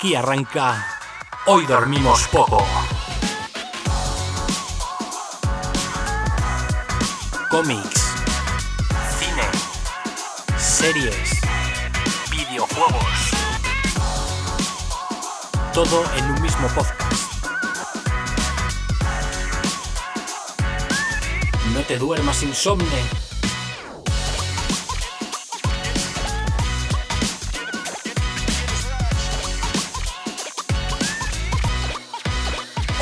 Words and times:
Aquí 0.00 0.14
arranca. 0.14 0.82
Hoy 1.44 1.66
dormimos 1.66 2.26
poco. 2.28 2.66
Cómics, 7.50 8.14
cine, 9.18 10.56
series, 10.56 11.38
videojuegos. 12.30 13.30
Todo 15.74 16.02
en 16.16 16.30
un 16.30 16.40
mismo 16.40 16.66
podcast. 16.68 17.12
No 21.74 21.80
te 21.82 21.98
duermas 21.98 22.42
insomne. 22.42 23.29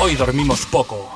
Hoy 0.01 0.15
dormimos 0.15 0.65
poco. 0.65 1.09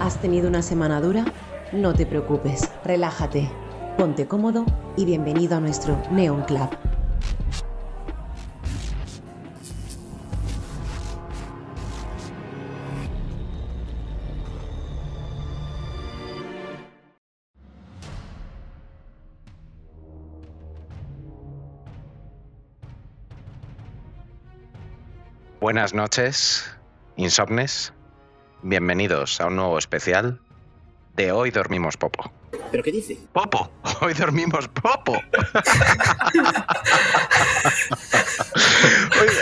¿Has 0.00 0.20
tenido 0.20 0.48
una 0.48 0.60
semana 0.60 1.00
dura? 1.00 1.24
No 1.72 1.94
te 1.94 2.04
preocupes, 2.04 2.70
relájate, 2.84 3.50
ponte 3.96 4.28
cómodo 4.28 4.66
y 4.98 5.06
bienvenido 5.06 5.56
a 5.56 5.60
nuestro 5.60 5.98
Neon 6.10 6.42
Club. 6.42 6.87
Buenas 25.68 25.92
noches, 25.92 26.64
insomnes. 27.18 27.92
Bienvenidos 28.62 29.38
a 29.38 29.48
un 29.48 29.56
nuevo 29.56 29.76
especial 29.78 30.40
de 31.14 31.30
Hoy 31.30 31.50
Dormimos 31.50 31.98
Popo. 31.98 32.32
¿Pero 32.70 32.82
qué 32.82 32.90
dice? 32.90 33.18
¡Popo! 33.34 33.70
¡Hoy 34.00 34.14
dormimos 34.14 34.66
popo! 34.68 35.12
Hoy 35.12 35.20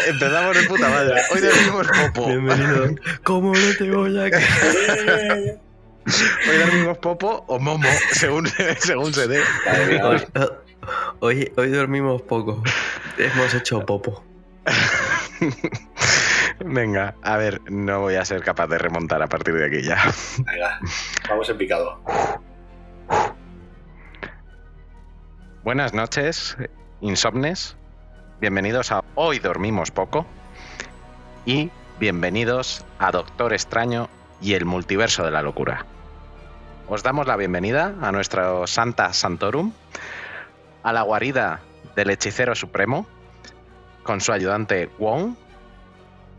empezamos 0.08 0.56
de 0.56 0.64
puta 0.64 0.88
madre. 0.88 1.22
Hoy 1.32 1.40
dormimos 1.42 1.86
popo. 1.86 2.26
Bienvenido. 2.26 2.88
¿Cómo 3.22 3.52
no 3.54 3.76
te 3.78 3.88
voy 3.88 4.18
a 4.18 4.28
creer? 4.30 5.60
Hoy 6.50 6.58
dormimos 6.58 6.98
popo 6.98 7.44
o 7.46 7.60
momo, 7.60 7.88
según, 8.10 8.48
según 8.80 9.14
se 9.14 9.28
dé. 9.28 9.44
Hoy, 10.02 10.26
hoy, 11.20 11.52
hoy 11.56 11.70
dormimos 11.70 12.20
poco. 12.22 12.64
Hemos 13.16 13.54
hecho 13.54 13.86
popo. 13.86 14.24
Venga, 16.64 17.14
a 17.22 17.36
ver, 17.36 17.60
no 17.70 18.00
voy 18.00 18.14
a 18.16 18.24
ser 18.24 18.42
capaz 18.42 18.66
de 18.68 18.78
remontar 18.78 19.22
a 19.22 19.26
partir 19.26 19.54
de 19.54 19.66
aquí 19.66 19.82
ya. 19.82 19.98
Venga, 20.38 20.80
vamos 21.28 21.48
en 21.48 21.58
picado. 21.58 22.00
Buenas 25.64 25.94
noches, 25.94 26.56
insomnes. 27.00 27.76
Bienvenidos 28.40 28.92
a 28.92 29.02
Hoy 29.14 29.38
Dormimos 29.38 29.90
Poco. 29.90 30.26
Y 31.44 31.70
bienvenidos 31.98 32.84
a 32.98 33.10
Doctor 33.10 33.52
Extraño 33.52 34.08
y 34.40 34.54
el 34.54 34.64
Multiverso 34.64 35.24
de 35.24 35.30
la 35.30 35.42
Locura. 35.42 35.86
Os 36.88 37.02
damos 37.02 37.26
la 37.26 37.36
bienvenida 37.36 37.94
a 38.00 38.12
nuestro 38.12 38.66
Santa 38.66 39.12
Santorum, 39.12 39.72
a 40.82 40.92
la 40.92 41.02
guarida 41.02 41.60
del 41.96 42.10
Hechicero 42.10 42.54
Supremo, 42.54 43.06
con 44.06 44.20
su 44.20 44.32
ayudante 44.32 44.88
Wong. 44.98 45.34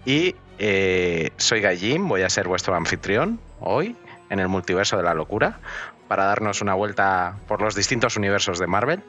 Y 0.06 0.36
eh, 0.58 1.32
soy 1.38 1.62
Gallín, 1.62 2.08
voy 2.08 2.24
a 2.24 2.30
ser 2.30 2.48
vuestro 2.48 2.74
anfitrión 2.74 3.40
hoy 3.60 3.96
en 4.30 4.40
el 4.40 4.48
Multiverso 4.48 4.98
de 4.98 5.04
la 5.04 5.14
Locura 5.14 5.60
para 6.08 6.26
darnos 6.26 6.62
una 6.62 6.74
vuelta 6.74 7.38
por 7.48 7.62
los 7.62 7.76
distintos 7.76 8.16
universos 8.16 8.58
de 8.58 8.68
Marvel. 8.68 9.04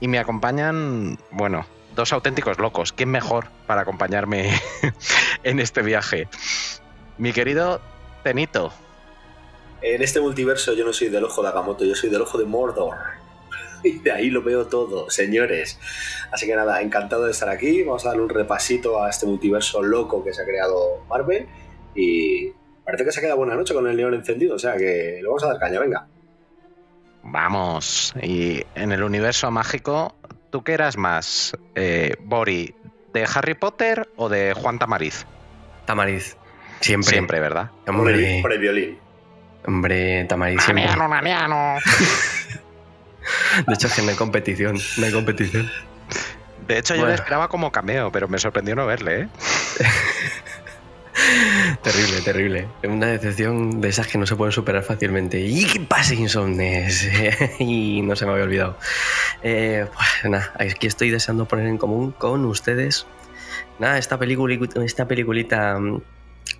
Y 0.00 0.08
me 0.08 0.18
acompañan, 0.18 1.18
bueno, 1.30 1.66
dos 1.94 2.12
auténticos 2.12 2.58
locos. 2.58 2.92
¿Quién 2.92 3.10
mejor 3.10 3.46
para 3.66 3.82
acompañarme 3.82 4.58
en 5.42 5.60
este 5.60 5.82
viaje? 5.82 6.28
Mi 7.18 7.32
querido 7.32 7.80
Tenito. 8.22 8.72
En 9.82 10.02
este 10.02 10.20
multiverso 10.20 10.72
yo 10.72 10.84
no 10.84 10.92
soy 10.92 11.08
del 11.08 11.24
ojo 11.24 11.42
de 11.42 11.48
Agamotto, 11.48 11.84
yo 11.84 11.94
soy 11.94 12.10
del 12.10 12.22
ojo 12.22 12.38
de 12.38 12.44
Mordor. 12.44 13.17
Y 13.84 13.98
de 13.98 14.12
ahí 14.12 14.30
lo 14.30 14.42
veo 14.42 14.66
todo, 14.66 15.08
señores. 15.10 15.78
Así 16.32 16.46
que 16.46 16.54
nada, 16.56 16.80
encantado 16.82 17.24
de 17.24 17.32
estar 17.32 17.48
aquí. 17.48 17.82
Vamos 17.82 18.04
a 18.04 18.08
darle 18.10 18.22
un 18.24 18.28
repasito 18.28 19.02
a 19.02 19.10
este 19.10 19.26
multiverso 19.26 19.82
loco 19.82 20.24
que 20.24 20.32
se 20.34 20.42
ha 20.42 20.44
creado 20.44 21.04
Marvel. 21.08 21.46
Y 21.94 22.52
parece 22.84 23.04
que 23.04 23.12
se 23.12 23.20
ha 23.20 23.22
quedado 23.22 23.38
buena 23.38 23.54
noche 23.54 23.74
con 23.74 23.86
el 23.86 23.96
neón 23.96 24.14
encendido, 24.14 24.54
o 24.56 24.58
sea 24.58 24.76
que 24.76 25.18
le 25.20 25.26
vamos 25.26 25.42
a 25.44 25.48
dar 25.48 25.58
caña, 25.58 25.80
venga. 25.80 26.06
Vamos. 27.22 28.14
Y 28.22 28.62
en 28.74 28.92
el 28.92 29.02
universo 29.02 29.50
mágico, 29.50 30.14
¿tú 30.50 30.62
qué 30.62 30.72
eras 30.74 30.96
más? 30.96 31.52
Eh, 31.74 32.16
Bori, 32.20 32.74
¿de 33.12 33.26
Harry 33.34 33.54
Potter 33.54 34.08
o 34.16 34.28
de 34.28 34.54
Juan 34.54 34.78
Tamariz? 34.78 35.26
Tamariz. 35.84 36.36
Siempre. 36.80 37.10
Siempre, 37.10 37.40
¿verdad? 37.40 37.70
Por 37.84 37.94
el, 37.94 38.00
Hombre, 38.00 38.38
por 38.42 38.52
el 38.52 38.58
violín. 38.60 38.98
hombre, 39.66 40.24
Tamariz 40.24 40.62
siempre. 40.62 40.96
Mamiano. 40.96 41.78
De 43.66 43.74
hecho, 43.74 43.86
es 43.86 43.94
que 43.94 44.02
no 44.02 44.10
hay 44.10 44.16
competición. 44.16 44.78
No 44.96 45.06
hay 45.06 45.12
competición. 45.12 45.70
De 46.66 46.78
hecho, 46.78 46.94
yo 46.94 47.06
le 47.06 47.14
esperaba 47.14 47.48
como 47.48 47.72
cameo, 47.72 48.12
pero 48.12 48.28
me 48.28 48.38
sorprendió 48.38 48.74
no 48.74 48.86
verle, 48.86 49.22
¿eh? 49.22 49.28
Terrible, 51.82 52.20
terrible. 52.22 52.68
Una 52.84 53.06
decepción 53.08 53.80
de 53.80 53.88
esas 53.88 54.06
que 54.06 54.18
no 54.18 54.26
se 54.26 54.36
pueden 54.36 54.52
superar 54.52 54.82
fácilmente. 54.82 55.40
¿Y 55.40 55.64
qué 55.66 55.80
pasa, 55.80 56.14
insomnes? 56.14 57.08
y 57.58 58.02
no 58.02 58.16
se 58.16 58.24
me 58.24 58.32
había 58.32 58.44
olvidado. 58.44 58.78
Eh, 59.42 59.86
pues 59.92 60.30
nada, 60.30 60.52
aquí 60.58 60.86
estoy 60.86 61.10
deseando 61.10 61.46
poner 61.46 61.66
en 61.66 61.78
común 61.78 62.12
con 62.12 62.44
ustedes. 62.44 63.06
Nada, 63.78 63.98
esta, 63.98 64.18
película, 64.18 64.56
esta 64.84 65.06
peliculita 65.06 65.78
mm, 65.78 66.00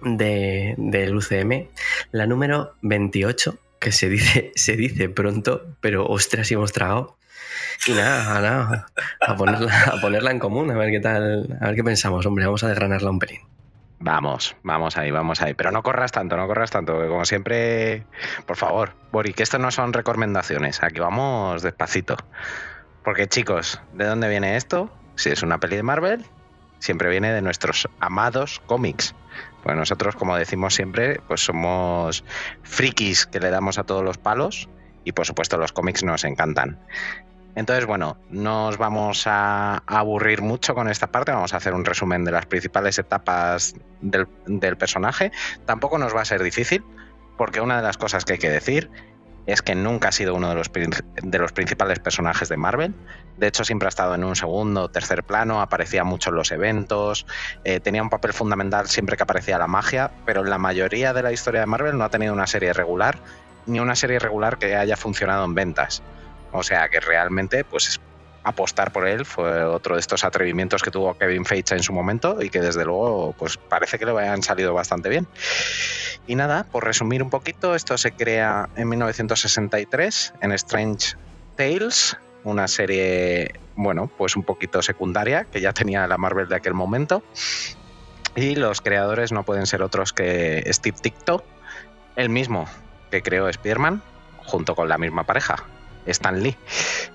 de, 0.02 0.74
del 0.76 1.16
UCM, 1.16 1.68
la 2.12 2.26
número 2.26 2.74
28, 2.82 3.58
que 3.80 3.92
se 3.92 4.08
dice, 4.08 4.52
se 4.56 4.76
dice 4.76 5.08
pronto, 5.08 5.76
pero 5.80 6.06
ostras, 6.06 6.50
y 6.50 6.54
hemos 6.54 6.72
tragado. 6.72 7.16
Y 7.86 7.92
nada, 7.92 8.40
nada, 8.40 8.86
a 9.20 9.36
ponerla, 9.36 9.82
a 9.92 10.00
ponerla 10.00 10.30
en 10.30 10.38
común, 10.38 10.70
a 10.70 10.74
ver 10.74 10.90
qué 10.90 11.00
tal, 11.00 11.58
a 11.60 11.66
ver 11.66 11.74
qué 11.76 11.84
pensamos, 11.84 12.26
hombre, 12.26 12.44
vamos 12.44 12.64
a 12.64 12.68
desgranarla 12.68 13.10
un 13.10 13.18
pelín. 13.18 13.40
Vamos, 14.00 14.56
vamos 14.62 14.96
ahí, 14.96 15.10
vamos 15.10 15.42
ahí. 15.42 15.54
Pero 15.54 15.72
no 15.72 15.82
corras 15.82 16.12
tanto, 16.12 16.36
no 16.36 16.46
corras 16.46 16.70
tanto, 16.70 17.00
que 17.00 17.08
como 17.08 17.24
siempre, 17.24 18.04
por 18.46 18.56
favor, 18.56 18.94
Bori, 19.10 19.32
que 19.32 19.42
esto 19.42 19.58
no 19.58 19.70
son 19.70 19.92
recomendaciones, 19.92 20.82
aquí 20.82 21.00
vamos 21.00 21.62
despacito. 21.62 22.16
Porque 23.02 23.26
chicos, 23.26 23.80
¿de 23.94 24.04
dónde 24.04 24.28
viene 24.28 24.56
esto? 24.56 24.92
Si 25.16 25.30
es 25.30 25.42
una 25.42 25.58
peli 25.58 25.76
de 25.76 25.82
Marvel, 25.82 26.24
siempre 26.78 27.08
viene 27.08 27.32
de 27.32 27.42
nuestros 27.42 27.88
amados 28.00 28.60
cómics. 28.66 29.14
Pues 29.62 29.76
nosotros, 29.76 30.16
como 30.16 30.36
decimos 30.36 30.74
siempre, 30.74 31.20
pues 31.26 31.40
somos 31.40 32.24
frikis 32.62 33.26
que 33.26 33.40
le 33.40 33.50
damos 33.50 33.78
a 33.78 33.84
todos 33.84 34.04
los 34.04 34.18
palos 34.18 34.68
y 35.04 35.12
por 35.12 35.26
supuesto 35.26 35.56
los 35.58 35.72
cómics 35.72 36.04
nos 36.04 36.24
encantan. 36.24 36.78
Entonces, 37.54 37.86
bueno, 37.86 38.16
no 38.30 38.68
os 38.68 38.78
vamos 38.78 39.26
a 39.26 39.82
aburrir 39.86 40.42
mucho 40.42 40.74
con 40.74 40.88
esta 40.88 41.08
parte, 41.08 41.32
vamos 41.32 41.54
a 41.54 41.56
hacer 41.56 41.74
un 41.74 41.84
resumen 41.84 42.24
de 42.24 42.30
las 42.30 42.46
principales 42.46 42.98
etapas 42.98 43.74
del, 44.00 44.28
del 44.46 44.76
personaje. 44.76 45.32
Tampoco 45.66 45.98
nos 45.98 46.14
va 46.14 46.20
a 46.20 46.24
ser 46.24 46.42
difícil, 46.42 46.84
porque 47.36 47.60
una 47.60 47.78
de 47.78 47.82
las 47.82 47.96
cosas 47.96 48.24
que 48.24 48.34
hay 48.34 48.38
que 48.38 48.50
decir 48.50 48.90
es 49.48 49.62
que 49.62 49.74
nunca 49.74 50.08
ha 50.08 50.12
sido 50.12 50.34
uno 50.34 50.50
de 50.50 50.54
los, 50.54 50.70
de 50.70 51.38
los 51.38 51.52
principales 51.52 51.98
personajes 52.00 52.50
de 52.50 52.58
Marvel. 52.58 52.94
De 53.38 53.46
hecho, 53.46 53.64
siempre 53.64 53.86
ha 53.86 53.90
estado 53.90 54.14
en 54.14 54.24
un 54.24 54.34
segundo 54.34 54.82
o 54.82 54.88
tercer 54.88 55.22
plano, 55.22 55.60
aparecía 55.60 56.04
mucho 56.04 56.30
en 56.30 56.36
los 56.36 56.50
eventos, 56.50 57.26
eh, 57.64 57.80
tenía 57.80 58.02
un 58.02 58.10
papel 58.10 58.32
fundamental 58.32 58.88
siempre 58.88 59.16
que 59.16 59.22
aparecía 59.22 59.58
la 59.58 59.68
magia, 59.68 60.10
pero 60.26 60.42
en 60.42 60.50
la 60.50 60.58
mayoría 60.58 61.12
de 61.12 61.22
la 61.22 61.32
historia 61.32 61.60
de 61.60 61.66
Marvel 61.66 61.96
no 61.96 62.04
ha 62.04 62.10
tenido 62.10 62.32
una 62.32 62.46
serie 62.46 62.72
regular, 62.72 63.18
ni 63.66 63.78
una 63.78 63.94
serie 63.94 64.18
regular 64.18 64.58
que 64.58 64.74
haya 64.74 64.96
funcionado 64.96 65.44
en 65.44 65.54
ventas. 65.54 66.02
O 66.52 66.62
sea 66.62 66.88
que 66.88 66.98
realmente, 66.98 67.64
pues 67.64 68.00
apostar 68.42 68.92
por 68.92 69.06
él 69.06 69.26
fue 69.26 69.64
otro 69.64 69.94
de 69.94 70.00
estos 70.00 70.24
atrevimientos 70.24 70.82
que 70.82 70.90
tuvo 70.90 71.16
Kevin 71.16 71.44
Feige 71.44 71.74
en 71.74 71.82
su 71.82 71.92
momento 71.92 72.40
y 72.40 72.48
que 72.48 72.60
desde 72.60 72.84
luego 72.84 73.34
pues 73.38 73.56
parece 73.56 73.98
que 73.98 74.06
le 74.06 74.12
hayan 74.18 74.42
salido 74.42 74.72
bastante 74.74 75.08
bien. 75.08 75.26
Y 76.26 76.34
nada, 76.34 76.64
por 76.64 76.84
resumir 76.84 77.22
un 77.22 77.30
poquito, 77.30 77.74
esto 77.74 77.96
se 77.98 78.12
crea 78.12 78.68
en 78.76 78.88
1963 78.88 80.34
en 80.40 80.52
Strange 80.52 81.16
Tales, 81.56 82.16
una 82.44 82.68
serie, 82.68 83.54
bueno, 83.76 84.10
pues 84.16 84.36
un 84.36 84.42
poquito 84.42 84.82
secundaria 84.82 85.44
que 85.44 85.60
ya 85.60 85.72
tenía 85.72 86.06
la 86.06 86.18
Marvel 86.18 86.48
de 86.48 86.56
aquel 86.56 86.74
momento. 86.74 87.22
Y 88.36 88.54
los 88.54 88.80
creadores 88.80 89.32
no 89.32 89.44
pueden 89.44 89.66
ser 89.66 89.82
otros 89.82 90.12
que 90.12 90.64
Steve 90.72 90.96
Ticto, 91.00 91.44
el 92.16 92.28
mismo 92.28 92.66
que 93.10 93.22
creó 93.22 93.52
Spearman, 93.52 94.02
junto 94.44 94.74
con 94.74 94.88
la 94.88 94.98
misma 94.98 95.24
pareja, 95.24 95.64
Stan 96.10 96.42
Lee. 96.42 96.56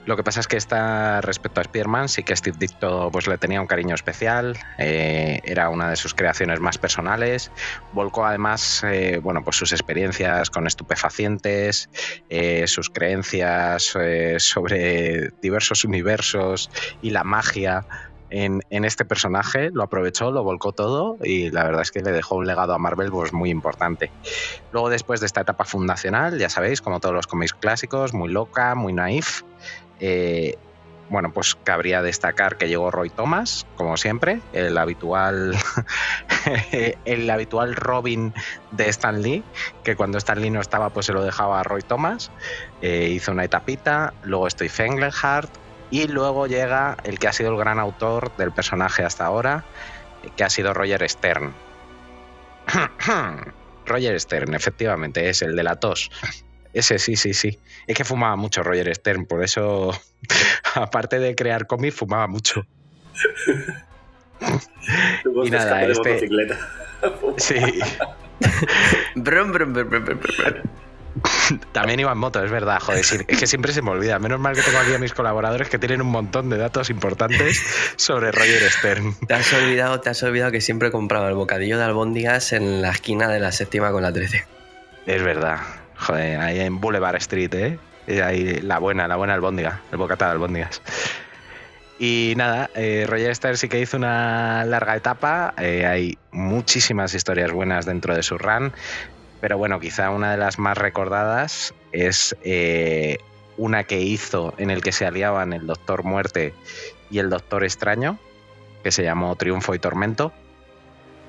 Lo 0.06 0.16
que 0.16 0.24
pasa 0.24 0.40
es 0.40 0.48
que 0.48 0.58
está 0.58 1.22
respecto 1.22 1.62
a 1.62 1.64
Spearman, 1.64 2.10
sí 2.10 2.24
que 2.24 2.36
Steve 2.36 2.58
Dicto 2.60 3.10
pues, 3.12 3.28
le 3.28 3.38
tenía 3.38 3.62
un 3.62 3.68
cariño 3.68 3.96
especial, 3.96 4.58
eh, 4.78 5.40
era 5.44 5.70
una 5.70 5.90
de 5.90 5.96
sus 5.96 6.14
creaciones 6.14 6.60
más 6.60 6.78
personales, 6.78 7.52
volcó 7.94 8.26
además 8.26 8.84
eh, 8.86 9.20
bueno, 9.22 9.44
pues 9.44 9.56
sus 9.56 9.72
experiencias 9.72 10.50
con 10.50 10.68
estupefacientes, 10.68 11.90
eh, 12.30 12.68
sus 12.68 12.90
creencias 12.90 13.94
sobre 14.38 15.32
diversos 15.42 15.86
universos 15.86 16.70
y 17.02 17.12
la 17.12 17.24
magia 17.24 17.86
en, 18.34 18.86
este 18.86 19.06
personaje, 19.06 19.70
lo 19.72 19.84
aprovechó, 19.84 20.32
lo 20.32 20.44
volcó 20.44 20.72
todo 20.72 21.18
y 21.24 21.52
la 21.52 21.64
verdad 21.64 21.84
es 21.84 21.92
que 21.92 22.02
le 22.02 22.12
dejó 22.12 22.36
un 22.36 22.48
legado 22.48 22.74
a 22.74 22.80
Marvel 22.80 23.12
pues, 23.12 23.32
muy 23.32 23.52
importante. 23.52 24.12
Luego 24.72 24.90
después 24.90 25.20
de 25.20 25.28
esta 25.28 25.42
etapa 25.42 25.66
fundacional, 25.66 26.40
ya 26.40 26.50
sabéis, 26.50 26.82
como 26.82 27.00
todos 27.00 27.14
los 27.14 27.28
cómics 27.28 27.54
clásicos, 27.54 28.14
muy 28.14 28.30
loca, 28.30 28.74
muy 28.74 28.92
naif, 28.92 29.44
eh, 30.00 30.58
bueno, 31.10 31.32
pues 31.32 31.56
cabría 31.64 32.02
destacar 32.02 32.58
que 32.58 32.68
llegó 32.68 32.90
Roy 32.90 33.12
Thomas, 33.12 33.68
como 33.76 33.98
siempre, 33.98 34.40
el 34.52 34.80
habitual, 34.80 35.56
el 37.06 37.30
habitual 37.30 37.76
Robin 37.76 38.34
de 38.72 38.90
Stan 38.90 39.22
Lee, 39.22 39.44
que 39.84 39.96
cuando 39.96 40.18
Stan 40.18 40.42
Lee 40.42 40.50
no 40.50 40.60
estaba, 40.60 40.90
pues 40.90 41.06
se 41.06 41.14
lo 41.14 41.22
dejaba 41.24 41.60
a 41.60 41.64
Roy 41.64 41.84
Thomas. 41.84 42.32
Eh, 42.82 43.10
hizo 43.12 43.32
una 43.32 43.44
etapita, 43.44 44.16
luego 44.24 44.48
estoy 44.48 44.70
Fengelhardt, 44.70 45.52
y 45.94 46.08
luego 46.08 46.48
llega 46.48 46.98
el 47.04 47.20
que 47.20 47.28
ha 47.28 47.34
sido 47.34 47.52
el 47.52 47.58
gran 47.58 47.78
autor 47.78 48.36
del 48.36 48.52
personaje 48.52 49.04
hasta 49.04 49.28
ahora, 49.28 49.64
que 50.36 50.44
ha 50.44 50.50
sido 50.50 50.74
Roger 50.74 51.08
Stern. 51.08 51.54
Roger 53.86 54.20
Stern, 54.20 54.56
efectivamente, 54.56 55.30
es 55.30 55.44
el 55.44 55.56
de 55.56 55.62
la 55.62 55.76
tos. 55.76 56.10
Ese 56.74 56.98
sí, 56.98 57.16
sí, 57.16 57.36
sí. 57.36 57.60
Es 57.86 57.96
que 57.96 58.04
fumaba 58.04 58.36
mucho 58.36 58.64
Roger 58.64 58.92
Stern, 58.96 59.28
por 59.28 59.44
eso, 59.44 59.92
aparte 60.74 61.20
de 61.20 61.36
crear 61.36 61.68
cómics, 61.68 61.96
fumaba 61.96 62.26
mucho. 62.26 62.66
y 65.46 65.52
nada, 65.52 65.86
este... 65.86 66.28
Sí. 67.38 67.56
brum, 69.16 69.52
brum, 69.52 69.74
brum, 69.74 70.20
También 71.72 72.00
iba 72.00 72.12
en 72.12 72.18
moto, 72.18 72.44
es 72.44 72.50
verdad, 72.50 72.80
joder. 72.80 73.06
Es 73.28 73.40
que 73.40 73.48
siempre 73.48 73.74
se 73.74 73.82
me 73.82 73.92
olvida. 73.92 74.18
Menos 74.20 74.40
mal 74.40 74.56
que 74.56 74.62
tengo 74.62 74.80
aquí 74.80 74.94
a 74.94 75.00
mis 75.00 75.14
colaboradores 75.14 75.70
que 75.70 75.78
tienen 75.78 76.02
un 76.02 76.08
montón 76.08 76.50
de 76.50 76.58
datos 76.58 76.90
importantes 76.90 77.62
sobre 77.96 78.32
Roger 78.32 78.70
Stern. 78.72 79.16
Te 79.28 79.34
has 79.34 79.54
olvidado, 79.54 80.00
te 80.02 80.10
has 80.10 80.24
olvidado 80.24 80.52
que 80.52 80.62
siempre 80.62 80.92
compraba 80.92 81.28
el 81.30 81.36
bocadillo 81.36 81.78
de 81.78 81.84
albóndigas 81.84 82.54
en 82.54 82.82
la 82.82 82.92
esquina 82.92 83.28
de 83.28 83.40
la 83.40 83.52
séptima 83.52 83.92
con 83.92 84.02
la 84.02 84.12
13. 84.12 84.46
Es 85.06 85.24
verdad. 85.24 85.60
Joder, 85.98 86.40
ahí 86.40 86.60
en 86.60 86.82
Boulevard 86.82 87.16
Street, 87.18 87.54
¿eh? 87.54 87.80
Ahí 88.24 88.60
la 88.62 88.80
buena, 88.80 89.08
la 89.08 89.16
buena 89.16 89.34
albóndiga, 89.34 89.82
el 89.92 89.98
bocata 89.98 90.26
de 90.26 90.32
albóndigas. 90.32 90.82
Y 92.00 92.34
nada, 92.36 92.70
eh, 92.76 93.06
Roger 93.08 93.34
Stern 93.36 93.56
sí 93.56 93.70
que 93.70 93.80
hizo 93.80 93.96
una 93.98 94.66
larga 94.66 94.96
etapa. 94.96 95.54
Eh, 95.58 95.86
hay 95.86 96.18
muchísimas 96.32 97.14
historias 97.14 97.52
buenas 97.52 97.86
dentro 97.86 98.16
de 98.16 98.24
su 98.24 98.38
run. 98.38 98.74
Pero 99.44 99.58
bueno, 99.58 99.82
quizá 99.82 100.10
una 100.10 100.32
de 100.32 100.38
las 100.38 100.58
más 100.58 100.78
recordadas 100.78 101.74
es 101.92 102.34
eh, 102.44 103.18
una 103.58 103.84
que 103.84 104.00
hizo 104.00 104.54
en 104.58 104.70
el 104.70 104.82
que 104.82 104.94
se 104.94 105.06
aliaban 105.06 105.52
el 105.52 105.68
Doctor 105.68 106.06
Muerte 106.06 106.54
y 107.12 107.20
el 107.20 107.30
Doctor 107.30 107.66
Extraño, 107.66 108.18
que 108.84 108.94
se 108.94 109.04
llamó 109.04 109.36
Triunfo 109.36 109.76
y 109.76 109.80
Tormento. 109.80 110.32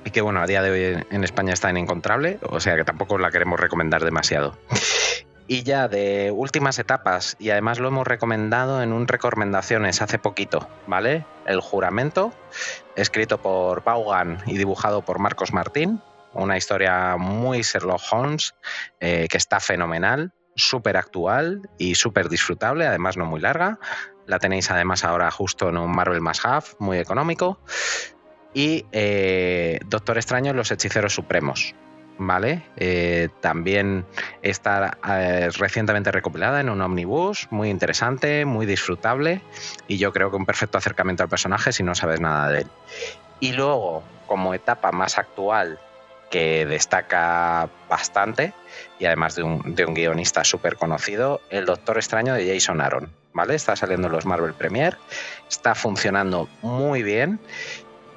Y 0.05 0.11
que 0.11 0.21
bueno, 0.21 0.39
a 0.39 0.47
día 0.47 0.61
de 0.61 0.71
hoy 0.71 1.05
en 1.09 1.23
España 1.25 1.51
está 1.51 1.69
inencontrable, 1.69 2.39
o 2.43 2.61
sea 2.61 2.77
que 2.77 2.85
tampoco 2.85 3.17
la 3.17 3.31
queremos 3.31 3.59
recomendar 3.59 4.05
demasiado. 4.05 4.57
Y 5.47 5.61
ya 5.61 5.87
de 5.87 6.31
últimas 6.33 6.79
etapas, 6.79 7.35
y 7.37 7.51
además 7.51 7.77
lo 7.77 7.89
hemos 7.89 8.07
recomendado 8.07 8.81
en 8.81 8.91
un 8.91 9.07
recomendaciones 9.07 10.01
hace 10.01 10.17
poquito, 10.17 10.67
¿vale? 10.87 11.23
El 11.45 11.61
juramento, 11.61 12.33
escrito 12.95 13.39
por 13.39 13.83
Vaughan 13.83 14.39
y 14.47 14.57
dibujado 14.57 15.03
por 15.03 15.19
Marcos 15.19 15.53
Martín, 15.53 16.01
una 16.35 16.57
historia 16.57 17.17
muy 17.17 17.61
Sherlock 17.61 18.01
Holmes, 18.11 18.55
eh, 18.99 19.27
que 19.29 19.37
está 19.37 19.59
fenomenal, 19.59 20.33
súper 20.55 20.97
actual 20.97 21.69
y 21.77 21.95
súper 21.95 22.29
disfrutable, 22.29 22.85
además 22.85 23.17
no 23.17 23.25
muy 23.25 23.39
larga. 23.39 23.79
La 24.25 24.39
tenéis 24.39 24.71
además 24.71 25.03
ahora 25.03 25.31
justo 25.31 25.69
en 25.69 25.77
un 25.77 25.91
Marvel 25.91 26.21
Must 26.21 26.45
Have, 26.45 26.65
muy 26.79 26.97
económico. 26.97 27.59
Y 28.53 28.85
eh, 28.91 29.79
Doctor 29.85 30.17
Extraño 30.17 30.53
los 30.53 30.71
Hechiceros 30.71 31.13
Supremos. 31.13 31.75
¿Vale? 32.17 32.63
Eh, 32.77 33.27
también 33.41 34.05
está 34.41 34.97
recientemente 35.59 36.13
recopilada 36.13 36.61
en 36.61 36.69
un 36.69 36.79
omnibus, 36.79 37.49
muy 37.51 37.69
interesante, 37.69 38.45
muy 38.45 38.65
disfrutable 38.65 39.41
y 39.89 39.97
yo 39.97 40.13
creo 40.13 40.29
que 40.31 40.37
un 40.37 40.45
perfecto 40.45 40.77
acercamiento 40.77 41.23
al 41.23 41.29
personaje 41.29 41.73
si 41.73 41.83
no 41.83 41.93
sabes 41.93 42.21
nada 42.21 42.49
de 42.51 42.61
él. 42.61 42.67
Y 43.41 43.51
luego, 43.51 44.01
como 44.27 44.53
etapa 44.53 44.93
más 44.93 45.17
actual 45.17 45.77
que 46.35 46.65
destaca 46.65 47.69
bastante 47.87 48.53
y 48.99 49.05
además 49.05 49.35
de 49.35 49.43
un, 49.43 49.73
de 49.73 49.85
un 49.85 49.93
guionista 49.93 50.43
súper 50.43 50.75
conocido, 50.75 51.39
El 51.49 51.65
Doctor 51.65 51.95
Extraño 51.95 52.33
de 52.33 52.53
Jason 52.53 52.81
Aaron. 52.81 53.09
¿vale? 53.31 53.55
Está 53.55 53.77
saliendo 53.77 54.07
en 54.07 54.13
los 54.13 54.25
Marvel 54.25 54.53
Premier, 54.53 54.97
está 55.49 55.75
funcionando 55.75 56.49
muy 56.61 57.03
bien 57.03 57.39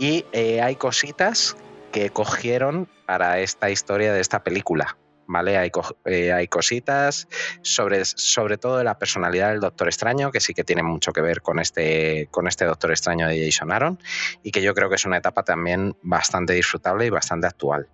y 0.00 0.24
eh, 0.32 0.60
hay 0.60 0.74
cositas 0.74 1.56
que 1.92 2.10
cogieron 2.10 2.88
para 3.06 3.38
esta 3.38 3.70
historia 3.70 4.12
de 4.12 4.20
esta 4.20 4.42
película. 4.42 4.98
¿Vale? 5.30 5.56
Hay, 5.56 5.70
eh, 6.06 6.32
hay 6.32 6.48
cositas 6.48 7.28
sobre, 7.62 8.04
sobre 8.04 8.56
todo 8.56 8.78
de 8.78 8.84
la 8.84 8.98
personalidad 8.98 9.50
del 9.50 9.60
Doctor 9.60 9.86
Extraño, 9.86 10.32
que 10.32 10.40
sí 10.40 10.54
que 10.54 10.64
tiene 10.64 10.82
mucho 10.82 11.12
que 11.12 11.20
ver 11.20 11.42
con 11.42 11.60
este, 11.60 12.28
con 12.30 12.48
este 12.48 12.64
Doctor 12.64 12.90
Extraño 12.90 13.28
de 13.28 13.44
Jason 13.44 13.70
Aaron, 13.70 14.00
y 14.42 14.50
que 14.52 14.62
yo 14.62 14.72
creo 14.72 14.88
que 14.88 14.94
es 14.94 15.04
una 15.04 15.18
etapa 15.18 15.44
también 15.44 15.94
bastante 16.00 16.54
disfrutable 16.54 17.04
y 17.04 17.10
bastante 17.10 17.46
actual. 17.46 17.88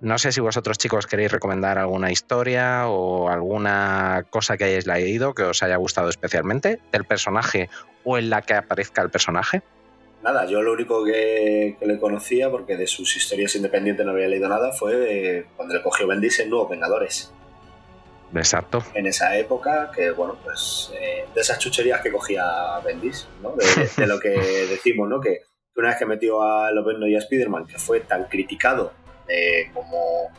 No 0.00 0.16
sé 0.18 0.30
si 0.30 0.40
vosotros 0.40 0.78
chicos 0.78 1.06
queréis 1.06 1.32
recomendar 1.32 1.76
alguna 1.76 2.12
historia 2.12 2.86
o 2.86 3.28
alguna 3.28 4.24
cosa 4.30 4.56
que 4.56 4.64
hayáis 4.64 4.86
leído 4.86 5.34
que 5.34 5.42
os 5.42 5.62
haya 5.62 5.76
gustado 5.76 6.08
especialmente 6.08 6.78
del 6.92 7.04
personaje 7.04 7.68
o 8.04 8.16
en 8.16 8.30
la 8.30 8.42
que 8.42 8.54
aparezca 8.54 9.02
el 9.02 9.10
personaje. 9.10 9.62
Nada, 10.22 10.46
yo 10.46 10.62
lo 10.62 10.72
único 10.72 11.04
que, 11.04 11.76
le 11.80 11.98
conocía, 11.98 12.50
porque 12.50 12.76
de 12.76 12.86
sus 12.86 13.16
historias 13.16 13.54
independientes 13.56 14.04
no 14.06 14.12
había 14.12 14.28
leído 14.28 14.48
nada, 14.48 14.72
fue 14.72 15.46
cuando 15.56 15.74
le 15.74 15.82
cogió 15.82 16.06
Bendis 16.06 16.40
en 16.40 16.50
Nuevos 16.50 16.70
Vengadores. 16.70 17.32
Exacto. 18.34 18.84
En 18.94 19.06
esa 19.06 19.36
época, 19.36 19.90
que 19.94 20.10
bueno, 20.10 20.36
pues 20.44 20.92
eh, 20.94 21.24
de 21.34 21.40
esas 21.40 21.58
chucherías 21.58 22.02
que 22.02 22.12
cogía 22.12 22.44
Bendis, 22.84 23.26
¿no? 23.42 23.54
De, 23.56 24.06
lo 24.06 24.20
que 24.20 24.30
decimos, 24.30 25.08
¿no? 25.08 25.20
Que 25.20 25.40
una 25.76 25.88
vez 25.88 25.98
que 25.98 26.06
metió 26.06 26.42
a 26.42 26.70
Lobezno 26.72 27.06
y 27.06 27.14
a 27.14 27.18
Spider-Man, 27.18 27.66
que 27.66 27.78
fue 27.78 28.00
tan 28.00 28.24
criticado 28.24 28.92
como 29.74 30.30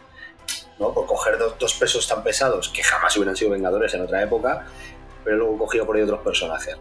¿no? 0.80 0.94
por 0.94 1.06
coger 1.06 1.38
dos, 1.38 1.74
pesos 1.74 2.08
tan 2.08 2.24
pesados 2.24 2.70
que 2.70 2.82
jamás 2.84 3.16
hubieran 3.18 3.36
sido 3.36 3.52
Vengadores 3.52 3.94
en 3.94 4.02
otra 4.02 4.24
época, 4.24 4.66
pero 5.24 5.38
luego 5.38 5.58
cogido 5.58 5.86
por 5.86 5.96
ahí 5.96 6.04
otros 6.04 6.22
personajes. 6.22 6.78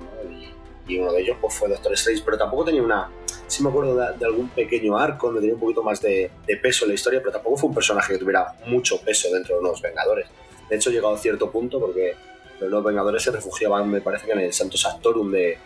Y, 0.87 0.99
uno 0.99 1.13
de 1.13 1.21
ellos 1.21 1.37
pues, 1.39 1.55
fue 1.55 1.69
Doctor 1.69 1.93
Strange, 1.93 2.23
pero 2.25 2.39
tampoco 2.39 2.65
tenía 2.65 2.83
una. 2.83 3.11
Sí 3.47 3.63
me 3.63 3.69
acuerdo 3.69 3.95
de, 3.95 4.25
algún 4.25 4.49
pequeño 4.49 4.97
arco 4.97 5.27
donde 5.27 5.43
tenía 5.43 5.55
un 5.55 5.61
poquito 5.61 5.83
más 5.83 6.01
de, 6.01 6.31
peso 6.63 6.87
en 6.87 6.91
la 6.91 6.95
historia, 6.95 7.21
pero 7.21 7.33
tampoco 7.33 7.59
fue 7.59 7.69
un 7.69 7.75
personaje 7.75 8.15
que 8.15 8.19
tuviera 8.19 8.55
mucho 8.67 8.99
peso 9.03 9.29
dentro 9.31 9.57
de 9.57 9.63
los 9.63 9.83
Vengadores. 9.83 10.29
De 10.71 10.77
hecho, 10.77 10.89
llegado 10.89 11.15
a 11.15 11.19
cierto 11.19 11.51
punto 11.51 11.79
porque 11.79 12.15
los 12.61 12.83
Vengadores 12.83 13.23
se 13.23 13.31
refugiaban, 13.31 13.91
me 13.91 14.01
parece 14.01 14.25
que 14.25 14.33
en 14.33 14.41
el 14.41 14.53
Santo 14.55 14.79
Santorum 14.79 15.31
de, 15.31 15.59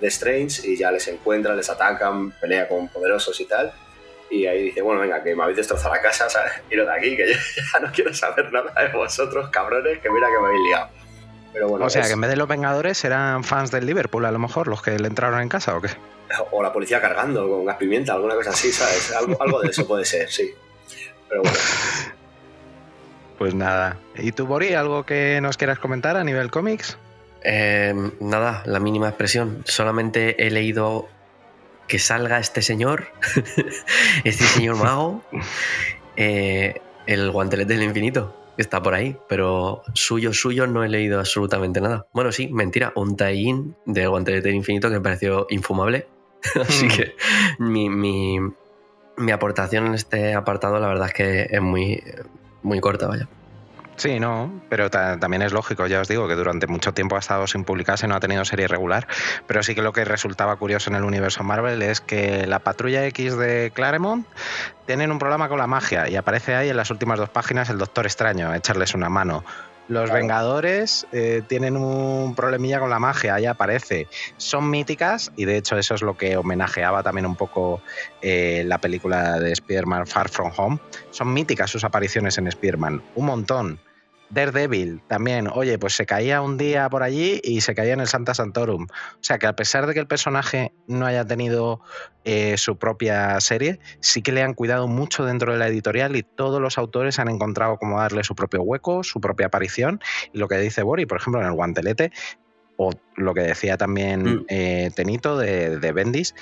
de 0.00 0.08
Strange 0.08 0.66
y 0.66 0.76
ya 0.78 0.90
les 0.90 1.06
encuentran, 1.08 1.54
les 1.54 1.68
atacan, 1.68 2.32
pelea 2.40 2.66
con 2.66 2.88
poderosos 2.88 3.38
y 3.40 3.44
tal 3.44 3.74
y 4.32 4.46
ahí 4.46 4.62
dice, 4.64 4.80
bueno, 4.80 5.02
venga, 5.02 5.22
que 5.22 5.36
me 5.36 5.42
habéis 5.42 5.58
destrozado 5.58 5.94
la 5.94 6.00
casa, 6.00 6.28
¿sabes? 6.28 6.52
Quiero 6.68 6.86
de 6.86 6.94
aquí, 6.94 7.16
que 7.16 7.28
yo 7.28 7.34
ya 7.72 7.80
no 7.80 7.92
quiero 7.92 8.14
saber 8.14 8.50
nada 8.50 8.72
de 8.80 8.88
vosotros, 8.96 9.50
cabrones, 9.50 9.98
que 9.98 10.10
mira 10.10 10.26
que 10.28 10.40
me 10.40 10.46
habéis 10.46 10.62
liado. 10.68 10.88
Pero 11.52 11.68
bueno, 11.68 11.84
o 11.84 11.90
sea, 11.90 12.02
que 12.02 12.12
en 12.12 12.20
vez 12.20 12.30
de 12.30 12.36
los 12.36 12.48
Vengadores 12.48 13.04
eran 13.04 13.44
fans 13.44 13.70
del 13.70 13.84
Liverpool, 13.84 14.24
a 14.24 14.32
lo 14.32 14.38
mejor, 14.38 14.68
los 14.68 14.80
que 14.80 14.98
le 14.98 15.06
entraron 15.06 15.38
en 15.42 15.50
casa, 15.50 15.76
¿o 15.76 15.82
qué? 15.82 15.90
O 16.50 16.62
la 16.62 16.72
policía 16.72 16.98
cargando 16.98 17.46
con 17.46 17.66
gas 17.66 17.76
pimienta, 17.76 18.14
alguna 18.14 18.34
cosa 18.34 18.50
así, 18.50 18.72
¿sabes? 18.72 19.12
Algo, 19.12 19.60
de 19.60 19.68
eso 19.68 19.86
puede 19.86 20.06
ser, 20.06 20.30
sí. 20.30 20.50
Pero 21.28 21.42
bueno. 21.42 21.58
Pues 23.38 23.56
nada. 23.56 23.98
¿Y 24.14 24.30
tú, 24.30 24.46
Bori, 24.46 24.72
algo 24.74 25.04
que 25.04 25.40
nos 25.42 25.56
quieras 25.56 25.80
comentar 25.80 26.16
a 26.16 26.22
nivel 26.22 26.48
cómics? 26.48 26.96
Eh, 27.42 27.92
nada, 28.20 28.62
la 28.66 28.78
mínima 28.78 29.08
expresión. 29.08 29.64
Solamente 29.66 30.46
he 30.46 30.50
leído 30.50 31.08
que 31.92 31.98
salga 31.98 32.38
este 32.38 32.62
señor, 32.62 33.08
este 34.24 34.44
señor 34.44 34.76
mago, 34.76 35.22
eh, 36.16 36.80
el 37.06 37.30
guantelete 37.30 37.74
del 37.74 37.82
infinito, 37.82 38.34
que 38.56 38.62
está 38.62 38.82
por 38.82 38.94
ahí, 38.94 39.14
pero 39.28 39.82
suyo, 39.92 40.32
suyo 40.32 40.66
no 40.66 40.84
he 40.84 40.88
leído 40.88 41.18
absolutamente 41.18 41.82
nada. 41.82 42.06
Bueno, 42.14 42.32
sí, 42.32 42.48
mentira, 42.48 42.94
un 42.96 43.14
tie-in 43.14 43.76
del 43.84 44.08
guantelete 44.08 44.48
del 44.48 44.56
infinito 44.56 44.88
que 44.88 44.94
me 44.94 45.00
pareció 45.02 45.46
infumable. 45.50 46.08
Así 46.66 46.86
hmm. 46.86 46.88
que 46.88 47.14
mi, 47.58 47.90
mi 47.90 49.30
aportación 49.30 49.88
en 49.88 49.92
este 49.92 50.32
apartado, 50.32 50.80
la 50.80 50.88
verdad 50.88 51.08
es 51.08 51.12
que 51.12 51.46
es 51.50 51.60
muy, 51.60 52.02
muy 52.62 52.80
corta, 52.80 53.06
vaya. 53.06 53.28
Sí, 53.96 54.18
no, 54.18 54.50
pero 54.68 54.90
también 54.90 55.42
es 55.42 55.52
lógico, 55.52 55.86
ya 55.86 56.00
os 56.00 56.08
digo, 56.08 56.26
que 56.26 56.34
durante 56.34 56.66
mucho 56.66 56.92
tiempo 56.92 57.16
ha 57.16 57.18
estado 57.18 57.46
sin 57.46 57.64
publicarse, 57.64 58.08
no 58.08 58.14
ha 58.14 58.20
tenido 58.20 58.44
serie 58.44 58.66
regular, 58.66 59.06
pero 59.46 59.62
sí 59.62 59.74
que 59.74 59.82
lo 59.82 59.92
que 59.92 60.04
resultaba 60.04 60.56
curioso 60.56 60.90
en 60.90 60.96
el 60.96 61.04
universo 61.04 61.44
Marvel 61.44 61.82
es 61.82 62.00
que 62.00 62.46
la 62.46 62.58
patrulla 62.58 63.04
X 63.06 63.36
de 63.36 63.70
Claremont 63.74 64.26
tienen 64.86 65.12
un 65.12 65.18
problema 65.18 65.48
con 65.48 65.58
la 65.58 65.66
magia 65.66 66.08
y 66.08 66.16
aparece 66.16 66.54
ahí 66.54 66.70
en 66.70 66.76
las 66.76 66.90
últimas 66.90 67.18
dos 67.18 67.28
páginas 67.28 67.68
el 67.70 67.78
Doctor 67.78 68.06
Extraño, 68.06 68.50
a 68.50 68.56
echarles 68.56 68.94
una 68.94 69.08
mano. 69.08 69.44
Los 69.88 70.10
Vengadores 70.10 71.06
eh, 71.12 71.42
tienen 71.46 71.76
un 71.76 72.34
problemilla 72.34 72.80
con 72.80 72.88
la 72.88 72.98
magia, 72.98 73.34
ahí 73.34 73.46
aparece. 73.46 74.06
Son 74.36 74.70
míticas 74.70 75.32
y 75.36 75.44
de 75.44 75.56
hecho 75.56 75.76
eso 75.76 75.94
es 75.94 76.02
lo 76.02 76.16
que 76.16 76.36
homenajeaba 76.36 77.02
también 77.02 77.26
un 77.26 77.36
poco 77.36 77.82
eh, 78.20 78.62
la 78.66 78.78
película 78.78 79.38
de 79.38 79.52
Spider-Man 79.52 80.06
Far 80.06 80.28
From 80.28 80.52
Home. 80.56 80.78
Son 81.10 81.32
míticas 81.32 81.70
sus 81.70 81.84
apariciones 81.84 82.38
en 82.38 82.46
Spider-Man, 82.46 83.02
un 83.14 83.26
montón. 83.26 83.80
Daredevil 84.32 85.02
también, 85.08 85.46
oye, 85.52 85.78
pues 85.78 85.94
se 85.94 86.06
caía 86.06 86.40
un 86.40 86.56
día 86.56 86.88
por 86.88 87.02
allí 87.02 87.40
y 87.44 87.60
se 87.60 87.74
caía 87.74 87.92
en 87.92 88.00
el 88.00 88.08
Santa 88.08 88.32
Santorum. 88.32 88.84
O 88.84 89.18
sea 89.20 89.38
que 89.38 89.46
a 89.46 89.54
pesar 89.54 89.86
de 89.86 89.92
que 89.92 90.00
el 90.00 90.06
personaje 90.06 90.72
no 90.86 91.04
haya 91.04 91.26
tenido 91.26 91.82
eh, 92.24 92.56
su 92.56 92.78
propia 92.78 93.38
serie, 93.40 93.78
sí 94.00 94.22
que 94.22 94.32
le 94.32 94.42
han 94.42 94.54
cuidado 94.54 94.88
mucho 94.88 95.26
dentro 95.26 95.52
de 95.52 95.58
la 95.58 95.68
editorial 95.68 96.16
y 96.16 96.22
todos 96.22 96.62
los 96.62 96.78
autores 96.78 97.18
han 97.18 97.28
encontrado 97.28 97.76
cómo 97.76 97.98
darle 97.98 98.24
su 98.24 98.34
propio 98.34 98.62
hueco, 98.62 99.04
su 99.04 99.20
propia 99.20 99.46
aparición. 99.46 100.00
Y 100.32 100.38
lo 100.38 100.48
que 100.48 100.56
dice 100.56 100.82
Bori, 100.82 101.04
por 101.04 101.20
ejemplo, 101.20 101.40
en 101.42 101.48
el 101.48 101.52
guantelete, 101.52 102.10
o 102.78 102.90
lo 103.16 103.34
que 103.34 103.42
decía 103.42 103.76
también 103.76 104.22
mm. 104.22 104.46
eh, 104.48 104.90
Tenito 104.96 105.36
de, 105.36 105.78
de 105.78 105.92
Bendis, 105.92 106.34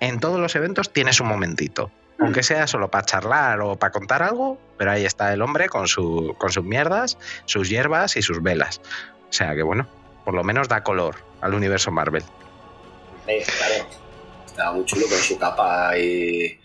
en 0.00 0.18
todos 0.18 0.40
los 0.40 0.56
eventos 0.56 0.94
tienes 0.94 1.20
un 1.20 1.28
momentito 1.28 1.90
aunque 2.18 2.42
sea 2.42 2.66
solo 2.66 2.90
para 2.90 3.04
charlar 3.04 3.60
o 3.60 3.76
para 3.76 3.92
contar 3.92 4.22
algo, 4.22 4.58
pero 4.78 4.92
ahí 4.92 5.04
está 5.04 5.32
el 5.32 5.42
hombre 5.42 5.68
con, 5.68 5.88
su, 5.88 6.34
con 6.38 6.50
sus 6.50 6.64
mierdas, 6.64 7.18
sus 7.44 7.68
hierbas 7.68 8.16
y 8.16 8.22
sus 8.22 8.42
velas. 8.42 8.80
O 9.28 9.32
sea 9.32 9.54
que 9.54 9.62
bueno, 9.62 9.88
por 10.24 10.34
lo 10.34 10.44
menos 10.44 10.68
da 10.68 10.82
color 10.82 11.16
al 11.40 11.54
universo 11.54 11.90
Marvel. 11.90 12.22
claro, 13.24 13.88
está 14.46 14.72
muy 14.72 14.84
chulo 14.84 15.06
con 15.08 15.18
su 15.18 15.38
capa 15.38 15.96
y... 15.98 16.58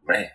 Hombre, 0.00 0.32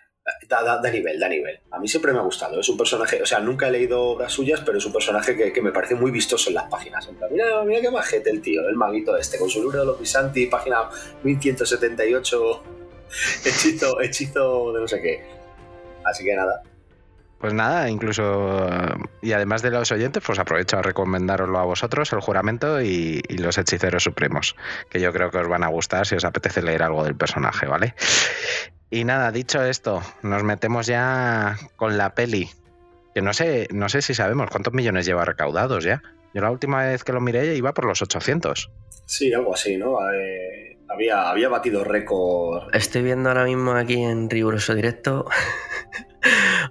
da, 0.48 0.92
nivel, 0.92 1.20
da 1.20 1.28
nivel. 1.28 1.60
A 1.72 1.80
mí 1.80 1.88
siempre 1.88 2.14
me 2.14 2.20
ha 2.20 2.22
gustado. 2.22 2.60
Es 2.60 2.70
un 2.70 2.78
personaje, 2.78 3.22
o 3.22 3.26
sea, 3.26 3.40
nunca 3.40 3.68
he 3.68 3.72
leído 3.72 4.02
obras 4.02 4.32
suyas, 4.32 4.62
pero 4.66 4.78
es 4.78 4.86
un 4.86 4.94
personaje 4.94 5.52
que, 5.52 5.62
me 5.62 5.72
parece 5.72 5.96
muy 5.96 6.12
vistoso 6.12 6.50
en 6.50 6.56
las 6.56 6.70
páginas. 6.70 7.10
mira, 7.30 7.64
mira 7.64 7.82
qué 7.82 7.92
majete 7.92 8.30
el 8.30 8.42
tío, 8.42 8.68
el 8.68 8.76
maguito 8.76 9.18
este, 9.18 9.38
con 9.38 9.50
su 9.50 9.62
libro 9.62 9.80
de 9.80 9.86
los 9.86 9.98
Pisanti, 9.98 10.46
página 10.46 10.90
1178 11.24 12.83
hechizo, 13.46 14.02
hechizo 14.02 14.74
de 14.74 14.82
no 14.82 14.88
sé 14.88 15.02
qué. 15.02 15.24
Así 16.06 16.24
que 16.24 16.36
nada. 16.36 16.64
Pues 17.44 17.54
nada, 17.54 17.90
incluso. 17.90 18.70
Y 19.22 19.34
además 19.34 19.62
de 19.62 19.70
los 19.70 19.92
oyentes, 19.92 20.24
pues 20.26 20.40
aprovecho 20.40 20.78
a 20.78 20.82
recomendaroslo 20.82 21.60
a 21.60 21.66
vosotros, 21.66 22.14
el 22.14 22.22
juramento 22.22 22.82
y, 22.82 23.22
los 23.38 23.58
hechiceros 23.58 24.04
supremos, 24.04 24.56
que 24.90 25.02
yo 25.02 25.12
creo 25.12 25.30
que 25.30 25.40
os 25.40 25.50
van 25.50 25.66
a 25.66 25.68
gustar 25.68 26.08
si 26.08 26.16
os 26.16 26.24
apetece 26.24 26.62
leer 26.62 26.84
algo 26.84 27.04
del 27.04 27.18
personaje, 27.18 27.66
¿vale? 27.66 27.96
Y 28.90 29.04
nada, 29.04 29.30
dicho 29.34 29.62
esto, 29.62 30.02
nos 30.22 30.42
metemos 30.44 30.88
ya 30.88 31.58
con 31.76 31.98
la 31.98 32.16
peli. 32.16 32.50
Que 33.14 33.22
no 33.22 33.34
sé, 33.34 33.68
no 33.74 33.90
sé 33.90 34.02
si 34.02 34.14
sabemos 34.14 34.50
cuántos 34.50 34.74
millones 34.74 35.06
lleva 35.06 35.26
recaudados 35.26 35.84
ya. 35.84 36.02
Yo 36.34 36.42
la 36.42 36.50
última 36.50 36.86
vez 36.86 37.04
que 37.04 37.12
lo 37.12 37.20
miré 37.20 37.58
iba 37.58 37.74
por 37.74 37.84
los 37.84 38.02
800. 38.02 38.72
Sí, 39.06 39.34
algo 39.34 39.54
así, 39.54 39.76
¿no? 39.76 39.98
Eh, 40.14 40.73
había, 40.94 41.30
había 41.30 41.50
batido 41.50 41.84
récord. 41.84 42.74
Estoy 42.74 43.04
viendo 43.04 43.28
ahora 43.30 43.44
mismo 43.46 43.74
aquí 43.74 44.02
en 44.02 44.30
riguroso 44.30 44.76
directo 44.76 45.26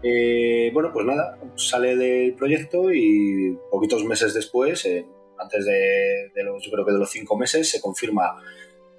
Eh, 0.00 0.70
bueno, 0.72 0.92
pues 0.92 1.04
nada, 1.04 1.36
sale 1.56 1.96
del 1.96 2.34
proyecto 2.34 2.92
y 2.92 3.58
poquitos 3.68 4.04
meses 4.04 4.32
después, 4.32 4.84
eh, 4.84 5.04
antes 5.40 5.66
de, 5.66 6.30
de, 6.32 6.44
los, 6.44 6.64
yo 6.64 6.70
creo 6.70 6.86
que 6.86 6.92
de 6.92 6.98
los 6.98 7.10
cinco 7.10 7.36
meses, 7.36 7.68
se 7.68 7.80
confirma 7.80 8.36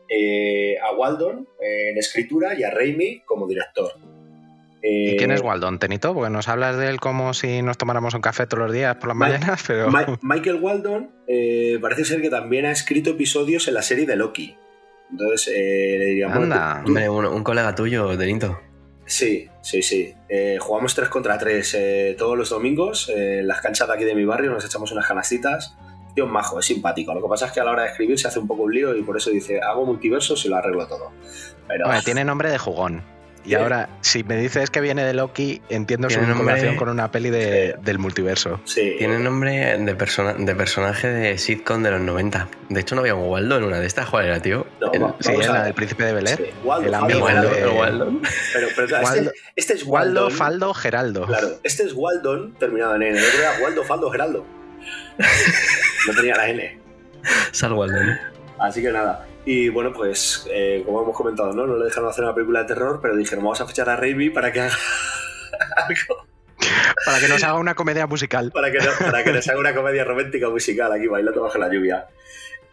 eh, 0.10 0.78
a 0.80 0.94
Waldon 0.94 1.48
en 1.60 1.98
escritura 1.98 2.58
y 2.58 2.64
a 2.64 2.72
Raimi 2.72 3.22
como 3.26 3.48
director. 3.48 3.92
¿Y 4.84 5.18
quién 5.18 5.32
es 5.32 5.42
eh, 5.42 5.44
Waldon, 5.44 5.80
Tenito? 5.80 6.14
Porque 6.14 6.30
nos 6.30 6.48
hablas 6.48 6.78
de 6.78 6.90
él 6.90 7.00
como 7.00 7.34
si 7.34 7.64
nos 7.64 7.78
tomáramos 7.78 8.14
un 8.14 8.22
café 8.22 8.46
todos 8.46 8.66
los 8.66 8.72
días 8.72 8.96
por 8.98 9.08
las 9.08 9.18
mañanas, 9.18 9.64
pero... 9.68 9.90
Michael 10.22 10.60
Waldon 10.62 11.10
eh, 11.28 11.80
parece 11.82 12.06
ser 12.06 12.22
que 12.22 12.30
también 12.30 12.66
ha 12.66 12.72
escrito 12.72 13.12
episodios 13.12 13.68
en 13.68 13.74
la 13.74 13.82
serie 13.82 14.06
de 14.06 14.16
Loki. 14.16 14.56
Entonces, 15.10 15.54
le 15.56 16.06
diríamos... 16.06 16.38
Anda, 16.38 16.84
hombre, 16.86 17.10
un, 17.10 17.44
colega 17.44 17.74
tuyo, 17.74 18.16
Tenito. 18.18 18.60
Sí, 19.08 19.50
sí, 19.62 19.82
sí. 19.82 20.14
jugamos 20.60 20.94
3 20.94 21.10
contra 21.10 21.38
3 21.38 22.16
todos 22.18 22.38
los 22.38 22.50
domingos 22.50 23.10
en 23.10 23.48
las 23.48 23.62
canchas 23.62 23.88
de 23.88 23.94
aquí 23.94 24.04
de 24.04 24.16
mi 24.16 24.26
barrio, 24.26 24.52
nos 24.52 24.66
echamos 24.66 24.92
unas 24.92 25.08
canastitas 25.08 25.76
tío 26.16 26.26
majo, 26.26 26.60
es 26.60 26.66
simpático. 26.66 27.14
Lo 27.14 27.22
que 27.22 27.28
pasa 27.28 27.48
es 27.48 27.52
que 27.52 27.60
a 27.60 27.66
la 27.66 27.72
hora 27.72 27.84
de 27.84 27.90
escribir 27.90 28.18
se 28.18 28.28
hace 28.28 28.40
un 28.40 28.48
poco 28.48 28.64
un 28.64 28.74
lío 28.74 28.96
y 28.96 29.04
por 29.04 29.18
eso 29.18 29.30
dice, 29.30 29.60
hago 29.62 29.86
multiversos 29.86 30.44
y 30.46 30.50
lo 30.50 30.56
arreglo 30.56 30.88
todo. 30.88 31.12
Pero... 31.68 31.86
tiene 32.04 32.24
nombre 32.24 32.50
de 32.50 32.58
jugón. 32.58 33.04
Y 33.46 33.54
ahora, 33.54 33.90
si 34.02 34.24
me 34.24 34.38
dices 34.38 34.72
que 34.72 34.82
viene 34.82 35.06
de 35.06 35.14
Loki, 35.14 35.62
entiendo 35.70 36.10
su 36.10 36.20
vinculación 36.20 36.76
con 36.78 36.90
una 36.90 37.12
peli 37.12 37.30
del 37.30 38.00
multiverso. 38.00 38.60
Sí. 38.66 38.96
Tiene 38.98 39.20
nombre 39.20 39.78
de, 39.78 39.96
persona, 39.96 40.34
de 40.34 40.56
personaje 40.56 41.08
de 41.08 41.38
sitcom 41.38 41.84
de 41.84 41.92
los 41.92 42.02
90. 42.02 42.48
De 42.70 42.80
hecho, 42.80 42.96
no 42.96 43.02
había 43.02 43.14
un 43.14 43.30
Waldo 43.30 43.58
en 43.58 43.64
una 43.64 43.80
de 43.80 43.86
estas. 43.86 44.10
¿Cuál 44.10 44.26
era, 44.26 44.42
tío? 44.42 44.66
sí, 45.20 45.32
era 45.32 45.54
la 45.54 45.64
del 45.66 45.74
príncipe 45.76 46.06
de 46.06 46.14
Bel 46.14 46.28
Air. 46.28 46.54
el 46.84 46.94
amigo 46.94 47.28
de 47.28 47.68
Waldon. 47.68 48.22
Pero, 48.54 48.68
pero 48.76 48.98
este, 48.98 49.32
este, 49.56 49.74
es 49.74 49.84
Waldon. 49.84 50.24
Waldo, 50.24 50.36
Faldo, 50.36 50.74
Geraldo. 50.74 51.26
Claro, 51.28 51.50
este 51.64 51.84
es 51.84 51.94
Waldon, 51.94 52.56
terminado 52.56 52.96
en 52.96 53.04
N. 53.04 53.20
El 53.20 53.26
otro 53.26 53.40
era 53.40 53.64
Waldo, 53.64 53.84
Faldo, 53.84 54.10
Geraldo. 54.10 54.46
no 56.08 56.14
tenía 56.14 56.36
la 56.36 56.50
N. 56.50 56.80
Salvo 57.52 57.86
el 57.86 58.20
Así 58.60 58.82
que 58.82 58.92
nada. 58.92 59.28
Y 59.46 59.70
bueno, 59.70 59.94
pues 59.94 60.48
eh, 60.52 60.82
como 60.86 61.04
hemos 61.04 61.16
comentado, 61.16 61.54
¿no? 61.54 61.68
No 61.68 61.78
le 61.78 61.86
dejaron 61.86 62.10
hacer 62.10 62.24
una 62.24 62.34
película 62.34 62.62
de 62.62 62.68
terror, 62.68 63.00
pero 63.02 63.16
dijeron, 63.16 63.44
vamos 63.44 63.62
a 63.62 63.68
fichar 63.68 63.90
a 63.90 63.96
Raimi 63.96 64.30
para 64.30 64.52
que 64.52 64.62
haga 64.62 64.74
algo. 65.76 66.26
Para 67.06 67.20
que 67.20 67.28
nos 67.28 67.44
haga 67.44 67.60
una 67.60 67.76
comedia 67.76 68.08
musical. 68.08 68.52
Para 68.52 68.72
que, 68.72 68.80
para 69.00 69.24
que 69.24 69.32
nos 69.32 69.48
haga 69.48 69.60
una 69.60 69.76
comedia 69.76 70.04
romántica 70.04 70.50
musical 70.50 70.92
aquí 70.92 71.08
bailando 71.08 71.44
bajo 71.44 71.58
la 71.60 71.72
lluvia. 71.72 72.08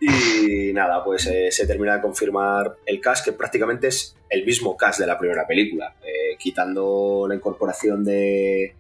Y 0.00 0.72
nada, 0.72 1.04
pues 1.04 1.26
eh, 1.26 1.52
se 1.52 1.66
termina 1.66 1.94
de 1.94 2.02
confirmar 2.02 2.76
el 2.86 3.00
cast, 3.00 3.24
que 3.24 3.32
prácticamente 3.32 3.86
es 3.88 4.16
el 4.30 4.44
mismo 4.44 4.76
cast 4.76 4.98
de 4.98 5.06
la 5.06 5.16
primera 5.16 5.46
película, 5.46 5.94
eh, 6.02 6.36
quitando 6.38 7.26
la 7.28 7.34
incorporación 7.36 8.02
de. 8.02 8.74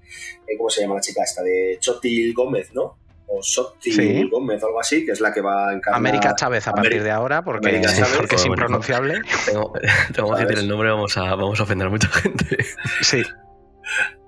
¿Cómo 0.56 0.68
se 0.68 0.80
llama 0.80 0.96
la 0.96 1.00
chica 1.00 1.22
esta? 1.22 1.42
De 1.42 1.76
Chotil 1.78 2.34
Gómez, 2.34 2.72
¿no? 2.74 2.98
O 3.34 3.42
Sotti 3.42 3.92
Sí. 3.92 4.28
Gómez 4.30 4.62
o 4.62 4.66
algo 4.66 4.80
así, 4.80 5.04
que 5.06 5.12
es 5.12 5.20
la 5.20 5.32
que 5.32 5.40
va 5.40 5.68
a 5.70 5.72
encarnar. 5.72 5.98
América 5.98 6.34
Chávez 6.34 6.66
a 6.68 6.72
partir 6.72 7.02
de 7.02 7.10
ahora, 7.10 7.42
porque, 7.42 7.68
América 7.68 7.92
Chávez. 7.94 8.16
porque 8.18 8.34
es 8.36 8.44
impronunciable. 8.46 9.20
Tengo, 9.46 9.72
tengo 10.14 10.34
que 10.36 10.42
decir 10.42 10.58
el 10.58 10.68
nombre, 10.68 10.90
vamos 10.90 11.16
a, 11.16 11.22
vamos 11.34 11.58
a 11.60 11.62
ofender 11.62 11.86
a 11.86 11.90
mucha 11.90 12.08
gente. 12.08 12.58
Sí, 13.00 13.22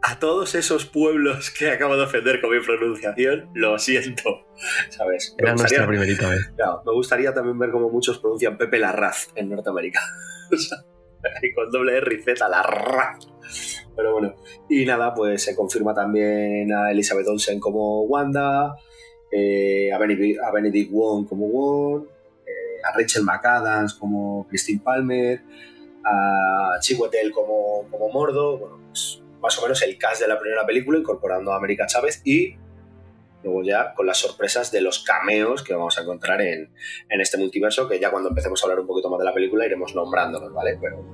A 0.03 0.19
todos 0.19 0.55
esos 0.55 0.85
pueblos 0.87 1.51
que 1.51 1.71
acabo 1.71 1.97
de 1.97 2.03
ofender 2.05 2.41
con 2.41 2.51
mi 2.51 2.63
pronunciación, 2.65 3.51
lo 3.55 3.79
siento. 3.79 4.47
¿Sabes? 4.91 5.35
Me 5.39 5.45
Era 5.49 5.55
nuestra 5.55 5.87
primerita 5.87 6.29
vez. 6.29 6.51
claro, 6.57 6.83
me 6.85 6.93
gustaría 6.93 7.33
también 7.33 7.59
ver 7.59 7.71
cómo 7.71 7.89
muchos 7.91 8.19
pronuncian 8.19 8.57
Pepe 8.59 8.79
Larraz 8.79 9.29
en 9.35 9.49
Norteamérica. 9.51 10.01
Con 11.55 11.71
doble 11.71 11.97
R 11.97 12.15
y 12.17 12.23
Z, 12.23 12.47
Larraz. 12.49 13.27
Pero 13.97 14.13
bueno, 14.13 14.35
y 14.69 14.85
nada, 14.85 15.15
pues 15.15 15.43
se 15.43 15.55
confirma 15.57 15.95
también 15.95 16.71
a 16.73 16.91
Elizabeth 16.91 17.27
Olsen 17.29 17.61
como 17.61 18.03
Wanda, 18.03 18.75
eh, 19.35 19.93
a, 19.93 19.99
Benedict, 19.99 20.91
Wong 20.93 21.27
como 21.27 21.49
Wong, 21.49 22.05
eh, 22.47 22.81
a 22.85 22.97
Rachel 22.97 23.25
McAdams 23.25 23.95
como 23.95 24.47
Christine 24.49 24.81
Palmer, 24.83 25.41
a 26.05 26.79
Chiwetel 26.81 27.33
como, 27.33 27.89
como 27.91 28.09
Mordo, 28.11 28.59
bueno, 28.59 28.81
pues 28.89 29.21
más 29.41 29.59
o 29.59 29.63
menos 29.63 29.83
el 29.83 29.99
cast 29.99 30.21
de 30.23 30.29
la 30.29 30.39
primera 30.39 30.65
película 30.65 30.99
incorporando 30.99 31.53
a 31.53 31.57
América 31.57 31.87
Chávez 31.87 32.23
y 32.25 32.57
luego 33.43 33.63
ya 33.63 33.93
con 33.95 34.07
las 34.07 34.17
sorpresas 34.19 34.73
de 34.73 34.81
los 34.81 35.05
cameos 35.05 35.63
que 35.63 35.75
vamos 35.75 35.99
a 35.99 36.03
encontrar 36.03 36.41
en, 36.41 36.71
en 37.11 37.21
este 37.21 37.37
multiverso, 37.37 37.87
que 37.89 38.01
ya 38.01 38.11
cuando 38.11 38.31
empecemos 38.31 38.63
a 38.63 38.65
hablar 38.65 38.81
un 38.81 38.87
poquito 38.87 39.11
más 39.11 39.19
de 39.19 39.27
la 39.27 39.35
película 39.35 39.67
iremos 39.67 39.95
nombrándolos, 39.95 40.51
¿vale? 40.55 40.79
Pero 40.81 41.05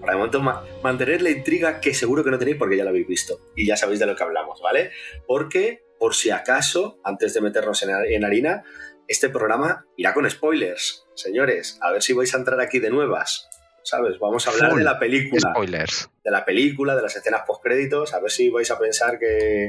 para 0.00 0.12
el 0.12 0.18
momento 0.18 0.40
ma- 0.40 0.62
mantener 0.84 1.20
la 1.20 1.30
intriga 1.30 1.80
que 1.80 1.92
seguro 1.92 2.22
que 2.22 2.30
no 2.30 2.38
tenéis 2.38 2.58
porque 2.58 2.76
ya 2.76 2.84
la 2.84 2.90
habéis 2.90 3.08
visto 3.08 3.40
y 3.56 3.66
ya 3.66 3.76
sabéis 3.76 3.98
de 3.98 4.06
lo 4.06 4.14
que 4.14 4.22
hablamos, 4.22 4.60
¿vale? 4.62 4.90
Porque, 5.26 5.82
por 6.00 6.14
si 6.16 6.30
acaso, 6.30 6.98
antes 7.04 7.32
de 7.34 7.40
meternos 7.42 7.80
en, 7.84 7.90
en 7.90 8.24
harina, 8.24 8.64
este 9.06 9.28
programa 9.28 9.86
irá 9.96 10.14
con 10.14 10.28
spoilers, 10.28 11.04
señores. 11.14 11.78
A 11.82 11.92
ver 11.92 12.02
si 12.02 12.12
vais 12.14 12.34
a 12.34 12.38
entrar 12.38 12.60
aquí 12.60 12.80
de 12.80 12.90
nuevas. 12.90 13.48
¿Sabes? 13.82 14.18
Vamos 14.18 14.46
a 14.46 14.50
hablar 14.50 14.70
Full 14.70 14.78
de 14.80 14.84
la 14.84 14.98
película 14.98 15.52
spoilers. 15.54 16.10
de 16.24 16.30
la 16.30 16.44
película, 16.44 16.94
de 16.96 17.02
las 17.02 17.16
escenas 17.16 17.42
postcréditos, 17.46 18.12
a 18.14 18.20
ver 18.20 18.30
si 18.30 18.50
vais 18.50 18.70
a 18.70 18.78
pensar 18.78 19.18
que, 19.18 19.68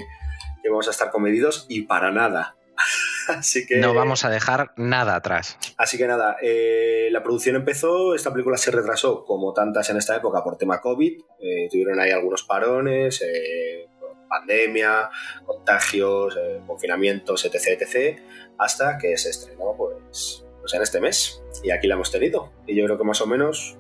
que 0.62 0.70
vamos 0.70 0.88
a 0.88 0.92
estar 0.92 1.12
comedidos 1.12 1.66
y 1.70 1.84
para 1.84 2.12
nada. 2.12 2.56
Así 3.28 3.66
que, 3.66 3.78
No 3.78 3.94
vamos 3.94 4.26
a 4.26 4.30
dejar 4.30 4.74
nada 4.76 5.16
atrás. 5.16 5.58
así 5.78 5.98
que 5.98 6.08
nada, 6.08 6.38
eh, 6.42 7.08
la 7.12 7.22
producción 7.24 7.56
empezó, 7.56 8.16
esta 8.16 8.32
película 8.34 8.58
se 8.58 8.72
retrasó 8.72 9.24
como 9.26 9.54
tantas 9.54 9.90
en 9.92 9.98
esta 9.98 10.16
época 10.16 10.44
por 10.44 10.58
tema 10.58 10.82
COVID, 10.82 11.22
eh, 11.40 11.70
tuvieron 11.72 12.00
ahí 12.00 12.10
algunos 12.12 12.44
parones, 12.44 13.22
eh, 13.22 13.86
pandemia, 14.32 15.10
contagios, 15.46 16.36
eh, 16.38 16.62
confinamientos, 16.66 17.46
etc, 17.46 17.80
etc, 17.82 18.20
hasta 18.58 18.98
que 18.98 19.18
se 19.18 19.30
estrenó 19.30 19.76
pues, 19.78 20.44
pues 20.62 20.74
en 20.74 20.82
este 20.82 21.00
mes 21.02 21.44
y 21.64 21.72
aquí 21.72 21.88
la 21.88 21.96
hemos 21.96 22.12
tenido. 22.12 22.52
Y 22.66 22.76
yo 22.76 22.86
creo 22.86 22.98
que 22.98 23.04
más 23.04 23.22
o 23.22 23.28
menos 23.28 23.78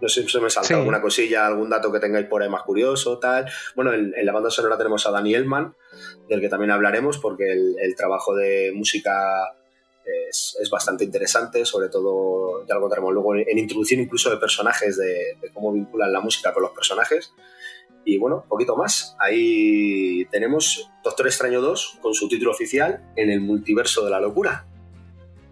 no 0.00 0.08
sé 0.08 0.22
si 0.22 0.28
se 0.28 0.40
me 0.40 0.50
salta 0.50 0.68
Sí. 0.68 0.74
alguna 0.74 1.00
cosilla, 1.00 1.46
algún 1.46 1.70
dato 1.70 1.90
que 1.90 2.00
tengáis 2.00 2.26
por 2.26 2.42
ahí 2.42 2.48
más 2.50 2.62
curioso, 2.64 3.18
tal. 3.18 3.46
Bueno, 3.74 3.94
en, 3.94 4.12
en 4.14 4.26
la 4.26 4.32
banda 4.32 4.50
sonora 4.50 4.76
tenemos 4.76 5.06
a 5.06 5.10
Danny 5.12 5.34
Elman, 5.34 5.74
del 6.28 6.40
que 6.40 6.48
también 6.50 6.72
hablaremos, 6.72 7.18
porque 7.18 7.52
el, 7.52 7.76
el 7.80 7.94
trabajo 7.94 8.34
de 8.34 8.72
música 8.74 9.54
es, 10.28 10.58
es 10.60 10.68
bastante 10.68 11.04
interesante, 11.04 11.64
sobre 11.64 11.88
todo, 11.88 12.66
ya 12.66 12.74
lo 12.74 12.82
contaremos 12.82 13.14
luego, 13.14 13.34
en, 13.36 13.56
introducción 13.58 14.00
incluso 14.00 14.28
de 14.30 14.36
personajes, 14.36 14.98
de, 14.98 15.36
de 15.40 15.50
cómo 15.54 15.72
vinculan 15.72 16.12
la 16.12 16.20
música 16.20 16.52
con 16.52 16.64
los 16.64 16.72
personajes. 16.72 17.32
Y 18.04 18.18
bueno, 18.18 18.44
poquito 18.48 18.76
más. 18.76 19.16
Ahí 19.18 20.26
tenemos 20.30 20.90
Doctor 21.02 21.26
Extraño 21.26 21.60
2 21.60 21.98
con 22.00 22.14
su 22.14 22.28
título 22.28 22.50
oficial 22.50 23.02
en 23.16 23.30
el 23.30 23.40
multiverso 23.40 24.04
de 24.04 24.10
la 24.10 24.20
locura. 24.20 24.66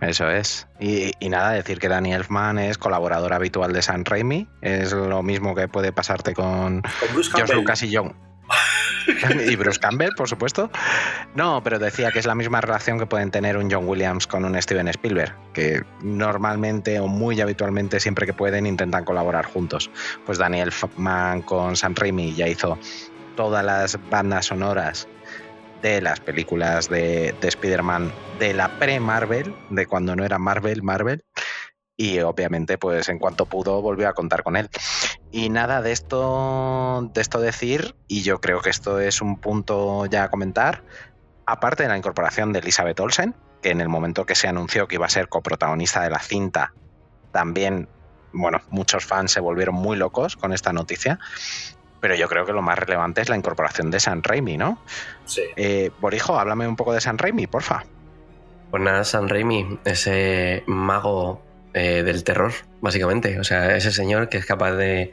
Eso 0.01 0.29
es. 0.29 0.67
Y, 0.81 1.13
y 1.21 1.29
nada, 1.29 1.53
decir 1.53 1.79
que 1.79 1.89
Danny 1.89 2.13
Elfman 2.13 2.59
es 2.59 2.77
colaborador 2.77 3.33
habitual 3.33 3.73
de 3.73 3.83
San 3.83 4.05
Raimi. 4.05 4.49
Es 4.61 4.93
lo 4.93 5.23
mismo 5.23 5.55
que 5.55 5.69
puede 5.69 5.93
pasarte 5.93 6.35
con 6.35 6.83
Con 6.83 7.15
Bruce. 7.15 7.55
Lucas 7.55 7.83
y 7.85 7.95
John. 7.95 8.32
y 9.49 9.57
Bruce 9.57 9.81
Campbell, 9.81 10.11
por 10.17 10.29
supuesto. 10.29 10.71
No, 11.35 11.63
pero 11.63 11.79
decía 11.79 12.11
que 12.11 12.19
es 12.19 12.27
la 12.27 12.35
misma 12.35 12.61
relación 12.61 12.99
que 12.99 13.07
pueden 13.07 13.31
tener 13.31 13.57
un 13.57 13.71
John 13.71 13.89
Williams 13.89 14.27
con 14.27 14.45
un 14.45 14.61
Steven 14.61 14.89
Spielberg, 14.89 15.35
que 15.53 15.83
normalmente 16.03 16.99
o 17.01 17.07
muy 17.09 17.41
habitualmente, 17.41 18.01
siempre 18.01 18.27
que 18.27 18.33
pueden, 18.33 18.67
intentan 18.67 19.05
colaborar 19.05 19.47
juntos. 19.47 19.91
Pues 20.27 20.39
Daniel 20.39 20.69
Elfman 20.69 21.43
con 21.43 21.77
Sam 21.77 21.95
Raimi 21.95 22.35
ya 22.35 22.49
hizo 22.49 22.79
todas 23.37 23.65
las 23.65 23.99
bandas 24.11 24.47
sonoras 24.47 25.09
de 25.83 26.01
las 26.01 26.21
películas 26.21 26.89
de, 26.89 27.35
de 27.41 27.49
Spider-Man 27.49 28.13
de 28.39 28.55
la 28.55 28.79
pre-Marvel, 28.79 29.55
de 29.71 29.87
cuando 29.87 30.15
no 30.15 30.25
era 30.25 30.39
Marvel, 30.39 30.83
Marvel. 30.83 31.25
Y 32.03 32.19
obviamente, 32.19 32.79
pues 32.79 33.09
en 33.09 33.21
cuanto 33.21 33.47
pudo, 33.47 33.81
volvió 33.81 34.09
a 34.09 34.13
contar 34.13 34.43
con 34.43 34.57
él. 34.57 34.69
Y 35.31 35.51
nada, 35.51 35.83
de 35.83 35.93
esto, 35.93 37.09
de 37.15 37.21
esto 37.21 37.39
decir, 37.39 37.95
y 38.09 38.23
yo 38.23 38.41
creo 38.41 38.61
que 38.61 38.71
esto 38.71 38.99
es 38.99 39.23
un 39.23 39.39
punto 39.39 40.07
ya 40.07 40.25
a 40.25 40.29
comentar, 40.29 40.83
aparte 41.47 41.85
de 41.85 41.89
la 41.91 41.97
incorporación 41.97 42.53
de 42.53 42.59
Elizabeth 42.59 42.99
Olsen, 42.99 43.37
que 43.63 43.71
en 43.71 43.81
el 43.81 43.89
momento 43.89 44.27
que 44.27 44.35
se 44.35 44.49
anunció 44.49 44.89
que 44.89 44.97
iba 44.97 45.07
a 45.07 45.11
ser 45.11 45.29
coprotagonista 45.29 46.03
de 46.03 46.11
la 46.11 46.19
cinta, 46.19 46.75
también, 47.31 47.89
bueno, 48.33 48.61
muchos 48.71 49.07
fans 49.07 49.31
se 49.31 49.39
volvieron 49.39 49.77
muy 49.77 49.97
locos 49.97 50.37
con 50.37 50.53
esta 50.53 50.73
noticia. 50.73 51.21
Pero 52.01 52.17
yo 52.17 52.29
creo 52.29 52.45
que 52.45 52.53
lo 52.53 52.63
más 52.63 52.81
relevante 52.81 53.21
es 53.21 53.29
la 53.29 53.37
incorporación 53.37 53.93
de 53.93 54.01
San 54.01 54.25
Raimi, 54.25 54.57
¿no? 54.57 54.83
Sí. 55.25 55.43
Eh, 55.55 55.93
Borijo, 56.01 56.37
háblame 56.37 56.67
un 56.67 56.75
poco 56.75 56.95
de 56.95 57.01
San 57.01 57.17
Raimi, 57.17 57.47
porfa. 57.47 57.85
Pues 58.73 58.83
nada, 58.83 59.05
San 59.05 59.29
Raimi, 59.29 59.79
ese 59.85 60.65
mago 60.67 61.52
eh, 61.75 62.03
del 62.03 62.25
terror, 62.25 62.53
básicamente. 62.81 63.39
O 63.41 63.45
sea, 63.45 63.77
ese 63.77 63.93
señor 63.93 64.29
que 64.29 64.39
es 64.39 64.47
capaz 64.47 64.73
de, 64.73 65.13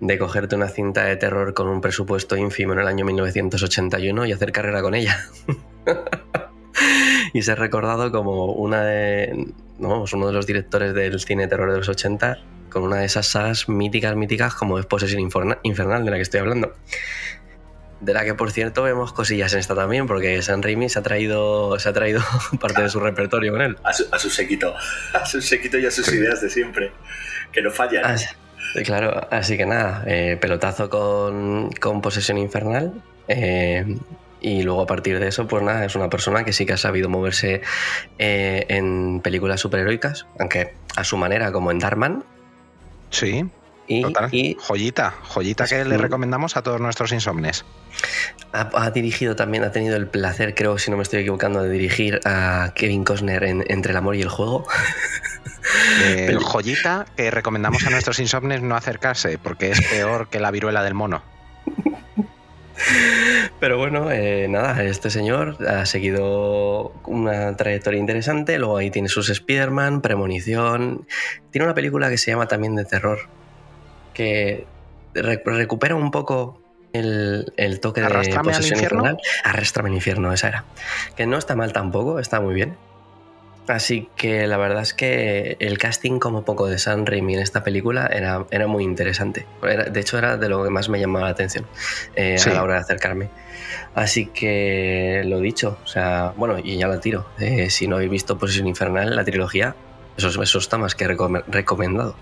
de 0.00 0.18
cogerte 0.18 0.54
una 0.56 0.68
cinta 0.68 1.04
de 1.04 1.16
terror 1.16 1.54
con 1.54 1.68
un 1.68 1.80
presupuesto 1.80 2.36
ínfimo 2.36 2.72
en 2.74 2.80
el 2.80 2.86
año 2.88 3.04
1981 3.04 4.26
y 4.26 4.32
hacer 4.32 4.52
carrera 4.52 4.82
con 4.82 4.94
ella. 4.94 5.18
y 7.32 7.42
ser 7.42 7.58
recordado 7.58 8.10
como 8.12 8.52
una 8.52 8.84
de, 8.84 9.46
no, 9.78 10.04
uno 10.12 10.26
de 10.26 10.32
los 10.32 10.46
directores 10.46 10.94
del 10.94 11.20
cine 11.20 11.48
terror 11.48 11.70
de 11.70 11.78
los 11.78 11.88
80 11.88 12.38
con 12.70 12.82
una 12.82 12.96
de 12.96 13.06
esas 13.06 13.26
sagas 13.26 13.68
míticas, 13.68 14.14
míticas 14.16 14.54
como 14.54 14.78
es 14.78 14.86
Posesión 14.86 15.20
Inferna- 15.20 15.58
Infernal, 15.62 16.04
de 16.04 16.10
la 16.10 16.16
que 16.16 16.22
estoy 16.22 16.40
hablando. 16.40 16.74
De 18.00 18.12
la 18.12 18.24
que, 18.24 18.34
por 18.34 18.50
cierto, 18.52 18.82
vemos 18.82 19.12
cosillas 19.12 19.52
en 19.54 19.58
esta 19.60 19.74
también, 19.74 20.06
porque 20.06 20.42
San 20.42 20.62
Raimi 20.62 20.88
se 20.90 20.98
ha 20.98 21.02
traído, 21.02 21.78
se 21.78 21.88
ha 21.88 21.92
traído 21.94 22.20
parte 22.60 22.82
de 22.82 22.90
su 22.90 23.00
repertorio 23.00 23.52
con 23.52 23.62
él. 23.62 23.76
A 23.84 23.92
su, 23.94 24.04
a 24.12 24.18
su 24.18 24.28
sequito. 24.30 24.74
A 25.14 25.24
su 25.24 25.40
sequito 25.40 25.78
y 25.78 25.86
a 25.86 25.90
sus 25.90 26.12
ideas 26.12 26.40
de 26.42 26.50
siempre. 26.50 26.92
Que 27.52 27.62
no 27.62 27.70
fallan. 27.70 28.04
Así- 28.04 28.26
claro, 28.84 29.26
así 29.30 29.56
que 29.56 29.64
nada, 29.64 30.04
eh, 30.06 30.36
pelotazo 30.38 30.90
con, 30.90 31.70
con 31.80 32.02
Posesión 32.02 32.36
Infernal. 32.36 32.92
eh, 33.28 33.96
y 34.38 34.62
luego 34.62 34.82
a 34.82 34.86
partir 34.86 35.18
de 35.18 35.28
eso, 35.28 35.48
pues 35.48 35.62
nada, 35.64 35.86
es 35.86 35.96
una 35.96 36.10
persona 36.10 36.44
que 36.44 36.52
sí 36.52 36.66
que 36.66 36.74
ha 36.74 36.76
sabido 36.76 37.08
moverse 37.08 37.62
eh, 38.18 38.66
en 38.68 39.20
películas 39.24 39.60
superheroicas, 39.60 40.26
aunque 40.38 40.74
a 40.94 41.02
su 41.04 41.16
manera, 41.16 41.50
como 41.50 41.70
en 41.70 41.78
Darkman. 41.78 42.22
Sí, 43.10 43.46
Y, 43.88 44.02
total. 44.02 44.28
y 44.32 44.56
joyita, 44.60 45.14
joyita 45.22 45.66
que 45.66 45.84
le 45.84 45.96
recomendamos 45.96 46.56
a 46.56 46.62
todos 46.62 46.80
nuestros 46.80 47.12
insomnes. 47.12 47.64
ha, 48.52 48.68
ha 48.74 48.90
dirigido 48.90 49.36
también, 49.36 49.62
ha 49.64 49.70
tenido 49.72 49.96
el 49.96 50.08
placer, 50.08 50.54
creo, 50.54 50.78
si 50.78 50.90
no 50.90 50.96
me 50.96 51.02
estoy 51.04 51.20
equivocando, 51.20 51.62
de 51.62 51.70
dirigir 51.70 52.20
a 52.24 52.72
Kevin 52.74 53.04
Costner 53.04 53.44
en 53.44 53.64
Entre 53.68 53.92
el 53.92 53.96
amor 53.96 54.16
y 54.16 54.22
el 54.22 54.28
juego. 54.28 54.66
Eh, 56.04 56.26
Peli- 56.28 56.38
joyita 56.40 57.06
que 57.16 57.28
recomendamos 57.28 57.84
a 57.84 57.90
nuestros 57.90 58.20
insomnes 58.20 58.62
no 58.62 58.76
acercarse, 58.76 59.36
porque 59.36 59.72
es 59.72 59.80
peor 59.88 60.28
que 60.28 60.38
la 60.38 60.52
viruela 60.52 60.84
del 60.84 60.94
mono. 60.94 61.24
Pero 63.58 63.78
bueno, 63.78 64.10
eh, 64.12 64.46
nada, 64.48 64.82
este 64.84 65.10
señor 65.10 65.56
ha 65.66 65.84
seguido 65.86 66.92
una 67.06 67.56
trayectoria 67.56 67.98
interesante. 67.98 68.58
Luego 68.58 68.76
ahí 68.76 68.90
tiene 68.90 69.08
sus 69.08 69.28
Spider-Man, 69.30 70.02
Premonición. 70.02 71.06
Tiene 71.50 71.64
una 71.64 71.74
película 71.74 72.10
que 72.10 72.18
se 72.18 72.30
llama 72.30 72.46
también 72.46 72.76
de 72.76 72.84
terror, 72.84 73.20
que 74.16 74.66
re- 75.14 75.42
recupera 75.44 75.94
un 75.94 76.10
poco 76.10 76.60
el, 76.92 77.52
el 77.58 77.80
toque 77.80 78.00
de 78.00 78.06
¿Arrástrame 78.06 78.38
al 78.52 78.56
posesión 78.56 78.78
infierno? 78.78 78.98
infernal. 79.04 79.22
Arrástrame 79.44 79.88
al 79.90 79.94
infierno, 79.96 80.32
esa 80.32 80.48
era. 80.48 80.64
Que 81.16 81.26
no 81.26 81.36
está 81.36 81.54
mal 81.54 81.72
tampoco, 81.72 82.18
está 82.18 82.40
muy 82.40 82.54
bien. 82.54 82.76
Así 83.68 84.08
que 84.16 84.46
la 84.46 84.56
verdad 84.58 84.82
es 84.82 84.94
que 84.94 85.56
el 85.58 85.76
casting 85.76 86.20
como 86.20 86.44
poco 86.44 86.68
de 86.68 86.78
San 86.78 87.04
Raimi 87.04 87.34
en 87.34 87.40
esta 87.40 87.64
película 87.64 88.06
era, 88.06 88.46
era 88.52 88.66
muy 88.68 88.84
interesante. 88.84 89.44
Era- 89.62 89.84
de 89.84 90.00
hecho, 90.00 90.16
era 90.18 90.36
de 90.36 90.48
lo 90.48 90.62
que 90.64 90.70
más 90.70 90.88
me 90.88 91.00
llamaba 91.00 91.24
la 91.26 91.32
atención 91.32 91.66
eh, 92.14 92.36
Sí. 92.38 92.48
a 92.50 92.54
la 92.54 92.62
hora 92.62 92.74
de 92.74 92.80
acercarme. 92.80 93.28
Así 93.94 94.26
que 94.26 95.22
lo 95.26 95.40
dicho, 95.40 95.78
o 95.82 95.86
sea, 95.88 96.32
bueno, 96.36 96.58
y 96.62 96.76
ya 96.78 96.86
la 96.86 97.00
tiro. 97.00 97.26
Eh, 97.40 97.68
si 97.70 97.88
no 97.88 97.96
habéis 97.96 98.10
visto 98.10 98.38
Posesión 98.38 98.68
Infernal, 98.68 99.16
la 99.16 99.24
trilogía, 99.24 99.74
eso, 100.16 100.28
eso 100.42 100.58
está 100.58 100.78
más 100.78 100.94
que 100.94 101.08
recome- 101.08 101.42
recomendado. 101.48 102.14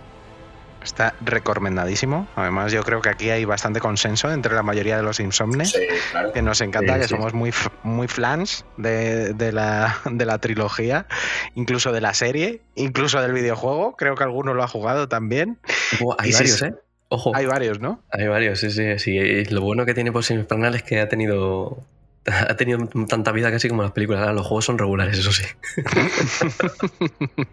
Está 0.85 1.15
recomendadísimo. 1.23 2.29
Además, 2.37 2.71
yo 2.71 2.85
creo 2.85 3.01
que 3.01 3.09
aquí 3.09 3.31
hay 3.31 3.45
bastante 3.47 3.81
consenso 3.81 4.31
entre 4.31 4.55
la 4.55 4.63
mayoría 4.63 4.99
de 4.99 5.03
los 5.03 5.19
insomnes. 5.19 5.71
Sí, 5.73 5.79
claro. 6.13 6.33
Que 6.33 6.43
nos 6.43 6.61
encanta, 6.61 6.95
Sí, 6.95 7.01
que 7.01 7.09
sí. 7.09 7.15
somos 7.15 7.33
muy, 7.35 7.53
muy 7.83 8.07
flans 8.07 8.65
de, 8.77 9.33
de 9.33 9.51
la, 9.53 9.97
de 10.05 10.25
la 10.27 10.39
trilogía, 10.39 11.07
incluso 11.55 11.91
de 11.91 12.03
la 12.03 12.13
serie, 12.15 12.61
incluso 12.75 13.21
del 13.23 13.33
videojuego. 13.33 13.97
Creo 13.97 14.15
que 14.15 14.25
alguno 14.25 14.53
lo 14.55 14.63
ha 14.63 14.69
jugado 14.69 15.09
también. 15.09 15.59
Buah, 16.01 16.17
hay 16.19 16.31
Y 16.31 16.33
varios, 16.35 16.59
sí. 16.59 16.67
¿eh? 16.67 16.75
Ojo. 17.09 17.33
Hay 17.35 17.47
varios, 17.47 17.81
¿no? 17.81 18.03
Hay 18.11 18.29
varios, 18.29 18.61
sí, 18.61 18.71
sí, 18.71 18.99
sí. 18.99 19.13
Y 19.17 19.45
lo 19.47 19.63
bueno 19.63 19.87
que 19.87 19.95
tiene 19.95 20.13
por 20.13 20.23
infernal 20.31 20.75
es 20.75 20.83
que 20.83 21.01
ha 21.01 21.09
tenido. 21.09 21.79
Ha 22.27 22.57
tenido 22.57 22.79
tanta 23.07 23.33
vida 23.33 23.51
casi 23.51 23.69
como 23.69 23.83
las 23.83 23.93
películas. 23.93 24.23
Ahora, 24.23 24.33
los 24.33 24.47
juegos 24.47 24.65
son 24.65 24.79
regulares, 24.79 25.19
eso 25.19 25.31
sí. 25.31 25.45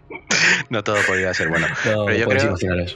No 0.70 0.82
todo 0.82 0.96
podía 1.06 1.34
ser 1.34 1.48
bueno. 1.48 1.66
No, 1.84 2.06
Pero 2.06 2.18
yo 2.18 2.24
puedes 2.24 2.44
creo-. 2.44 2.86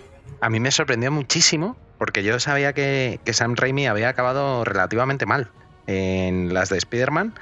A 0.40 0.50
mí 0.50 0.60
me 0.60 0.70
sorprendió 0.70 1.10
muchísimo 1.10 1.76
porque 1.98 2.22
yo 2.22 2.38
sabía 2.40 2.72
que, 2.72 3.20
que 3.24 3.32
Sam 3.32 3.54
Raimi 3.56 3.86
había 3.86 4.08
acabado 4.08 4.64
relativamente 4.64 5.26
mal 5.26 5.50
en 5.86 6.52
las 6.52 6.68
de 6.68 6.78
Spider-Man. 6.78 7.34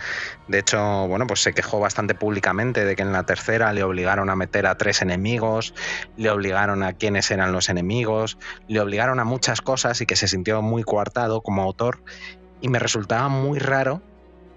De 0.49 0.59
hecho, 0.59 1.07
bueno, 1.09 1.27
pues 1.27 1.41
se 1.41 1.53
quejó 1.53 1.81
bastante 1.81 2.15
públicamente 2.15 2.85
de 2.85 2.97
que 2.97 3.03
en 3.03 3.13
la 3.13 3.25
tercera 3.25 3.73
le 3.73 3.83
obligaron 3.83 4.31
a 4.31 4.37
meter 4.37 4.67
a 4.67 4.77
tres 4.77 5.03
enemigos, 5.03 5.75
le 6.17 6.31
obligaron 6.31 6.83
a 6.83 6.93
quiénes 6.93 7.31
eran 7.31 7.53
los 7.53 7.69
enemigos, 7.69 8.39
le 8.69 8.81
obligaron 8.81 9.21
a 9.21 9.25
muchas 9.25 9.61
cosas 9.61 10.01
y 10.01 10.07
que 10.07 10.17
se 10.17 10.29
sintió 10.29 10.63
muy 10.63 10.83
coartado 10.83 11.41
como 11.43 11.63
autor. 11.63 12.03
Y 12.61 12.69
me 12.69 12.79
resultaba 12.79 13.29
muy 13.29 13.59
raro 13.59 14.03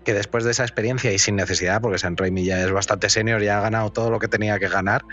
que 0.05 0.13
después 0.13 0.45
de 0.45 0.51
esa 0.51 0.63
experiencia 0.63 1.11
y 1.11 1.19
sin 1.19 1.35
necesidad, 1.35 1.81
porque 1.81 1.97
Sam 1.97 2.15
Raimi 2.15 2.45
ya 2.45 2.63
es 2.63 2.71
bastante 2.71 3.09
senior, 3.09 3.41
ya 3.41 3.57
ha 3.57 3.61
ganado 3.61 3.91
todo 3.91 4.09
lo 4.09 4.19
que 4.19 4.29
tenía 4.29 4.57
que 4.57 4.69
ganar, 4.69 5.03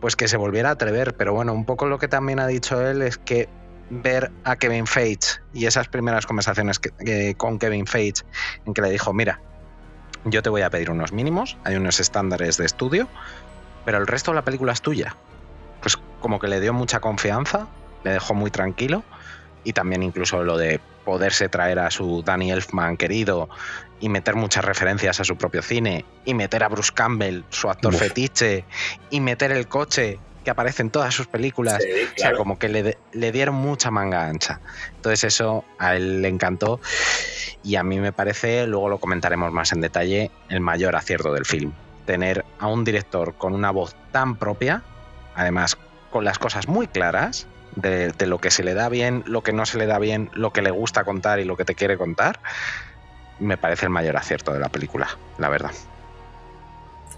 pues 0.00 0.16
que 0.16 0.28
se 0.28 0.36
volviera 0.36 0.70
a 0.70 0.72
atrever. 0.72 1.14
Pero 1.16 1.32
bueno, 1.34 1.52
un 1.52 1.64
poco 1.64 1.86
lo 1.86 1.98
que 1.98 2.08
también 2.08 2.40
ha 2.40 2.46
dicho 2.46 2.80
él 2.80 3.02
es 3.02 3.18
que 3.18 3.48
ver 3.90 4.30
a 4.44 4.56
Kevin 4.56 4.86
Feige 4.86 5.38
y 5.52 5.66
esas 5.66 5.88
primeras 5.88 6.26
conversaciones 6.26 6.78
que- 6.78 7.34
con 7.36 7.58
Kevin 7.58 7.86
Feige 7.86 8.22
en 8.64 8.72
que 8.74 8.82
le 8.82 8.90
dijo, 8.90 9.12
mira, 9.12 9.40
yo 10.24 10.42
te 10.42 10.50
voy 10.50 10.62
a 10.62 10.70
pedir 10.70 10.90
unos 10.90 11.12
mínimos, 11.12 11.56
hay 11.64 11.76
unos 11.76 11.98
estándares 11.98 12.56
de 12.56 12.66
estudio, 12.66 13.08
pero 13.84 13.98
el 13.98 14.06
resto 14.06 14.30
de 14.30 14.36
la 14.36 14.44
película 14.44 14.72
es 14.72 14.80
tuya. 14.80 15.16
Pues 15.80 15.96
como 16.20 16.38
que 16.38 16.48
le 16.48 16.60
dio 16.60 16.72
mucha 16.72 17.00
confianza, 17.00 17.68
le 18.04 18.12
dejó 18.12 18.34
muy 18.34 18.50
tranquilo 18.50 19.02
y 19.64 19.72
también 19.72 20.02
incluso 20.02 20.42
lo 20.44 20.56
de 20.56 20.80
poderse 21.04 21.48
traer 21.48 21.78
a 21.78 21.90
su 21.90 22.22
Danny 22.22 22.52
Elfman 22.52 22.96
querido 22.96 23.48
y 24.00 24.08
meter 24.08 24.34
muchas 24.34 24.64
referencias 24.64 25.20
a 25.20 25.24
su 25.24 25.36
propio 25.36 25.62
cine 25.62 26.04
y 26.24 26.34
meter 26.34 26.64
a 26.64 26.68
Bruce 26.68 26.92
Campbell, 26.94 27.42
su 27.50 27.70
actor 27.70 27.94
Uf. 27.94 28.00
fetiche, 28.00 28.64
y 29.10 29.20
meter 29.20 29.52
el 29.52 29.68
coche 29.68 30.18
que 30.44 30.50
aparece 30.50 30.82
en 30.82 30.90
todas 30.90 31.14
sus 31.14 31.26
películas. 31.26 31.82
Sí, 31.82 31.90
O 32.16 32.18
sea, 32.18 32.32
como 32.32 32.58
que 32.58 32.68
le, 32.68 32.98
le 33.12 33.32
dieron 33.32 33.54
mucha 33.54 33.90
manga 33.90 34.26
ancha. 34.26 34.60
Entonces 34.96 35.24
eso 35.24 35.64
a 35.78 35.96
él 35.96 36.22
le 36.22 36.28
encantó 36.28 36.80
y 37.62 37.76
a 37.76 37.82
mí 37.82 37.98
me 37.98 38.12
parece, 38.12 38.66
luego 38.66 38.88
lo 38.88 38.98
comentaremos 38.98 39.52
más 39.52 39.72
en 39.72 39.82
detalle, 39.82 40.30
el 40.48 40.60
mayor 40.60 40.96
acierto 40.96 41.32
del 41.32 41.44
film. 41.44 41.72
Tener 42.06 42.44
a 42.58 42.66
un 42.68 42.84
director 42.84 43.34
con 43.34 43.54
una 43.54 43.70
voz 43.70 43.94
tan 44.12 44.36
propia, 44.36 44.82
además 45.34 45.76
con 46.10 46.24
las 46.24 46.38
cosas 46.38 46.68
muy 46.68 46.86
claras 46.86 47.46
de, 47.76 48.10
de 48.12 48.26
lo 48.26 48.38
que 48.38 48.50
se 48.50 48.64
le 48.64 48.74
da 48.74 48.88
bien, 48.88 49.22
lo 49.26 49.42
que 49.42 49.52
no 49.52 49.66
se 49.66 49.78
le 49.78 49.86
da 49.86 49.98
bien, 49.98 50.30
lo 50.32 50.52
que 50.52 50.62
le 50.62 50.70
gusta 50.70 51.04
contar 51.04 51.38
y 51.38 51.44
lo 51.44 51.56
que 51.56 51.64
te 51.64 51.74
quiere 51.74 51.98
contar, 51.98 52.40
me 53.40 53.56
parece 53.56 53.86
el 53.86 53.90
mayor 53.90 54.16
acierto 54.16 54.52
de 54.52 54.60
la 54.60 54.68
película, 54.68 55.08
la 55.38 55.48
verdad. 55.48 55.72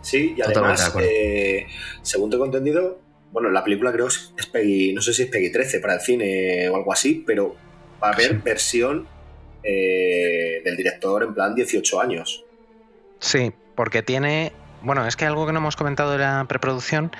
Sí, 0.00 0.34
y 0.36 0.42
además, 0.42 0.92
eh, 1.00 1.66
según 2.02 2.30
tengo 2.30 2.44
entendido, 2.44 2.98
bueno, 3.30 3.50
la 3.50 3.62
película 3.62 3.92
creo 3.92 4.08
es 4.08 4.32
es 4.36 4.46
Peggy, 4.46 4.92
no 4.92 5.00
sé 5.00 5.14
si 5.14 5.22
es 5.22 5.28
Peggy 5.30 5.50
13 5.52 5.80
para 5.80 5.94
el 5.94 6.00
cine 6.00 6.68
o 6.68 6.76
algo 6.76 6.92
así, 6.92 7.22
pero 7.26 7.54
va 8.02 8.08
a 8.08 8.12
haber 8.12 8.30
Sí. 8.30 8.40
versión 8.44 9.06
eh, 9.64 10.60
del 10.64 10.76
director 10.76 11.22
en 11.22 11.34
plan 11.34 11.54
18 11.54 12.00
años. 12.00 12.44
Sí, 13.20 13.52
porque 13.76 14.02
tiene. 14.02 14.52
Bueno, 14.82 15.06
es 15.06 15.14
que 15.14 15.24
algo 15.24 15.46
que 15.46 15.52
no 15.52 15.60
hemos 15.60 15.76
comentado 15.76 16.10
de 16.10 16.18
la 16.18 16.44
preproducción 16.48 17.12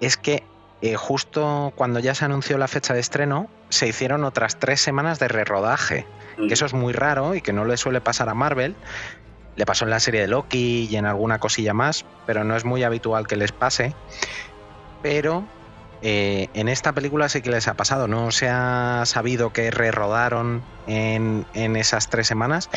es 0.00 0.16
que 0.16 0.42
eh, 0.80 0.94
justo 0.96 1.74
cuando 1.76 2.00
ya 2.00 2.14
se 2.14 2.24
anunció 2.24 2.56
la 2.56 2.68
fecha 2.68 2.94
de 2.94 3.00
estreno, 3.00 3.50
se 3.68 3.86
hicieron 3.88 4.24
otras 4.24 4.58
tres 4.58 4.80
semanas 4.80 5.18
de 5.18 5.28
rerodaje. 5.28 6.06
Que 6.36 6.54
eso 6.54 6.66
es 6.66 6.74
muy 6.74 6.92
raro 6.92 7.34
y 7.34 7.40
que 7.40 7.52
no 7.52 7.64
le 7.64 7.76
suele 7.76 8.00
pasar 8.00 8.28
a 8.28 8.34
Marvel. 8.34 8.76
Le 9.56 9.64
pasó 9.64 9.84
en 9.84 9.90
la 9.90 10.00
serie 10.00 10.20
de 10.20 10.28
Loki 10.28 10.86
y 10.90 10.96
en 10.96 11.06
alguna 11.06 11.38
cosilla 11.38 11.72
más, 11.72 12.04
pero 12.26 12.44
no 12.44 12.56
es 12.56 12.64
muy 12.64 12.82
habitual 12.82 13.26
que 13.26 13.36
les 13.36 13.52
pase. 13.52 13.94
Pero 15.02 15.46
eh, 16.02 16.48
en 16.52 16.68
esta 16.68 16.92
película 16.92 17.28
sí 17.28 17.40
que 17.40 17.50
les 17.50 17.68
ha 17.68 17.74
pasado. 17.74 18.06
No 18.06 18.30
se 18.30 18.48
ha 18.48 19.02
sabido 19.06 19.52
que 19.52 19.70
rerodaron 19.70 20.62
en, 20.86 21.46
en 21.54 21.76
esas 21.76 22.08
tres 22.10 22.26
semanas, 22.26 22.68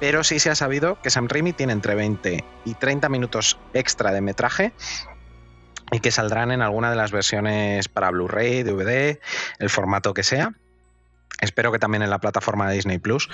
pero 0.00 0.24
sí 0.24 0.38
se 0.38 0.50
ha 0.50 0.54
sabido 0.54 0.98
que 1.02 1.10
Sam 1.10 1.28
Raimi 1.28 1.52
tiene 1.52 1.74
entre 1.74 1.94
20 1.94 2.44
y 2.64 2.74
30 2.74 3.08
minutos 3.08 3.58
extra 3.74 4.10
de 4.12 4.20
metraje 4.20 4.72
y 5.92 6.00
que 6.00 6.10
saldrán 6.10 6.50
en 6.50 6.62
alguna 6.62 6.90
de 6.90 6.96
las 6.96 7.12
versiones 7.12 7.88
para 7.88 8.10
Blu-ray, 8.10 8.62
DVD, 8.62 9.20
el 9.58 9.70
formato 9.70 10.14
que 10.14 10.22
sea. 10.22 10.54
Espero 11.42 11.72
que 11.72 11.78
también 11.78 12.02
en 12.02 12.10
la 12.10 12.20
plataforma 12.20 12.68
de 12.68 12.76
Disney 12.76 12.98
Plus, 12.98 13.28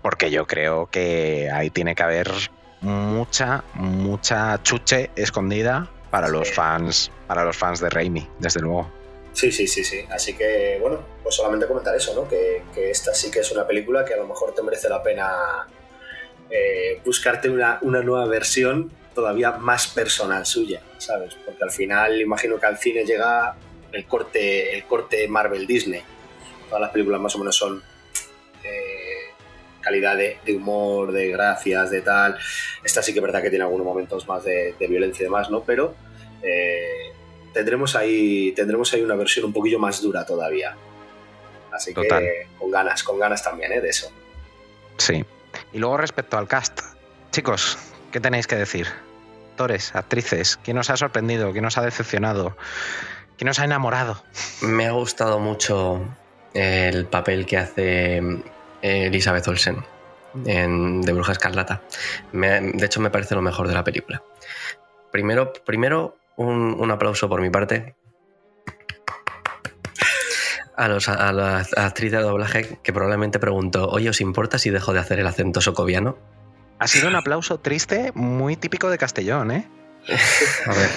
porque 0.00 0.30
yo 0.30 0.46
creo 0.46 0.86
que 0.86 1.50
ahí 1.52 1.70
tiene 1.70 1.94
que 1.94 2.02
haber 2.02 2.32
mucha, 2.80 3.62
mucha 3.74 4.60
chuche 4.62 5.10
escondida 5.14 5.88
para 6.10 6.28
los 6.28 6.50
fans, 6.50 7.12
para 7.26 7.44
los 7.44 7.56
fans 7.56 7.78
de 7.80 7.90
Raimi, 7.90 8.26
desde 8.38 8.60
luego. 8.60 8.90
Sí, 9.34 9.52
sí, 9.52 9.66
sí, 9.66 9.84
sí. 9.84 10.00
Así 10.10 10.34
que, 10.34 10.78
bueno, 10.80 11.00
pues 11.22 11.34
solamente 11.34 11.66
comentar 11.66 11.94
eso, 11.94 12.14
¿no? 12.14 12.26
Que, 12.26 12.62
que 12.74 12.90
esta 12.90 13.14
sí 13.14 13.30
que 13.30 13.40
es 13.40 13.52
una 13.52 13.66
película 13.66 14.04
que 14.04 14.14
a 14.14 14.16
lo 14.16 14.26
mejor 14.26 14.54
te 14.54 14.62
merece 14.62 14.88
la 14.88 15.02
pena 15.02 15.30
eh, 16.50 17.00
buscarte 17.04 17.48
una, 17.48 17.78
una 17.82 18.02
nueva 18.02 18.26
versión 18.26 18.90
todavía 19.14 19.52
más 19.52 19.88
personal 19.88 20.46
suya, 20.46 20.80
¿sabes? 20.98 21.34
Porque 21.44 21.62
al 21.64 21.70
final 21.70 22.20
imagino 22.20 22.58
que 22.58 22.66
al 22.66 22.78
cine 22.78 23.04
llega 23.04 23.56
el 23.92 24.06
corte, 24.06 24.74
el 24.74 24.84
corte 24.84 25.28
Marvel 25.28 25.66
Disney. 25.66 26.02
Todas 26.72 26.84
las 26.84 26.90
películas 26.90 27.20
más 27.20 27.34
o 27.34 27.38
menos 27.38 27.54
son 27.54 27.82
eh, 28.64 29.34
calidad 29.82 30.16
de, 30.16 30.38
de 30.42 30.56
humor, 30.56 31.12
de 31.12 31.28
gracias, 31.28 31.90
de 31.90 32.00
tal. 32.00 32.38
Esta 32.82 33.02
sí 33.02 33.12
que 33.12 33.18
es 33.18 33.22
verdad 33.22 33.42
que 33.42 33.50
tiene 33.50 33.62
algunos 33.62 33.84
momentos 33.84 34.26
más 34.26 34.42
de, 34.42 34.74
de 34.78 34.86
violencia 34.86 35.22
y 35.22 35.24
demás, 35.24 35.50
¿no? 35.50 35.64
Pero 35.64 35.94
eh, 36.42 37.12
tendremos 37.52 37.94
ahí 37.94 38.52
tendremos 38.52 38.90
ahí 38.94 39.02
una 39.02 39.16
versión 39.16 39.44
un 39.44 39.52
poquillo 39.52 39.78
más 39.78 40.00
dura 40.00 40.24
todavía. 40.24 40.74
Así 41.70 41.92
Total. 41.92 42.22
que 42.22 42.46
con 42.58 42.70
ganas, 42.70 43.02
con 43.02 43.18
ganas 43.18 43.44
también, 43.44 43.70
¿eh? 43.70 43.82
De 43.82 43.90
eso. 43.90 44.10
Sí. 44.96 45.22
Y 45.74 45.78
luego 45.78 45.98
respecto 45.98 46.38
al 46.38 46.48
cast, 46.48 46.80
chicos, 47.32 47.76
¿qué 48.12 48.18
tenéis 48.18 48.46
que 48.46 48.56
decir? 48.56 48.86
Actores, 49.50 49.94
actrices, 49.94 50.58
¿quién 50.64 50.78
os 50.78 50.88
ha 50.88 50.96
sorprendido? 50.96 51.52
¿Quién 51.52 51.66
os 51.66 51.76
ha 51.76 51.82
decepcionado? 51.82 52.56
¿Quién 53.36 53.50
os 53.50 53.58
ha 53.58 53.64
enamorado? 53.64 54.22
Me 54.62 54.86
ha 54.86 54.92
gustado 54.92 55.38
mucho 55.38 56.00
el 56.54 57.06
papel 57.06 57.46
que 57.46 57.58
hace 57.58 58.16
eh, 58.18 59.06
Elizabeth 59.06 59.46
Olsen 59.48 59.84
en 60.46 61.02
De 61.02 61.12
Bruja 61.12 61.32
Escarlata. 61.32 61.82
Me- 62.32 62.60
de 62.60 62.86
hecho, 62.86 63.00
me 63.00 63.10
parece 63.10 63.34
lo 63.34 63.42
mejor 63.42 63.68
de 63.68 63.74
la 63.74 63.84
película. 63.84 64.22
Primero, 65.10 65.52
primero 65.66 66.16
un, 66.36 66.76
un 66.78 66.90
aplauso 66.90 67.28
por 67.28 67.40
mi 67.40 67.50
parte 67.50 67.94
a, 70.76 70.88
los, 70.88 71.08
a 71.08 71.32
la 71.32 71.58
actriz 71.76 72.12
de 72.12 72.18
doblaje 72.18 72.78
que 72.82 72.92
probablemente 72.92 73.38
preguntó, 73.38 73.88
oye, 73.88 74.08
¿os 74.08 74.20
importa 74.20 74.58
si 74.58 74.70
dejo 74.70 74.92
de 74.92 75.00
hacer 75.00 75.18
el 75.20 75.26
acento 75.26 75.60
socoviano? 75.60 76.16
Ha 76.78 76.88
sido 76.88 77.08
un 77.08 77.14
aplauso 77.14 77.60
triste, 77.60 78.10
muy 78.14 78.56
típico 78.56 78.90
de 78.90 78.98
Castellón, 78.98 79.50
¿eh? 79.52 79.68
A 80.66 80.70
ver, 80.74 80.90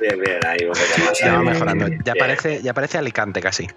Bien, 0.00 0.18
bien, 0.18 0.38
ahí 0.46 0.58
poco 0.66 1.04
más. 1.04 1.18
Ya 1.18 1.34
va 1.34 1.42
mejorando. 1.42 1.88
Ya 1.88 2.14
Bien. 2.14 2.18
parece, 2.18 2.62
ya 2.62 2.74
parece 2.74 2.98
Alicante 2.98 3.40
casi. 3.40 3.68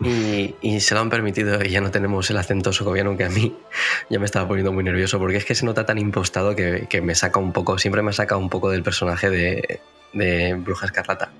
Y, 0.00 0.54
y 0.60 0.80
se 0.80 0.94
lo 0.94 1.00
han 1.00 1.10
permitido 1.10 1.62
y 1.64 1.70
ya 1.70 1.80
no 1.80 1.90
tenemos 1.90 2.28
el 2.28 2.36
acento 2.36 2.72
socoviano 2.72 3.16
que 3.16 3.24
a 3.24 3.28
mí 3.28 3.56
ya 4.10 4.18
me 4.18 4.24
estaba 4.24 4.46
poniendo 4.48 4.72
muy 4.72 4.82
nervioso 4.82 5.18
porque 5.18 5.36
es 5.36 5.44
que 5.44 5.54
se 5.54 5.64
nota 5.64 5.86
tan 5.86 5.98
impostado 5.98 6.56
que, 6.56 6.86
que 6.88 7.00
me 7.00 7.14
saca 7.14 7.38
un 7.38 7.52
poco, 7.52 7.78
siempre 7.78 8.02
me 8.02 8.12
saca 8.12 8.36
un 8.36 8.50
poco 8.50 8.70
del 8.70 8.82
personaje 8.82 9.30
de, 9.30 9.80
de 10.12 10.54
Bruja 10.54 10.86
Escarlata. 10.86 11.30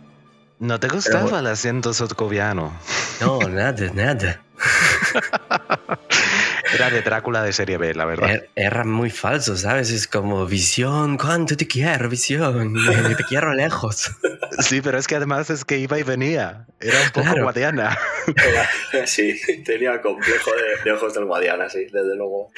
¿No 0.61 0.79
te 0.79 0.88
gustaba 0.88 1.22
bueno. 1.24 1.40
el 1.40 1.46
acento 1.48 1.92
sotcoviano? 1.92 2.72
No, 3.20 3.40
nada, 3.40 3.90
nada. 3.92 4.40
Era 6.75 6.91
de 6.91 7.03
Drácula 7.03 7.43
de 7.43 7.53
serie 7.53 7.77
B, 7.79 7.95
la 7.95 8.05
verdad. 8.05 8.31
Er- 8.31 8.51
Era 8.57 8.85
muy 8.85 9.11
falso, 9.11 9.57
¿sabes? 9.57 9.91
Es 9.91 10.07
como 10.09 10.45
visión, 10.47 11.17
¿cuánto 11.17 11.57
te 11.57 11.67
quiero, 11.67 12.09
visión? 12.09 12.75
Te 13.17 13.25
quiero 13.25 13.53
lejos. 13.55 14.11
Sí, 14.61 14.81
pero 14.81 14.99
es 14.99 15.09
que 15.09 15.17
además 15.17 15.51
es 15.51 15.65
que 15.65 15.79
iba 15.79 15.99
y 15.99 16.05
venía. 16.05 16.67
Era 16.81 17.01
un 17.01 17.11
poco 17.11 17.27
Claro. 17.27 17.43
guadiana. 17.43 17.99
Era- 18.37 19.07
sí, 19.07 19.41
tenía 19.65 20.01
complejo 20.01 20.51
de, 20.53 20.85
de 20.85 20.93
ojos 20.97 21.13
del 21.15 21.25
Guadiana, 21.25 21.69
sí, 21.69 21.87
desde 21.93 22.15
luego. 22.17 22.51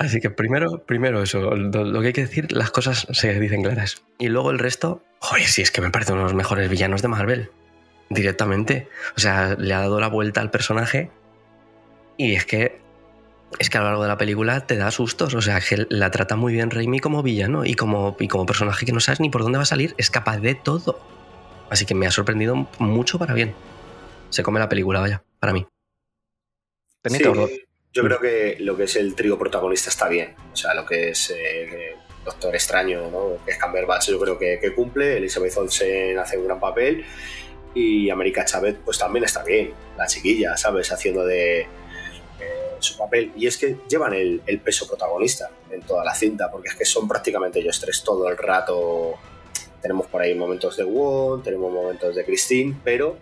Así 0.00 0.20
que 0.20 0.30
primero, 0.30 0.84
primero 0.84 1.22
eso, 1.22 1.40
lo, 1.54 1.84
lo 1.84 2.00
que 2.00 2.08
hay 2.08 2.12
que 2.12 2.22
decir, 2.22 2.50
las 2.50 2.70
cosas 2.72 3.06
se 3.12 3.38
dicen 3.38 3.62
claras. 3.62 4.02
Y 4.18 4.28
luego 4.28 4.50
el 4.50 4.58
resto, 4.58 5.04
joder, 5.20 5.46
si 5.46 5.62
es 5.62 5.70
que 5.70 5.80
me 5.80 5.90
parece 5.90 6.10
uno 6.12 6.22
de 6.22 6.24
los 6.26 6.34
mejores 6.34 6.68
villanos 6.68 7.02
de 7.02 7.08
Marvel. 7.08 7.50
Directamente. 8.10 8.88
O 9.16 9.20
sea, 9.20 9.54
le 9.56 9.72
ha 9.74 9.78
dado 9.80 10.00
la 10.00 10.08
vuelta 10.08 10.40
al 10.40 10.50
personaje. 10.50 11.10
Y 12.16 12.34
es 12.34 12.44
que. 12.44 12.81
Es 13.58 13.70
que 13.70 13.78
a 13.78 13.80
lo 13.80 13.86
largo 13.88 14.02
de 14.02 14.08
la 14.08 14.18
película 14.18 14.66
te 14.66 14.76
da 14.76 14.90
sustos. 14.90 15.34
O 15.34 15.42
sea, 15.42 15.60
que 15.60 15.86
la 15.88 16.10
trata 16.10 16.36
muy 16.36 16.52
bien 16.52 16.70
Raimi 16.70 17.00
como 17.00 17.22
villano 17.22 17.64
y 17.64 17.74
como, 17.74 18.16
y 18.18 18.28
como 18.28 18.46
personaje 18.46 18.86
que 18.86 18.92
no 18.92 19.00
sabes 19.00 19.20
ni 19.20 19.30
por 19.30 19.42
dónde 19.42 19.58
va 19.58 19.62
a 19.62 19.66
salir. 19.66 19.94
Es 19.98 20.10
capaz 20.10 20.38
de 20.38 20.54
todo. 20.54 21.00
Así 21.70 21.86
que 21.86 21.94
me 21.94 22.06
ha 22.06 22.10
sorprendido 22.10 22.68
mucho 22.78 23.18
para 23.18 23.34
bien. 23.34 23.54
Se 24.30 24.42
come 24.42 24.60
la 24.60 24.68
película, 24.68 25.00
vaya, 25.00 25.22
para 25.38 25.52
mí. 25.52 25.66
Sí, 27.04 27.22
yo 27.94 28.02
creo 28.04 28.20
que 28.20 28.56
lo 28.60 28.76
que 28.76 28.84
es 28.84 28.96
el 28.96 29.14
trío 29.14 29.38
protagonista 29.38 29.90
está 29.90 30.08
bien. 30.08 30.34
O 30.52 30.56
sea, 30.56 30.74
lo 30.74 30.86
que 30.86 31.10
es 31.10 31.30
eh, 31.30 31.96
Doctor 32.24 32.54
Extraño, 32.54 33.10
¿no? 33.10 33.44
que 33.44 33.52
es 33.52 33.58
Cumberbatch, 33.58 34.08
yo 34.10 34.20
creo 34.20 34.38
que, 34.38 34.58
que 34.60 34.74
cumple. 34.74 35.18
Elizabeth 35.18 35.56
Olsen 35.56 36.18
hace 36.18 36.38
un 36.38 36.46
gran 36.46 36.60
papel. 36.60 37.04
Y 37.74 38.10
América 38.10 38.44
Chávez, 38.44 38.76
pues 38.84 38.98
también 38.98 39.24
está 39.24 39.42
bien. 39.42 39.72
La 39.96 40.06
chiquilla, 40.06 40.56
¿sabes? 40.56 40.92
Haciendo 40.92 41.24
de 41.24 41.66
su 42.82 42.96
papel. 42.96 43.32
Y 43.36 43.46
es 43.46 43.56
que 43.58 43.76
llevan 43.88 44.12
el, 44.14 44.42
el 44.46 44.60
peso 44.60 44.86
protagonista 44.86 45.50
en 45.70 45.82
toda 45.82 46.04
la 46.04 46.14
cinta, 46.14 46.50
porque 46.50 46.68
es 46.68 46.74
que 46.74 46.84
son 46.84 47.06
prácticamente 47.08 47.58
ellos 47.60 47.80
tres 47.80 48.02
todo 48.02 48.28
el 48.28 48.36
rato. 48.36 49.14
Tenemos 49.80 50.06
por 50.06 50.22
ahí 50.22 50.34
momentos 50.34 50.76
de 50.76 50.84
Wong, 50.84 51.42
tenemos 51.42 51.72
momentos 51.72 52.14
de 52.14 52.24
Christine, 52.24 52.76
pero 52.84 53.16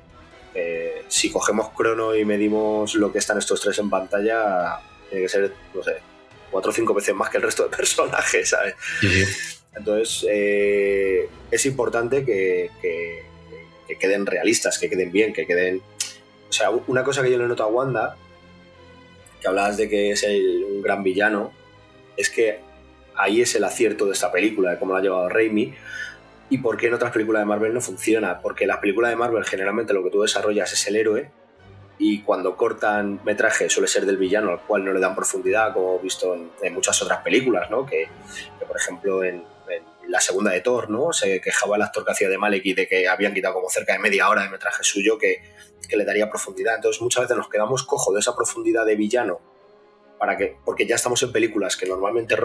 eh, 0.55 1.05
si 1.09 1.31
cogemos 1.31 1.71
crono 1.71 2.15
y 2.15 2.25
medimos 2.25 2.95
lo 2.95 3.13
que 3.13 3.19
están 3.19 3.39
estos 3.39 3.61
tres 3.61 3.79
en 3.79 3.89
pantalla, 3.89 4.81
tiene 5.09 5.25
que 5.25 5.29
ser, 5.29 5.53
no 5.75 5.83
sé, 5.83 5.97
cuatro 6.51 6.71
o 6.71 6.75
cinco 6.75 6.93
veces 6.93 7.15
más 7.15 7.31
que 7.31 7.37
el 7.39 7.45
resto 7.45 7.63
de 7.69 7.69
personajes, 7.77 8.49
¿sabes? 8.51 8.75
Entonces, 9.75 10.27
eh, 10.29 11.29
es 11.51 11.67
importante 11.67 12.25
que, 12.25 12.71
que- 12.83 13.23
que 13.87 13.97
queden 13.97 14.25
realistas, 14.27 14.79
que 14.79 14.89
queden 14.89 15.11
bien, 15.11 15.33
que 15.33 15.47
queden... 15.47 15.83
O 16.49 16.53
sea, 16.53 16.71
una 16.71 17.03
cosa 17.03 17.23
que 17.25 17.31
yo 17.31 17.39
le 17.39 17.47
noto 17.49 17.65
a 17.65 17.67
Wanda, 17.67 18.17
que 19.41 19.49
hablabas 19.49 19.77
de 19.77 19.89
que 19.89 20.11
es 20.11 20.23
el- 20.23 20.65
un 20.65 20.83
gran 20.83 21.03
villano, 21.03 21.53
es 22.17 22.31
que 22.31 22.61
ahí 23.17 23.41
es 23.41 23.55
el 23.55 23.65
acierto 23.65 24.07
de 24.07 24.13
esta 24.13 24.31
película, 24.33 24.73
de 24.73 24.79
cómo 24.79 24.93
la 24.93 24.99
ha 24.99 25.03
llevado 25.03 25.29
Raimi, 25.29 25.75
y 26.49 26.59
por 26.59 26.77
qué 26.77 26.89
en 26.89 26.95
otras 26.95 27.13
películas 27.13 27.43
de 27.43 27.47
Marvel 27.47 27.73
no 27.75 27.81
funciona. 27.81 28.41
Porque 28.41 28.67
las 28.67 28.79
películas 28.79 29.11
de 29.11 29.17
Marvel 29.17 29.45
generalmente 29.45 29.93
lo 29.93 30.03
que 30.03 30.11
tú 30.11 30.23
desarrollas 30.23 30.73
es 30.73 30.87
el 30.89 30.97
héroe, 30.97 31.31
y 31.99 32.23
cuando 32.23 32.57
cortan 32.57 33.21
metraje 33.25 33.69
suele 33.69 33.87
ser 33.87 34.07
del 34.07 34.17
villano, 34.17 34.51
al 34.51 34.61
cual 34.61 34.85
no 34.85 34.93
le 34.93 35.01
dan 35.01 35.15
profundidad, 35.15 35.75
como 35.75 35.99
he 35.99 36.03
visto 36.03 36.35
en, 36.35 36.51
en 36.63 36.73
muchas 36.75 37.01
otras 37.03 37.23
películas, 37.23 37.71
¿no? 37.71 37.85
Que, 37.85 38.09
que, 38.59 38.65
por 38.65 38.77
ejemplo, 38.77 39.23
en, 39.23 39.43
en 39.73 39.85
la 40.09 40.21
segunda 40.21 40.51
de 40.51 40.61
Thor, 40.61 40.91
¿no? 40.91 41.13
Se 41.13 41.41
quejaba 41.41 41.77
el 41.77 41.83
actor 41.83 42.05
que 42.05 42.13
hacía 42.13 42.29
de 42.29 42.39
Malek 42.39 42.65
de 42.75 42.89
que 42.89 43.09
habían 43.09 43.35
quitado 43.35 43.55
como 43.55 43.69
cerca 43.69 43.93
de 43.93 43.99
media 43.99 44.29
hora 44.29 44.43
de 44.43 44.49
metraje 44.49 44.83
suyo 44.83 45.19
que, 45.19 45.43
que 45.89 45.97
le 45.97 46.05
daría 46.05 46.29
profundidad. 46.29 46.77
Entonces 46.77 47.01
muchas 47.03 47.23
veces 47.25 47.37
nos 47.37 47.49
quedamos 47.49 47.85
cojo 47.85 48.13
de 48.13 48.21
esa 48.21 48.35
profundidad 48.35 48.85
de 48.87 48.97
villano 48.97 49.41
para 50.19 50.37
que, 50.37 50.57
porque 50.65 50.87
ya 50.87 50.97
estamos 50.97 51.23
en 51.23 51.33
películas 51.33 51.77
que 51.77 51.87
normalmente 51.87 52.37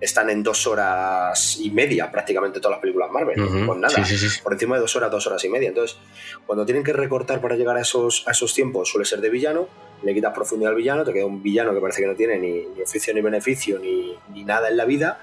están 0.00 0.30
en 0.30 0.42
dos 0.42 0.66
horas 0.66 1.58
y 1.58 1.70
media 1.70 2.10
prácticamente 2.10 2.60
todas 2.60 2.76
las 2.76 2.80
películas 2.80 3.10
Marvel, 3.10 3.66
con 3.66 3.80
nada 3.80 4.04
Sí, 4.04 4.16
sí, 4.16 4.28
sí. 4.28 4.40
por 4.42 4.52
encima 4.52 4.76
de 4.76 4.82
dos 4.82 4.94
horas, 4.94 5.10
dos 5.10 5.26
horas 5.26 5.42
y 5.44 5.48
media. 5.48 5.68
Entonces, 5.68 5.98
cuando 6.46 6.64
tienen 6.64 6.84
que 6.84 6.92
recortar 6.92 7.40
para 7.40 7.56
llegar 7.56 7.76
a 7.76 7.80
esos, 7.80 8.24
a 8.28 8.32
esos 8.32 8.54
tiempos, 8.54 8.90
suele 8.90 9.04
ser 9.04 9.20
de 9.20 9.30
villano, 9.30 9.68
le 10.02 10.14
quitas 10.14 10.32
profundidad 10.32 10.70
al 10.70 10.76
villano, 10.76 11.04
te 11.04 11.12
queda 11.12 11.26
un 11.26 11.42
villano 11.42 11.74
que 11.74 11.80
parece 11.80 12.02
que 12.02 12.06
no 12.06 12.14
tiene 12.14 12.38
ni, 12.38 12.66
ni 12.66 12.82
oficio 12.82 13.12
ni 13.12 13.20
beneficio 13.20 13.78
ni, 13.80 14.16
ni 14.32 14.44
nada 14.44 14.68
en 14.68 14.76
la 14.76 14.84
vida. 14.84 15.20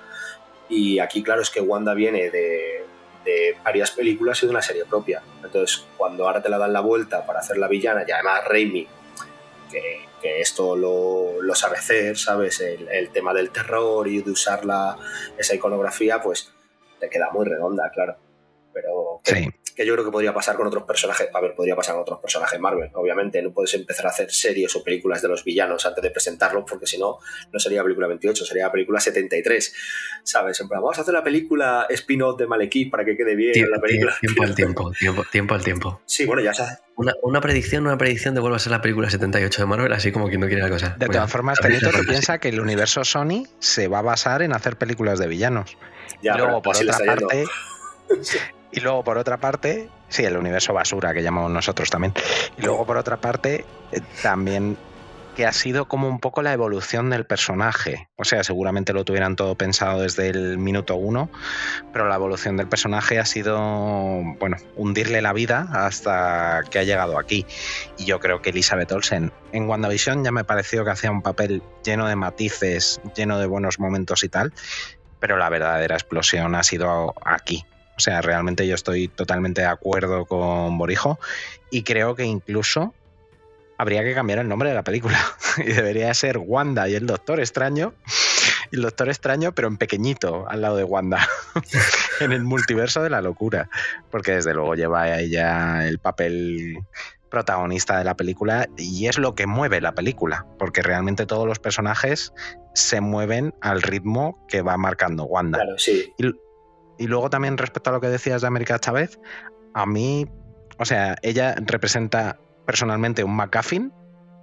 Y 0.69 0.99
aquí, 0.99 1.23
claro, 1.23 1.41
es 1.41 1.49
que 1.49 1.62
Wanda 1.62 1.93
viene 1.93 2.30
de, 2.30 2.84
varias 3.63 3.91
películas 3.91 4.41
y 4.43 4.45
de 4.45 4.51
una 4.51 4.62
serie 4.62 4.86
propia. 4.86 5.21
Entonces, 5.43 5.86
cuando 5.97 6.28
ahora 6.28 6.41
te 6.41 6.49
la 6.49 6.58
dan 6.58 6.73
la 6.73 6.82
vuelta 6.82 7.25
para 7.25 7.39
hacer 7.39 7.58
la 7.58 7.67
villana, 7.67 8.04
y 8.08 8.12
además 8.12 8.43
Raimi, 8.47 8.88
que, 9.71 10.06
esto 10.21 10.75
lo, 10.75 11.39
lo 11.39 11.54
sabe 11.54 11.78
hacer, 11.78 12.17
¿sabes? 12.17 12.60
El, 12.60 12.88
el 12.89 13.10
tema 13.10 13.32
del 13.32 13.51
terror 13.51 14.08
y 14.08 14.23
de 14.23 14.32
usar 14.32 14.65
la, 14.65 14.97
esa 15.38 15.54
iconografía, 15.54 16.19
pues 16.19 16.51
te 16.99 17.10
queda 17.10 17.30
muy 17.32 17.45
redonda, 17.45 17.91
claro. 17.91 18.17
Pero. 18.73 19.21
Que 19.75 19.85
yo 19.85 19.93
creo 19.93 20.05
que 20.05 20.11
podría 20.11 20.33
pasar 20.33 20.55
con 20.55 20.65
otros 20.67 20.83
personajes. 20.83 21.27
A 21.33 21.41
ver, 21.41 21.53
podría 21.53 21.75
pasar 21.75 21.95
con 21.95 22.03
otros 22.03 22.19
personajes 22.19 22.59
Marvel. 22.59 22.89
Obviamente, 22.93 23.41
no 23.41 23.51
puedes 23.51 23.73
empezar 23.73 24.05
a 24.05 24.09
hacer 24.09 24.31
series 24.31 24.73
o 24.75 24.83
películas 24.83 25.21
de 25.21 25.27
los 25.27 25.43
villanos 25.43 25.85
antes 25.85 26.01
de 26.01 26.11
presentarlos, 26.11 26.63
porque 26.67 26.88
si 26.88 26.97
no, 26.97 27.17
no 27.51 27.59
sería 27.59 27.83
película 27.83 28.07
28, 28.07 28.45
sería 28.45 28.71
película 28.71 28.99
73. 28.99 29.73
¿Sabes? 30.23 30.59
En 30.61 30.67
plan, 30.69 30.81
vamos 30.81 30.97
a 30.97 31.01
hacer 31.01 31.13
la 31.13 31.23
película 31.23 31.85
spin-off 31.89 32.38
de 32.39 32.47
Malekith 32.47 32.89
para 32.89 33.03
que 33.05 33.17
quede 33.17 33.35
bien 33.35 33.53
Tie- 33.53 33.67
la 33.69 33.79
película. 33.81 34.13
tie- 34.13 34.19
Tiempo 34.21 34.43
al 34.43 34.55
tiempo, 34.55 34.91
tiempo, 34.91 35.23
tiempo 35.31 35.53
al 35.55 35.63
tiempo. 35.63 36.01
Sí, 36.05 36.25
bueno, 36.25 36.41
ya 36.41 36.53
sabes. 36.53 36.79
Una, 36.95 37.13
una 37.23 37.41
predicción, 37.41 37.85
una 37.85 37.97
predicción 37.97 38.33
de 38.35 38.39
vuelve 38.39 38.55
a 38.55 38.59
ser 38.59 38.71
la 38.71 38.81
película 38.81 39.09
78 39.09 39.61
de 39.61 39.65
Marvel, 39.65 39.91
así 39.91 40.13
como 40.13 40.29
quien 40.29 40.39
no 40.39 40.47
quiere 40.47 40.61
la 40.61 40.69
cosa. 40.69 40.95
De 40.97 41.07
todas 41.07 41.29
formas, 41.29 41.59
el 41.63 41.79
tú 41.81 42.05
piensas 42.07 42.39
que 42.39 42.47
el 42.49 42.61
universo 42.61 43.03
Sony 43.03 43.43
se 43.59 43.89
va 43.89 43.99
a 43.99 44.01
basar 44.01 44.41
en 44.41 44.53
hacer 44.53 44.77
películas 44.77 45.19
de 45.19 45.27
villanos. 45.27 45.77
Ya, 46.21 46.35
y 46.35 46.38
luego, 46.38 46.61
pero 46.61 46.73
por 46.73 46.83
le 46.85 46.91
otra 46.91 47.05
parte. 47.05 47.45
Y 48.75 48.81
luego, 48.81 49.05
por 49.05 49.17
otra 49.17 49.38
parte, 49.38 49.89
sí, 50.09 50.25
el 50.25 50.35
universo 50.35 50.73
basura 50.73 51.13
que 51.13 51.23
llamamos 51.23 51.49
nosotros 51.49 51.89
también. 51.89 52.13
Y 52.57 52.61
luego, 52.61 52.85
por 52.85 52.97
otra 52.97 53.21
parte, 53.21 53.63
eh, 53.93 54.01
también 54.21 54.77
que 55.33 55.45
ha 55.45 55.53
sido 55.53 55.88
como 55.88 56.09
un 56.09 56.19
poco 56.19 56.41
la 56.41 56.51
evolución 56.51 57.09
del 57.09 57.25
personaje. 57.25 58.09
O 58.17 58.25
sea, 58.25 58.43
seguramente 58.43 58.91
lo 58.91 59.05
tuvieran 59.05 59.38
todo 59.38 59.55
pensado 59.55 60.01
desde 60.01 60.27
el 60.29 60.57
minuto 60.57 60.97
uno, 60.97 61.29
pero 61.93 62.09
la 62.09 62.15
evolución 62.15 62.57
del 62.57 62.67
personaje 62.67 63.17
ha 63.17 63.25
sido, 63.25 63.57
bueno, 64.39 64.57
hundirle 64.75 65.21
la 65.21 65.31
vida 65.31 65.69
hasta 65.71 66.63
que 66.69 66.79
ha 66.79 66.83
llegado 66.83 67.17
aquí. 67.17 67.45
Y 67.97 68.03
yo 68.03 68.19
creo 68.19 68.41
que 68.41 68.49
Elizabeth 68.49 68.91
Olsen 68.91 69.31
en 69.53 69.69
WandaVision 69.69 70.25
ya 70.25 70.31
me 70.31 70.43
pareció 70.43 70.83
que 70.83 70.91
hacía 70.91 71.11
un 71.11 71.21
papel 71.21 71.63
lleno 71.83 72.07
de 72.07 72.17
matices, 72.17 72.99
lleno 73.15 73.39
de 73.39 73.45
buenos 73.45 73.79
momentos 73.79 74.23
y 74.25 74.29
tal, 74.29 74.53
pero 75.19 75.38
la 75.38 75.49
verdadera 75.49 75.95
explosión 75.95 76.55
ha 76.55 76.63
sido 76.63 77.13
aquí. 77.23 77.65
O 77.97 77.99
sea, 77.99 78.21
realmente 78.21 78.67
yo 78.67 78.75
estoy 78.75 79.08
totalmente 79.08 79.62
de 79.62 79.67
acuerdo 79.67 80.25
con 80.25 80.77
Borijo 80.77 81.19
y 81.69 81.84
creo 81.84 82.15
que 82.15 82.23
incluso 82.23 82.93
habría 83.77 84.03
que 84.03 84.13
cambiar 84.13 84.39
el 84.39 84.47
nombre 84.47 84.69
de 84.69 84.75
la 84.75 84.84
película 84.84 85.17
y 85.58 85.71
debería 85.71 86.13
ser 86.13 86.38
Wanda 86.38 86.88
y 86.89 86.95
el 86.95 87.05
Doctor 87.05 87.39
Extraño. 87.39 87.93
Y 88.71 88.75
el 88.77 88.81
Doctor 88.81 89.10
Extraño, 89.10 89.53
pero 89.53 89.67
en 89.67 89.77
pequeñito, 89.77 90.45
al 90.49 90.62
lado 90.62 90.77
de 90.77 90.84
Wanda, 90.84 91.27
en 92.19 92.31
el 92.31 92.43
multiverso 92.43 93.01
de 93.01 93.10
la 93.10 93.21
locura, 93.21 93.69
porque 94.12 94.34
desde 94.34 94.53
luego 94.53 94.75
lleva 94.75 95.17
ella 95.17 95.88
el 95.88 95.99
papel 95.99 96.79
protagonista 97.29 97.97
de 97.97 98.05
la 98.05 98.15
película 98.15 98.69
y 98.77 99.08
es 99.08 99.17
lo 99.17 99.36
que 99.36 99.45
mueve 99.45 99.81
la 99.81 99.93
película, 99.93 100.45
porque 100.58 100.81
realmente 100.81 101.25
todos 101.25 101.47
los 101.47 101.60
personajes 101.60 102.34
se 102.73 103.01
mueven 103.01 103.53
al 103.62 103.81
ritmo 103.81 104.45
que 104.47 104.62
va 104.62 104.77
marcando 104.77 105.25
Wanda. 105.25 105.60
Claro, 105.60 105.77
sí. 105.77 106.13
Y 106.17 106.34
luego 106.99 107.29
también 107.29 107.58
respecto 107.58 107.89
a 107.89 107.93
lo 107.93 108.01
que 108.01 108.08
decías 108.08 108.41
de 108.41 108.47
América 108.47 108.79
Chávez, 108.79 109.19
a 109.73 109.86
mí, 109.86 110.27
o 110.77 110.86
sea, 110.86 111.15
ella 111.21 111.55
representa 111.65 112.39
personalmente 112.65 113.23
un 113.23 113.36
McGuffin, 113.36 113.91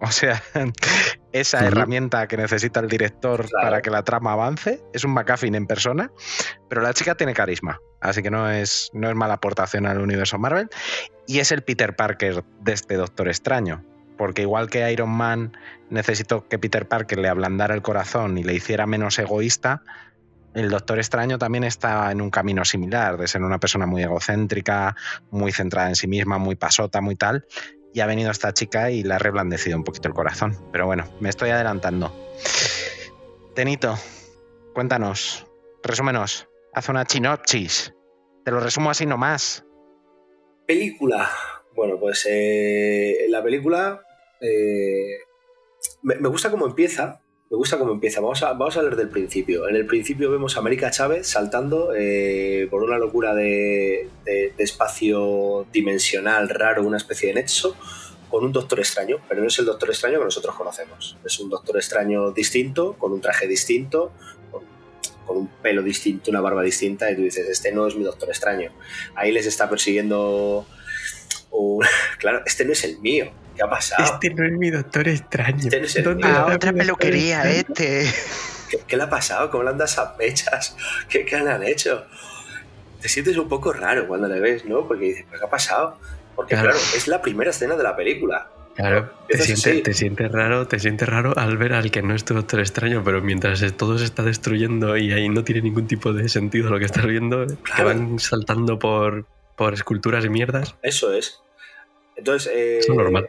o 0.00 0.10
sea, 0.10 0.42
esa 1.32 1.66
herramienta 1.66 2.26
que 2.26 2.36
necesita 2.36 2.80
el 2.80 2.88
director 2.88 3.48
Claro. 3.48 3.66
para 3.66 3.82
que 3.82 3.90
la 3.90 4.02
trama 4.02 4.32
avance, 4.32 4.82
es 4.92 5.04
un 5.04 5.12
McGuffin 5.14 5.54
en 5.54 5.66
persona, 5.66 6.10
pero 6.68 6.82
la 6.82 6.92
chica 6.92 7.14
tiene 7.14 7.34
carisma, 7.34 7.78
así 8.00 8.22
que 8.22 8.30
no 8.30 8.50
es, 8.50 8.90
no 8.92 9.08
es 9.08 9.14
mala 9.14 9.34
aportación 9.34 9.86
al 9.86 10.00
universo 10.00 10.38
Marvel, 10.38 10.68
y 11.26 11.38
es 11.38 11.52
el 11.52 11.62
Peter 11.62 11.94
Parker 11.96 12.44
de 12.60 12.72
este 12.72 12.96
Doctor 12.96 13.28
Extraño. 13.28 13.84
Porque 14.18 14.42
igual 14.42 14.68
que 14.68 14.92
Iron 14.92 15.08
Man 15.08 15.56
necesitó 15.88 16.46
que 16.46 16.58
Peter 16.58 16.86
Parker 16.86 17.18
le 17.18 17.28
ablandara 17.28 17.74
el 17.74 17.82
corazón 17.82 18.36
y 18.38 18.44
le 18.44 18.54
hiciera 18.54 18.86
menos 18.86 19.18
egoísta, 19.18 19.82
el 20.54 20.70
Doctor 20.70 20.98
Extraño 20.98 21.38
también 21.38 21.64
está 21.64 22.10
en 22.10 22.20
un 22.20 22.30
camino 22.30 22.64
similar, 22.64 23.16
de 23.16 23.26
ser 23.26 23.42
una 23.42 23.58
persona 23.58 23.86
muy 23.86 24.02
egocéntrica, 24.02 24.94
muy 25.30 25.52
centrada 25.52 25.88
en 25.88 25.96
sí 25.96 26.06
misma, 26.06 26.38
muy 26.38 26.56
pasota, 26.56 27.00
muy 27.00 27.16
tal. 27.16 27.46
Y 27.94 28.00
ha 28.00 28.06
venido 28.06 28.30
esta 28.30 28.52
chica 28.52 28.90
y 28.90 29.02
le 29.02 29.14
ha 29.14 29.18
reblandecido 29.18 29.76
un 29.76 29.84
poquito 29.84 30.08
el 30.08 30.14
corazón. 30.14 30.56
Pero 30.72 30.86
bueno, 30.86 31.04
me 31.20 31.28
estoy 31.28 31.50
adelantando. 31.50 32.14
Tenito, 33.54 33.98
cuéntanos, 34.74 35.46
resúmenos, 35.82 36.48
haz 36.72 36.88
una 36.88 37.04
chinopsis. 37.04 37.94
Te 38.44 38.50
lo 38.50 38.60
resumo 38.60 38.90
así 38.90 39.06
nomás. 39.06 39.64
Película. 40.66 41.30
Bueno, 41.74 41.98
pues 41.98 42.26
eh, 42.28 43.26
la 43.28 43.42
película 43.42 44.02
eh, 44.40 45.18
me, 46.02 46.16
me 46.16 46.28
gusta 46.28 46.50
cómo 46.50 46.66
empieza. 46.66 47.21
Me 47.52 47.58
gusta 47.58 47.78
cómo 47.78 47.92
empieza. 47.92 48.22
Vamos 48.22 48.42
a, 48.42 48.54
vamos 48.54 48.96
del 48.96 49.10
principio. 49.10 49.68
En 49.68 49.76
el 49.76 49.84
principio 49.84 50.30
vemos 50.30 50.56
a 50.56 50.60
América 50.60 50.90
Chávez 50.90 51.26
saltando 51.26 51.92
eh, 51.94 52.66
por 52.70 52.82
una 52.82 52.96
locura 52.96 53.34
de, 53.34 54.08
espacio 54.56 55.66
dimensional 55.70 56.48
raro, 56.48 56.82
una 56.82 56.96
especie 56.96 57.28
de 57.28 57.34
nexo, 57.34 57.76
con 58.30 58.42
un 58.46 58.52
doctor 58.52 58.80
extraño, 58.80 59.18
pero 59.28 59.42
no 59.42 59.48
es 59.48 59.58
el 59.58 59.66
doctor 59.66 59.90
extraño 59.90 60.18
que 60.18 60.24
nosotros 60.24 60.54
conocemos. 60.56 61.18
Es 61.26 61.38
un 61.40 61.50
doctor 61.50 61.76
extraño 61.76 62.30
distinto, 62.30 62.94
con 62.94 63.12
un 63.12 63.20
traje 63.20 63.46
distinto, 63.46 64.12
con, 64.50 65.36
un 65.36 65.48
pelo 65.48 65.82
distinto, 65.82 66.30
una 66.30 66.40
barba 66.40 66.62
distinta, 66.62 67.10
y 67.10 67.16
tú 67.16 67.20
dices, 67.20 67.46
este 67.50 67.70
no 67.70 67.86
es 67.86 67.94
mi 67.94 68.02
doctor 68.02 68.30
extraño. 68.30 68.72
Ahí 69.14 69.30
les 69.30 69.44
está 69.44 69.68
persiguiendo. 69.68 70.66
Claro, 72.18 72.42
este 72.46 72.64
no 72.64 72.72
es 72.72 72.82
el 72.84 72.98
mío. 73.00 73.30
¿Qué 73.56 73.62
ha 73.62 73.68
pasado? 73.70 74.04
Este 74.04 74.30
no 74.30 74.44
es 74.46 74.52
mi 74.52 74.70
doctor 74.70 75.08
extraño. 75.08 75.58
Este 75.58 75.78
no 75.80 75.86
es 75.86 75.96
el 75.96 76.04
¿Dónde 76.04 76.24
mío. 76.26 76.36
está 76.38 76.52
Ah, 76.52 76.54
otra 76.56 76.72
peluquería, 76.72 77.42
este. 77.50 78.06
¿Qué, 78.70 78.78
qué 78.86 78.96
le 78.96 79.02
ha 79.02 79.10
pasado? 79.10 79.50
¿Cómo 79.50 79.64
le 79.64 79.70
han 79.70 79.78
dado 79.78 79.86
esas 79.90 80.16
mechas? 80.16 80.76
¿Qué, 81.08 81.24
qué 81.24 81.38
le 81.40 81.50
han 81.50 81.62
hecho? 81.62 82.04
Te 83.00 83.08
sientes 83.08 83.36
un 83.36 83.48
poco 83.48 83.72
raro 83.72 84.06
cuando 84.06 84.28
le 84.28 84.40
ves, 84.40 84.64
¿no? 84.64 84.86
Porque 84.86 85.04
dices, 85.06 85.24
¿pero 85.28 85.40
qué 85.40 85.46
ha 85.46 85.50
pasado? 85.50 85.98
Porque 86.36 86.54
Claro. 86.54 86.70
claro, 86.70 86.84
es 86.96 87.08
la 87.08 87.20
primera 87.20 87.50
escena 87.50 87.76
de 87.76 87.82
la 87.82 87.94
película. 87.96 88.48
Claro, 88.74 89.12
te 89.28 89.36
sientes, 89.36 89.66
así. 89.66 89.82
te 89.82 89.92
sientes 89.92 90.32
raro, 90.32 90.66
te 90.66 90.78
sientes 90.78 91.06
raro 91.06 91.34
al 91.36 91.58
ver 91.58 91.74
al 91.74 91.90
que 91.90 92.00
no 92.00 92.14
es 92.14 92.24
tu 92.24 92.32
doctor 92.32 92.58
extraño, 92.60 93.02
pero 93.04 93.20
mientras 93.20 93.60
todo 93.76 93.98
se 93.98 94.06
está 94.06 94.22
destruyendo 94.22 94.96
y 94.96 95.12
ahí 95.12 95.28
no 95.28 95.44
tiene 95.44 95.60
ningún 95.60 95.86
tipo 95.86 96.14
de 96.14 96.26
sentido 96.30 96.70
lo 96.70 96.78
que 96.78 96.86
estás 96.86 97.04
viendo, 97.04 97.46
que 97.46 97.54
Claro. 97.56 97.84
van 97.84 98.18
saltando 98.18 98.78
por, 98.78 99.26
por 99.58 99.74
esculturas 99.74 100.24
y 100.24 100.30
mierdas, 100.30 100.74
Eso 100.80 101.12
es. 101.12 101.42
Entonces, 102.16 102.50
eh, 102.54 102.78
Eso 102.78 102.92
es 102.92 102.98
normal. 102.98 103.28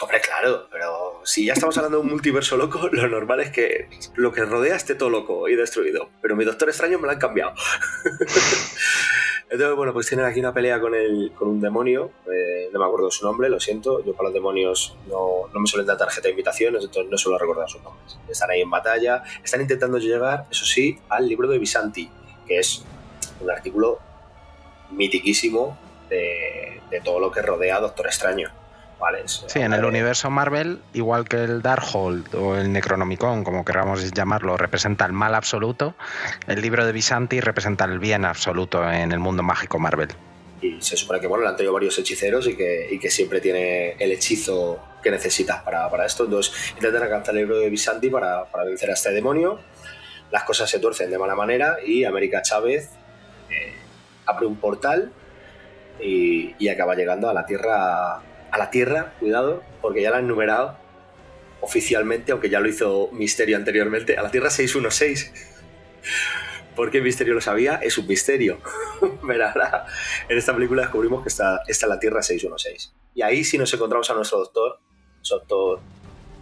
Hombre, 0.00 0.20
claro, 0.20 0.66
pero 0.72 1.20
si 1.24 1.46
ya 1.46 1.52
estamos 1.52 1.76
hablando 1.78 1.98
de 1.98 2.04
un 2.04 2.10
multiverso 2.10 2.56
loco, 2.56 2.88
lo 2.92 3.08
normal 3.08 3.40
es 3.40 3.50
que 3.50 3.88
lo 4.16 4.32
que 4.32 4.44
rodea 4.44 4.74
esté 4.74 4.96
todo 4.96 5.08
loco 5.08 5.48
y 5.48 5.54
destruido. 5.54 6.10
Pero 6.20 6.34
mi 6.34 6.44
Doctor 6.44 6.68
Extraño 6.68 6.98
me 6.98 7.06
lo 7.06 7.12
han 7.12 7.18
cambiado. 7.18 7.52
Entonces, 9.50 9.76
bueno, 9.76 9.92
pues 9.92 10.08
tienen 10.08 10.26
aquí 10.26 10.40
una 10.40 10.52
pelea 10.52 10.80
con, 10.80 10.96
el, 10.96 11.30
con 11.36 11.46
un 11.46 11.60
demonio. 11.60 12.10
eh, 12.26 12.70
no 12.72 12.80
me 12.80 12.86
acuerdo 12.86 13.08
su 13.10 13.24
nombre, 13.24 13.48
lo 13.48 13.60
siento. 13.60 14.04
Yo 14.04 14.14
para 14.14 14.30
los 14.30 14.34
demonios 14.34 14.96
no, 15.06 15.48
no 15.52 15.60
me 15.60 15.66
suelen 15.68 15.86
dar 15.86 15.96
tarjeta 15.96 16.22
de 16.26 16.30
invitaciones, 16.30 16.82
entonces 16.82 17.08
no 17.08 17.16
suelo 17.16 17.38
recordar 17.38 17.68
sus 17.70 17.80
nombres. 17.82 18.18
Están 18.28 18.50
ahí 18.50 18.62
en 18.62 18.70
batalla. 18.70 19.22
Están 19.44 19.60
intentando 19.60 19.98
llegar, 19.98 20.46
eso 20.50 20.64
sí, 20.64 20.98
al 21.08 21.28
libro 21.28 21.46
de 21.46 21.58
Visanti, 21.58 22.10
que 22.48 22.58
es 22.58 22.84
un 23.40 23.48
artículo 23.48 24.00
mitiquísimo 24.90 25.78
de, 26.08 26.80
de 26.90 27.00
todo 27.00 27.20
lo 27.20 27.30
que 27.30 27.42
rodea 27.42 27.76
a 27.76 27.80
Doctor 27.80 28.06
Extraño. 28.06 28.50
Sí, 29.46 29.60
en 29.60 29.72
el 29.72 29.84
universo 29.84 30.30
Marvel, 30.30 30.80
igual 30.92 31.28
que 31.28 31.44
el 31.44 31.62
Darkhold 31.62 32.34
o 32.34 32.56
el 32.56 32.72
Necronomicon, 32.72 33.44
como 33.44 33.64
queramos 33.64 34.12
llamarlo, 34.12 34.56
representa 34.56 35.04
el 35.04 35.12
mal 35.12 35.34
absoluto, 35.34 35.94
el 36.46 36.60
libro 36.60 36.86
de 36.86 36.92
Visanti 36.92 37.40
representa 37.40 37.84
el 37.84 37.98
bien 37.98 38.24
absoluto 38.24 38.88
en 38.90 39.12
el 39.12 39.18
mundo 39.18 39.42
mágico 39.42 39.78
Marvel. 39.78 40.08
Y 40.60 40.80
se 40.80 40.96
supone 40.96 41.20
que 41.20 41.26
bueno, 41.26 41.44
le 41.44 41.50
han 41.50 41.56
traído 41.56 41.74
varios 41.74 41.98
hechiceros 41.98 42.46
y 42.46 42.56
que, 42.56 42.88
y 42.90 42.98
que 42.98 43.10
siempre 43.10 43.40
tiene 43.40 43.92
el 43.98 44.12
hechizo 44.12 44.78
que 45.02 45.10
necesitas 45.10 45.62
para, 45.62 45.90
para 45.90 46.06
esto. 46.06 46.24
Entonces 46.24 46.72
intentan 46.74 47.02
alcanzar 47.02 47.34
el 47.34 47.42
libro 47.42 47.58
de 47.58 47.68
Visanti 47.68 48.08
para, 48.08 48.46
para 48.46 48.64
vencer 48.64 48.90
a 48.90 48.94
este 48.94 49.12
demonio. 49.12 49.60
Las 50.30 50.44
cosas 50.44 50.70
se 50.70 50.78
tuercen 50.78 51.10
de 51.10 51.18
mala 51.18 51.34
manera 51.34 51.76
y 51.84 52.04
América 52.04 52.40
Chávez 52.40 52.90
eh, 53.50 53.74
abre 54.24 54.46
un 54.46 54.56
portal 54.56 55.12
y, 56.00 56.54
y 56.58 56.68
acaba 56.68 56.94
llegando 56.94 57.28
a 57.28 57.34
la 57.34 57.44
Tierra. 57.44 58.22
A 58.54 58.58
la 58.58 58.70
Tierra, 58.70 59.14
cuidado, 59.18 59.64
porque 59.82 60.00
ya 60.00 60.12
la 60.12 60.18
han 60.18 60.28
numerado 60.28 60.78
oficialmente, 61.60 62.30
aunque 62.30 62.48
ya 62.48 62.60
lo 62.60 62.68
hizo 62.68 63.08
Misterio 63.10 63.56
anteriormente, 63.56 64.16
a 64.16 64.22
la 64.22 64.30
Tierra 64.30 64.48
616. 64.48 65.32
Porque 66.76 67.00
Misterio 67.00 67.34
lo 67.34 67.40
sabía, 67.40 67.76
es 67.76 67.98
un 67.98 68.06
misterio. 68.06 68.58
Pero 69.26 69.46
ahora 69.46 69.86
en 70.28 70.38
esta 70.38 70.54
película 70.54 70.82
descubrimos 70.82 71.22
que 71.22 71.30
está, 71.30 71.62
está 71.66 71.88
la 71.88 71.98
Tierra 71.98 72.22
616. 72.22 72.92
Y 73.14 73.22
ahí 73.22 73.42
sí 73.42 73.58
nos 73.58 73.74
encontramos 73.74 74.08
a 74.10 74.14
nuestro 74.14 74.38
doctor, 74.38 74.78
su 75.20 75.34
doctor 75.34 75.80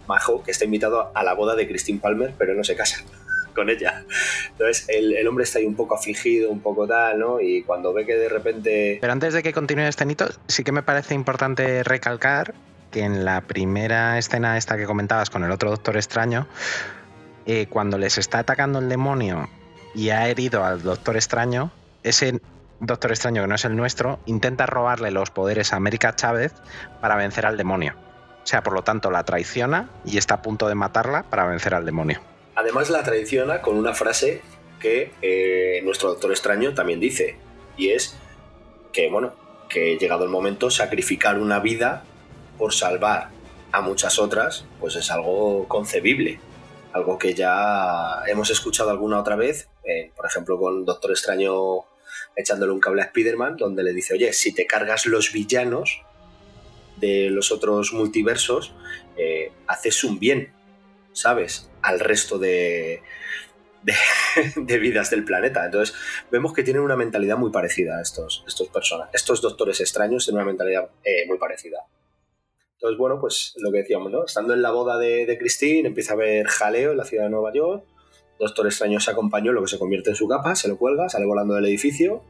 Majo, 0.07 0.43
que 0.43 0.51
está 0.51 0.65
invitado 0.65 1.11
a 1.15 1.23
la 1.23 1.33
boda 1.33 1.55
de 1.55 1.67
Christine 1.67 1.99
Palmer, 1.99 2.33
pero 2.37 2.53
no 2.53 2.63
se 2.63 2.75
casa 2.75 3.03
con 3.53 3.69
ella. 3.69 4.03
Entonces 4.51 4.85
el, 4.89 5.15
el 5.15 5.27
hombre 5.27 5.43
está 5.43 5.59
ahí 5.59 5.65
un 5.65 5.75
poco 5.75 5.95
afligido, 5.95 6.49
un 6.49 6.61
poco 6.61 6.87
tal, 6.87 7.19
¿no? 7.19 7.39
Y 7.39 7.63
cuando 7.63 7.93
ve 7.93 8.05
que 8.05 8.15
de 8.15 8.29
repente... 8.29 8.97
Pero 8.99 9.13
antes 9.13 9.33
de 9.33 9.43
que 9.43 9.53
continúe 9.53 9.83
este 9.83 10.09
hito, 10.09 10.27
sí 10.47 10.63
que 10.63 10.71
me 10.71 10.83
parece 10.83 11.13
importante 11.13 11.83
recalcar 11.83 12.53
que 12.91 13.01
en 13.01 13.25
la 13.25 13.41
primera 13.41 14.17
escena 14.17 14.57
esta 14.57 14.77
que 14.77 14.85
comentabas 14.85 15.29
con 15.29 15.43
el 15.43 15.51
otro 15.51 15.71
Doctor 15.71 15.97
Extraño, 15.97 16.47
eh, 17.45 17.65
cuando 17.69 17.97
les 17.97 18.17
está 18.17 18.39
atacando 18.39 18.79
el 18.79 18.87
demonio 18.87 19.49
y 19.95 20.09
ha 20.09 20.27
herido 20.27 20.63
al 20.63 20.81
Doctor 20.81 21.15
Extraño, 21.15 21.71
ese 22.03 22.39
Doctor 22.79 23.11
Extraño 23.11 23.41
que 23.41 23.47
no 23.47 23.55
es 23.55 23.65
el 23.65 23.75
nuestro, 23.75 24.19
intenta 24.25 24.65
robarle 24.65 25.09
los 25.11 25.31
poderes 25.31 25.73
a 25.73 25.77
América 25.77 26.15
Chávez 26.15 26.53
para 27.01 27.15
vencer 27.15 27.45
al 27.45 27.57
demonio. 27.57 27.95
O 28.43 28.45
sea, 28.45 28.61
por 28.61 28.73
lo 28.73 28.83
tanto, 28.83 29.09
la 29.09 29.23
traiciona 29.23 29.89
y 30.05 30.17
está 30.17 30.35
a 30.35 30.41
punto 30.41 30.67
de 30.67 30.75
matarla 30.75 31.23
para 31.23 31.45
vencer 31.45 31.73
al 31.73 31.85
demonio. 31.85 32.21
Además 32.55 32.89
la 32.89 33.03
traiciona 33.03 33.61
con 33.61 33.77
una 33.77 33.93
frase 33.93 34.41
que 34.79 35.11
eh, 35.21 35.81
nuestro 35.83 36.09
doctor 36.09 36.31
extraño 36.31 36.73
también 36.73 36.99
dice, 36.99 37.37
y 37.77 37.89
es 37.89 38.15
que, 38.91 39.09
bueno, 39.09 39.33
que 39.69 39.97
llegado 39.97 40.23
el 40.23 40.29
momento, 40.29 40.69
sacrificar 40.69 41.39
una 41.39 41.59
vida 41.59 42.03
por 42.57 42.73
salvar 42.73 43.29
a 43.71 43.81
muchas 43.81 44.19
otras, 44.19 44.65
pues 44.79 44.95
es 44.95 45.09
algo 45.09 45.67
concebible. 45.67 46.39
Algo 46.91 47.17
que 47.17 47.33
ya 47.33 48.21
hemos 48.27 48.51
escuchado 48.51 48.91
alguna 48.91 49.19
otra 49.19 49.35
vez, 49.35 49.67
eh, 49.83 50.11
por 50.15 50.27
ejemplo, 50.27 50.59
con 50.59 50.85
Doctor 50.85 51.11
Extraño 51.11 51.85
echándole 52.35 52.71
un 52.71 52.79
cable 52.79 53.01
a 53.01 53.05
Spider-Man, 53.05 53.57
donde 53.57 53.83
le 53.83 53.93
dice, 53.93 54.13
oye, 54.13 54.31
si 54.33 54.53
te 54.53 54.67
cargas 54.67 55.07
los 55.07 55.31
villanos 55.31 56.01
de 56.97 57.29
los 57.31 57.51
otros 57.51 57.93
multiversos, 57.93 58.73
eh, 59.17 59.51
haces 59.67 60.03
un 60.03 60.19
bien, 60.19 60.53
¿sabes? 61.13 61.69
Al 61.81 61.99
resto 61.99 62.37
de, 62.37 63.01
de, 64.55 64.77
vidas 64.79 65.09
del 65.09 65.23
planeta. 65.23 65.65
Entonces, 65.65 65.95
vemos 66.31 66.53
que 66.53 66.63
tienen 66.63 66.83
una 66.83 66.95
mentalidad 66.95 67.37
muy 67.37 67.51
parecida 67.51 67.97
a 67.97 68.01
estos, 68.01 68.43
estos 68.47 68.67
personas. 68.69 69.09
Estos 69.13 69.41
doctores 69.41 69.79
extraños 69.79 70.25
tienen 70.25 70.41
una 70.41 70.51
mentalidad 70.51 70.89
eh, 71.03 71.25
muy 71.27 71.37
parecida. 71.37 71.85
Entonces, 72.73 72.97
bueno, 72.97 73.19
pues 73.19 73.53
lo 73.57 73.71
que 73.71 73.79
decíamos, 73.79 74.11
¿no? 74.11 74.25
Estando 74.25 74.53
en 74.53 74.61
la 74.61 74.71
boda 74.71 74.97
de, 74.97 75.25
de 75.25 75.37
Christine, 75.37 75.87
empieza 75.87 76.13
a 76.13 76.15
haber 76.15 76.47
jaleo 76.47 76.91
en 76.91 76.97
la 76.97 77.05
ciudad 77.05 77.23
de 77.25 77.29
Nueva 77.29 77.53
York. 77.53 77.85
Doctor 78.39 78.65
Extraño 78.65 78.99
se 78.99 79.11
acompañó, 79.11 79.53
lo 79.53 79.61
que 79.61 79.69
se 79.69 79.79
convierte 79.79 80.09
en 80.09 80.15
su 80.17 80.27
capa, 80.27 80.55
se 80.55 80.67
lo 80.67 80.77
cuelga, 80.77 81.07
sale 81.07 81.25
volando 81.25 81.53
del 81.53 81.65
edificio 81.65 82.23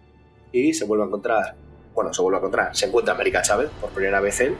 y 0.52 0.74
se 0.74 0.86
vuelve 0.86 1.06
a 1.06 1.08
encontrar, 1.08 1.56
bueno, 1.96 2.14
se 2.14 2.22
vuelve 2.22 2.38
a 2.38 2.40
encontrar, 2.40 2.76
se 2.76 2.86
encuentra 2.86 3.16
América 3.16 3.42
Chávez 3.42 3.70
por 3.82 3.90
primera 3.92 4.20
vez 4.20 4.40
él 4.42 4.56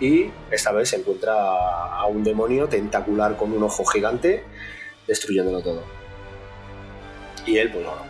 y 0.00 0.30
esta 0.50 0.72
vez 0.72 0.88
se 0.90 0.96
encuentra 0.96 1.32
a 1.34 2.06
un 2.06 2.22
demonio 2.24 2.68
tentacular 2.68 3.36
con 3.36 3.52
un 3.52 3.62
ojo 3.62 3.84
gigante 3.84 4.44
destruyéndolo 5.06 5.62
todo. 5.62 5.82
Y 7.46 7.58
él, 7.58 7.70
pues 7.70 7.84
bueno, 7.84 8.00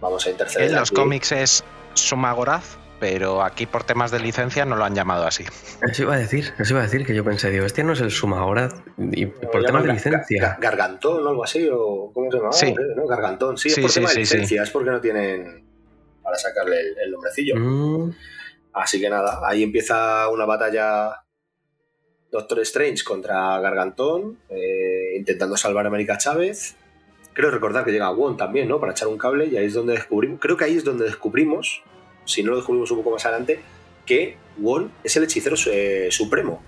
vamos 0.00 0.26
a 0.26 0.30
interceder. 0.30 0.68
En 0.70 0.76
los 0.76 0.90
aquí. 0.90 0.94
cómics 1.00 1.32
es 1.32 1.64
Sumagoraz, 1.94 2.76
pero 3.00 3.42
aquí 3.42 3.66
por 3.66 3.84
temas 3.84 4.10
de 4.10 4.20
licencia 4.20 4.64
no 4.64 4.76
lo 4.76 4.84
han 4.84 4.94
llamado 4.94 5.26
así. 5.26 5.44
Eso 5.82 6.02
iba 6.02 6.14
a 6.14 6.18
decir, 6.18 6.52
eso 6.58 6.72
iba 6.72 6.80
a 6.80 6.84
decir 6.84 7.04
que 7.04 7.14
yo 7.14 7.24
pensé, 7.24 7.50
digo, 7.50 7.66
este 7.66 7.82
no 7.84 7.92
es 7.92 8.00
el 8.00 8.10
Sumagoraz 8.10 8.72
y 8.98 9.26
por 9.26 9.64
temas 9.64 9.82
de 9.84 9.92
licencia. 9.92 10.56
ga- 10.56 10.60
Gargantón 10.60 11.26
o 11.26 11.28
algo 11.28 11.44
así, 11.44 11.68
o 11.70 12.10
¿cómo 12.14 12.30
se 12.30 12.36
llama? 12.38 12.52
Sí. 12.52 12.74
¿No? 12.96 13.06
Gargantón, 13.06 13.58
sí, 13.58 13.68
Sí, 13.70 13.80
es 13.80 13.84
por 13.84 13.90
sí, 13.90 14.00
tema 14.00 14.10
de 14.12 14.16
licencia, 14.20 14.62
es 14.62 14.70
porque 14.70 14.90
no 14.90 15.00
tienen 15.00 15.64
para 16.22 16.38
sacarle 16.38 16.80
el, 16.80 16.98
el 17.04 17.10
nombrecillo. 17.10 17.56
Mm, 17.56 18.12
Así 18.72 19.00
que 19.00 19.08
nada, 19.08 19.40
ahí 19.46 19.62
empieza 19.62 20.28
una 20.30 20.46
batalla 20.46 21.23
Doctor 22.34 22.58
Strange 22.62 23.04
contra 23.04 23.60
Gargantón, 23.60 24.38
eh, 24.50 25.14
intentando 25.16 25.56
salvar 25.56 25.84
a 25.84 25.88
América 25.88 26.18
Chávez. 26.18 26.74
Creo 27.32 27.52
recordar 27.52 27.84
que 27.84 27.92
llega 27.92 28.10
Wong 28.10 28.36
también, 28.36 28.66
¿no? 28.66 28.80
Para 28.80 28.90
echar 28.90 29.06
un 29.06 29.16
cable 29.16 29.46
y 29.46 29.56
ahí 29.56 29.66
es 29.66 29.74
donde 29.74 29.92
descubrimos, 29.92 30.40
creo 30.40 30.56
que 30.56 30.64
ahí 30.64 30.76
es 30.76 30.82
donde 30.82 31.04
descubrimos, 31.04 31.84
si 32.24 32.42
no 32.42 32.50
lo 32.50 32.56
descubrimos 32.56 32.90
un 32.90 32.98
poco 32.98 33.12
más 33.12 33.24
adelante, 33.24 33.60
que 34.04 34.36
Wong 34.56 34.88
es 35.04 35.16
el 35.16 35.22
hechicero 35.22 35.54
eh, 35.70 36.08
supremo. 36.10 36.60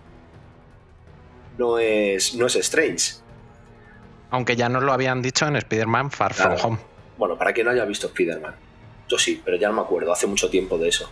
No 1.59 1.81
es, 1.81 2.37
no 2.37 2.47
es 2.47 2.55
Strange. 2.55 3.15
Aunque 4.31 4.55
ya 4.55 4.69
nos 4.69 4.85
lo 4.85 4.93
habían 4.93 5.21
dicho 5.21 5.49
en 5.49 5.57
Spider-Man 5.57 6.13
Far 6.13 6.33
Claro. 6.33 6.59
From 6.59 6.75
Home. 6.75 6.83
Bueno, 7.19 7.37
para 7.37 7.53
quien 7.53 7.65
no 7.65 7.73
haya 7.73 7.85
visto 7.85 8.07
Spider-Man. 8.07 8.55
Yo 9.09 9.19
sí, 9.19 9.43
pero 9.45 9.57
ya 9.57 9.67
no 9.67 9.75
me 9.75 9.81
acuerdo, 9.81 10.13
hace 10.13 10.29
mucho 10.29 10.49
tiempo 10.49 10.79
de 10.79 10.91
eso. 10.91 11.11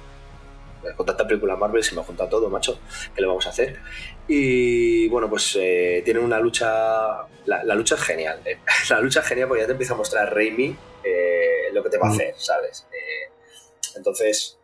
Con 0.96 1.06
tanta 1.06 1.26
película 1.26 1.56
Marvel 1.56 1.82
se 1.82 1.94
me 1.94 2.00
ha 2.00 2.04
juntado 2.04 2.28
todo, 2.28 2.50
macho. 2.50 2.80
¿Qué 3.14 3.20
le 3.20 3.26
vamos 3.26 3.46
a 3.46 3.50
hacer? 3.50 3.78
Y 4.28 5.08
bueno, 5.08 5.28
pues 5.30 5.56
eh, 5.60 6.02
tienen 6.04 6.22
una 6.24 6.38
lucha. 6.38 6.68
La, 7.46 7.62
la 7.64 7.74
lucha 7.74 7.94
es 7.94 8.02
genial. 8.02 8.40
eh. 8.44 8.58
La 8.90 9.00
lucha 9.00 9.20
es 9.20 9.26
genial 9.26 9.48
porque 9.48 9.62
ya 9.62 9.66
te 9.66 9.72
empieza 9.72 9.94
a 9.94 9.96
mostrar 9.96 10.34
Raimi 10.34 10.76
eh, 11.04 11.68
lo 11.72 11.82
que 11.82 11.90
te 11.90 11.98
va 11.98 12.06
a 12.08 12.10
Mm. 12.10 12.14
hacer, 12.14 12.34
¿sabes? 12.38 12.86
Eh, 12.92 13.30
entonces, 13.96 14.58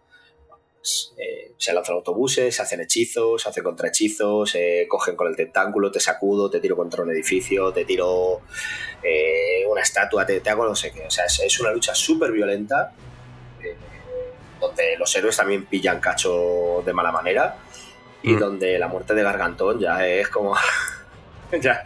pues, 0.78 1.12
eh, 1.18 1.52
se 1.58 1.72
lanzan 1.74 1.96
autobuses, 1.96 2.54
se 2.56 2.62
hacen 2.62 2.80
hechizos, 2.80 3.42
se 3.42 3.48
hacen 3.50 3.62
contrahechizos, 3.62 4.50
se 4.50 4.86
cogen 4.88 5.14
con 5.14 5.28
el 5.28 5.36
tentáculo, 5.36 5.90
te 5.90 6.00
sacudo, 6.00 6.48
te 6.50 6.58
tiro 6.60 6.74
contra 6.76 7.02
un 7.02 7.10
edificio, 7.10 7.70
te 7.72 7.84
tiro 7.84 8.40
eh, 9.02 9.64
una 9.70 9.82
estatua, 9.82 10.24
te, 10.24 10.40
hago 10.48 10.64
no 10.64 10.74
sé 10.74 10.90
qué. 10.92 11.02
O 11.06 11.10
sea, 11.10 11.26
es, 11.26 11.60
una 11.60 11.70
lucha 11.72 11.94
súper 11.94 12.32
violenta, 12.32 12.92
eh, 12.96 13.09
donde 14.61 14.96
los 14.98 15.14
héroes 15.16 15.36
también 15.36 15.66
pillan 15.66 16.00
cacho 16.00 16.82
de 16.84 16.92
mala 16.92 17.11
manera 17.11 17.56
y 18.22 18.34
mm. 18.34 18.38
donde 18.38 18.78
la 18.78 18.88
muerte 18.88 19.14
de 19.14 19.22
Gargantón 19.22 19.80
ya 19.80 20.06
es 20.06 20.28
como... 20.28 20.56
ya, 21.61 21.82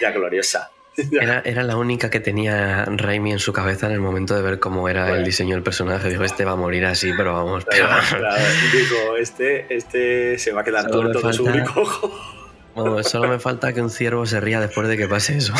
ya 0.00 0.10
gloriosa. 0.10 0.70
Era, 1.44 1.62
la 1.62 1.76
única 1.76 2.10
que 2.10 2.20
tenía 2.20 2.84
Raimi 2.86 3.32
en 3.32 3.38
su 3.38 3.52
cabeza 3.52 3.86
en 3.86 3.92
el 3.92 4.00
momento 4.00 4.34
de 4.34 4.42
ver 4.42 4.58
cómo 4.58 4.88
era 4.88 5.16
el 5.16 5.24
diseño 5.24 5.54
del 5.54 5.62
personaje. 5.62 6.08
Dijo, 6.08 6.24
este 6.24 6.44
va 6.44 6.52
a 6.52 6.56
morir 6.56 6.86
así, 6.86 7.12
pero 7.16 7.34
vamos. 7.34 7.66
Digo, 8.72 9.16
este, 9.18 9.74
este 9.74 10.38
se 10.38 10.52
va 10.52 10.62
a 10.62 10.64
quedar 10.64 10.86
todo 10.86 11.08
de 11.08 11.32
su 11.32 11.44
único 11.44 11.82
ojo. 11.82 13.02
solo 13.02 13.28
me 13.28 13.38
falta 13.38 13.72
que 13.72 13.82
un 13.82 13.90
ciervo 13.90 14.26
se 14.26 14.40
ría 14.40 14.60
después 14.60 14.88
de 14.88 14.96
que 14.96 15.06
pase 15.06 15.36
eso. 15.36 15.52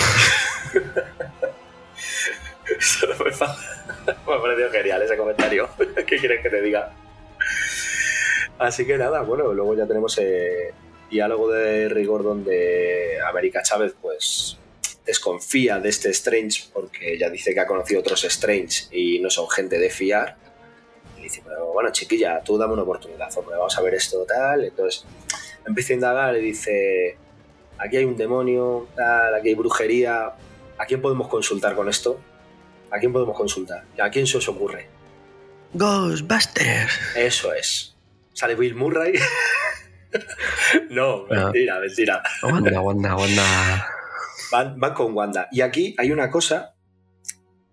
solo 2.81 3.15
me 3.25 3.33
falta. 3.33 3.76
Me 4.27 4.35
ha 4.35 4.41
parecido 4.41 4.71
genial 4.71 5.03
ese 5.03 5.17
comentario. 5.17 5.69
¿Qué 6.07 6.17
quieres 6.17 6.43
que 6.43 6.51
te 6.51 6.63
diga? 6.63 6.93
Así 8.59 8.87
que 8.87 8.97
nada, 8.97 9.23
bueno, 9.23 9.53
luego 9.53 9.75
ya 9.75 9.87
tenemos 9.87 10.17
eh, 10.19 10.73
diálogo 11.11 11.51
de 11.51 11.89
rigor 11.89 12.23
donde 12.23 13.19
América 13.29 13.63
Chávez, 13.63 13.95
pues 14.01 14.59
desconfía 15.05 15.79
de 15.79 15.89
este 15.89 16.11
Strange 16.11 16.65
porque 16.73 17.15
ella 17.15 17.31
dice 17.31 17.55
que 17.55 17.61
ha 17.61 17.67
conocido 17.67 18.01
otros 18.01 18.25
Strange 18.25 18.87
y 18.91 19.21
no 19.21 19.31
son 19.31 19.49
gente 19.49 19.79
de 19.79 19.91
fiar. 19.91 20.37
Y 21.19 21.23
dice, 21.23 21.43
pero 21.45 21.73
bueno, 21.73 21.91
chiquilla, 21.93 22.41
tú 22.43 22.57
dame 22.57 22.73
una 22.73 22.83
oportunidad, 22.83 23.29
vamos 23.35 23.79
a 23.79 23.83
ver 23.83 23.95
esto 23.95 24.25
tal. 24.25 24.65
Entonces 24.65 25.05
empieza 25.67 25.93
a 25.93 25.95
indagar 25.95 26.37
y 26.37 26.41
dice, 26.41 27.17
aquí 27.79 27.99
hay 27.99 28.05
un 28.05 28.17
demonio, 28.17 28.89
tal, 28.97 29.35
aquí 29.35 29.49
hay 29.49 29.55
brujería. 29.55 30.33
¿A 30.79 30.85
quién 30.87 31.01
podemos 31.01 31.29
consultar 31.29 31.75
con 31.75 31.89
esto? 31.89 32.21
¿A 32.91 32.99
quién 32.99 33.13
podemos 33.13 33.37
consultar? 33.37 33.85
¿A 34.01 34.11
quién 34.11 34.27
se 34.27 34.39
os 34.39 34.49
ocurre? 34.49 34.89
Ghostbusters. 35.75 37.17
Eso 37.17 37.53
es. 37.53 37.97
Sale 38.33 38.55
Bill 38.55 38.75
Murray. 38.75 39.15
no, 40.91 41.27
mentira, 41.27 41.81
mentira. 41.81 42.23
Wanda, 42.43 42.81
Wanda, 42.81 43.17
Wanda. 43.17 43.89
Van, 44.51 44.95
con 44.95 45.15
Wanda. 45.15 45.49
Y 45.51 45.61
aquí 45.61 45.95
hay 45.99 46.13
una 46.13 46.31
cosa 46.31 46.75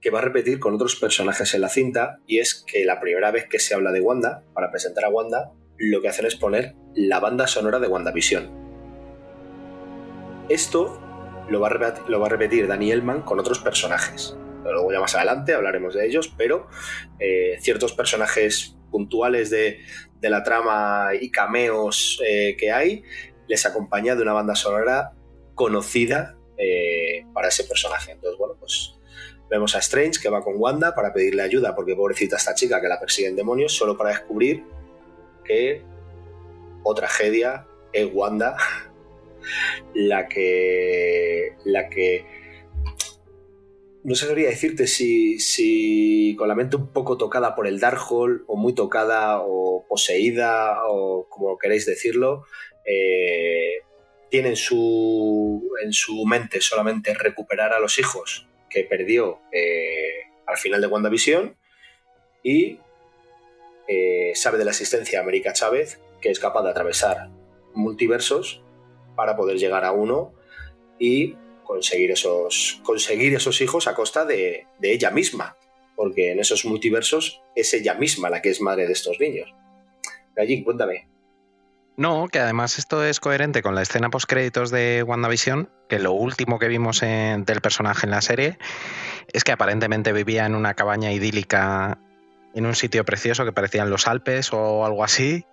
que 0.01 0.09
va 0.09 0.19
a 0.19 0.23
repetir 0.23 0.59
con 0.59 0.73
otros 0.73 0.95
personajes 0.95 1.53
en 1.53 1.61
la 1.61 1.69
cinta, 1.69 2.19
y 2.27 2.39
es 2.39 2.55
que 2.55 2.83
la 2.83 2.99
primera 2.99 3.31
vez 3.31 3.47
que 3.47 3.59
se 3.59 3.73
habla 3.73 3.91
de 3.91 4.01
Wanda, 4.01 4.43
para 4.53 4.69
presentar 4.69 5.05
a 5.05 5.09
Wanda, 5.09 5.51
lo 5.77 6.01
que 6.01 6.09
hacen 6.09 6.25
es 6.25 6.35
poner 6.35 6.75
la 6.93 7.19
banda 7.19 7.47
sonora 7.47 7.79
de 7.79 7.87
WandaVision. 7.87 8.51
Esto 10.49 10.99
lo 11.49 11.61
va 11.61 11.67
a 11.67 11.69
repetir, 11.69 12.09
lo 12.09 12.19
va 12.19 12.27
a 12.27 12.29
repetir 12.29 12.67
Danny 12.67 12.91
Elman 12.91 13.21
con 13.21 13.39
otros 13.39 13.59
personajes. 13.59 14.35
Luego 14.71 14.91
ya 14.91 14.99
más 14.99 15.15
adelante 15.15 15.53
hablaremos 15.53 15.93
de 15.93 16.05
ellos, 16.05 16.33
pero 16.37 16.67
eh, 17.19 17.57
ciertos 17.59 17.93
personajes 17.93 18.75
puntuales 18.91 19.49
de, 19.49 19.79
la 20.21 20.41
trama 20.41 21.09
y 21.19 21.29
cameos 21.31 22.21
eh, 22.25 22.55
que 22.57 22.71
hay 22.71 23.03
les 23.47 23.65
acompaña 23.65 24.15
de 24.15 24.21
una 24.21 24.31
banda 24.31 24.55
sonora 24.55 25.11
conocida 25.53 26.37
eh, 26.57 27.25
para 27.33 27.49
ese 27.49 27.65
personaje. 27.65 28.11
Entonces, 28.13 28.37
bueno, 28.37 28.55
pues 28.59 28.95
vemos 29.49 29.75
a 29.75 29.79
Strange 29.79 30.21
que 30.21 30.29
va 30.29 30.41
con 30.41 30.55
Wanda 30.57 30.95
para 30.95 31.13
pedirle 31.13 31.41
ayuda, 31.41 31.75
porque 31.75 31.95
pobrecita 31.95 32.37
esta 32.37 32.55
chica 32.55 32.79
que 32.79 32.87
la 32.87 32.99
persiguen 32.99 33.35
demonios, 33.35 33.73
solo 33.73 33.97
para 33.97 34.11
descubrir 34.11 34.63
que, 35.43 35.83
o 36.83 36.93
tragedia, 36.93 37.67
es 37.91 38.07
Wanda 38.11 38.55
la 39.93 40.27
que. 40.27 41.55
la 41.65 41.89
que. 41.89 42.42
No 44.03 44.15
sabría 44.15 44.49
decirte 44.49 44.85
si, 44.87 45.39
si 45.39 46.35
con 46.37 46.49
la 46.49 46.55
mente 46.55 46.75
un 46.75 46.91
poco 46.91 47.17
tocada 47.17 47.55
por 47.55 47.67
el 47.67 47.79
Darkhold, 47.79 48.43
o 48.47 48.57
muy 48.57 48.73
tocada, 48.73 49.39
o 49.39 49.85
poseída, 49.87 50.85
o 50.87 51.27
como 51.29 51.57
queréis 51.57 51.85
decirlo, 51.85 52.45
eh, 52.85 53.81
tiene 54.29 54.49
en 54.49 54.55
su, 54.57 55.69
en 55.83 55.93
su 55.93 56.25
mente 56.25 56.59
solamente 56.59 57.13
recuperar 57.13 57.71
a 57.71 57.79
los 57.79 57.97
hijos 57.97 58.47
que 58.69 58.83
perdió 58.83 59.39
eh, 59.51 60.31
al 60.47 60.57
final 60.57 60.81
de 60.81 60.87
WandaVision 60.87 61.55
y 62.43 62.79
eh, 63.87 64.31
sabe 64.35 64.57
de 64.57 64.65
la 64.65 64.71
existencia 64.71 65.19
de 65.19 65.23
América 65.23 65.53
Chávez, 65.53 66.01
que 66.19 66.29
es 66.29 66.39
capaz 66.39 66.63
de 66.63 66.71
atravesar 66.71 67.29
multiversos 67.73 68.63
para 69.15 69.35
poder 69.37 69.57
llegar 69.57 69.85
a 69.85 69.91
uno 69.91 70.33
y 70.99 71.35
conseguir 71.73 72.11
esos, 72.11 72.79
conseguir 72.83 73.33
esos 73.33 73.59
hijos 73.59 73.87
a 73.87 73.95
costa 73.95 74.25
de, 74.25 74.67
de 74.77 74.93
ella 74.93 75.09
misma, 75.09 75.57
porque 75.95 76.31
en 76.31 76.39
esos 76.39 76.65
multiversos 76.65 77.41
es 77.55 77.73
ella 77.73 77.95
misma 77.95 78.29
la 78.29 78.43
que 78.43 78.51
es 78.51 78.61
madre 78.61 78.85
de 78.85 78.93
estos 78.93 79.19
niños. 79.19 79.51
Allí, 80.37 80.63
cuéntame. 80.63 81.07
No, 81.97 82.27
que 82.31 82.37
además 82.37 82.77
esto 82.77 83.03
es 83.03 83.19
coherente 83.19 83.63
con 83.63 83.73
la 83.73 83.81
escena 83.81 84.11
post 84.11 84.29
créditos 84.29 84.69
de 84.69 85.01
WandaVision, 85.01 85.71
que 85.89 85.97
lo 85.97 86.11
último 86.11 86.59
que 86.59 86.67
vimos 86.67 87.01
del 87.01 87.61
personaje 87.61 88.05
en 88.05 88.11
la 88.11 88.21
serie 88.21 88.59
es 89.31 89.43
que 89.43 89.51
aparentemente 89.51 90.13
vivía 90.13 90.45
en 90.45 90.53
una 90.53 90.75
cabaña 90.75 91.11
idílica 91.11 91.99
en 92.53 92.67
un 92.67 92.75
sitio 92.75 93.03
precioso 93.03 93.45
que 93.45 93.51
parecían 93.51 93.89
los 93.89 94.07
Alpes 94.07 94.53
o 94.53 94.85
algo 94.85 95.03
así, 95.03 95.47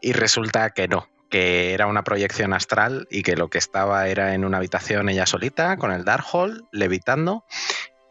y 0.00 0.12
resulta 0.12 0.70
que 0.70 0.88
no, 0.88 1.08
que 1.32 1.72
era 1.72 1.86
una 1.86 2.04
proyección 2.04 2.52
astral 2.52 3.08
y 3.10 3.22
que 3.22 3.36
lo 3.36 3.48
que 3.48 3.56
estaba 3.56 4.06
era 4.06 4.34
en 4.34 4.44
una 4.44 4.58
habitación 4.58 5.08
ella 5.08 5.24
solita, 5.24 5.78
con 5.78 5.90
el 5.90 6.04
Darkhold, 6.04 6.64
levitando, 6.72 7.46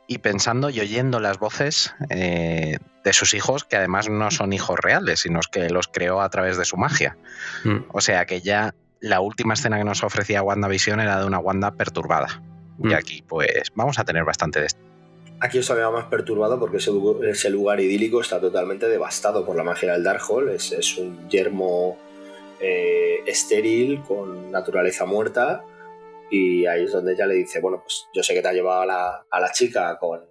y 0.07 0.17
pensando 0.17 0.71
y 0.71 0.79
oyendo 0.79 1.19
las 1.19 1.37
voces 1.37 1.93
eh, 2.09 2.79
de 3.03 3.13
sus 3.13 3.35
hijos, 3.35 3.63
que 3.63 3.77
además 3.77 4.09
no 4.09 4.31
son 4.31 4.53
hijos 4.53 4.79
reales, 4.79 5.19
sino 5.19 5.39
que 5.51 5.69
los 5.69 5.87
creó 5.87 6.19
a 6.19 6.29
través 6.31 6.57
de 6.57 6.65
su 6.65 6.77
magia. 6.77 7.15
Mm. 7.63 7.81
O 7.89 8.01
sea 8.01 8.25
que 8.25 8.41
ya 8.41 8.73
la 8.99 9.21
última 9.21 9.53
escena 9.53 9.77
que 9.77 9.83
nos 9.83 10.03
ofrecía 10.03 10.41
WandaVision 10.41 10.99
era 10.99 11.19
de 11.19 11.27
una 11.27 11.37
Wanda 11.37 11.75
perturbada. 11.75 12.41
Y 12.79 12.87
mm. 12.87 12.93
aquí, 12.93 13.23
pues, 13.27 13.71
vamos 13.75 13.99
a 13.99 14.03
tener 14.03 14.23
bastante 14.23 14.61
de 14.61 14.65
esto. 14.65 14.81
Aquí 15.39 15.59
os 15.59 15.69
había 15.69 15.91
más 15.91 16.05
perturbado 16.05 16.59
porque 16.59 16.77
ese, 16.77 17.49
lugar 17.51 17.79
idílico 17.79 18.19
está 18.19 18.41
totalmente 18.41 18.89
devastado 18.89 19.45
por 19.45 19.55
la 19.55 19.63
magia 19.63 19.93
del 19.93 20.03
Darkhold. 20.03 20.49
Es, 20.49 20.71
es 20.71 20.97
un 20.97 21.29
yermo 21.29 21.97
eh, 22.61 23.23
estéril 23.25 24.01
con 24.03 24.51
naturaleza 24.51 25.05
muerta 25.05 25.65
y 26.29 26.65
ahí 26.65 26.85
es 26.85 26.91
donde 26.91 27.13
ella 27.13 27.25
le 27.27 27.35
dice, 27.35 27.59
bueno, 27.59 27.81
pues 27.81 28.07
yo 28.13 28.23
sé 28.23 28.33
que 28.33 28.41
te 28.41 28.47
ha 28.47 28.53
llevado 28.53 28.81
a 28.81 29.39
la, 29.39 29.51
chica 29.51 29.97
con 29.99 30.21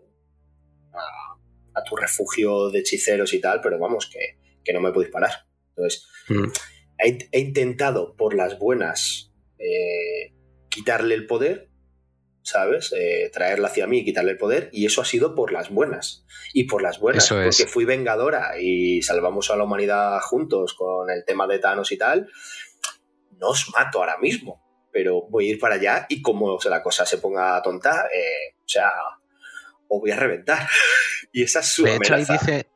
a, 1.74 1.85
tu 1.85 1.97
refugio 1.97 2.70
de 2.70 2.81
hechiceros 2.81 3.35
y 3.35 3.41
tal, 3.41 3.61
pero 3.61 3.78
vamos, 3.78 4.11
que, 4.11 4.72
no 4.72 4.81
me 4.81 4.93
podéis 4.93 5.12
parar. 5.12 5.33
Entonces, 5.70 6.07
mm. 6.28 6.45
he, 7.33 7.41
intentado 7.41 8.14
por 8.16 8.35
las 8.35 8.59
buenas 8.59 9.33
eh, 9.59 10.33
quitarle 10.68 11.14
el 11.14 11.26
poder, 11.26 11.70
¿sabes? 12.51 12.92
Eh, 12.92 13.30
traerla 13.32 13.68
hacia 13.68 13.86
mí 13.86 13.98
y 13.98 14.05
quitarle 14.05 14.32
el 14.32 14.38
poder, 14.38 14.68
y 14.72 14.86
eso 14.86 15.01
ha 15.01 15.05
sido 15.05 15.34
por 15.34 15.53
las 15.53 15.70
buenas. 15.70 16.24
Y 16.53 16.64
por 16.64 16.82
las 16.82 16.98
buenas, 16.98 17.28
porque 17.28 17.66
fui 17.66 17.84
vengadora 17.84 18.59
y 18.61 19.03
salvamos 19.03 19.51
a 19.51 19.57
la 19.57 19.64
humanidad 19.64 20.20
juntos 20.20 20.74
con 20.74 21.09
el 21.11 21.24
tema 21.24 21.46
de 21.46 21.61
Thanos 21.61 21.92
y 21.92 21.98
tal. 21.98 22.28
No 23.38 23.51
os 23.51 23.70
mato 23.70 24.01
ahora 24.01 24.18
mismo, 24.18 24.61
pero 24.92 25.28
voy 25.30 25.46
a 25.46 25.51
ir 25.53 25.61
para 25.61 25.76
allá 25.76 26.07
y 26.09 26.20
como 26.20 26.59
la 26.64 26.82
cosa 26.82 27.07
se 27.07 27.18
ponga 27.18 27.62
tonta, 27.62 28.07
eh, 28.12 28.57
o 28.59 28.68
sea, 28.68 28.90
o 29.88 30.01
voy 30.01 30.11
a 30.11 30.16
reventar. 30.16 30.68
y 31.32 31.44
esa 31.44 31.61
es 31.61 31.66
su 31.66 31.84
De 31.84 31.96
hecho, 31.96 32.14
ahí 32.14 32.24
dice, 32.24 32.68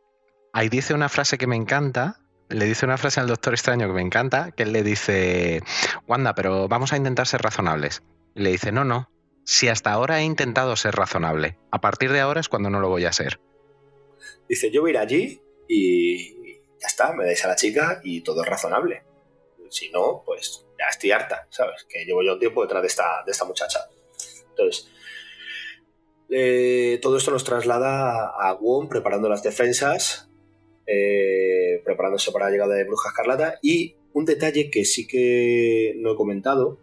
ahí 0.52 0.68
dice 0.68 0.94
una 0.94 1.08
frase 1.08 1.36
que 1.36 1.48
me 1.48 1.56
encanta, 1.56 2.20
le 2.48 2.64
dice 2.64 2.86
una 2.86 2.96
frase 2.96 3.18
al 3.18 3.26
Doctor 3.26 3.54
Extraño 3.54 3.88
que 3.88 3.94
me 3.94 4.02
encanta, 4.02 4.52
que 4.52 4.62
él 4.62 4.72
le 4.72 4.84
dice, 4.84 5.62
Wanda, 6.06 6.34
pero 6.34 6.68
vamos 6.68 6.92
a 6.92 6.96
intentar 6.96 7.26
ser 7.26 7.42
razonables. 7.42 8.02
Y 8.36 8.42
le 8.42 8.50
dice, 8.50 8.70
no, 8.70 8.84
no, 8.84 9.10
si 9.45 9.68
hasta 9.68 9.92
ahora 9.92 10.20
he 10.20 10.24
intentado 10.24 10.74
ser 10.76 10.95
razonable, 10.95 11.59
a 11.70 11.80
partir 11.80 12.12
de 12.12 12.20
ahora 12.20 12.40
es 12.40 12.49
cuando 12.49 12.70
no 12.70 12.80
lo 12.80 12.88
voy 12.88 13.05
a 13.05 13.12
ser. 13.12 13.40
Dice, 14.49 14.70
yo 14.70 14.80
voy 14.80 14.90
a 14.90 14.92
ir 14.92 14.99
allí 14.99 15.42
y 15.68 16.55
ya 16.80 16.86
está, 16.86 17.12
me 17.12 17.24
dais 17.24 17.45
a 17.45 17.49
la 17.49 17.57
chica 17.57 18.01
y 18.03 18.22
todo 18.22 18.42
es 18.42 18.49
razonable. 18.49 19.05
Si 19.70 19.90
no, 19.90 20.22
pues 20.24 20.66
ya 20.78 20.86
estoy 20.88 21.11
harta, 21.11 21.47
¿sabes? 21.51 21.84
Que 21.88 22.05
llevo 22.05 22.22
yo 22.22 22.34
un 22.34 22.38
tiempo 22.38 22.62
detrás 22.62 22.82
de 22.82 22.88
esta, 22.88 23.22
de 23.24 23.32
esta 23.32 23.45
muchacha. 23.45 23.80
Entonces, 24.51 24.88
eh, 26.30 26.99
todo 27.03 27.16
esto 27.16 27.30
nos 27.30 27.45
traslada 27.45 28.28
a 28.38 28.53
Wong 28.55 28.88
preparando 28.88 29.28
las 29.28 29.42
defensas, 29.42 30.30
eh, 30.86 31.82
preparándose 31.84 32.30
para 32.32 32.47
la 32.47 32.51
llegada 32.53 32.74
de 32.74 32.84
Bruja 32.84 33.09
Escarlata. 33.09 33.59
Y 33.62 33.97
un 34.12 34.24
detalle 34.24 34.70
que 34.70 34.84
sí 34.84 35.07
que 35.07 35.95
no 35.97 36.12
he 36.12 36.16
comentado 36.16 36.78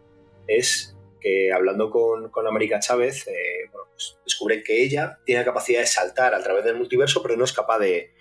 es 0.48 0.98
que 1.22 1.54
hablando 1.54 1.90
con, 1.90 2.30
con 2.30 2.48
América 2.48 2.80
Chávez, 2.80 3.28
eh, 3.28 3.70
pues 3.72 4.18
descubren 4.26 4.64
que 4.64 4.84
ella 4.84 5.20
tiene 5.24 5.42
la 5.42 5.46
capacidad 5.46 5.80
de 5.80 5.86
saltar 5.86 6.34
a 6.34 6.44
través 6.44 6.66
del 6.66 6.76
multiverso, 6.76 7.22
pero 7.22 7.38
no 7.38 7.46
es 7.46 7.54
capaz 7.54 7.80
de, 7.80 8.12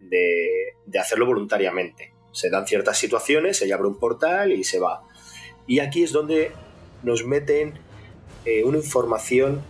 de, 0.00 0.98
hacerlo 0.98 1.26
voluntariamente. 1.26 2.12
Se 2.32 2.50
dan 2.50 2.66
ciertas 2.66 2.98
situaciones, 2.98 3.62
ella 3.62 3.76
abre 3.76 3.88
un 3.88 3.98
portal 3.98 4.52
y 4.52 4.64
se 4.64 4.80
va. 4.80 5.04
Y 5.66 5.78
aquí 5.78 6.02
es 6.02 6.12
donde 6.12 6.52
nos 7.02 7.24
meten 7.24 7.74
eh, 8.44 8.64
una 8.64 8.78
información 8.78 9.62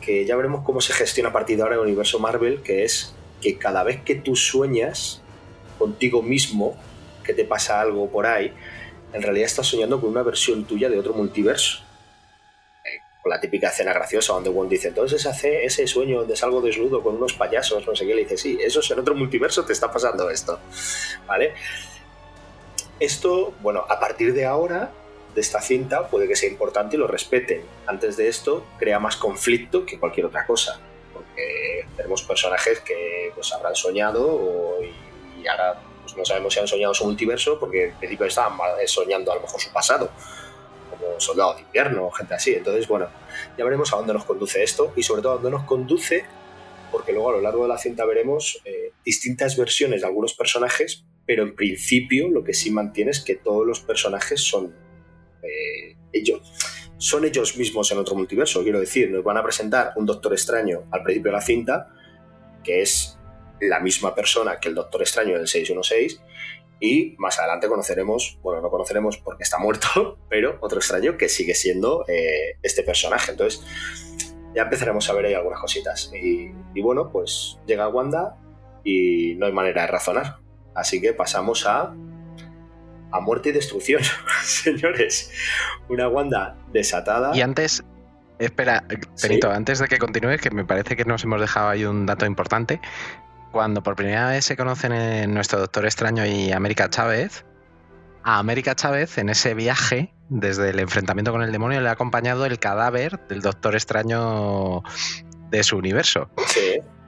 que 0.00 0.24
ya 0.24 0.36
veremos 0.36 0.64
cómo 0.64 0.80
se 0.80 0.94
gestiona 0.94 1.30
a 1.30 1.32
partir 1.32 1.56
de 1.56 1.62
ahora 1.62 1.74
en 1.74 1.80
el 1.82 1.86
universo 1.86 2.18
Marvel, 2.18 2.62
que 2.62 2.84
es 2.84 3.14
que 3.40 3.58
cada 3.58 3.82
vez 3.82 4.00
que 4.02 4.14
tú 4.14 4.34
sueñas 4.34 5.22
contigo 5.78 6.22
mismo, 6.22 6.76
que 7.24 7.34
te 7.34 7.44
pasa 7.44 7.80
algo 7.80 8.10
por 8.10 8.26
ahí, 8.26 8.52
en 9.12 9.22
realidad 9.22 9.46
estás 9.46 9.66
soñando 9.66 10.00
con 10.00 10.10
una 10.10 10.22
versión 10.22 10.64
tuya 10.64 10.88
de 10.88 10.98
otro 10.98 11.12
multiverso. 11.12 11.87
Eh, 13.28 13.38
la 13.38 13.40
típica 13.40 13.68
escena 13.68 13.92
graciosa 13.92 14.32
donde 14.32 14.50
Wong 14.50 14.68
dice, 14.68 14.88
entonces 14.88 15.24
hace 15.26 15.64
ese 15.64 15.86
sueño 15.86 16.20
donde 16.20 16.36
salgo 16.36 16.60
desnudo 16.60 17.02
con 17.02 17.16
unos 17.16 17.34
payasos, 17.34 17.86
no 17.86 17.94
sé 17.94 18.06
qué, 18.06 18.14
le 18.14 18.22
dice, 18.22 18.36
sí, 18.36 18.58
eso 18.60 18.80
es 18.80 18.90
en 18.90 18.98
otro 18.98 19.14
multiverso, 19.14 19.64
te 19.64 19.72
está 19.72 19.90
pasando 19.90 20.30
esto. 20.30 20.58
¿Vale? 21.26 21.54
Esto, 23.00 23.54
bueno, 23.60 23.84
a 23.88 24.00
partir 24.00 24.34
de 24.34 24.44
ahora, 24.44 24.90
de 25.34 25.40
esta 25.40 25.60
cinta, 25.60 26.08
puede 26.08 26.26
que 26.26 26.34
sea 26.34 26.48
importante 26.48 26.96
y 26.96 26.98
lo 26.98 27.06
respeten. 27.06 27.62
Antes 27.86 28.16
de 28.16 28.28
esto, 28.28 28.64
crea 28.78 28.98
más 28.98 29.16
conflicto 29.16 29.86
que 29.86 29.98
cualquier 29.98 30.26
otra 30.26 30.46
cosa. 30.46 30.80
Porque 31.12 31.86
tenemos 31.96 32.22
personajes 32.22 32.80
que 32.80 33.30
pues 33.34 33.52
habrán 33.52 33.76
soñado 33.76 34.78
y, 34.82 35.46
ahora 35.46 35.80
pues, 36.02 36.16
no 36.16 36.24
sabemos 36.24 36.52
si 36.52 36.60
han 36.60 36.66
soñado 36.66 36.94
su 36.94 37.04
multiverso 37.04 37.60
porque 37.60 37.84
en 37.84 37.94
principio 37.94 38.26
estaban 38.26 38.58
soñando 38.86 39.30
a 39.30 39.36
lo 39.36 39.42
mejor 39.42 39.60
su 39.60 39.72
pasado 39.72 40.10
como 40.98 41.20
soldado 41.20 41.54
de 41.54 41.62
invierno 41.62 42.06
o 42.06 42.10
gente 42.10 42.34
así. 42.34 42.54
Entonces, 42.54 42.86
bueno, 42.88 43.08
ya 43.56 43.64
veremos 43.64 43.92
a 43.92 43.96
dónde 43.96 44.12
nos 44.12 44.24
conduce 44.24 44.62
esto 44.62 44.92
y 44.96 45.02
sobre 45.02 45.22
todo 45.22 45.32
a 45.32 45.34
dónde 45.36 45.50
nos 45.50 45.64
conduce, 45.64 46.24
porque 46.90 47.12
luego 47.12 47.30
a 47.30 47.32
lo 47.32 47.40
largo 47.40 47.62
de 47.62 47.68
la 47.68 47.78
cinta 47.78 48.04
veremos 48.04 48.60
eh, 48.64 48.92
distintas 49.04 49.56
versiones 49.56 50.00
de 50.00 50.06
algunos 50.06 50.34
personajes, 50.34 51.04
pero 51.26 51.42
en 51.42 51.54
principio 51.54 52.28
lo 52.28 52.44
que 52.44 52.54
sí 52.54 52.70
mantiene 52.70 53.10
es 53.10 53.20
que 53.20 53.36
todos 53.36 53.66
los 53.66 53.80
personajes 53.80 54.40
son 54.40 54.74
eh, 55.42 55.96
ellos. 56.12 56.40
Son 56.96 57.24
ellos 57.24 57.56
mismos 57.56 57.92
en 57.92 57.98
otro 57.98 58.16
multiverso, 58.16 58.62
quiero 58.62 58.80
decir, 58.80 59.10
nos 59.10 59.22
van 59.22 59.36
a 59.36 59.42
presentar 59.42 59.92
un 59.96 60.04
Doctor 60.04 60.32
Extraño 60.32 60.84
al 60.90 61.04
principio 61.04 61.30
de 61.30 61.36
la 61.36 61.42
cinta, 61.42 61.94
que 62.64 62.82
es 62.82 63.18
la 63.60 63.80
misma 63.80 64.14
persona 64.14 64.58
que 64.58 64.68
el 64.68 64.74
Doctor 64.74 65.02
Extraño 65.02 65.36
del 65.36 65.46
616, 65.46 66.20
y 66.80 67.16
más 67.18 67.38
adelante 67.38 67.68
conoceremos, 67.68 68.38
bueno, 68.42 68.60
no 68.60 68.70
conoceremos 68.70 69.18
porque 69.18 69.42
está 69.42 69.58
muerto, 69.58 70.18
pero 70.28 70.58
otro 70.60 70.78
extraño 70.78 71.16
que 71.16 71.28
sigue 71.28 71.54
siendo 71.54 72.04
eh, 72.08 72.56
este 72.62 72.82
personaje. 72.82 73.32
Entonces, 73.32 73.64
ya 74.54 74.62
empezaremos 74.62 75.08
a 75.10 75.12
ver 75.14 75.26
ahí 75.26 75.34
algunas 75.34 75.60
cositas. 75.60 76.10
Y, 76.14 76.52
bueno, 76.80 77.10
pues 77.10 77.58
llega 77.66 77.88
Wanda 77.88 78.36
y 78.84 79.34
no 79.36 79.46
hay 79.46 79.52
manera 79.52 79.82
de 79.82 79.88
razonar. 79.88 80.36
Así 80.74 81.00
que 81.00 81.12
pasamos 81.12 81.66
a, 81.66 81.94
a 83.10 83.20
muerte 83.20 83.48
y 83.48 83.52
destrucción, 83.52 84.02
señores. 84.44 85.32
Una 85.88 86.08
Wanda 86.08 86.56
desatada. 86.72 87.36
Y 87.36 87.40
antes, 87.40 87.82
espera, 88.38 88.84
Benito, 89.20 89.50
antes 89.50 89.80
de 89.80 89.88
que 89.88 89.98
continúes, 89.98 90.40
que 90.40 90.50
me 90.50 90.64
parece 90.64 90.94
que 90.94 91.04
nos 91.04 91.24
hemos 91.24 91.40
dejado 91.40 91.70
ahí 91.70 91.84
un 91.84 92.06
dato 92.06 92.24
importante 92.24 92.80
cuando 93.52 93.82
por 93.82 93.96
primera 93.96 94.28
vez 94.28 94.44
se 94.44 94.56
conocen 94.56 94.92
en 94.92 95.34
nuestro 95.34 95.58
Doctor 95.58 95.84
Extraño 95.84 96.26
y 96.26 96.52
América 96.52 96.88
Chávez, 96.90 97.44
a 98.22 98.38
América 98.38 98.74
Chávez 98.74 99.18
en 99.18 99.28
ese 99.28 99.54
viaje, 99.54 100.12
desde 100.28 100.70
el 100.70 100.78
enfrentamiento 100.80 101.32
con 101.32 101.42
el 101.42 101.52
demonio, 101.52 101.80
le 101.80 101.88
ha 101.88 101.92
acompañado 101.92 102.44
el 102.44 102.58
cadáver 102.58 103.18
del 103.28 103.40
Doctor 103.40 103.74
Extraño 103.74 104.82
de 105.50 105.62
su 105.62 105.76
universo. 105.76 106.30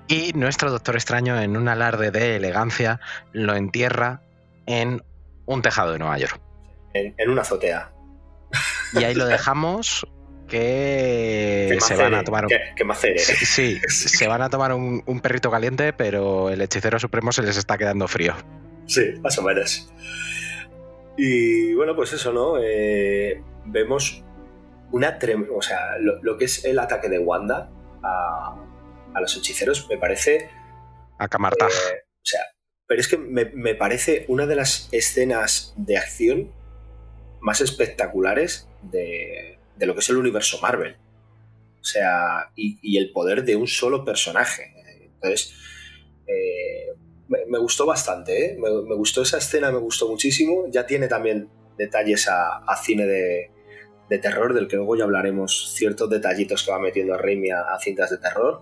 Y 0.08 0.32
nuestro 0.32 0.70
Doctor 0.70 0.96
Extraño, 0.96 1.40
en 1.40 1.56
un 1.56 1.68
alarde 1.68 2.10
de 2.10 2.36
elegancia, 2.36 3.00
lo 3.32 3.54
entierra 3.54 4.22
en 4.66 5.02
un 5.46 5.62
tejado 5.62 5.92
de 5.92 5.98
Nueva 5.98 6.18
York. 6.18 6.40
En, 6.94 7.14
en 7.18 7.30
una 7.30 7.42
azotea. 7.42 7.92
Y 8.94 9.04
ahí 9.04 9.14
lo 9.14 9.26
dejamos 9.26 10.06
que, 10.50 11.78
se 11.80 11.96
van 11.96 12.14
a 12.14 12.24
tomar 12.24 12.44
un... 12.44 12.50
Sí, 13.16 13.80
se 13.88 14.26
van 14.26 14.42
a 14.42 14.50
tomar 14.50 14.74
un, 14.74 15.20
perrito 15.22 15.50
caliente, 15.50 15.92
pero 15.92 16.50
el 16.50 16.60
hechicero 16.60 16.98
supremo 16.98 17.32
se 17.32 17.42
les 17.42 17.56
está 17.56 17.78
quedando 17.78 18.06
frío. 18.08 18.34
Sí, 18.86 19.14
más 19.22 19.38
o 19.38 19.42
menos. 19.42 19.90
Y 21.16 21.72
bueno, 21.74 21.94
pues 21.94 22.12
eso, 22.12 22.32
¿no? 22.32 22.58
Eh, 22.62 23.42
vemos 23.66 24.24
una 24.90 25.18
o 25.54 25.62
sea, 25.62 25.96
lo, 25.98 26.36
que 26.36 26.46
es 26.46 26.64
el 26.64 26.78
ataque 26.78 27.08
de 27.08 27.20
Wanda 27.20 27.70
a, 28.02 28.56
los 29.20 29.36
hechiceros 29.36 29.88
me 29.88 29.96
parece... 29.96 30.50
A 31.18 31.28
Camartaj. 31.28 31.70
Eh, 31.70 32.04
o 32.04 32.24
sea, 32.24 32.40
pero 32.86 33.00
es 33.00 33.08
que 33.08 33.16
me, 33.16 33.44
me 33.46 33.74
parece 33.74 34.24
una 34.28 34.46
de 34.46 34.56
las 34.56 34.88
escenas 34.92 35.74
de 35.76 35.96
acción 35.96 36.52
más 37.40 37.60
espectaculares 37.60 38.68
de, 38.82 39.59
de 39.80 39.86
lo 39.86 39.94
que 39.94 40.00
es 40.00 40.10
el 40.10 40.18
universo 40.18 40.60
Marvel. 40.60 40.94
O 41.80 41.84
sea, 41.84 42.50
y, 42.54 42.98
el 42.98 43.10
poder 43.12 43.44
de 43.44 43.56
un 43.56 43.66
solo 43.66 44.04
personaje. 44.04 44.74
Entonces, 45.14 45.54
eh, 46.26 46.92
me, 47.28 47.58
gustó 47.58 47.86
bastante, 47.86 48.44
¿eh? 48.44 48.58
me, 48.58 48.94
gustó 48.94 49.22
esa 49.22 49.38
escena, 49.38 49.72
me 49.72 49.78
gustó 49.78 50.06
muchísimo. 50.08 50.66
Ya 50.68 50.86
tiene 50.86 51.08
también 51.08 51.48
detalles 51.78 52.28
a, 52.28 52.62
cine 52.82 53.06
de, 53.06 54.18
terror, 54.18 54.52
del 54.52 54.68
que 54.68 54.76
luego 54.76 54.96
ya 54.96 55.04
hablaremos, 55.04 55.72
ciertos 55.74 56.10
detallitos 56.10 56.62
que 56.62 56.72
va 56.72 56.78
metiendo 56.78 57.14
a 57.14 57.18
Raimi 57.18 57.50
a, 57.50 57.78
cintas 57.80 58.10
de 58.10 58.18
terror. 58.18 58.60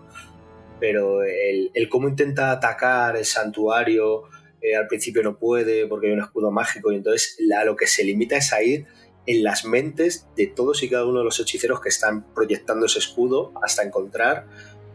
Pero 0.79 1.21
el, 1.23 1.89
cómo 1.89 2.07
intenta 2.07 2.51
atacar 2.51 3.17
el 3.17 3.25
santuario, 3.25 4.23
eh, 4.61 4.77
al 4.77 4.87
principio 4.87 5.21
no 5.21 5.37
puede 5.37 5.85
porque 5.87 6.07
hay 6.07 6.13
un 6.13 6.21
escudo 6.21 6.49
mágico 6.49 6.93
y 6.93 6.95
entonces 6.95 7.37
a 7.57 7.65
lo 7.65 7.75
que 7.75 7.87
se 7.87 8.05
limita 8.05 8.37
es 8.37 8.53
a 8.53 8.61
ir 8.61 8.87
en 9.25 9.43
las 9.43 9.65
mentes 9.65 10.27
de 10.35 10.47
todos 10.47 10.81
y 10.83 10.89
cada 10.89 11.05
uno 11.05 11.19
de 11.19 11.25
los 11.25 11.39
hechiceros 11.39 11.81
que 11.81 11.89
están 11.89 12.23
proyectando 12.33 12.85
ese 12.85 12.99
escudo 12.99 13.53
hasta 13.63 13.83
encontrar 13.83 14.45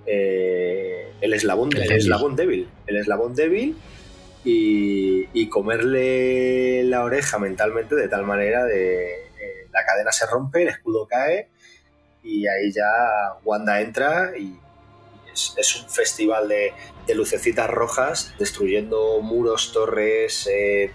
eh, 0.07 1.12
el, 1.20 1.33
eslabón, 1.33 1.70
el, 1.77 1.91
eslabón 1.93 2.37
débil. 2.37 2.68
El 2.87 2.97
eslabón 2.97 3.35
débil 3.35 3.77
y, 4.45 5.49
comerle 5.49 6.83
la 6.85 7.05
oreja 7.05 7.39
mentalmente 7.39 7.95
de 7.95 8.09
tal 8.09 8.25
manera 8.25 8.64
de 8.64 9.05
eh, 9.05 9.68
la 9.72 9.85
cadena 9.85 10.11
se 10.11 10.27
rompe, 10.27 10.62
el 10.62 10.68
escudo 10.68 11.07
cae 11.07 11.49
y 12.25 12.47
ahí 12.47 12.72
ya 12.72 12.91
Wanda 13.45 13.81
entra 13.81 14.33
y 14.37 14.59
es, 15.33 15.77
un 15.77 15.89
festival 15.89 16.49
de, 16.49 16.72
lucecitas 17.14 17.68
rojas 17.68 18.35
destruyendo 18.39 19.20
muros, 19.20 19.72
torres, 19.72 20.49
eh, 20.51 20.91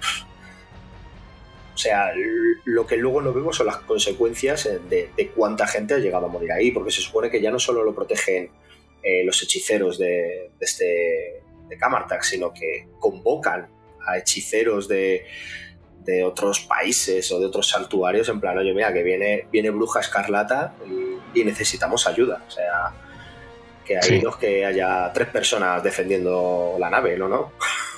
sea, 1.80 2.12
lo 2.66 2.86
que 2.86 2.98
luego 2.98 3.22
no 3.22 3.34
vemos 3.34 3.56
son 3.56 3.68
las 3.68 3.78
consecuencias 3.78 4.66
eh, 4.66 4.80
de, 4.90 5.32
cuánta 5.36 5.66
gente 5.66 5.94
ha 5.94 5.98
llegado 5.98 6.26
a 6.26 6.30
morir 6.30 6.52
ahí, 6.52 6.72
porque 6.72 6.92
se 6.92 7.02
supone 7.02 7.30
que 7.30 7.42
ya 7.42 7.52
no 7.52 7.60
solo 7.60 7.84
lo 7.84 7.96
protegen 7.96 8.52
eh, 9.02 9.24
los 9.24 9.42
hechiceros 9.42 9.98
de, 9.98 10.52
este 10.60 11.42
de 11.70 11.78
Camartax, 11.78 12.28
sino 12.28 12.54
que 12.54 12.88
convocan 13.00 13.70
a 14.06 14.18
hechiceros 14.18 14.88
de, 14.88 15.26
otros 16.26 16.62
países 16.62 17.32
o 17.32 17.40
de 17.40 17.46
otros 17.46 17.70
santuarios 17.70 18.28
en 18.30 18.40
plan, 18.40 18.58
oye, 18.58 18.74
mira, 18.74 18.92
que 18.92 19.04
viene, 19.04 19.46
viene 19.52 19.70
bruja 19.70 20.00
escarlata 20.00 20.74
y, 21.36 21.44
necesitamos 21.44 22.08
ayuda. 22.08 22.44
O 22.48 22.50
sea, 22.50 22.92
que 23.86 23.96
hay 23.96 24.20
dos 24.20 24.38
que 24.38 24.66
haya 24.66 25.12
tres 25.14 25.28
personas 25.28 25.84
defendiendo 25.84 26.78
la 26.80 26.90
nave, 26.90 27.16
¿no? 27.16 27.30
¿no? 27.30 27.52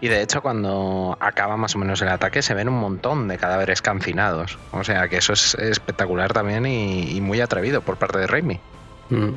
Y 0.00 0.08
de 0.08 0.22
hecho, 0.22 0.42
cuando 0.42 1.16
acaba 1.20 1.56
más 1.56 1.74
o 1.74 1.78
menos 1.78 2.00
el 2.02 2.08
ataque, 2.08 2.40
se 2.42 2.54
ven 2.54 2.68
un 2.68 2.78
montón 2.78 3.26
de 3.26 3.36
cadáveres 3.36 3.82
cancinados. 3.82 4.58
O 4.70 4.84
sea 4.84 5.08
que 5.08 5.16
eso 5.16 5.32
es 5.32 5.54
espectacular 5.56 6.32
también 6.32 6.66
y, 6.66 7.20
muy 7.20 7.40
atrevido 7.40 7.82
por 7.82 7.96
parte 7.96 8.18
de 8.18 8.26
Raimi. 8.28 8.60
Mm. 9.10 9.34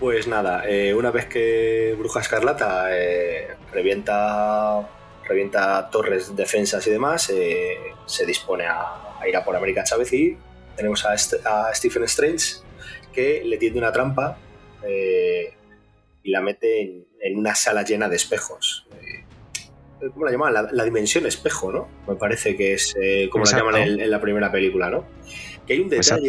Pues 0.00 0.26
nada, 0.26 0.64
eh, 0.66 0.92
una 0.94 1.12
vez 1.12 1.26
que 1.26 1.94
Bruja 1.96 2.18
Escarlata 2.18 2.88
eh, 2.90 3.54
revienta, 3.72 4.88
revienta 5.24 5.88
torres, 5.90 6.34
defensas 6.34 6.84
y 6.88 6.90
demás, 6.90 7.30
eh, 7.30 7.78
se 8.06 8.26
dispone 8.26 8.64
a, 8.66 9.20
ir 9.28 9.36
a 9.36 9.44
por 9.44 9.54
América 9.54 9.84
Chávez 9.84 10.12
y 10.12 10.36
tenemos 10.74 11.04
a, 11.06 11.16
Stephen 11.72 12.02
Strange 12.02 12.56
que 13.12 13.42
le 13.44 13.58
tiende 13.58 13.78
una 13.78 13.92
trampa 13.92 14.36
y 14.84 16.30
la 16.32 16.40
mete 16.40 16.82
en, 16.82 17.06
en, 17.20 17.38
una 17.38 17.54
sala 17.54 17.84
llena 17.84 18.08
de 18.08 18.16
espejos. 18.16 18.84
¿Cómo 20.10 20.24
la 20.24 20.32
llaman? 20.32 20.54
La, 20.72 20.84
dimensión 20.84 21.26
espejo, 21.26 21.72
¿no? 21.72 21.88
Me 22.08 22.16
parece 22.16 22.56
que 22.56 22.74
es 22.74 22.94
eh, 23.00 23.28
como 23.30 23.44
la 23.44 23.58
llaman 23.58 23.76
en, 23.76 24.10
la 24.10 24.20
primera 24.20 24.50
película, 24.50 24.90
¿no? 24.90 25.04
Que 25.66 25.74
hay 25.74 25.80
un 25.80 25.88
detalle, 25.88 26.28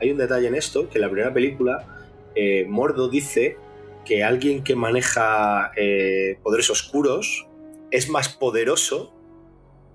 Hay, 0.00 0.10
un 0.10 0.18
detalle 0.18 0.48
en 0.48 0.54
esto, 0.54 0.88
que 0.88 0.98
en 0.98 1.02
la 1.02 1.08
primera 1.08 1.32
película 1.32 2.10
eh, 2.34 2.66
Mordo 2.68 3.08
dice 3.08 3.56
que 4.04 4.22
alguien 4.22 4.62
que 4.62 4.76
maneja 4.76 5.72
eh, 5.76 6.38
poderes 6.42 6.70
oscuros 6.70 7.48
es 7.90 8.08
más 8.08 8.28
poderoso 8.28 9.14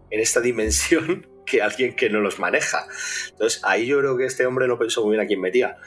en 0.10 0.20
esta 0.20 0.42
dimensión 0.42 1.28
que 1.46 1.62
alguien 1.62 1.96
que 1.96 2.10
no 2.10 2.22
los 2.22 2.40
maneja. 2.40 2.88
Entonces 3.30 3.62
ahí 3.64 3.86
yo 3.86 4.00
creo 4.00 4.18
que 4.18 4.26
este 4.26 4.46
hombre 4.46 4.68
no 4.68 4.80
pensó 4.80 5.04
muy 5.04 5.12
bien 5.12 5.26
a 5.26 5.28
quién 5.28 5.42
metía. 5.42 5.78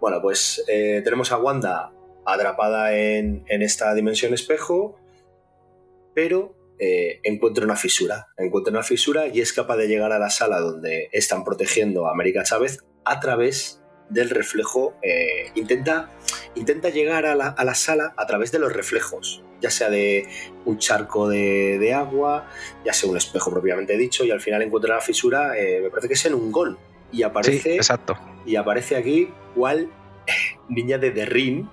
Bueno, 0.00 0.20
pues 0.20 0.62
tenemos 0.66 1.32
a 1.32 1.38
Wanda 1.38 1.90
atrapada 2.26 2.94
en, 2.94 3.44
en 3.48 3.62
esta 3.62 3.94
dimensión 3.94 4.34
espejo 4.34 4.98
pero 6.16 6.56
eh, 6.78 7.20
encuentra 7.24 7.66
una 7.66 7.76
fisura. 7.76 8.28
Encuentra 8.38 8.72
una 8.72 8.82
fisura 8.82 9.28
y 9.28 9.42
es 9.42 9.52
capaz 9.52 9.76
de 9.76 9.86
llegar 9.86 10.12
a 10.12 10.18
la 10.18 10.30
sala 10.30 10.60
donde 10.60 11.10
están 11.12 11.44
protegiendo 11.44 12.06
a 12.06 12.12
América 12.12 12.42
Chávez 12.42 12.78
a 13.04 13.20
través 13.20 13.82
del 14.08 14.30
reflejo. 14.30 14.94
eh, 15.02 15.50
intenta, 15.56 16.08
intenta 16.54 16.88
llegar 16.88 17.26
a 17.26 17.34
la, 17.34 17.48
a 17.48 17.64
la 17.64 17.74
sala 17.74 18.14
a 18.16 18.26
través 18.26 18.50
de 18.50 18.58
los 18.58 18.72
reflejos, 18.72 19.44
ya 19.60 19.68
sea 19.68 19.90
de 19.90 20.26
un 20.64 20.78
charco 20.78 21.28
de, 21.28 21.78
de 21.78 21.92
agua, 21.92 22.48
ya 22.82 22.94
sea 22.94 23.10
un 23.10 23.18
espejo 23.18 23.50
propiamente 23.50 23.98
dicho, 23.98 24.24
y 24.24 24.30
al 24.30 24.40
final 24.40 24.62
encuentra 24.62 24.94
la 24.94 25.02
fisura, 25.02 25.58
eh, 25.58 25.80
me 25.82 25.90
parece 25.90 26.08
que 26.08 26.14
es 26.14 26.24
en 26.24 26.34
un 26.34 26.50
gol. 26.50 26.78
Y 27.12 27.18
Sí, 27.18 27.22
aparece, 27.24 27.76
exacto. 27.76 28.18
y 28.46 28.56
aparece 28.56 28.96
aquí 28.96 29.28
cual 29.54 29.90
niña 30.70 30.96
de 30.96 31.10
Derrin 31.10 31.68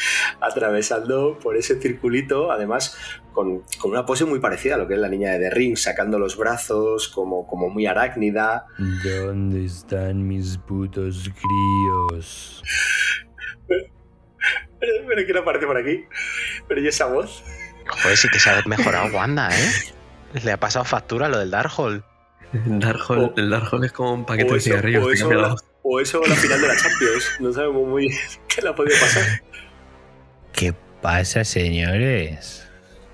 atravesando 0.40 1.38
por 1.42 1.56
ese 1.56 1.80
circulito, 1.80 2.50
además 2.52 2.96
con, 3.32 3.62
con 3.78 3.90
una 3.92 4.04
pose 4.06 4.24
muy 4.24 4.40
parecida 4.40 4.74
a 4.74 4.78
lo 4.78 4.88
que 4.88 4.94
es 4.94 5.00
la 5.00 5.08
niña 5.08 5.32
de 5.32 5.38
Derrin, 5.38 5.76
sacando 5.76 6.18
los 6.18 6.36
brazos 6.36 7.08
como, 7.08 7.46
como 7.46 7.68
muy 7.68 7.86
arácnida. 7.86 8.66
¿Dónde 9.04 9.64
están 9.64 10.26
mis 10.26 10.58
putos 10.58 11.30
críos? 11.30 12.62
Pero, 13.68 13.84
pero 15.06 15.26
que 15.26 15.32
no 15.32 15.40
aparece 15.40 15.66
por 15.66 15.76
aquí. 15.76 16.04
Pero 16.68 16.80
¿y 16.80 16.88
esa 16.88 17.06
voz? 17.06 17.42
Joder, 18.02 18.16
sí 18.16 18.28
que 18.28 18.38
se 18.38 18.50
ha 18.50 18.62
mejorado 18.66 19.14
Wanda, 19.14 19.50
¿eh? 19.50 19.70
Le 20.42 20.52
ha 20.52 20.60
pasado 20.60 20.84
factura 20.84 21.28
lo 21.28 21.38
del 21.38 21.50
Darkhold. 21.50 22.02
El 22.52 22.80
Darkhold, 22.80 23.22
O- 23.22 23.34
el 23.36 23.50
Darkhold 23.50 23.84
es 23.84 23.92
como 23.92 24.14
un 24.14 24.24
paquete 24.24 24.54
de 24.54 24.60
cigarrillos. 24.60 25.12
eso 25.12 25.30
la- 25.32 25.54
o 25.82 26.00
eso 26.00 26.20
o 26.20 26.26
la 26.26 26.34
final 26.34 26.60
de 26.60 26.68
la 26.68 26.76
Champions. 26.76 27.24
No 27.40 27.52
sabemos 27.52 27.86
muy 27.88 28.08
bien 28.08 28.18
qué 28.48 28.62
le 28.62 28.68
ha 28.68 28.74
podido 28.74 28.96
pasar. 29.00 29.24
¿Qué 30.52 30.74
pasa, 31.02 31.44
señores? 31.44 32.66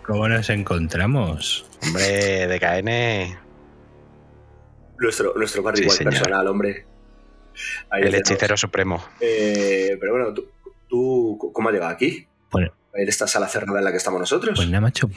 ¿Cómo 0.06 0.28
nos 0.28 0.50
encontramos? 0.50 1.66
Hombre, 1.82 2.46
DKN, 2.46 3.38
Nuestro, 4.98 5.34
nuestro 5.36 5.62
Barry 5.62 5.88
Sí, 5.90 6.04
personal, 6.04 6.46
hombre. 6.48 6.86
Ahí 7.90 8.02
el 8.02 8.10
tenemos. 8.10 8.30
hechicero 8.30 8.56
supremo. 8.56 9.04
Eh, 9.20 9.96
pero 10.00 10.12
bueno, 10.12 10.34
¿tú, 10.34 10.48
tú 10.88 11.50
cómo 11.52 11.68
has 11.68 11.72
llegado 11.74 11.92
aquí? 11.92 12.26
Bueno. 12.50 12.72
En 12.94 13.08
esta 13.08 13.26
sala 13.26 13.46
cerrada 13.48 13.78
en 13.78 13.84
la 13.84 13.90
que 13.90 13.98
estamos 13.98 14.20
nosotros. 14.20 14.56
Pues 14.56 14.68
nada, 14.68 14.80
macho, 14.80 15.10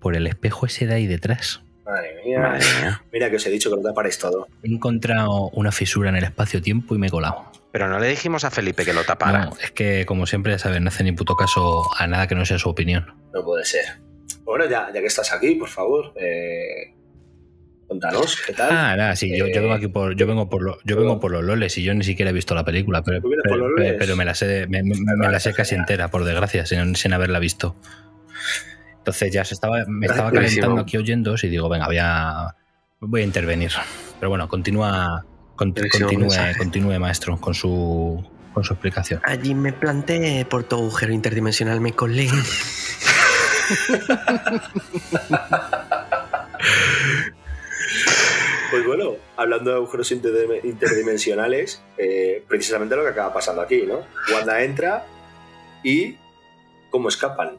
por 0.00 0.16
el 0.16 0.26
espejo 0.26 0.66
ese 0.66 0.86
de 0.86 0.94
ahí 0.94 1.06
detrás. 1.06 1.62
Madre 1.84 2.14
mía. 2.24 2.38
Madre 2.40 2.64
mía. 2.80 3.02
Mira 3.12 3.30
que 3.30 3.36
os 3.36 3.46
he 3.46 3.50
dicho 3.50 3.70
que 3.70 3.76
lo 3.76 3.82
taparéis 3.82 4.18
todo. 4.18 4.46
He 4.62 4.68
encontrado 4.72 5.50
una 5.50 5.72
fisura 5.72 6.08
en 6.10 6.16
el 6.16 6.24
espacio-tiempo 6.24 6.94
y 6.94 6.98
me 6.98 7.08
he 7.08 7.10
colado. 7.10 7.50
Pero 7.72 7.88
no 7.88 7.98
le 7.98 8.08
dijimos 8.08 8.44
a 8.44 8.50
Felipe 8.50 8.84
que 8.84 8.92
lo 8.92 9.02
tapara. 9.04 9.46
No, 9.46 9.56
es 9.62 9.70
que, 9.70 10.04
como 10.06 10.26
siempre, 10.26 10.52
ya 10.52 10.58
sabes, 10.58 10.80
no 10.80 10.88
hace 10.88 11.04
ni 11.04 11.12
puto 11.12 11.34
caso 11.36 11.88
a 11.98 12.06
nada 12.06 12.26
que 12.26 12.34
no 12.34 12.44
sea 12.44 12.58
su 12.58 12.68
opinión. 12.68 13.06
No 13.32 13.42
puede 13.44 13.64
ser. 13.64 13.84
Bueno, 14.44 14.66
ya, 14.68 14.88
ya 14.92 15.00
que 15.00 15.06
estás 15.06 15.32
aquí, 15.32 15.54
por 15.54 15.68
favor, 15.68 16.12
eh, 16.16 16.94
contanos, 17.88 18.36
¿qué 18.46 18.52
tal? 18.52 18.68
Ah, 18.70 18.96
nada, 18.96 19.16
sí, 19.16 19.30
yo, 19.30 19.46
yo 19.46 19.54
Eh, 19.54 19.60
vengo 19.60 19.72
aquí 19.74 19.88
por, 19.88 20.14
yo 20.16 20.26
vengo 20.26 20.48
por, 20.50 20.62
lo- 20.62 20.78
yo 20.84 20.96
vengo 20.96 21.18
por 21.20 21.30
los 21.30 21.42
loles 21.44 21.76
y 21.78 21.82
yo 21.82 21.94
ni 21.94 22.04
siquiera 22.04 22.30
he 22.30 22.34
visto 22.34 22.54
la 22.54 22.64
película, 22.64 23.02
pero, 23.02 23.20
¿Tú 23.22 23.28
vienes 23.28 23.44
por 23.48 23.74
pero, 23.98 24.16
me 24.16 24.24
la 24.24 24.34
sé, 24.34 24.66
me, 24.68 24.82
me- 24.82 24.94
me 25.16 25.28
la 25.30 25.40
sé 25.40 25.52
casi 25.54 25.74
entera, 25.74 26.08
por 26.08 26.24
desgracia, 26.24 26.66
sin, 26.66 26.94
sin 26.96 27.12
haberla 27.12 27.38
visto. 27.38 27.76
Entonces 29.02 29.32
ya 29.32 29.44
se 29.44 29.54
estaba, 29.54 29.84
me 29.88 30.06
estaba 30.06 30.30
Buenísimo. 30.30 30.60
calentando 30.62 30.82
aquí 30.82 30.96
oyéndos 30.96 31.42
y 31.42 31.48
digo, 31.48 31.68
venga, 31.68 31.86
voy 31.86 31.98
a, 32.00 32.54
voy 33.00 33.22
a 33.22 33.24
intervenir. 33.24 33.72
Pero 34.20 34.30
bueno, 34.30 34.46
continúa, 34.48 35.24
con- 35.56 35.72
continúe, 35.74 36.28
continúe, 36.56 36.98
maestro, 37.00 37.36
con 37.40 37.52
su, 37.52 38.24
con 38.54 38.62
su 38.62 38.74
explicación. 38.74 39.20
Allí 39.24 39.56
me 39.56 39.72
planté 39.72 40.46
por 40.48 40.62
tu 40.62 40.76
agujero 40.76 41.12
interdimensional, 41.12 41.80
me 41.80 41.92
colé. 41.92 42.28
Pues 48.70 48.86
bueno, 48.86 49.16
hablando 49.36 49.70
de 49.70 49.76
agujeros 49.76 50.10
interdime- 50.12 50.60
interdimensionales, 50.64 51.82
eh, 51.98 52.42
precisamente 52.48 52.96
lo 52.96 53.02
que 53.02 53.10
acaba 53.10 53.32
pasando 53.34 53.60
aquí, 53.60 53.82
¿no? 53.86 54.00
Wanda 54.32 54.62
entra 54.62 55.04
y 55.82 56.16
cómo 56.90 57.08
escapan. 57.08 57.58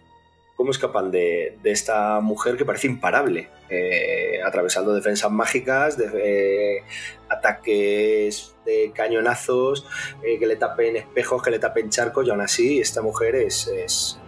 ¿Cómo 0.64 0.72
escapan 0.72 1.12
de, 1.12 1.58
de 1.62 1.72
esta 1.72 2.22
mujer 2.22 2.56
que 2.56 2.64
parece 2.64 2.88
imparable? 2.88 3.50
eh, 3.74 4.40
atravesando 4.46 4.94
defensas 4.94 5.32
mágicas, 5.32 5.98
de, 5.98 6.10
eh, 6.14 6.84
ataques 7.28 8.56
de 8.66 8.92
cañonazos, 8.94 9.86
eh, 10.24 10.38
que 10.38 10.46
le 10.46 10.58
tapen 10.58 10.96
espejos, 10.96 11.42
que 11.42 11.52
le 11.52 11.60
tapen 11.60 11.90
charcos, 11.90 12.28
y 12.28 12.30
aún 12.30 12.42
así 12.42 12.80
esta 12.80 13.02
mujer 13.02 13.36
es, 13.36 13.68
es, 13.68 14.20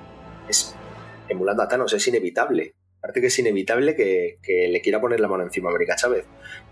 es 0.49 0.75
emulando 1.29 1.63
a 1.63 1.67
Thanos, 1.67 1.93
es 1.93 2.07
inevitable. 2.07 2.73
Parece 2.99 3.21
que 3.21 3.27
es 3.27 3.37
inevitable 3.37 3.95
que, 3.95 4.39
le 4.67 4.81
quiera 4.81 4.99
poner 4.99 5.19
la 5.19 5.27
mano 5.27 5.43
encima 5.43 5.69
a 5.69 5.71
América 5.71 5.95
Chávez. 5.95 6.25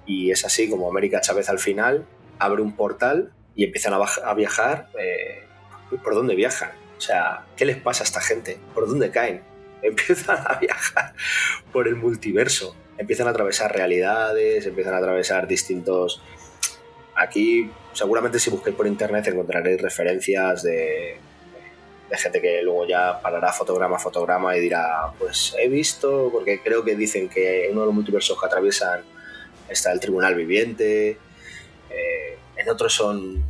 Y 0.08 0.32
es 0.32 0.44
así 0.46 0.68
como 0.68 0.90
América 0.90 1.22
Chávez 1.22 1.48
al 1.48 1.60
final 1.60 2.08
abre 2.40 2.64
un 2.64 2.76
portal 2.76 3.34
y 3.56 3.64
empiezan 3.66 3.94
a, 3.94 3.98
a 3.98 4.34
viajar. 4.34 4.90
¿Por 6.04 6.16
dónde 6.16 6.34
viajan? 6.34 6.72
O 6.98 7.02
sea, 7.02 7.46
¿qué 7.56 7.66
les 7.66 7.78
pasa 7.78 8.04
a 8.04 8.06
esta 8.06 8.20
gente? 8.20 8.58
¿Por 8.74 8.88
dónde 8.88 9.12
caen? 9.12 9.53
Empiezan 9.84 10.38
a 10.48 10.60
viajar 10.60 11.14
por 11.72 11.88
el 11.88 11.96
multiverso. 11.96 12.76
Empiezan 12.98 13.28
a 13.28 13.32
atravesar 13.32 13.74
realidades, 13.74 14.66
empiezan 14.66 14.94
a 14.94 14.98
atravesar 14.98 15.48
distintos... 15.48 16.22
Aquí, 17.16 17.70
seguramente 17.94 18.40
si 18.40 18.50
busquéis 18.50 18.76
por 18.76 18.88
internet 18.88 19.28
encontraréis 19.28 19.80
referencias 19.80 20.64
de, 20.64 21.20
gente 22.18 22.42
que 22.42 22.62
luego 22.62 22.88
ya 22.88 23.20
parará 23.22 23.52
fotograma 23.52 23.98
a 23.98 24.00
fotograma 24.00 24.56
y 24.58 24.62
dirá, 24.62 25.12
pues 25.18 25.56
he 25.60 25.68
visto, 25.68 26.30
porque 26.32 26.62
creo 26.62 26.84
que 26.84 26.96
dicen 26.96 27.30
que 27.30 27.66
en 27.66 27.74
uno 27.74 27.82
de 27.82 27.86
los 27.88 27.96
multiversos 27.96 28.40
que 28.40 28.46
atraviesan 28.46 29.02
está 29.70 29.92
el 29.92 30.00
tribunal 30.00 30.36
viviente, 30.36 31.18
eh, 31.90 32.38
en 32.56 32.70
otros 32.70 32.94
son 32.94 33.44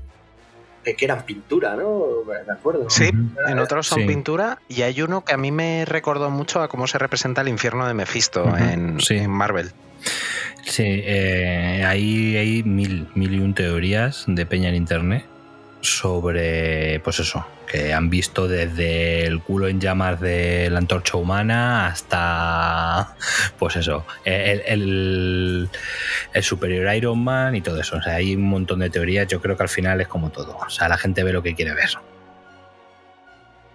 que, 0.83 0.95
eran 1.05 1.25
pintura, 1.25 1.75
¿no? 1.75 2.03
Me 2.27 2.53
acuerdo. 2.53 2.89
Sí, 2.89 3.09
en 3.47 3.59
otros 3.59 3.87
son 3.87 4.01
Sí. 4.01 4.07
pintura 4.07 4.59
y 4.67 4.81
hay 4.81 5.01
uno 5.01 5.23
que 5.23 5.33
a 5.33 5.37
mí 5.37 5.51
me 5.51 5.85
recordó 5.85 6.29
mucho 6.29 6.61
a 6.61 6.67
cómo 6.67 6.87
se 6.87 6.97
representa 6.97 7.41
el 7.41 7.47
infierno 7.47 7.87
de 7.87 7.93
Mephisto 7.93 8.45
Ujú, 8.45 8.55
en, 8.57 8.99
sí. 8.99 9.15
en 9.17 9.31
Marvel. 9.31 9.71
Sí, 10.65 10.83
eh, 10.85 11.83
ahí 11.85 12.35
hay 12.37 12.63
mil, 12.63 13.07
mil 13.15 13.33
y 13.33 13.39
un 13.39 13.53
teorías 13.53 14.25
de 14.27 14.45
Peña 14.45 14.69
en 14.69 14.75
internet 14.75 15.25
sobre, 15.83 17.01
pues 17.01 17.19
eso, 17.19 17.45
que 17.67 17.91
han 17.93 18.09
visto 18.09 18.47
desde 18.47 19.25
el 19.25 19.41
culo 19.41 19.67
en 19.67 19.81
llamas 19.81 20.19
de 20.21 20.69
la 20.71 20.77
antorcha 20.79 21.17
humana 21.17 21.87
hasta, 21.87 23.15
pues 23.59 23.75
eso, 23.75 24.05
el, 24.23 24.61
el- 24.65 25.69
el 26.33 26.43
superior 26.43 26.95
Iron 26.95 27.21
Man 27.23 27.55
y 27.55 27.61
todo 27.61 27.79
eso. 27.81 27.97
O 27.97 28.01
sea, 28.01 28.15
hay 28.15 28.33
un 28.35 28.43
montón 28.43 28.79
de 28.79 28.89
teorías. 28.89 29.27
Yo 29.27 29.41
creo 29.41 29.57
que 29.57 29.63
al 29.63 29.69
final 29.69 29.99
es 29.99 30.07
como 30.07 30.31
todo. 30.31 30.57
O 30.57 30.69
sea, 30.69 30.87
la 30.87 30.97
gente 30.97 31.21
ve 31.23 31.33
lo 31.33 31.43
que 31.43 31.53
quiere 31.53 31.73
ver. 31.73 31.89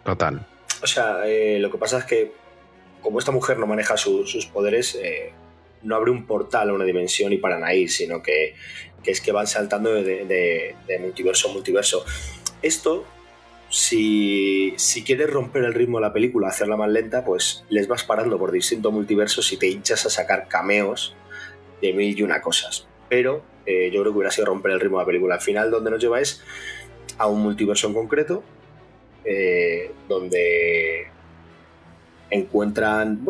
Total. 0.04 0.46
O 0.82 0.86
sea, 0.86 1.26
eh, 1.26 1.58
lo 1.60 1.70
que 1.70 1.78
pasa 1.78 1.98
es 1.98 2.04
que 2.04 2.32
como 3.02 3.18
esta 3.18 3.32
mujer 3.32 3.58
no 3.58 3.66
maneja 3.66 3.96
su- 3.96 4.26
sus 4.26 4.46
poderes, 4.46 4.94
eh, 4.94 5.32
no 5.82 5.94
abre 5.96 6.10
un 6.10 6.26
portal 6.26 6.70
a 6.70 6.72
una 6.72 6.84
dimensión 6.84 7.32
y 7.32 7.36
paran 7.38 7.64
ahí, 7.64 7.86
sino 7.88 8.22
que, 8.22 8.54
que 9.02 9.10
es 9.10 9.20
que 9.20 9.32
van 9.32 9.46
saltando 9.46 9.92
de, 9.92 10.74
multiverso 11.00 11.50
a 11.50 11.52
multiverso. 11.52 12.04
Esto, 12.62 13.04
si, 13.70 14.74
si 14.76 15.04
quieres 15.04 15.30
romper 15.30 15.64
el 15.64 15.74
ritmo 15.74 15.98
de 15.98 16.02
la 16.02 16.12
película, 16.12 16.48
hacerla 16.48 16.76
más 16.76 16.90
lenta, 16.90 17.24
pues 17.24 17.64
les 17.68 17.88
vas 17.88 18.04
parando 18.04 18.38
por 18.38 18.52
distintos 18.52 18.92
multiversos 18.92 19.52
y 19.52 19.56
te 19.56 19.68
hinchas 19.68 20.06
a 20.06 20.10
sacar 20.10 20.48
cameos 20.48 21.14
de 21.80 21.92
mil 21.92 22.18
y 22.18 22.22
una 22.22 22.40
cosas. 22.40 22.86
Pero 23.08 23.42
eh, 23.66 23.90
yo 23.92 24.00
creo 24.00 24.12
que 24.12 24.18
hubiera 24.18 24.30
sido 24.30 24.46
romper 24.46 24.72
el 24.72 24.80
ritmo 24.80 24.98
de 24.98 25.02
la 25.02 25.06
película. 25.06 25.34
Al 25.36 25.40
final, 25.40 25.70
donde 25.70 25.90
nos 25.90 26.00
lleva 26.00 26.20
es 26.20 26.42
a 27.18 27.26
un 27.26 27.42
multiverso 27.42 27.88
en 27.88 27.94
concreto, 27.94 28.42
eh, 29.24 29.92
donde 30.08 31.08
encuentran 32.30 33.26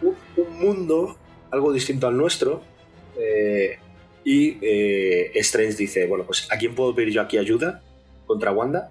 un 0.00 0.58
mundo 0.58 1.16
algo 1.50 1.72
distinto 1.72 2.06
al 2.06 2.16
nuestro 2.16 2.62
eh, 3.18 3.78
y 4.30 4.58
eh, 4.60 5.30
Strange 5.36 5.76
dice, 5.76 6.06
bueno, 6.06 6.24
pues 6.24 6.46
¿a 6.52 6.58
quién 6.58 6.74
puedo 6.74 6.94
pedir 6.94 7.14
yo 7.14 7.22
aquí 7.22 7.38
ayuda 7.38 7.82
contra 8.26 8.52
Wanda? 8.52 8.90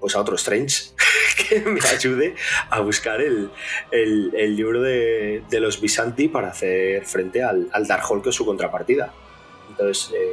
Pues 0.00 0.16
a 0.16 0.20
otro 0.20 0.34
Strange 0.34 0.86
que 1.48 1.60
me 1.60 1.80
ayude 1.80 2.34
a 2.68 2.80
buscar 2.80 3.20
el, 3.20 3.50
el- 3.92 4.56
libro 4.56 4.82
de, 4.82 5.42
de 5.48 5.60
los 5.60 5.80
Visanti 5.80 6.26
para 6.28 6.48
hacer 6.48 7.04
frente 7.06 7.42
al, 7.44 7.68
al 7.72 7.86
Darkhold 7.86 8.22
que 8.24 8.30
es 8.30 8.34
su 8.34 8.44
contrapartida. 8.44 9.12
Entonces 9.70 10.12
eh, 10.14 10.28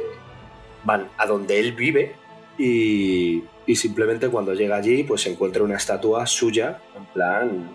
van 0.84 1.08
a 1.16 1.26
donde 1.26 1.60
él 1.60 1.72
vive 1.72 2.16
y, 2.58 3.44
y 3.66 3.76
simplemente 3.76 4.28
cuando 4.28 4.52
llega 4.52 4.76
allí 4.76 5.04
pues 5.04 5.24
encuentra 5.26 5.62
una 5.62 5.76
estatua 5.76 6.26
suya 6.26 6.80
en 6.96 7.04
plan 7.06 7.70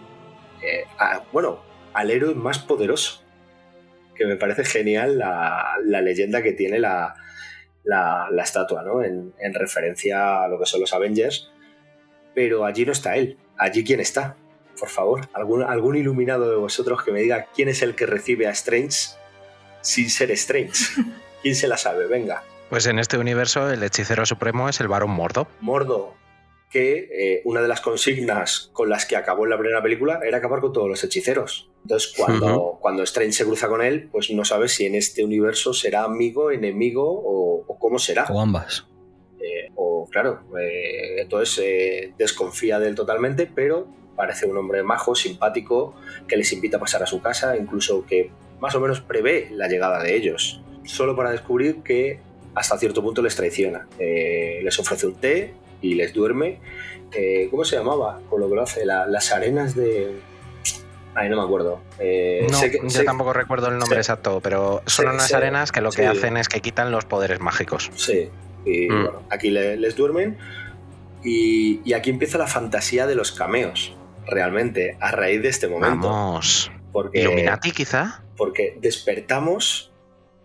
eh, 0.62 0.84
bueno 1.32 1.60
al 1.94 2.12
héroe 2.12 2.36
más 2.36 2.60
poderoso 2.60 3.22
que 4.18 4.26
me 4.26 4.36
parece 4.36 4.65
genial 4.65 5.18
la, 5.18 5.78
la 5.84 6.01
leyenda 6.01 6.41
que 6.41 6.53
tiene 6.53 6.80
la, 6.80 7.15
la, 7.84 8.28
la 8.32 8.43
estatua 8.43 8.84
¿no? 8.84 9.03
en, 9.03 9.34
en 9.39 9.53
referencia 9.53 10.43
a 10.43 10.47
lo 10.47 10.59
que 10.59 10.65
son 10.65 10.82
los 10.82 10.93
Avengers 10.93 11.51
pero 12.34 12.65
allí 12.65 12.86
no 12.86 12.91
está 12.91 13.15
él 13.15 13.38
allí 13.57 13.84
quién 13.84 13.99
está 13.99 14.36
por 14.78 14.89
favor, 14.89 15.28
algún, 15.34 15.63
algún 15.63 15.95
iluminado 15.95 16.49
de 16.49 16.55
vosotros 16.55 17.03
que 17.03 17.11
me 17.11 17.22
diga 17.22 17.47
quién 17.55 17.70
es 17.70 17.82
el 17.82 17.95
que 17.95 18.05
recibe 18.05 18.47
a 18.47 18.51
Strange 18.51 19.18
sin 19.82 20.09
ser 20.09 20.32
Strange. 20.32 20.86
¿Quién 21.41 21.55
se 21.55 21.68
la 21.68 21.78
sabe? 21.78 22.07
Venga. 22.07 22.43
Pues 22.70 22.86
en 22.88 22.99
este 22.99 23.18
universo 23.18 23.70
el 23.72 23.84
hechicero 23.84 24.26
supremo 24.26 24.70
es 24.70 24.80
el 24.82 24.88
varón 24.88 25.11
Mordo. 25.11 25.47
Mordo, 25.61 26.15
que 26.70 27.09
eh, 27.11 27.41
una 27.45 27.61
de 27.61 27.68
las 27.68 27.80
consignas 27.80 28.70
con 28.74 28.89
las 28.89 29.05
que 29.05 29.15
acabó 29.15 29.45
en 29.45 29.51
la 29.51 29.57
primera 29.57 29.82
película 29.82 30.20
era 30.26 30.38
acabar 30.38 30.59
con 30.59 30.74
todos 30.74 30.89
los 30.89 31.03
hechiceros. 31.03 31.70
Entonces, 31.84 32.13
cuando, 32.15 32.78
cuando 32.82 33.03
Strange 33.03 33.32
se 33.32 33.45
cruza 33.45 33.70
con 33.70 33.82
él, 33.82 34.09
pues 34.11 34.30
no 34.32 34.43
sabe 34.43 34.68
si 34.68 34.86
en 34.86 34.95
este 34.95 35.24
universo 35.24 35.74
será 35.74 36.03
amigo, 36.03 36.51
enemigo 36.51 37.09
o, 37.09 37.63
o 37.65 37.80
cómo 37.80 37.99
será. 37.99 38.26
O 38.26 38.41
ambas. 38.41 38.86
Eh, 39.39 39.72
o 39.76 40.09
claro, 40.11 40.41
eh, 40.59 41.22
entonces 41.22 42.11
desconfía 42.18 42.80
de 42.80 42.89
él 42.89 42.95
totalmente, 42.95 43.47
pero 43.47 43.88
parece 44.18 44.45
un 44.45 44.57
hombre 44.57 44.84
majo, 44.84 45.15
simpático, 45.15 45.95
que 46.28 46.36
les 46.36 46.51
invita 46.51 46.78
a 46.78 46.80
pasar 46.82 47.01
a 47.03 47.05
su 47.05 47.22
casa, 47.22 47.55
incluso 47.55 48.05
que 48.05 48.32
más 48.59 48.76
o 48.76 48.82
menos 48.82 48.99
prevé 48.99 49.47
la 49.51 49.70
llegada 49.70 50.03
de 50.03 50.15
ellos, 50.15 50.61
solo 50.84 51.15
para 51.15 51.32
descubrir 51.32 51.82
que 51.84 52.20
hasta 52.55 52.78
cierto 52.78 53.01
punto 53.03 53.22
les 53.22 53.36
traiciona. 53.36 53.88
Les 53.99 54.80
ofrece 54.80 55.05
un 55.05 55.15
té 55.15 55.53
y 55.82 55.94
les 55.96 56.14
duerme. 56.14 56.60
Eh, 57.14 57.48
¿Cómo 57.52 57.64
se 57.66 57.76
llamaba? 57.78 58.20
Con 58.30 58.42
lo 58.42 58.50
que 58.50 58.56
lo 58.56 58.62
hace, 58.64 58.86
La- 58.86 59.08
las 59.08 59.32
arenas 59.32 59.76
de... 59.76 60.20
Ay, 61.16 61.30
no 61.30 61.38
me 61.38 61.44
acuerdo. 61.44 61.82
Eh, 62.00 62.46
No, 62.52 62.58
sé 62.60 62.70
que- 62.70 62.80
yo 62.84 62.90
sé- 62.90 63.04
tampoco 63.04 63.34
recuerdo 63.34 63.68
el 63.70 63.78
nombre 63.80 63.96
sí. 63.98 64.02
exacto, 64.02 64.40
pero 64.42 64.84
son 64.86 65.06
Sí, 65.06 65.12
unas 65.12 65.28
sí, 65.28 65.34
arenas 65.34 65.72
que 65.72 65.82
lo 65.82 65.90
que 65.92 66.06
hacen 66.06 66.38
es 66.38 66.48
que 66.48 66.60
quitan 66.62 66.92
los 66.92 67.06
poderes 67.06 67.40
mágicos. 67.40 67.90
Sí, 67.96 68.30
y 68.66 68.88
Mm. 68.90 69.02
bueno, 69.04 69.22
aquí 69.32 69.50
le- 69.50 69.78
les 69.78 69.96
duermen. 69.96 70.38
Y, 71.24 71.82
y 71.84 71.94
aquí 71.94 72.12
empieza 72.12 72.38
la 72.38 72.46
fantasía 72.48 73.08
de 73.08 73.16
los 73.16 73.32
cameos, 73.32 73.96
realmente, 74.28 74.96
a 75.00 75.12
raíz 75.12 75.42
de 75.42 75.50
este 75.50 75.68
momento. 75.68 76.08
Vamos. 76.10 76.72
Porque, 76.92 77.22
Illuminati, 77.22 77.72
quizá. 77.72 78.24
porque 78.38 78.78
despertamos 78.80 79.92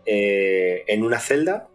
eh, 0.07 0.85
en 0.89 1.05
una 1.05 1.21
celda. 1.21 1.69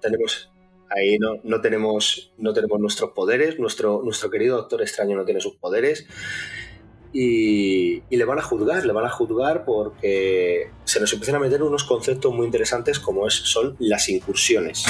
Tenemos. 0.00 0.50
Ahí 0.88 1.18
no, 1.18 1.40
no 1.42 1.60
tenemos, 1.60 2.32
no 2.38 2.52
tenemos 2.52 2.78
nuestros 2.80 3.10
poderes. 3.10 3.58
Nuestro, 3.58 4.02
nuestro 4.02 4.30
querido 4.30 4.56
Doctor 4.56 4.82
Extraño 4.82 5.16
no 5.16 5.24
tiene 5.24 5.40
sus 5.40 5.56
poderes. 5.56 6.06
Y, 7.12 8.02
y 8.10 8.16
le 8.16 8.24
van 8.24 8.38
a 8.38 8.42
juzgar, 8.42 8.84
le 8.84 8.92
van 8.92 9.06
a 9.06 9.10
juzgar 9.10 9.64
porque 9.64 10.70
se 10.84 11.00
nos 11.00 11.12
empiezan 11.12 11.36
a 11.36 11.38
meter 11.38 11.62
unos 11.62 11.84
conceptos 11.84 12.34
muy 12.34 12.44
interesantes 12.44 12.98
como 12.98 13.26
es, 13.26 13.34
son 13.34 13.76
las 13.78 14.08
incursiones. 14.08 14.84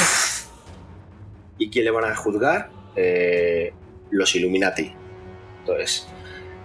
¿Y 1.59 1.70
quién 1.70 1.84
le 1.84 1.90
van 1.90 2.05
a 2.05 2.16
juzgar? 2.16 2.70
Eh, 2.97 3.72
los 4.11 4.34
Illuminati. 4.34 4.92
Entonces, 5.61 6.09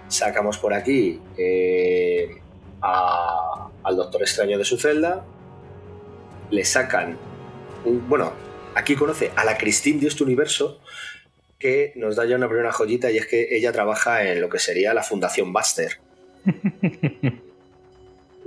sacamos 0.08 0.58
por 0.58 0.74
aquí 0.74 1.20
eh, 1.36 2.40
al 2.80 3.96
Doctor 3.96 4.22
Extraño 4.22 4.58
de 4.58 4.64
su 4.64 4.76
celda, 4.78 5.24
le 6.50 6.64
sacan, 6.64 7.16
bueno, 8.08 8.32
aquí 8.74 8.96
conoce 8.96 9.30
a 9.36 9.44
la 9.44 9.56
Christine 9.58 10.00
de 10.00 10.08
este 10.08 10.24
universo, 10.24 10.80
que 11.58 11.92
nos 11.96 12.16
da 12.16 12.24
ya 12.24 12.36
una 12.36 12.48
primera 12.48 12.72
joyita 12.72 13.10
y 13.10 13.18
es 13.18 13.26
que 13.26 13.48
ella 13.56 13.72
trabaja 13.72 14.24
en 14.24 14.40
lo 14.40 14.48
que 14.48 14.58
sería 14.58 14.94
la 14.94 15.02
Fundación 15.02 15.52
Buster. 15.52 16.00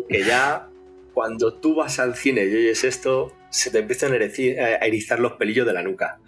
que 0.10 0.24
ya 0.24 0.68
cuando 1.14 1.54
tú 1.54 1.76
vas 1.76 2.00
al 2.00 2.16
cine 2.16 2.44
y 2.44 2.54
oyes 2.54 2.84
esto, 2.84 3.34
se 3.50 3.72
te 3.72 3.80
empiezan 3.80 4.12
a 4.12 4.16
erizar 4.16 5.20
los 5.20 5.34
pelillos 5.34 5.66
de 5.66 5.74
la 5.74 5.82
nuca. 5.82 6.20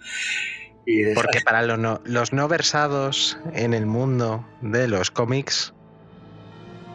Y 0.86 1.12
Porque 1.14 1.42
para 1.42 1.62
los 1.62 1.78
no, 1.78 2.00
los 2.04 2.32
no 2.32 2.48
versados 2.48 3.38
en 3.52 3.74
el 3.74 3.84
mundo 3.84 4.46
de 4.62 4.88
los 4.88 5.10
cómics, 5.10 5.74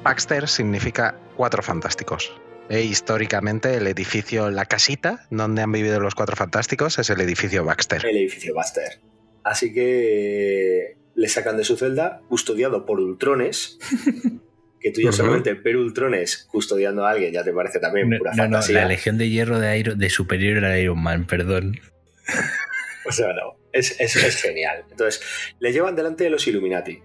Baxter 0.01 0.47
significa 0.47 1.15
cuatro 1.37 1.61
fantásticos. 1.61 2.33
E 2.69 2.81
históricamente 2.81 3.75
el 3.75 3.87
edificio, 3.87 4.49
la 4.49 4.65
casita 4.65 5.27
donde 5.29 5.61
han 5.61 5.71
vivido 5.71 5.99
los 5.99 6.15
cuatro 6.15 6.35
fantásticos 6.35 6.97
es 6.97 7.09
el 7.09 7.19
edificio 7.21 7.63
Baxter. 7.65 8.05
el 8.05 8.17
edificio 8.17 8.53
Buster. 8.53 8.99
Así 9.43 9.73
que 9.73 10.95
le 11.15 11.27
sacan 11.27 11.57
de 11.57 11.65
su 11.65 11.75
celda, 11.77 12.21
custodiado 12.29 12.85
por 12.85 12.99
Ultrones. 12.99 13.77
Que 14.83 14.91
tú 14.91 14.99
ya 14.99 15.11
Ujú. 15.11 15.17
solamente 15.19 15.53
ver 15.53 15.77
Ultrones 15.77 16.45
custodiando 16.51 17.05
a 17.05 17.11
alguien 17.11 17.31
ya 17.31 17.41
te 17.41 17.53
parece 17.53 17.79
también 17.79 18.09
No, 18.09 18.17
pura 18.17 18.31
no, 18.31 18.35
no, 18.35 18.43
fantasía. 18.57 18.81
la 18.81 18.87
Legión 18.89 19.17
de 19.17 19.29
Hierro 19.29 19.57
de, 19.57 19.77
Iron- 19.77 19.97
de 19.97 20.09
Superior 20.09 20.65
a 20.65 20.77
Iron 20.77 21.01
Man, 21.01 21.25
perdón. 21.25 21.79
O 23.05 23.11
sea, 23.13 23.27
no, 23.33 23.55
es, 23.71 23.97
es- 24.01 24.17
es 24.17 24.41
genial. 24.41 24.83
Entonces, 24.91 25.21
le 25.59 25.71
llevan 25.71 25.95
delante 25.95 26.25
de 26.25 26.29
los 26.29 26.45
Illuminati. 26.47 26.99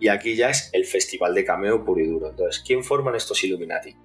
Y 0.00 0.08
aquí 0.08 0.36
ya 0.36 0.50
es 0.50 0.68
el 0.74 0.84
festival 0.84 1.34
de 1.34 1.46
cameo 1.46 1.82
puro 1.82 2.02
y 2.02 2.06
duro. 2.06 2.28
Entonces, 2.28 2.62
¿quién 2.66 2.84
forman 2.84 3.14
estos 3.14 3.42
Illuminati? 3.42 3.96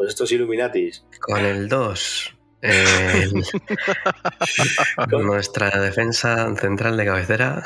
Pues 0.00 0.08
estos 0.08 0.32
Illuminatis 0.32 1.04
Con 1.20 1.44
el 1.44 1.68
2. 1.68 2.36
eh, 2.62 3.28
nuestra 5.10 5.68
defensa 5.78 6.56
central 6.56 6.96
de 6.96 7.04
cabecera. 7.04 7.62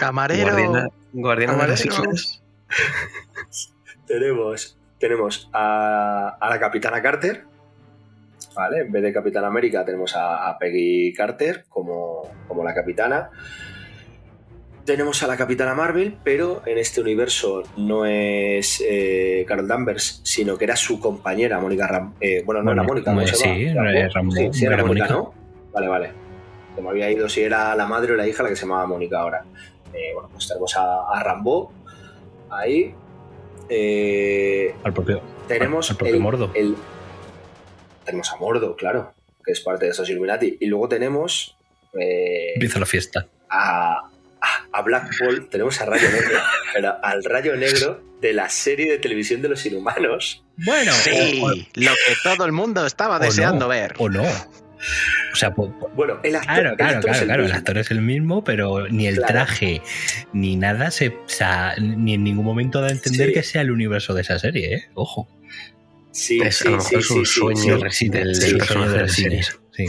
Camarero. 0.00 0.50
Guardiana, 0.50 0.88
guardiana 1.12 1.52
de 1.62 1.68
las 1.68 1.82
Camarero. 1.84 2.12
islas. 2.12 2.42
tenemos, 4.04 4.76
tenemos 4.98 5.48
a, 5.52 6.38
a 6.40 6.50
la 6.50 6.58
Capitana 6.58 7.00
Carter. 7.00 7.44
¿Vale? 8.56 8.80
En 8.80 8.90
vez 8.90 9.02
de 9.04 9.12
Capitán 9.12 9.44
América 9.44 9.84
tenemos 9.84 10.16
a, 10.16 10.48
a 10.48 10.58
Peggy 10.58 11.12
Carter 11.16 11.66
como, 11.68 12.28
como 12.48 12.64
la 12.64 12.74
capitana. 12.74 13.30
Tenemos 14.84 15.22
a 15.22 15.26
la 15.26 15.36
Capitana 15.38 15.74
Marvel, 15.74 16.16
pero 16.22 16.62
en 16.66 16.76
este 16.76 17.00
universo 17.00 17.62
no 17.78 18.04
es 18.04 18.84
eh, 18.86 19.44
Carol 19.48 19.66
Danvers, 19.66 20.20
sino 20.24 20.58
que 20.58 20.64
era 20.64 20.76
su 20.76 21.00
compañera, 21.00 21.58
Mónica 21.58 21.86
Ram. 21.86 22.12
eh, 22.20 22.42
bueno, 22.44 22.62
no 22.62 22.72
era 22.72 22.82
Mónica, 22.82 23.12
Mónica, 23.12 23.32
¿cómo 23.32 23.42
se 23.44 23.54
sí, 23.54 23.64
era 23.64 24.08
Rambo, 24.10 24.32
Sí, 24.36 24.48
sí, 24.52 24.64
era 24.66 24.74
era 24.74 24.84
Mónica. 24.84 25.08
¿no? 25.08 25.32
Vale, 25.72 25.88
vale. 25.88 26.10
Se 26.74 26.82
me 26.82 26.90
había 26.90 27.10
ido 27.10 27.28
si 27.30 27.40
era 27.40 27.74
la 27.74 27.86
madre 27.86 28.12
o 28.12 28.16
la 28.16 28.26
hija 28.28 28.42
la 28.42 28.50
que 28.50 28.56
se 28.56 28.62
llamaba 28.66 28.86
Mónica 28.86 29.20
ahora. 29.20 29.44
Eh, 29.94 30.12
bueno, 30.12 30.28
pues 30.30 30.48
tenemos 30.48 30.76
a, 30.76 31.08
a 31.10 31.22
Rambo 31.22 31.72
ahí. 32.50 32.94
Al 34.84 34.92
propio, 34.92 35.22
tenemos 35.48 35.90
al 35.90 35.96
propio 35.96 36.20
Mordo. 36.20 36.50
el- 36.54 36.76
tenemos 38.04 38.30
a 38.32 38.36
Mordo, 38.36 38.76
claro, 38.76 39.14
que 39.42 39.52
es 39.52 39.60
parte 39.60 39.86
de 39.86 39.92
esos 39.92 40.10
Illuminati. 40.10 40.58
Y 40.60 40.66
luego 40.66 40.88
tenemos 40.88 41.56
Empieza 41.94 42.78
la 42.80 42.86
fiesta. 42.86 43.26
a, 43.48 44.10
a- 44.44 44.78
a 44.78 44.82
Black 44.82 45.10
Bolt, 45.20 45.50
tenemos 45.50 45.80
a 45.80 45.86
Rayo 45.86 46.08
Negro, 46.10 46.38
pero 46.74 46.94
al 47.02 47.24
Rayo 47.24 47.56
Negro 47.56 48.02
de 48.20 48.32
la 48.32 48.48
serie 48.48 48.90
de 48.92 48.98
televisión 48.98 49.42
de 49.42 49.48
los 49.48 49.64
inhumanos. 49.66 50.44
Bueno, 50.56 50.92
Sí, 50.92 51.40
o, 51.42 51.48
lo 51.50 51.56
que 51.92 52.14
todo 52.22 52.44
el 52.46 52.52
mundo 52.52 52.86
estaba 52.86 53.18
deseando 53.18 53.66
no, 53.66 53.68
ver. 53.68 53.94
o 53.98 54.08
no. 54.08 54.22
O 55.32 55.36
sea, 55.36 55.54
po- 55.54 55.76
po- 55.78 55.88
Bueno, 55.94 56.20
el 56.22 56.36
actor, 56.36 56.54
claro, 56.54 56.70
el 56.70 56.76
claro, 56.76 56.96
actor 56.96 57.10
claro, 57.10 57.20
el 57.20 57.26
claro. 57.26 57.42
El 57.42 57.46
mismo. 57.46 57.58
actor 57.58 57.78
es 57.78 57.90
el 57.90 58.00
mismo, 58.02 58.44
pero 58.44 58.88
ni 58.88 59.06
el 59.06 59.16
Claro. 59.16 59.32
traje 59.32 59.82
ni 60.32 60.56
nada 60.56 60.90
se. 60.90 61.08
O 61.08 61.28
sea, 61.28 61.74
ni 61.80 62.14
en 62.14 62.22
ningún 62.24 62.44
momento 62.44 62.80
da 62.82 62.88
a 62.88 62.90
entender 62.92 63.28
Sí. 63.28 63.34
que 63.34 63.42
sea 63.42 63.62
el 63.62 63.70
universo 63.70 64.12
de 64.14 64.20
esa 64.22 64.38
serie, 64.38 64.74
¿eh? 64.74 64.84
Ojo. 64.94 65.28
Sí, 66.12 66.40
Es, 66.42 66.56
sí, 66.58 66.68
a 66.68 66.70
lo 66.72 66.80
sí, 66.80 66.94
es 66.96 67.10
un 67.10 67.24
sí, 67.26 67.32
sí, 67.32 67.40
sueño 67.40 67.78
sí. 67.90 67.90
Sí, 67.90 68.08
del, 68.10 68.28
personaje 68.58 68.74
de 68.84 68.88
de 68.90 68.96
la 68.96 69.02
los 69.02 69.12
serie. 69.12 69.42
cines. 69.42 69.60
Sí. 69.72 69.86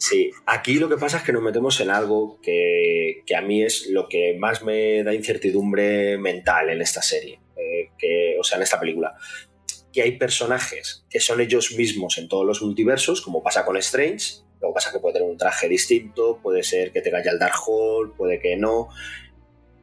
Sí, 0.00 0.30
aquí 0.46 0.78
lo 0.78 0.88
que 0.88 0.96
pasa 0.96 1.18
es 1.18 1.24
que 1.24 1.32
nos 1.32 1.42
metemos 1.42 1.78
en 1.80 1.90
algo 1.90 2.40
que, 2.40 3.22
que 3.26 3.36
a 3.36 3.42
mí 3.42 3.62
es 3.62 3.86
lo 3.90 4.08
que 4.08 4.34
más 4.38 4.62
me 4.62 5.04
da 5.04 5.12
incertidumbre 5.14 6.16
mental 6.16 6.70
en 6.70 6.80
esta 6.80 7.02
serie, 7.02 7.38
eh, 7.54 7.90
que, 7.98 8.36
o 8.40 8.42
sea, 8.42 8.56
en 8.56 8.62
esta 8.62 8.80
película. 8.80 9.14
Que 9.92 10.00
hay 10.00 10.12
personajes 10.16 11.04
que 11.10 11.20
son 11.20 11.42
ellos 11.42 11.72
mismos 11.72 12.16
en 12.16 12.28
todos 12.28 12.46
los 12.46 12.62
multiversos, 12.62 13.20
como 13.20 13.42
pasa 13.42 13.66
con 13.66 13.76
Strange. 13.76 14.36
Lo 14.62 14.68
que 14.68 14.74
pasa 14.74 14.88
es 14.88 14.94
que 14.94 15.00
puede 15.00 15.14
tener 15.14 15.28
un 15.28 15.36
traje 15.36 15.68
distinto, 15.68 16.40
puede 16.42 16.62
ser 16.62 16.92
que 16.92 17.02
tenga 17.02 17.22
ya 17.22 17.32
el 17.32 17.38
Darkhold, 17.38 18.14
puede 18.16 18.40
que 18.40 18.56
no. 18.56 18.88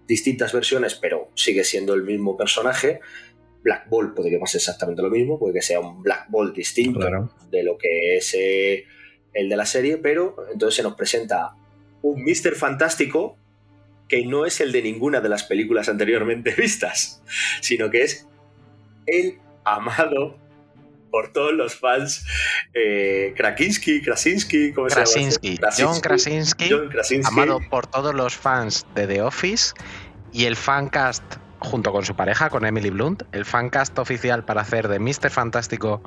Distintas 0.07 0.51
versiones, 0.51 0.95
pero 0.95 1.29
sigue 1.35 1.63
siendo 1.63 1.93
el 1.93 2.01
mismo 2.01 2.35
personaje. 2.35 3.01
Black 3.61 3.87
Bolt 3.87 4.15
puede 4.15 4.31
que 4.31 4.39
pase 4.39 4.57
exactamente 4.57 5.03
lo 5.03 5.11
mismo, 5.11 5.37
puede 5.37 5.53
que 5.53 5.61
sea 5.61 5.79
un 5.79 6.01
Black 6.01 6.25
Bolt 6.29 6.55
distinto 6.55 6.99
Claro. 7.01 7.29
de 7.51 7.61
lo 7.63 7.77
que 7.77 8.17
es 8.17 8.33
eh, 8.33 8.85
el 9.37 9.49
de 9.49 9.55
la 9.57 9.65
serie, 9.65 9.97
pero 9.97 10.35
entonces 10.51 10.75
se 10.75 10.83
nos 10.83 10.95
presenta 10.95 11.53
un 12.01 12.23
Mr. 12.23 12.55
Fantástico 12.55 13.37
que 14.09 14.25
no 14.25 14.45
es 14.45 14.61
el 14.61 14.71
de 14.71 14.81
ninguna 14.81 15.19
de 15.21 15.29
las 15.29 15.43
películas 15.43 15.89
anteriormente 15.89 16.51
vistas, 16.57 17.21
sino 17.61 17.89
que 17.89 18.03
es 18.03 18.27
el 19.05 19.39
amado 19.63 20.37
por 21.11 21.31
todos 21.31 21.53
los 21.53 21.75
fans 21.75 22.25
eh, 22.73 23.33
Krasinski, 23.37 24.01
Krasinski, 24.01 24.73
¿cómo 24.73 24.89
se 24.89 24.95
llama? 24.95 25.05
Krasinski, 25.05 25.59
John 25.77 25.99
Krasinski, 26.01 26.67
John 26.69 26.89
Krasinski. 26.89 27.27
amado 27.31 27.59
por 27.69 27.87
todos 27.87 28.13
los 28.13 28.35
fans 28.35 28.85
de 28.95 29.07
The 29.07 29.21
Office 29.21 29.73
y 30.33 30.45
el 30.45 30.55
fancast 30.55 31.23
junto 31.59 31.91
con 31.91 32.05
su 32.05 32.15
pareja, 32.15 32.49
con 32.49 32.65
Emily 32.65 32.89
Blunt, 32.91 33.23
el 33.31 33.45
fancast 33.45 33.97
oficial 33.99 34.45
para 34.45 34.61
hacer 34.61 34.87
de 34.87 34.99
Mr. 34.99 35.29
Fantástico 35.29 36.01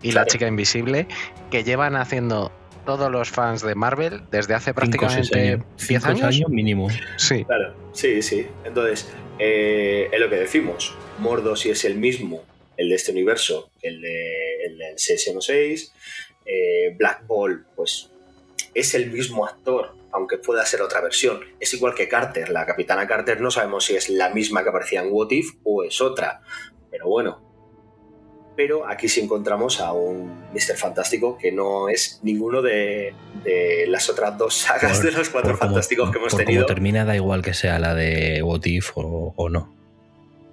y 0.00 0.10
Claro. 0.12 0.26
la 0.26 0.30
chica 0.30 0.46
invisible, 0.46 1.08
que 1.50 1.64
llevan 1.64 1.96
haciendo 1.96 2.52
todos 2.84 3.10
los 3.10 3.30
fans 3.30 3.62
de 3.62 3.74
Marvel 3.74 4.22
desde 4.30 4.54
hace 4.54 4.74
prácticamente 4.74 5.38
años. 5.38 5.64
10 5.76 5.76
Cinco 5.76 5.98
o 5.98 6.00
seis 6.00 6.04
años. 6.04 6.22
años 6.22 6.48
mínimo. 6.50 6.88
Sí. 7.16 7.44
Claro, 7.44 7.74
sí, 7.92 8.22
sí. 8.22 8.46
Entonces, 8.64 9.10
eh, 9.38 10.08
es 10.12 10.20
lo 10.20 10.28
que 10.28 10.36
decimos. 10.36 10.94
Mordo 11.18 11.56
si 11.56 11.70
es 11.70 11.84
el 11.84 11.96
mismo, 11.96 12.42
el 12.76 12.88
de 12.88 12.94
este 12.94 13.12
universo, 13.12 13.70
que 13.80 13.88
el, 13.88 14.00
de, 14.00 14.64
el 14.66 14.78
del 14.78 14.98
616. 14.98 15.92
Eh, 16.44 16.94
Black 16.96 17.26
Ball, 17.26 17.64
pues 17.76 18.10
es 18.74 18.94
el 18.94 19.10
mismo 19.10 19.46
actor, 19.46 19.94
aunque 20.10 20.38
pueda 20.38 20.64
ser 20.66 20.82
otra 20.82 21.00
versión. 21.00 21.40
Es 21.60 21.72
igual 21.74 21.94
que 21.94 22.08
Carter. 22.08 22.50
La 22.50 22.66
capitana 22.66 23.06
Carter 23.06 23.40
no 23.40 23.50
sabemos 23.50 23.84
si 23.84 23.94
es 23.96 24.08
la 24.08 24.30
misma 24.30 24.62
que 24.62 24.70
aparecía 24.70 25.02
en 25.02 25.08
What 25.10 25.30
If 25.30 25.54
o 25.64 25.84
es 25.84 26.00
otra. 26.00 26.40
Pero 26.90 27.08
bueno. 27.08 27.51
Pero 28.54 28.86
aquí 28.86 29.08
sí 29.08 29.20
encontramos 29.20 29.80
a 29.80 29.92
un 29.92 30.30
Mr. 30.52 30.76
Fantástico 30.76 31.38
que 31.38 31.50
no 31.52 31.88
es 31.88 32.20
ninguno 32.22 32.60
de, 32.60 33.14
de 33.44 33.86
las 33.88 34.10
otras 34.10 34.36
dos 34.36 34.54
sagas 34.54 34.98
Por- 34.98 35.10
de 35.10 35.18
los 35.18 35.30
cuatro 35.30 35.56
fantásticos 35.56 36.10
que 36.10 36.18
hemos 36.18 36.32
por 36.32 36.40
tenido. 36.44 36.62
Como 36.62 36.66
termina, 36.74 37.04
da 37.06 37.16
igual 37.16 37.40
que 37.42 37.54
sea 37.54 37.78
la 37.78 37.94
de 37.94 38.42
What 38.42 38.60
If 38.64 38.90
o, 38.96 39.32
o 39.36 39.48
no. 39.48 39.74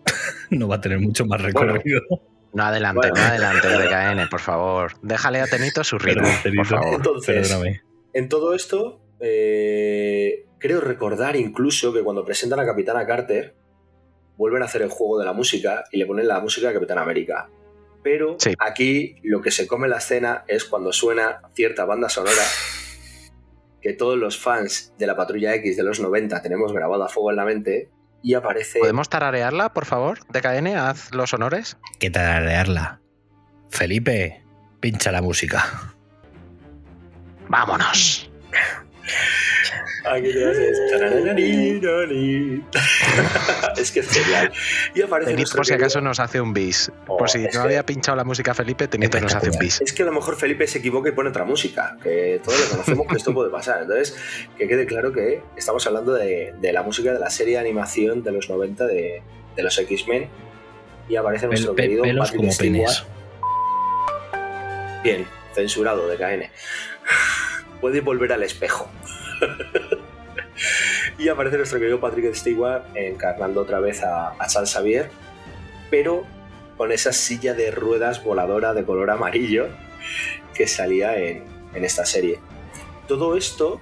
no 0.50 0.68
va 0.68 0.76
a 0.76 0.82
tener 0.82 1.00
mucho 1.00 1.26
más 1.26 1.41
recorrido. 1.41 2.02
No 2.54 2.64
adelante, 2.64 3.10
Bueno. 3.10 3.16
no 3.16 3.22
adelante 3.22 3.68
el 3.68 3.78
DKN, 4.18 4.30
por 4.30 4.39
favor. 4.39 4.93
Déjale 5.04 5.41
a 5.41 5.47
Tenito 5.47 5.84
su 5.84 6.00
ritmo, 6.00 6.24
Perdón, 6.24 6.39
Tenito. 6.43 6.62
por 6.62 6.68
favor. 6.68 6.93
Entonces, 6.95 7.47
Perdóname. 7.50 7.82
En 8.14 8.28
todo 8.30 8.54
esto, 8.56 9.02
eh, 9.20 10.45
creo 10.58 10.82
recordar 10.82 11.36
incluso 11.36 11.93
que 11.93 12.02
cuando 12.02 12.26
presentan 12.26 12.60
a 12.60 12.66
Capitana 12.66 13.06
Carter, 13.06 13.54
vuelven 14.38 14.62
a 14.64 14.66
hacer 14.66 14.82
el 14.82 14.89
juego 14.89 15.20
de 15.20 15.26
la 15.26 15.34
música 15.34 15.84
y 15.91 15.97
le 15.97 16.06
ponen 16.08 16.28
la 16.28 16.39
música 16.39 16.70
a 16.70 16.74
Capitán 16.74 16.97
América. 16.97 17.50
Pero 18.04 18.38
Sí. 18.39 18.54
aquí 18.60 19.16
lo 19.24 19.41
que 19.41 19.52
se 19.52 19.68
come 19.68 19.88
la 19.88 19.97
escena 19.97 20.43
es 20.47 20.66
cuando 20.66 20.93
suena 20.93 21.41
cierta 21.54 21.86
banda 21.86 22.10
sonora 22.10 22.43
que 23.82 23.93
todos 23.93 24.18
los 24.18 24.38
fans 24.38 24.93
de 24.97 25.08
la 25.08 25.16
Patrulla 25.16 25.54
X 25.56 25.78
de 25.78 25.84
los 25.84 26.00
90 26.00 26.41
tenemos 26.41 26.74
grabada 26.74 27.06
a 27.06 27.10
fuego 27.10 27.30
en 27.32 27.36
la 27.38 27.45
mente 27.45 27.89
y 28.22 28.34
aparece... 28.34 28.80
¿Podemos 28.80 29.08
tararearla, 29.10 29.74
por 29.74 29.86
favor? 29.86 30.20
DKN, 30.30 30.76
haz 30.78 31.14
los 31.14 31.34
honores. 31.34 31.78
¿Qué 32.00 32.10
tararearla? 32.10 33.00
Felipe, 33.70 34.43
pincha 34.82 35.12
la 35.14 35.22
música. 35.22 35.66
¡Vámonos! 37.47 38.30
Aquí 40.05 40.32
te 40.34 40.45
haces 40.49 40.80
tarararari. 40.91 42.64
es 43.78 43.91
que 43.91 43.99
es 43.99 44.10
genial. 44.10 44.51
Y 44.95 45.01
aparece 45.01 45.26
Tenito, 45.32 45.41
nuestro 45.41 45.57
por 45.57 45.66
si 45.66 45.72
querido- 45.74 45.86
acaso, 45.86 46.01
nos 46.01 46.20
hace 46.20 46.41
un 46.41 46.53
bis. 46.53 46.91
Oh, 47.07 47.18
por 47.18 47.30
si 47.30 47.39
no 47.39 47.49
que- 47.49 47.57
había 47.57 47.86
pinchado 47.86 48.16
la 48.16 48.24
música 48.24 48.53
Felipe, 48.53 48.88
Tenito 48.88 49.20
nos 49.20 49.36
hace 49.36 49.49
un 49.49 49.60
bis. 49.60 49.82
Es 49.82 49.91
que 49.93 50.03
a 50.03 50.05
lo 50.05 50.12
mejor 50.14 50.38
Felipe 50.38 50.66
se 50.68 50.80
equivoca 50.80 51.10
y 51.10 51.12
pone 51.12 51.30
otra 51.30 51.43
música, 51.45 51.97
que 52.01 52.41
todos 52.43 52.60
lo 52.62 52.70
conocemos 52.70 53.07
que 53.07 53.16
esto 53.18 53.34
puede 53.34 53.49
pasar. 53.51 53.82
Entonces, 53.82 54.16
que 54.57 54.68
quede 54.68 54.86
claro 54.86 55.12
que 55.12 55.41
estamos 55.57 55.86
hablando 55.86 56.14
de, 56.14 56.53
de 56.60 56.74
la 56.74 56.82
música 56.84 57.12
de 57.14 57.20
la 57.20 57.30
serie 57.30 57.53
de 57.55 57.60
animación 57.60 58.24
de 58.24 58.32
los 58.32 58.49
90 58.49 58.88
de, 58.88 59.22
de 59.55 59.64
los 59.64 59.78
X-Men 59.78 60.30
y 61.10 61.16
aparece 61.18 61.47
nuestro 61.47 61.76
pe- 61.76 61.84
querido 61.84 62.03
pelos 62.03 62.32
Patrick 62.32 62.41
como. 62.41 62.53
Bien, 65.03 65.26
censurado 65.53 66.07
de 66.07 66.18
KN. 66.18 66.49
Puede 67.82 68.01
volver 68.01 68.34
al 68.34 68.43
espejo. 68.43 68.89
y 71.17 71.27
aparece 71.30 71.57
nuestro 71.57 71.80
querido 71.80 71.99
Patrick 71.99 72.34
Stewart 72.34 72.84
encarnando 72.95 73.61
otra 73.61 73.80
vez 73.80 74.03
a, 74.03 74.36
Charles 74.47 74.73
Xavier, 74.73 75.09
pero 75.89 76.25
con 76.77 76.91
esa 76.91 77.13
silla 77.13 77.53
de 77.53 77.71
ruedas 77.71 78.23
voladora 78.23 78.73
de 78.73 78.84
color 78.86 79.09
amarillo 79.09 79.67
que 80.53 80.67
salía 80.67 81.17
en, 81.17 81.43
en 81.73 81.84
esta 81.84 82.05
serie. 82.05 82.39
Todo 83.07 83.36
esto 83.36 83.80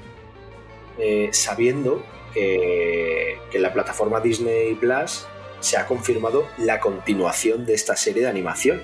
eh, 0.99 1.29
sabiendo 1.31 2.03
que, 2.33 3.37
que 3.51 3.57
en 3.57 3.63
la 3.63 3.73
plataforma 3.73 4.19
Disney 4.19 4.73
Plus 4.75 5.27
se 5.59 5.77
ha 5.77 5.85
confirmado 5.85 6.47
la 6.57 6.79
continuación 6.79 7.65
de 7.65 7.73
esta 7.73 7.95
serie 7.95 8.23
de 8.23 8.29
animación. 8.29 8.81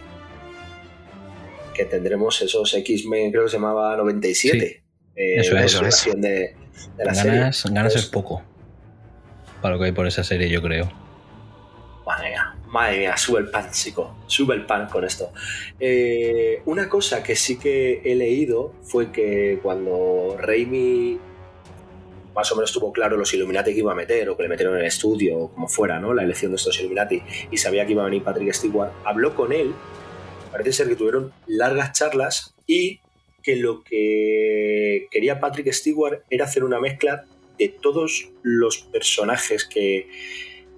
Que 1.73 1.85
tendremos 1.85 2.41
esos 2.41 2.71
X-Men, 2.73 3.31
creo 3.31 3.45
que 3.45 3.49
se 3.49 3.57
llamaba 3.57 3.95
97. 3.97 4.82
Eh, 5.15 5.35
eso 5.37 5.57
es, 5.57 5.65
eso 5.65 5.85
es. 5.85 6.03
continuación 6.03 6.21
de, 6.21 6.55
de 6.97 7.05
la 7.05 7.13
serie. 7.13 7.39
Ganas, 7.71 7.95
es 7.95 8.05
poco. 8.05 8.43
Para 9.61 9.75
lo 9.75 9.79
que 9.79 9.87
hay 9.87 9.91
por 9.91 10.07
esa 10.07 10.23
serie, 10.23 10.49
yo 10.49 10.61
creo. 10.61 10.91
Madre 12.05 12.29
mía, 12.31 12.55
madre 12.67 12.99
mía, 12.99 13.15
sube 13.15 13.39
el 13.39 13.49
pan, 13.49 13.71
chico. 13.71 14.17
Sube 14.27 14.55
el 14.55 14.65
pan 14.65 14.87
con 14.87 15.05
esto. 15.05 15.31
Eh, 15.79 16.61
una 16.65 16.89
cosa 16.89 17.23
que 17.23 17.35
sí 17.35 17.57
que 17.57 18.01
he 18.03 18.15
leído 18.15 18.73
fue 18.83 19.11
que 19.11 19.59
cuando 19.63 20.35
Raimi 20.37 21.19
más 22.35 22.51
o 22.51 22.55
menos 22.55 22.71
tuvo 22.73 22.91
claro 22.91 23.15
los 23.15 23.33
Illuminati 23.33 23.73
que 23.73 23.79
iba 23.79 23.91
a 23.91 23.95
meter, 23.95 24.29
o 24.29 24.35
que 24.35 24.43
le 24.43 24.49
metieron 24.49 24.73
en 24.75 24.81
el 24.81 24.87
estudio, 24.87 25.37
o 25.37 25.53
como 25.53 25.67
fuera, 25.67 25.99
¿no? 25.99 26.13
La 26.13 26.23
elección 26.23 26.51
de 26.51 26.55
estos 26.57 26.79
Illuminati, 26.79 27.21
y 27.51 27.57
sabía 27.57 27.85
que 27.85 27.91
iba 27.91 28.01
a 28.01 28.05
venir 28.05 28.23
Patrick 28.23 28.51
Stewart, 28.53 28.91
habló 29.05 29.35
con 29.35 29.53
él. 29.53 29.73
Parece 30.51 30.73
ser 30.73 30.87
que 30.87 30.95
tuvieron 30.95 31.31
largas 31.47 31.93
charlas 31.93 32.55
y 32.67 32.99
que 33.43 33.55
lo 33.57 33.83
que 33.83 35.07
quería 35.11 35.39
Patrick 35.39 35.71
Stewart 35.71 36.23
era 36.29 36.45
hacer 36.45 36.63
una 36.63 36.79
mezcla 36.79 37.25
de 37.59 37.69
todos 37.69 38.31
los 38.41 38.79
personajes 38.79 39.65
que, 39.65 40.07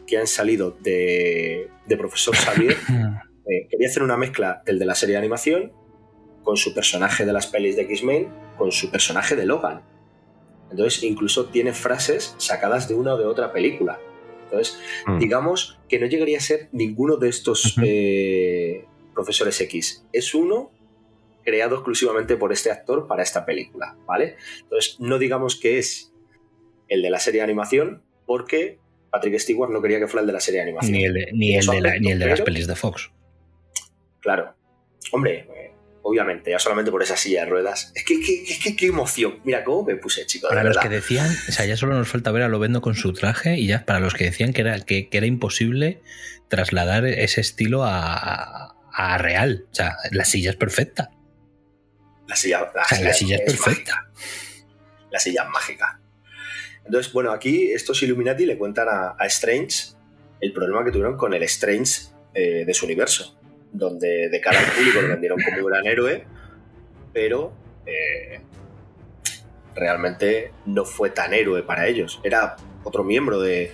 que 0.07 0.17
han 0.17 0.27
salido 0.27 0.71
de, 0.81 1.69
de 1.85 1.97
Profesor 1.97 2.35
Xavier. 2.35 2.75
Eh, 3.47 3.67
quería 3.69 3.87
hacer 3.87 4.01
una 4.01 4.17
mezcla 4.17 4.63
del 4.65 4.79
de 4.79 4.85
la 4.85 4.95
serie 4.95 5.13
de 5.13 5.19
animación 5.19 5.71
con 6.41 6.57
su 6.57 6.73
personaje 6.73 7.27
de 7.27 7.31
las 7.31 7.45
pelis 7.45 7.75
de 7.75 7.83
X-Men, 7.83 8.27
con 8.57 8.71
su 8.71 8.89
personaje 8.89 9.35
de 9.35 9.45
Logan. 9.45 9.83
Entonces, 10.71 11.03
incluso 11.03 11.45
tiene 11.49 11.71
frases 11.71 12.33
sacadas 12.39 12.87
de 12.89 12.95
una 12.95 13.13
o 13.13 13.17
de 13.19 13.25
otra 13.25 13.53
película. 13.53 13.99
Entonces, 14.45 14.79
Mm. 15.05 15.19
digamos 15.19 15.77
que 15.87 15.99
no 15.99 16.07
llegaría 16.07 16.39
a 16.39 16.41
ser 16.41 16.69
ninguno 16.71 17.17
de 17.17 17.29
estos 17.29 17.75
eh, 17.83 18.85
profesores 19.13 19.61
X. 19.61 20.03
Es 20.11 20.33
uno 20.33 20.71
creado 21.45 21.75
exclusivamente 21.75 22.35
por 22.35 22.51
este 22.51 22.71
actor 22.71 23.07
para 23.07 23.23
esta 23.23 23.45
película, 23.45 23.95
¿vale? 24.07 24.35
Entonces, 24.63 24.97
no 24.99 25.17
digamos 25.19 25.55
que 25.55 25.77
es 25.77 26.11
el 26.89 27.01
de 27.01 27.09
la 27.09 27.19
serie 27.19 27.39
de 27.41 27.43
animación, 27.45 28.03
porque 28.25 28.79
Patrick 29.11 29.39
Stewart 29.39 29.71
no 29.71 29.81
quería 29.81 29.99
que 29.99 30.07
fuera 30.07 30.21
el 30.21 30.27
de 30.27 30.33
la 30.33 30.39
serie 30.39 30.59
de 30.59 30.63
animación. 30.63 30.91
Ni 30.93 31.05
el 31.05 31.13
de, 31.13 31.29
ni 31.33 31.55
el 31.55 31.65
de, 31.65 31.81
la- 31.81 31.89
aspecto, 31.89 32.01
ni 32.01 32.11
el 32.11 32.19
de 32.19 32.25
las 32.25 32.41
pelis 32.41 32.67
de 32.67 32.75
Fox. 32.75 33.11
Claro. 34.21 34.55
Hombre, 35.11 35.47
eh, 35.55 35.71
obviamente, 36.01 36.51
ya 36.51 36.59
solamente 36.59 36.91
por 36.91 37.01
esa 37.03 37.15
silla 37.15 37.43
de 37.45 37.49
ruedas. 37.51 37.91
Es 37.95 38.03
que 38.03 38.19
qué, 38.19 38.43
qué- 38.43 38.59
qué- 38.61 38.75
qué 38.75 38.85
emoción. 38.87 39.39
Mira 39.43 39.63
cómo 39.63 39.83
me 39.83 39.95
puse, 39.95 40.25
chicos. 40.25 40.49
Para 40.49 40.63
los 40.63 40.77
que 40.77 40.89
decían, 40.89 41.27
o 41.47 41.51
sea, 41.51 41.65
ya 41.65 41.77
solo 41.77 41.93
nos 41.95 42.07
falta 42.09 42.31
ver 42.31 42.41
a 42.43 42.47
Lovendo 42.49 42.81
con 42.81 42.95
su 42.95 43.13
traje 43.13 43.57
y 43.57 43.67
ya 43.67 43.85
para 43.85 43.99
los 43.99 44.13
que 44.15 44.23
decían 44.25 44.51
que 44.51 44.61
era, 44.61 44.79
que, 44.79 45.09
que 45.09 45.17
era 45.17 45.27
imposible 45.27 46.01
trasladar 46.49 47.05
ese 47.05 47.41
estilo 47.41 47.83
a, 47.83 48.75
a 48.91 49.17
real. 49.19 49.65
O 49.71 49.75
sea, 49.75 49.95
la 50.11 50.25
silla 50.25 50.49
es 50.49 50.55
perfecta. 50.55 51.11
La 52.27 52.35
silla, 52.35 52.71
la 52.73 52.81
O 52.83 52.85
sea, 52.87 53.01
la 53.01 53.13
silla 53.13 53.35
es 53.37 53.41
perfecta. 53.53 53.95
mágica. 54.09 54.11
La 55.11 55.19
silla 55.19 55.43
es 55.43 55.49
mágica. 55.49 55.99
Entonces, 56.85 57.11
bueno, 57.13 57.31
aquí 57.31 57.71
estos 57.71 58.01
Illuminati 58.03 58.45
le 58.45 58.57
cuentan 58.57 58.87
a, 58.89 59.15
a 59.17 59.25
Strange 59.27 59.93
el 60.41 60.53
problema 60.53 60.83
que 60.83 60.91
tuvieron 60.91 61.17
con 61.17 61.33
el 61.33 61.43
Strange 61.43 62.07
eh, 62.33 62.63
de 62.65 62.73
su 62.73 62.85
universo, 62.85 63.39
donde 63.71 64.29
de 64.29 64.41
cara 64.41 64.59
al 64.59 64.65
público 64.71 65.01
lo 65.01 65.07
vendieron 65.09 65.39
como 65.43 65.57
un 65.57 65.65
gran 65.65 65.85
héroe, 65.87 66.25
pero 67.13 67.53
eh, 67.85 68.41
realmente 69.75 70.51
no 70.65 70.85
fue 70.85 71.09
tan 71.09 71.33
héroe 71.33 71.63
para 71.63 71.87
ellos. 71.87 72.19
Era 72.23 72.55
otro 72.83 73.03
miembro 73.03 73.39
de, 73.39 73.71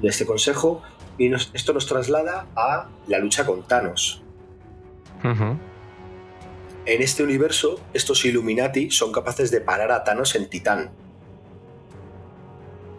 de 0.00 0.08
este 0.08 0.24
consejo 0.26 0.82
y 1.18 1.28
nos- 1.28 1.50
esto 1.54 1.72
nos 1.72 1.86
traslada 1.86 2.46
a 2.56 2.88
la 3.08 3.18
lucha 3.18 3.44
con 3.46 3.66
Thanos. 3.66 4.22
Ujú. 5.24 5.58
En 6.86 7.02
este 7.02 7.22
universo, 7.22 7.80
estos 7.92 8.24
Illuminati 8.24 8.90
son 8.90 9.12
capaces 9.12 9.50
de 9.50 9.60
parar 9.60 9.90
a 9.92 10.04
Thanos 10.04 10.34
en 10.36 10.48
Titán. 10.48 10.90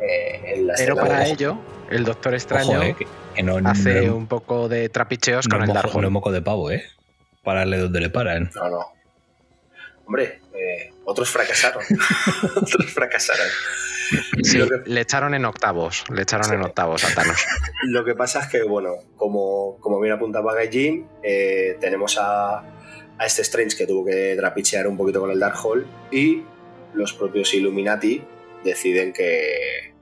Eh, 0.01 0.53
en 0.55 0.67
Pero 0.77 0.95
para 0.95 1.19
de- 1.19 1.31
ello, 1.31 1.57
el 1.89 2.03
Doctor 2.05 2.33
Extraño 2.35 2.77
Ojo, 2.79 2.81
eh, 2.83 2.95
que, 2.97 3.07
que 3.35 3.43
no, 3.43 3.59
no- 3.59 3.69
hace 3.69 4.05
no- 4.07 4.15
un 4.15 4.27
poco 4.27 4.67
de 4.69 4.89
trapicheos 4.89 5.47
no 5.47 5.55
con 5.55 5.61
el 5.63 5.67
moco- 5.67 5.79
Darkhold. 5.81 6.03
no 6.03 6.11
moco 6.11 6.31
de 6.31 6.41
pavo, 6.41 6.71
¿eh? 6.71 6.83
Pararle 7.43 7.77
donde 7.77 7.99
le 8.01 8.09
paran. 8.09 8.51
No, 8.55 8.69
no. 8.69 8.79
Hombre, 10.05 10.41
eh, 10.53 10.93
otros 11.05 11.29
fracasaron. 11.29 11.83
otros 12.55 12.91
fracasaron. 12.93 13.47
Sí, 14.43 14.57
Lo, 14.57 14.67
que, 14.69 14.89
le 14.89 15.01
echaron 15.01 15.33
en 15.33 15.43
octavos, 15.45 16.05
le 16.09 16.21
echaron 16.21 16.45
Sí. 16.45 16.53
en 16.55 16.61
octavos 16.61 17.03
a 17.03 17.13
Thanos. 17.13 17.43
lo 17.83 18.05
que 18.05 18.15
pasa 18.15 18.39
es 18.41 18.47
que, 18.47 18.63
bueno, 18.63 18.91
como, 19.17 19.77
como 19.81 19.99
bien 19.99 20.13
apuntaba 20.13 20.53
Gaijin, 20.53 21.07
eh, 21.23 21.77
tenemos 21.81 22.17
a, 22.17 22.63
a 23.19 23.25
este 23.25 23.41
Strange 23.41 23.75
que 23.77 23.87
tuvo 23.87 24.05
que 24.05 24.35
trapichear 24.37 24.87
un 24.87 24.97
poquito 24.97 25.19
con 25.19 25.31
el 25.31 25.39
Darkhold 25.39 25.85
y 26.11 26.43
los 26.93 27.13
propios 27.13 27.53
Illuminati 27.53 28.23
deciden 28.63 29.13
que, 29.13 29.93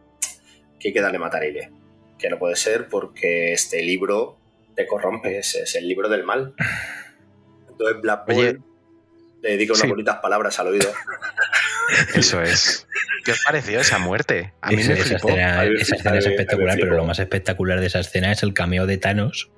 que 0.80 0.89
hay 0.89 0.93
que 0.93 1.01
darle 1.01 1.20
matarile. 1.20 1.72
Que 2.18 2.30
no 2.30 2.39
puede 2.39 2.55
ser 2.55 2.88
porque 2.88 3.53
este 3.53 3.82
libro 3.82 4.38
te 4.76 4.86
corrompe, 4.88 5.38
es, 5.39 5.55
es 5.55 5.76
el 5.76 5.88
libro 5.88 6.09
del 6.09 6.24
mal. 6.24 6.53
Entonces 7.70 8.01
Black 8.01 8.28
le 8.30 8.59
dedica 9.51 9.74
unas 9.74 9.82
Sí. 9.82 9.88
bonitas 9.88 10.18
palabras 10.18 10.59
al 10.59 10.68
oído. 10.68 10.91
Eso 12.16 12.41
es. 12.41 12.88
¿Qué 13.24 13.32
os 13.32 13.43
pareció 13.43 13.80
esa 13.80 13.97
muerte? 13.99 14.53
A 14.61 14.70
mí 14.72 14.82
Esa- 14.82 14.93
me 14.93 14.99
esa 14.99 15.03
flipó. 15.09 15.30
escena, 15.30 15.61
A 15.61 15.63
mí 15.66 15.70
me 15.72 15.82
esa 15.82 15.95
escena 15.95 16.18
es 16.18 16.26
espectacular, 16.26 16.78
pero 16.80 16.95
lo 16.95 17.05
más 17.05 17.20
espectacular 17.20 17.80
de 17.80 17.88
esa 17.88 17.99
escena 17.99 18.32
es 18.32 18.43
el 18.43 18.53
cameo 18.53 18.86
de 18.88 18.97
Thanos 18.97 19.51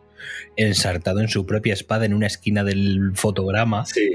ensartado 0.55 1.19
en 1.21 1.27
su 1.29 1.45
propia 1.45 1.73
espada 1.73 2.05
en 2.05 2.13
una 2.13 2.27
esquina 2.27 2.63
del 2.63 3.11
fotograma, 3.15 3.85
Sí. 3.85 4.09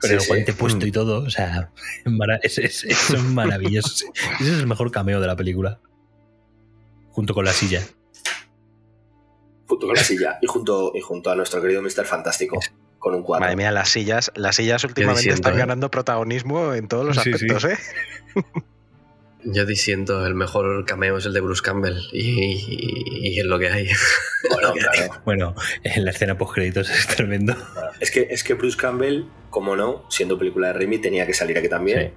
con 0.00 0.08
Sí, 0.10 0.14
el 0.14 0.20
sí. 0.20 0.28
guante 0.28 0.52
puesto 0.52 0.84
Mm. 0.84 0.88
y 0.88 0.92
todo. 0.92 1.18
O 1.24 1.30
sea, 1.30 1.70
es, 2.42 2.58
es- 2.58 3.22
maravilloso. 3.24 4.06
Ese 4.40 4.52
es 4.52 4.58
el 4.58 4.66
mejor 4.66 4.90
cameo 4.90 5.20
de 5.20 5.26
la 5.26 5.36
película. 5.36 5.80
Junto 7.10 7.34
con 7.34 7.44
la 7.44 7.52
silla. 7.52 7.82
Junto 9.66 9.86
con 9.86 9.96
la 9.96 10.02
silla. 10.02 10.38
Y 10.40 10.46
junto, 10.46 10.92
y 10.94 11.00
junto 11.00 11.30
a 11.30 11.34
nuestro 11.34 11.60
querido 11.60 11.82
Mr. 11.82 12.04
Fantástico. 12.06 12.58
Con 12.98 13.14
un 13.14 13.22
cuadro. 13.22 13.44
Madre 13.44 13.56
mía, 13.56 13.70
las 13.70 13.88
sillas, 13.90 14.32
las 14.34 14.56
sillas 14.56 14.82
últimamente 14.84 15.30
están 15.30 15.54
¿eh? 15.54 15.58
ganando 15.58 15.90
protagonismo 15.90 16.74
en 16.74 16.88
todos 16.88 17.04
los 17.06 17.16
Sí, 17.16 17.24
sí. 17.24 17.30
aspectos, 17.46 17.64
¿eh? 17.64 17.78
Yo 19.44 19.64
disiento, 19.66 20.26
el 20.26 20.34
mejor 20.34 20.84
cameo 20.84 21.16
es 21.18 21.26
el 21.26 21.32
de 21.32 21.40
Bruce 21.40 21.62
Campbell 21.62 21.96
y, 22.12 22.20
y- 22.30 23.28
y 23.36 23.40
es 23.40 23.46
lo 23.46 23.58
que 23.58 23.68
hay. 23.68 23.88
Bueno, 24.52 24.72
claro. 24.72 25.20
Bueno, 25.24 25.54
en 25.82 26.04
la 26.04 26.10
escena 26.12 26.38
post 26.38 26.54
créditos 26.54 26.88
es 26.90 27.06
tremendo. 27.08 27.56
Es 28.00 28.10
que, 28.12 28.28
es 28.30 28.44
que 28.44 28.54
Bruce 28.54 28.76
Campbell, 28.76 29.24
como 29.50 29.74
no, 29.76 30.04
siendo 30.10 30.38
película 30.38 30.68
de 30.68 30.72
Raimi, 30.74 30.98
tenía 30.98 31.26
que 31.26 31.34
salir 31.34 31.58
aquí 31.58 31.68
también. 31.68 32.12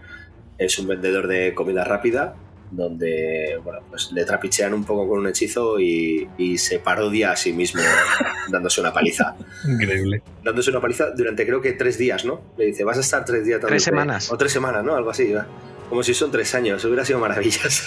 Es 0.59 0.77
un 0.77 0.87
vendedor 0.87 1.27
de 1.27 1.53
comida 1.55 1.83
rápida, 1.83 2.35
donde 2.69 3.59
bueno, 3.63 3.79
pues 3.89 4.11
le 4.11 4.23
trapichean 4.23 4.73
un 4.73 4.83
poco 4.85 5.07
con 5.09 5.19
un 5.19 5.27
hechizo 5.27 5.79
y, 5.79 6.27
y 6.37 6.57
se 6.59 6.77
parodia 6.79 7.31
a 7.31 7.35
sí 7.35 7.53
mismo 7.53 7.81
dándose 8.49 8.81
una 8.81 8.93
paliza. 8.93 9.35
Increíble. 9.67 10.21
Dándose 10.43 10.69
una 10.69 10.79
paliza 10.81 11.09
durante 11.11 11.45
creo 11.45 11.59
que 11.61 11.73
tres 11.73 11.97
días, 11.97 12.23
¿no? 12.23 12.53
Le 12.57 12.65
dice, 12.67 12.83
vas 12.83 12.97
a 12.97 13.01
estar 13.01 13.25
tres 13.25 13.45
días 13.45 13.59
Tres 13.59 13.71
dándote- 13.71 13.83
semanas. 13.83 14.31
O 14.31 14.37
tres 14.37 14.51
semanas, 14.51 14.83
¿no? 14.83 14.95
Algo 14.95 15.09
así. 15.09 15.31
¿va? 15.33 15.47
Como 15.91 16.03
si 16.03 16.13
son 16.13 16.31
tres 16.31 16.55
años. 16.55 16.85
Hubiera 16.85 17.03
sido 17.03 17.19
maravilloso. 17.19 17.83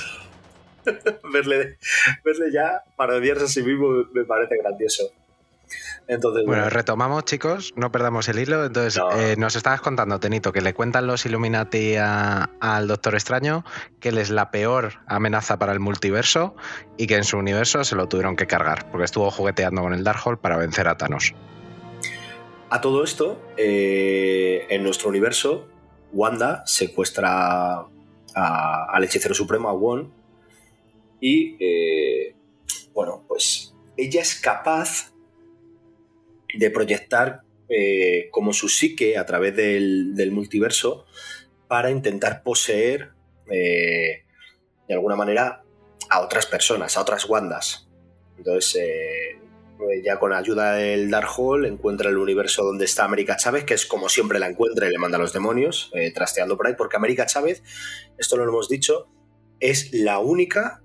verle, 1.32 1.78
verle 2.22 2.52
ya 2.52 2.82
parodiarse 2.96 3.44
a 3.44 3.48
sí 3.48 3.62
mismo 3.62 4.04
me 4.12 4.24
parece 4.24 4.58
grandioso. 4.62 5.04
Entonces, 6.06 6.44
Bueno, 6.44 6.68
retomamos, 6.68 7.24
chicos, 7.24 7.72
no 7.76 7.90
perdamos 7.90 8.28
el 8.28 8.38
hilo. 8.40 8.66
Entonces, 8.66 8.98
No. 8.98 9.10
eh, 9.18 9.36
nos 9.38 9.56
estabas 9.56 9.80
contando, 9.80 10.20
Tenito, 10.20 10.52
que 10.52 10.60
le 10.60 10.74
cuentan 10.74 11.06
los 11.06 11.24
Illuminati 11.24 11.94
al 11.96 12.86
Doctor 12.88 13.14
Extraño, 13.14 13.64
que 14.00 14.10
él 14.10 14.18
es 14.18 14.28
la 14.28 14.50
peor 14.50 14.96
amenaza 15.06 15.58
para 15.58 15.72
el 15.72 15.80
multiverso 15.80 16.54
y 16.98 17.06
que 17.06 17.16
en 17.16 17.24
su 17.24 17.38
universo 17.38 17.84
se 17.84 17.96
lo 17.96 18.06
tuvieron 18.06 18.36
que 18.36 18.46
cargar, 18.46 18.90
porque 18.90 19.06
estuvo 19.06 19.30
jugueteando 19.30 19.80
con 19.80 19.94
el 19.94 20.04
Darkhold 20.04 20.40
para 20.40 20.58
vencer 20.58 20.88
a 20.88 20.98
Thanos. 20.98 21.32
A 22.68 22.82
todo 22.82 23.02
esto, 23.02 23.40
eh, 23.56 24.66
en 24.68 24.82
nuestro 24.82 25.08
universo, 25.08 25.66
Wanda 26.12 26.62
secuestra 26.66 27.86
al 28.34 29.04
hechicero 29.04 29.34
supremo, 29.34 29.68
a 29.68 29.72
Won, 29.72 30.12
y 31.20 31.56
eh, 31.60 32.34
bueno, 32.92 33.24
pues 33.26 33.74
ella 33.96 34.20
es 34.20 34.34
capaz 34.34 35.12
de 36.52 36.70
proyectar 36.70 37.42
eh, 37.68 38.28
como 38.30 38.52
su 38.52 38.68
psique 38.68 39.16
a 39.16 39.24
través 39.24 39.56
del, 39.56 40.14
del 40.14 40.32
multiverso 40.32 41.06
para 41.66 41.90
intentar 41.90 42.42
poseer 42.42 43.12
eh, 43.50 44.24
de 44.86 44.94
alguna 44.94 45.16
manera 45.16 45.64
a 46.10 46.20
otras 46.20 46.46
personas, 46.46 46.96
a 46.96 47.02
otras 47.02 47.28
Wandas. 47.28 47.88
Entonces, 48.36 48.82
eh, 48.82 49.38
eh, 49.90 50.02
ya 50.04 50.18
con 50.18 50.32
ayuda 50.32 50.74
del 50.74 51.10
Darkhold 51.10 51.66
encuentra 51.66 52.10
el 52.10 52.18
universo 52.18 52.64
donde 52.64 52.84
está 52.84 53.04
América 53.04 53.36
Chávez, 53.36 53.64
que 53.64 53.74
es 53.74 53.86
como 53.86 54.08
siempre 54.08 54.38
la 54.38 54.48
encuentra 54.48 54.88
y 54.88 54.90
le 54.90 54.98
manda 54.98 55.18
a 55.18 55.20
los 55.20 55.32
demonios, 55.32 55.90
eh, 55.94 56.12
trasteando 56.12 56.56
por 56.56 56.66
ahí, 56.66 56.74
porque 56.76 56.96
América 56.96 57.26
Chávez, 57.26 57.62
esto 58.18 58.36
lo 58.36 58.44
hemos 58.44 58.68
dicho, 58.68 59.08
es 59.60 59.92
la 59.92 60.18
única 60.18 60.82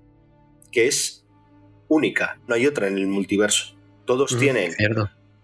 que 0.72 0.86
es 0.86 1.26
única, 1.88 2.40
no 2.46 2.54
hay 2.54 2.66
otra 2.66 2.88
en 2.88 2.96
el 2.98 3.06
multiverso. 3.06 3.76
Todos 4.04 4.34
Mm, 4.34 4.38
tienen 4.38 4.74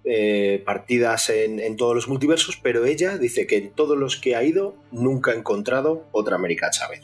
eh, 0.05 0.63
partidas 0.65 1.31
en, 1.31 1.59
en 1.59 1.77
todos 1.77 1.95
los 1.95 2.09
multiversos, 2.09 2.59
pero 2.63 2.85
ella 2.85 3.19
dice 3.19 3.47
que 3.47 3.57
en 3.57 3.73
todos 3.73 3.99
los 3.99 4.17
que 4.17 4.37
ha 4.37 4.43
ido 4.45 4.77
nunca 4.93 5.33
ha 5.33 5.35
encontrado 5.35 6.07
otra 6.13 6.37
América 6.37 6.71
Chávez. 6.71 7.03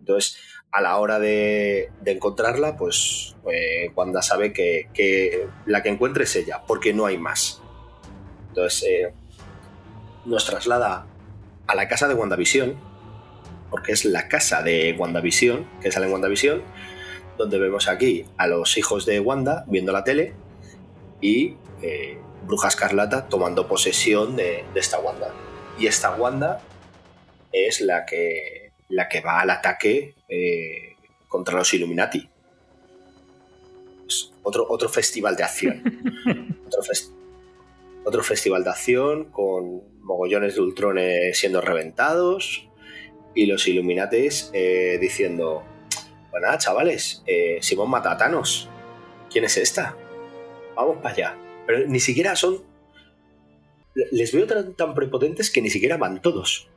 Entonces, 0.00 0.38
a 0.72 0.80
la 0.80 0.96
hora 0.98 1.18
de, 1.18 1.90
encontrarla, 2.04 2.76
pues 2.76 3.36
eh, 3.50 3.90
Wanda 3.94 4.22
sabe 4.22 4.52
que, 4.52 4.88
que 4.92 5.46
la 5.64 5.82
que 5.82 5.88
encuentre 5.88 6.24
es 6.24 6.36
ella, 6.36 6.62
porque 6.66 6.92
no 6.92 7.06
hay 7.06 7.18
más. 7.18 7.62
Entonces, 8.48 8.82
eh, 8.88 9.12
nos 10.24 10.44
traslada 10.44 11.06
a 11.66 11.74
la 11.74 11.88
casa 11.88 12.08
de 12.08 12.14
WandaVision, 12.14 12.76
porque 13.70 13.92
es 13.92 14.04
la 14.04 14.28
casa 14.28 14.62
de 14.62 14.94
WandaVision, 14.98 15.66
que 15.80 15.90
sale 15.90 16.06
en 16.06 16.12
WandaVision, 16.12 16.62
donde 17.38 17.58
vemos 17.58 17.88
aquí 17.88 18.24
a 18.36 18.46
los 18.46 18.78
hijos 18.78 19.06
de 19.06 19.20
Wanda 19.20 19.64
viendo 19.68 19.92
la 19.92 20.04
tele 20.04 20.34
y 21.20 21.56
eh, 21.82 22.18
Bruja 22.46 22.68
Escarlata 22.68 23.28
tomando 23.28 23.68
posesión 23.68 24.36
de, 24.36 24.64
de 24.72 24.80
esta 24.80 24.98
Wanda. 24.98 25.30
Y 25.78 25.86
esta 25.86 26.14
Wanda 26.14 26.60
es 27.52 27.80
la 27.80 28.06
que, 28.06 28.65
la 28.88 29.08
que 29.08 29.20
va 29.20 29.40
al 29.40 29.50
ataque 29.50 30.14
eh, 30.28 30.94
contra 31.28 31.56
los 31.56 31.72
Illuminati. 31.74 32.28
Es 34.06 34.32
otro, 34.42 34.66
otro 34.68 34.88
festival 34.88 35.36
de 35.36 35.42
acción. 35.42 35.82
otro, 36.66 36.82
fes- 36.82 37.12
otro 38.04 38.22
festival 38.22 38.64
de 38.64 38.70
acción 38.70 39.24
con 39.32 39.82
mogollones 40.02 40.54
de 40.54 40.60
ultrones 40.60 41.38
siendo 41.38 41.60
reventados 41.60 42.68
y 43.34 43.46
los 43.46 43.66
Illuminates 43.66 44.50
eh, 44.54 44.98
diciendo, 45.00 45.64
bueno, 46.30 46.46
nada, 46.46 46.58
chavales, 46.58 47.22
eh, 47.26 47.58
Simón 47.60 47.90
mata 47.90 48.12
a 48.12 48.16
Thanos. 48.16 48.68
¿Quién 49.30 49.44
es 49.44 49.56
esta? 49.56 49.96
Vamos 50.76 50.98
para 50.98 51.14
allá. 51.14 51.38
Pero 51.66 51.86
ni 51.88 51.98
siquiera 52.00 52.36
son... 52.36 52.62
Les 54.12 54.32
veo 54.32 54.46
tan, 54.46 54.74
tan 54.74 54.94
prepotentes 54.94 55.50
que 55.50 55.60
ni 55.62 55.70
siquiera 55.70 55.96
van 55.96 56.20
todos. 56.22 56.68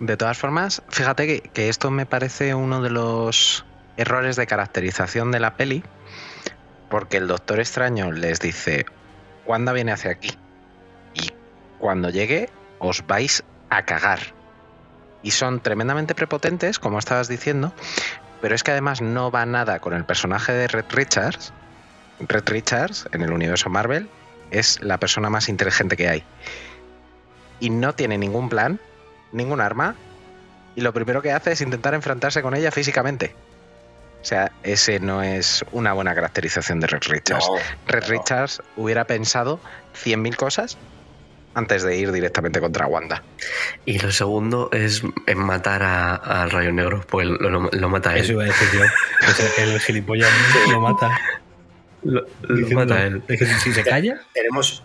De 0.00 0.16
todas 0.16 0.38
formas, 0.38 0.82
fíjate 0.88 1.26
que, 1.26 1.40
que 1.40 1.68
esto 1.68 1.90
me 1.90 2.06
parece 2.06 2.54
uno 2.54 2.80
de 2.80 2.90
los 2.90 3.64
errores 3.96 4.36
de 4.36 4.46
caracterización 4.46 5.32
de 5.32 5.40
la 5.40 5.56
peli, 5.56 5.82
porque 6.88 7.16
el 7.16 7.26
Doctor 7.26 7.58
Extraño 7.58 8.12
les 8.12 8.38
dice, 8.38 8.86
Wanda 9.44 9.72
viene 9.72 9.92
hacia 9.92 10.12
aquí, 10.12 10.30
y 11.14 11.32
cuando 11.78 12.10
llegue 12.10 12.48
os 12.78 13.06
vais 13.06 13.42
a 13.70 13.84
cagar. 13.84 14.20
Y 15.22 15.32
son 15.32 15.60
tremendamente 15.60 16.14
prepotentes, 16.14 16.78
como 16.78 16.98
estabas 16.98 17.26
diciendo, 17.26 17.72
pero 18.40 18.54
es 18.54 18.62
que 18.62 18.70
además 18.70 19.00
no 19.00 19.30
va 19.30 19.44
nada 19.46 19.80
con 19.80 19.94
el 19.94 20.04
personaje 20.04 20.52
de 20.52 20.68
Red 20.68 20.86
Richards. 20.90 21.52
Red 22.20 22.48
Richards, 22.48 23.08
en 23.12 23.22
el 23.22 23.32
universo 23.32 23.68
Marvel, 23.68 24.08
es 24.50 24.80
la 24.80 24.98
persona 24.98 25.28
más 25.28 25.48
inteligente 25.48 25.96
que 25.96 26.08
hay. 26.08 26.24
Y 27.60 27.70
no 27.70 27.92
tiene 27.94 28.16
ningún 28.16 28.48
plan, 28.48 28.80
ningún 29.32 29.60
arma, 29.60 29.94
y 30.76 30.80
lo 30.80 30.92
primero 30.92 31.22
que 31.22 31.32
hace 31.32 31.52
es 31.52 31.60
intentar 31.60 31.94
enfrentarse 31.94 32.42
con 32.42 32.54
ella 32.54 32.70
físicamente. 32.70 33.34
O 34.20 34.24
sea, 34.24 34.50
ese 34.62 34.98
no 35.00 35.22
es 35.22 35.64
una 35.72 35.92
buena 35.92 36.14
caracterización 36.14 36.80
de 36.80 36.88
Red 36.88 37.02
Richards. 37.08 37.46
No, 37.48 37.56
Red 37.86 38.02
no. 38.02 38.08
Richards 38.08 38.62
hubiera 38.76 39.04
pensado 39.04 39.60
100.000 40.04 40.34
cosas 40.36 40.76
antes 41.54 41.82
de 41.82 41.96
ir 41.96 42.12
directamente 42.12 42.60
contra 42.60 42.86
Wanda. 42.86 43.22
Y 43.84 43.98
lo 43.98 44.10
segundo 44.12 44.68
es 44.72 45.02
matar 45.36 45.82
a- 45.82 46.14
al 46.16 46.50
Rayo 46.50 46.72
Negro, 46.72 47.04
pues 47.08 47.26
lo, 47.26 47.48
lo- 47.50 47.70
lo 47.72 47.88
mata 47.88 48.14
él. 48.16 48.22
Eso 48.22 48.32
iba 48.32 48.42
a 48.42 48.46
decir 48.46 48.68
yo. 48.72 48.84
El 49.62 49.80
gilipollas 49.80 50.30
lo 50.70 50.80
mata. 50.80 51.18
Lo, 52.02 52.22
lo 52.42 52.54
diciendo, 52.56 52.84
mata 52.86 53.04
él. 53.06 53.22
es 53.26 53.38
que 53.38 53.46
si 53.46 53.72
se 53.72 53.82
calla, 53.82 54.20
tenemos, 54.34 54.82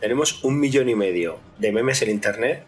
tenemos 0.00 0.42
un 0.44 0.58
millón 0.60 0.88
y 0.88 0.94
medio 0.94 1.38
de 1.58 1.72
memes 1.72 2.00
en 2.02 2.10
internet 2.10 2.64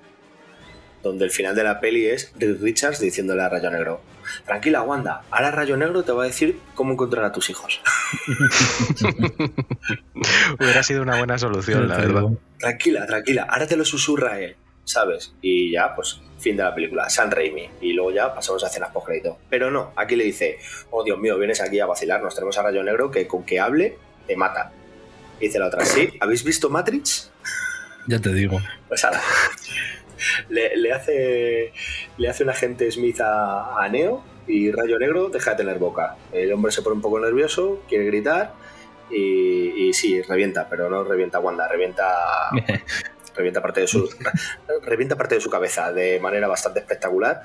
donde 1.03 1.25
el 1.25 1.31
final 1.31 1.55
de 1.55 1.65
la 1.65 1.81
peli 1.81 2.07
es 2.07 2.33
Reed 2.39 2.61
Richards 2.61 3.01
diciéndole 3.01 3.43
a 3.43 3.49
Rayo 3.49 3.71
Negro, 3.71 4.03
tranquila 4.47 4.83
Wanda, 4.83 5.23
ahora 5.31 5.51
Rayo 5.51 5.77
Negro 5.77 6.03
te 6.03 6.13
va 6.13 6.25
a 6.25 6.27
decir 6.27 6.59
cómo 6.75 6.93
encontrar 6.93 7.25
a 7.25 7.33
tus 7.33 7.51
hijos. 7.51 7.81
Hubiera 10.59 10.83
sido 10.83 11.03
una 11.03 11.19
buena 11.19 11.39
solución, 11.39 11.89
la 11.89 11.99
verdad. 11.99 12.25
tranquila, 12.59 13.07
tranquila, 13.07 13.47
ahora 13.49 13.67
te 13.67 13.77
lo 13.77 13.85
susurra 13.85 14.41
él, 14.41 14.57
¿sabes? 14.85 15.35
Y 15.41 15.73
ya, 15.73 15.95
pues, 15.95 16.21
fin 16.39 16.57
de 16.57 16.63
la 16.63 16.75
película, 16.75 17.09
San 17.09 17.31
Raimi. 17.31 17.71
Y 17.81 17.93
luego 17.93 18.13
ya 18.13 18.35
pasamos 18.35 18.65
a 18.65 18.67
escenas 18.67 18.91
post 18.91 19.07
crédito. 19.07 19.39
Pero 19.49 19.71
no, 19.71 19.93
aquí 19.97 20.17
le 20.17 20.25
dice, 20.25 20.59
oh 20.91 21.05
Dios 21.05 21.19
mío, 21.19 21.39
vienes 21.39 21.61
aquí 21.61 21.81
a 21.81 21.87
vacilar, 21.87 22.23
nos 22.23 22.35
tenemos 22.35 22.57
a 22.59 22.63
Rayo 22.63 22.83
Negro 22.83 23.11
que 23.11 23.27
con 23.27 23.45
que 23.45 23.61
hable, 23.61 23.97
te 24.27 24.37
mata. 24.37 24.73
Y 25.39 25.47
dice 25.47 25.59
la 25.59 25.69
otra, 25.69 25.85
¿sí? 25.85 26.11
¿Habéis 26.21 26.45
visto 26.45 26.69
Matrix? 26.69 27.31
Ya 28.07 28.19
te 28.19 28.33
digo. 28.33 28.61
Pues 28.89 29.05
ahora. 29.05 29.21
Le, 30.49 30.77
le 30.77 30.93
hace 30.93 31.73
le 32.19 32.29
hace 32.29 32.43
un 32.45 32.51
agente 32.51 32.91
Smith 32.91 33.21
a, 33.21 33.83
a 33.83 33.89
Neo 33.89 34.23
y 34.47 34.71
Rayo 34.73 34.99
Negro 34.99 35.29
deja 35.29 35.53
de 35.53 35.57
tener 35.59 35.79
boca. 35.79 36.17
El 36.33 36.53
hombre 36.53 36.73
se 36.73 36.83
pone 36.83 36.97
un 36.97 37.03
poco 37.03 37.21
nervioso, 37.21 37.83
quiere 37.89 38.05
gritar 38.07 38.53
y, 39.11 39.89
y 39.89 39.93
sí, 39.93 40.23
revienta, 40.23 40.69
pero 40.69 40.89
no 40.91 41.05
revienta 41.05 41.39
Wanda, 41.41 41.67
revienta 41.69 42.07
revienta 43.37 43.63
parte 43.63 43.81
de 43.81 43.87
su 43.87 44.09
revienta 44.85 45.17
parte 45.17 45.37
de 45.37 45.41
su 45.41 45.51
cabeza 45.51 45.93
de 45.93 46.19
manera 46.21 46.49
bastante 46.49 46.81
espectacular 46.81 47.43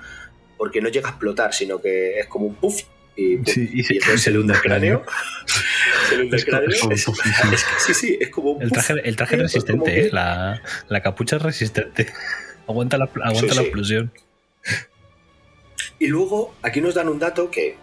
porque 0.57 0.81
no 0.81 0.89
llega 0.89 1.07
a 1.09 1.11
explotar, 1.11 1.53
sino 1.53 1.79
que 1.81 2.19
es 2.19 2.27
como 2.27 2.45
un 2.47 2.55
puff 2.55 2.81
y, 3.17 3.37
Sí, 3.45 3.69
y 3.73 3.83
se- 3.83 3.93
y 3.93 3.97
entonces 3.97 4.21
se 4.23 4.31
le 4.31 4.39
hunde 4.39 4.53
el 4.53 4.61
cráneo. 4.61 5.03
se 6.09 6.17
le 6.17 6.23
hunde 6.23 6.37
el 6.37 6.45
cráneo. 6.45 6.69
es 6.69 7.07
Es- 7.07 7.65
sí, 7.79 7.93
sí, 7.93 8.17
es 8.19 8.29
como 8.29 8.51
un 8.51 8.61
El 8.61 8.69
puff. 8.69 8.85
traje, 8.85 9.07
el 9.07 9.15
traje 9.15 9.31
como 9.35 9.43
resistente, 9.43 9.99
¿eh? 10.07 10.09
La, 10.11 10.61
la 10.89 11.01
capucha 11.01 11.35
es 11.37 11.41
resistente. 11.41 12.07
Aguanta 12.67 12.97
la, 12.97 13.05
aguanta 13.05 13.49
Sí, 13.49 13.55
la 13.55 13.61
explosión. 13.61 14.11
Y 15.99 16.07
luego 16.07 16.53
aquí 16.61 16.81
nos 16.81 16.93
dan 16.93 17.07
un 17.07 17.19
dato 17.19 17.49
que 17.49 17.77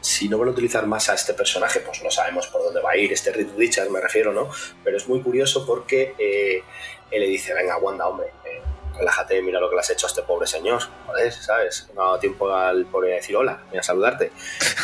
si 0.00 0.28
no 0.28 0.38
van 0.38 0.48
a 0.48 0.50
utilizar 0.52 0.86
más 0.86 1.08
a 1.08 1.14
este 1.14 1.34
personaje, 1.34 1.80
pues 1.80 2.02
no 2.02 2.10
sabemos 2.10 2.46
por 2.48 2.62
dónde 2.62 2.80
va 2.80 2.92
a 2.92 2.96
ir, 2.96 3.12
este 3.12 3.32
Reed 3.32 3.48
Richards 3.56 3.90
me 3.90 4.00
refiero, 4.00 4.32
¿no? 4.32 4.50
Pero 4.84 4.96
es 4.96 5.08
muy 5.08 5.20
curioso 5.22 5.66
porque 5.66 6.14
eh, 6.18 6.62
él 7.10 7.20
le 7.20 7.26
dice, 7.26 7.54
venga, 7.54 7.76
Wanda, 7.78 8.06
hombre, 8.06 8.28
eh, 8.44 8.62
relájate, 8.96 9.40
mira 9.42 9.60
lo 9.60 9.68
que 9.68 9.76
le 9.76 9.80
has 9.80 9.90
hecho 9.90 10.06
a 10.06 10.08
este 10.08 10.22
pobre 10.22 10.46
señor, 10.46 10.82
joder, 11.06 11.32
¿sabes? 11.32 11.90
No 11.94 12.02
ha 12.02 12.04
dado 12.06 12.18
tiempo 12.18 12.50
al 12.52 12.86
pobre 12.86 13.08
de 13.10 13.14
decir 13.16 13.36
hola, 13.36 13.62
ni 13.72 13.78
a 13.78 13.82
saludarte. 13.82 14.32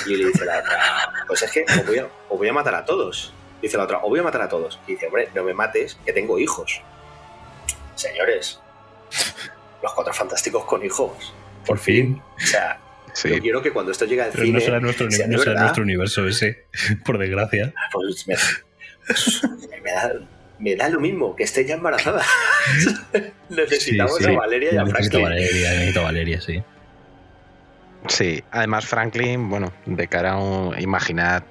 Y 0.07 0.17
le 0.17 0.27
dice 0.27 0.45
la 0.45 0.59
otra, 0.59 1.25
pues 1.27 1.43
es 1.43 1.51
que 1.51 1.65
os 1.65 1.87
voy 1.87 1.99
a, 1.99 2.09
os 2.29 2.39
voy 2.39 2.49
a 2.49 2.53
matar 2.53 2.75
a 2.75 2.85
todos. 2.85 3.33
Dice 3.63 3.77
la 3.77 3.85
otra, 3.85 3.99
os 3.99 4.09
voy 4.09 4.21
a 4.21 4.23
matar 4.23 4.43
a 4.43 4.49
todos. 4.49 4.79
Y 4.87 4.93
dice, 4.93 5.07
hombre, 5.07 5.31
no 5.35 5.45
me 5.45 5.55
mates, 5.55 5.97
que 6.05 6.13
tengo 6.13 6.39
hijos. 6.39 6.83
Señores, 7.95 8.61
los 9.83 9.93
cuatro 9.95 10.13
fantásticos 10.15 10.65
con 10.65 10.85
hijos. 10.85 11.35
Por 11.67 11.79
fin. 11.79 12.21
O 12.37 12.41
sea, 12.47 12.81
Sí. 13.13 13.29
yo 13.31 13.41
quiero 13.41 13.63
que 13.63 13.71
cuando 13.71 13.93
esto 13.93 14.07
llegue 14.07 14.23
al 14.23 14.31
Pero 14.33 14.45
cine, 14.45 14.59
no 14.59 14.65
será, 14.65 14.81
nuestro, 14.81 15.09
sea 15.11 15.27
de 15.29 15.33
no 15.33 15.39
será 15.39 15.51
verdad, 15.53 15.63
nuestro 15.67 15.83
universo 15.85 16.27
ese, 16.27 16.65
por 17.05 17.17
desgracia. 17.19 17.73
pues 17.93 18.27
me, 18.27 18.35
pues 19.07 19.41
me 19.85 19.93
da, 19.93 20.13
me 20.59 20.75
da 20.75 20.89
lo 20.89 20.99
mismo 20.99 21.37
que 21.37 21.45
esté 21.45 21.65
ya 21.65 21.75
embarazada. 21.77 22.23
Necesitamos 23.51 24.17
Sí, 24.19 24.25
sí. 24.25 24.31
a 24.35 24.39
Valeria 24.39 24.75
y 24.75 24.77
a 24.79 24.83
necesito 24.85 25.19
Franklin. 25.19 25.23
Valeria, 25.23 25.71
necesito 25.71 26.03
Valeria, 26.03 26.41
sí. 26.41 26.63
Sí, 28.09 28.43
además 28.51 28.85
Franklin, 28.85 29.49
bueno, 29.49 29.73
de 29.87 30.09
cara 30.09 30.33
a 30.33 30.39
un, 30.39 30.79
imaginar 30.81 31.45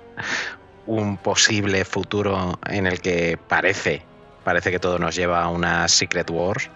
un 0.85 1.17
posible 1.17 1.85
futuro 1.85 2.59
en 2.69 2.85
el 2.87 2.99
que 3.01 3.37
parece, 3.47 4.03
parece 4.43 4.69
que 4.69 4.79
todo 4.79 4.99
nos 4.99 5.15
lleva 5.15 5.41
a 5.41 5.47
una 5.49 5.87
Secret 5.87 6.29
Wars, 6.29 6.69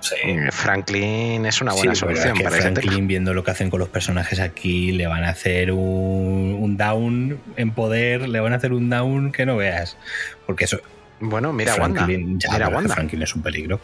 Sí. 0.00 0.16
Franklin 0.52 1.44
es 1.46 1.60
una 1.60 1.72
buena 1.72 1.94
Sí, 1.94 2.00
solución 2.00 2.28
es 2.28 2.38
que 2.38 2.44
para 2.44 2.56
ese 2.56 2.68
tema. 2.68 2.80
Franklin, 2.80 3.08
viendo 3.08 3.34
lo 3.34 3.42
que 3.44 3.50
hacen 3.50 3.68
con 3.68 3.80
los 3.80 3.88
personajes 3.88 4.38
aquí, 4.40 4.92
le 4.92 5.06
van 5.06 5.24
a 5.24 5.30
hacer 5.30 5.72
un, 5.72 6.56
un 6.60 6.76
down 6.76 7.38
en 7.56 7.70
poder, 7.72 8.28
le 8.28 8.38
van 8.40 8.52
a 8.52 8.56
hacer 8.56 8.72
un 8.72 8.88
down 8.90 9.32
que 9.32 9.44
no 9.44 9.56
veas. 9.56 9.96
Porque 10.46 10.64
eso. 10.64 10.78
Bueno, 11.20 11.52
mira 11.52 11.74
Wanda, 11.74 12.04
Franklin, 12.04 12.38
ya, 12.38 12.52
mira 12.52 12.68
Wanda. 12.68 12.94
Franklin 12.94 13.22
es 13.22 13.34
un 13.34 13.42
peligro. 13.42 13.80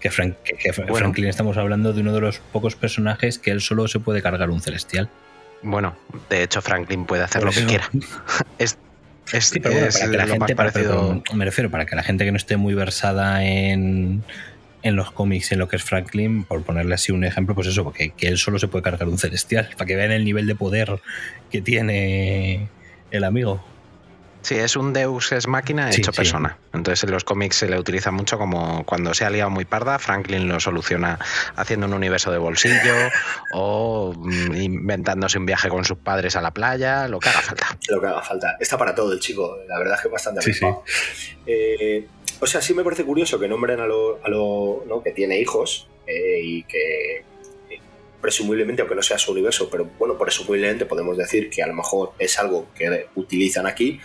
Que, 0.00 0.10
Frank- 0.10 0.36
que- 0.42 0.56
que 0.56 0.72
Bueno. 0.72 0.94
Franklin 0.96 1.26
estamos 1.28 1.56
hablando 1.58 1.92
de 1.92 2.00
uno 2.00 2.12
de 2.14 2.20
los 2.22 2.38
pocos 2.38 2.74
personajes 2.74 3.38
que 3.38 3.50
él 3.50 3.60
solo 3.60 3.86
se 3.88 4.00
puede 4.00 4.22
cargar 4.22 4.50
un 4.50 4.60
celestial. 4.60 5.08
Bueno, 5.62 5.94
de 6.30 6.42
hecho 6.42 6.60
Franklin 6.62 7.04
puede 7.04 7.22
hacer 7.22 7.44
lo 7.44 7.50
que 7.52 7.64
quiera. 7.66 7.88
Es, 8.58 8.78
es, 9.32 9.44
Sí, 9.44 9.60
pero 9.60 9.74
bueno, 9.74 9.88
es 9.88 9.98
para 9.98 10.10
que 10.10 10.16
la 10.16 10.26
gente, 10.26 10.56
para- 10.56 10.72
parecido. 10.72 11.22
pero 11.24 11.36
me 11.36 11.44
refiero, 11.44 11.70
para 11.70 11.86
que 11.86 11.94
la 11.94 12.02
gente 12.02 12.24
que 12.24 12.32
no 12.32 12.36
esté 12.36 12.56
muy 12.56 12.74
versada 12.74 13.44
en, 13.44 14.24
en 14.82 14.96
los 14.96 15.12
cómics, 15.12 15.52
en 15.52 15.58
lo 15.58 15.68
que 15.68 15.76
es 15.76 15.84
Franklin, 15.84 16.44
por 16.44 16.62
ponerle 16.62 16.94
así 16.94 17.12
un 17.12 17.24
ejemplo, 17.24 17.54
pues 17.54 17.68
eso, 17.68 17.84
porque 17.84 18.10
que 18.10 18.28
él 18.28 18.38
solo 18.38 18.58
se 18.58 18.68
puede 18.68 18.82
cargar 18.82 19.08
un 19.08 19.18
celestial, 19.18 19.68
para 19.76 19.86
que 19.86 19.96
vean 19.96 20.10
el 20.10 20.24
nivel 20.24 20.46
de 20.46 20.54
poder 20.54 21.00
que 21.50 21.62
tiene 21.62 22.68
el 23.10 23.24
amigo. 23.24 23.64
Sí, 24.42 24.56
es 24.56 24.76
un 24.76 24.92
Deus 24.92 25.32
es 25.32 25.46
máquina 25.46 25.90
hecho 25.90 26.12
sí. 26.12 26.16
persona. 26.16 26.58
Entonces 26.72 27.04
en 27.04 27.10
los 27.12 27.24
cómics 27.24 27.56
se 27.56 27.68
le 27.68 27.78
utiliza 27.78 28.10
mucho 28.10 28.38
como 28.38 28.84
cuando 28.84 29.14
se 29.14 29.24
ha 29.24 29.30
liado 29.30 29.50
muy 29.50 29.64
parda, 29.64 29.98
Franklin 29.98 30.48
lo 30.48 30.60
soluciona 30.60 31.18
haciendo 31.56 31.86
un 31.86 31.94
universo 31.94 32.30
de 32.30 32.38
bolsillo 32.38 32.94
o 33.54 34.12
mm, 34.16 34.54
inventándose 34.56 35.38
un 35.38 35.46
viaje 35.46 35.68
con 35.68 35.84
sus 35.84 35.98
padres 35.98 36.36
a 36.36 36.40
la 36.40 36.50
playa, 36.50 37.08
lo 37.08 37.20
que 37.20 37.28
haga 37.28 37.40
falta. 37.40 37.66
Lo 37.88 38.00
que 38.00 38.06
haga 38.06 38.22
falta. 38.22 38.56
Está 38.60 38.76
para 38.76 38.94
todo 38.94 39.12
el 39.12 39.20
chico. 39.20 39.58
La 39.68 39.78
verdad 39.78 39.94
es 39.94 40.02
que 40.02 40.08
es 40.08 40.12
bastante 40.12 40.42
Sí. 40.42 40.66
Eh, 41.46 42.06
o 42.40 42.46
sea, 42.46 42.60
sí 42.60 42.74
me 42.74 42.82
parece 42.82 43.04
curioso 43.04 43.38
que 43.38 43.48
nombren 43.48 43.80
a 43.80 43.86
lo, 43.86 44.18
a 44.24 44.28
lo 44.28 44.84
¿no? 44.88 45.02
que 45.02 45.12
tiene 45.12 45.38
hijos 45.38 45.88
eh, 46.06 46.40
y 46.42 46.64
que 46.64 47.24
presumiblemente, 48.22 48.80
aunque 48.80 48.94
no 48.94 49.02
sea 49.02 49.18
su 49.18 49.32
universo, 49.32 49.68
pero 49.68 49.90
bueno, 49.98 50.16
presumiblemente 50.16 50.86
podemos 50.86 51.18
decir 51.18 51.50
que 51.50 51.62
a 51.62 51.66
lo 51.66 51.74
mejor 51.74 52.12
es 52.18 52.38
algo 52.38 52.68
que 52.74 53.08
utilizan 53.16 53.66
aquí. 53.66 54.00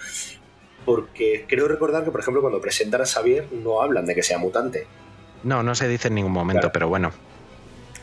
Porque 0.86 1.46
creo 1.48 1.68
recordar 1.68 2.04
que, 2.06 2.12
por 2.12 2.22
ejemplo, 2.22 2.42
cuando 2.42 2.60
presentan 2.62 3.02
a 3.02 3.06
Xavier 3.06 3.48
no 3.52 3.82
hablan 3.82 4.06
de 4.06 4.16
que 4.16 4.24
sea 4.24 4.38
mutante. 4.38 4.88
No, 5.44 5.62
no 5.62 5.76
se 5.76 5.88
dice 5.88 6.08
en 6.08 6.16
ningún 6.16 6.32
momento, 6.32 6.62
Claro. 6.62 6.74
pero 6.74 6.88
bueno. 6.90 7.12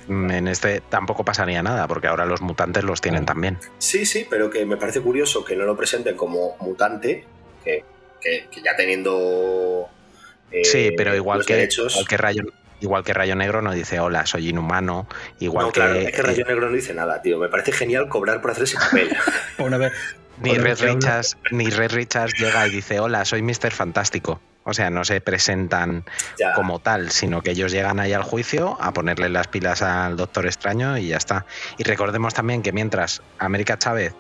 mm, 0.07 0.31
En 0.31 0.49
este 0.49 0.83
tampoco 0.83 1.25
pasaría 1.25 1.63
nada, 1.63 1.89
porque 1.89 2.07
ahora 2.09 2.27
los 2.27 2.43
mutantes 2.43 2.85
los 2.85 3.01
tienen 3.01 3.23
Claro. 3.25 3.35
también. 3.35 3.59
Sí, 3.79 4.05
sí, 4.05 4.27
pero 4.29 4.51
que 4.51 4.67
me 4.67 4.77
parece 4.77 5.01
curioso 5.01 5.45
que 5.45 5.57
no 5.57 5.65
lo 5.65 5.77
presenten 5.77 6.15
como 6.17 6.57
mutante, 6.61 7.25
que, 7.65 7.85
que- 8.21 8.47
que 8.51 8.63
ya 8.63 8.77
teniendo. 8.77 9.89
eh, 10.53 10.63
Sí, 10.65 10.91
pero 10.97 11.15
igual 11.17 11.45
que, 11.47 11.55
derechos- 11.57 11.93
igual 11.95 12.07
que 12.07 12.17
Rayo, 12.19 12.43
igual 12.81 13.05
que 13.05 13.13
Rayo 13.13 13.37
Negro 13.37 13.63
no 13.63 13.73
dice 13.73 14.01
hola, 14.01 14.27
soy 14.27 14.49
inhumano, 14.49 15.07
igual 15.41 15.67
no, 15.67 15.73
que, 15.73 15.81
claro, 15.81 15.95
es 15.95 16.13
que 16.13 16.23
Rayo 16.23 16.43
eh, 16.43 16.49
Negro 16.49 16.71
no 16.71 16.77
dice 16.77 16.95
nada, 16.95 17.23
tío. 17.23 17.39
Me 17.39 17.49
parece 17.49 17.73
genial 17.73 18.09
cobrar 18.09 18.41
por 18.41 18.51
hacer 18.51 18.65
ese 18.65 18.77
papel. 18.77 19.17
Una 19.59 19.77
vez, 19.79 19.93
ni 20.41 20.57
Red 20.57 20.81
Richards, 20.81 21.37
ni 21.51 21.71
Red 21.71 21.93
Richards 21.93 22.35
llega 22.39 22.67
y 22.67 22.71
dice 22.71 23.01
hola, 23.01 23.25
soy 23.25 23.43
Mr. 23.43 23.71
Fantástico. 23.71 24.41
O 24.67 24.73
sea, 24.73 24.89
no 24.89 25.05
se 25.05 25.21
presentan 25.21 26.05
Ya. 26.39 26.55
como 26.55 26.79
tal, 26.79 27.11
sino 27.11 27.43
que 27.43 27.51
ellos 27.51 27.71
llegan 27.71 28.01
ahí 28.01 28.15
al 28.15 28.23
juicio 28.23 28.79
a 28.81 28.93
ponerle 28.95 29.29
las 29.29 29.47
pilas 29.47 29.83
al 29.83 30.17
Doctor 30.17 30.47
Extraño 30.47 30.97
y 30.97 31.09
ya 31.09 31.19
está. 31.19 31.45
Y 31.77 31.85
recordemos 31.85 32.33
también 32.33 32.63
que 32.63 32.73
mientras 32.73 33.21
América 33.39 33.79
Chávez 33.79 34.15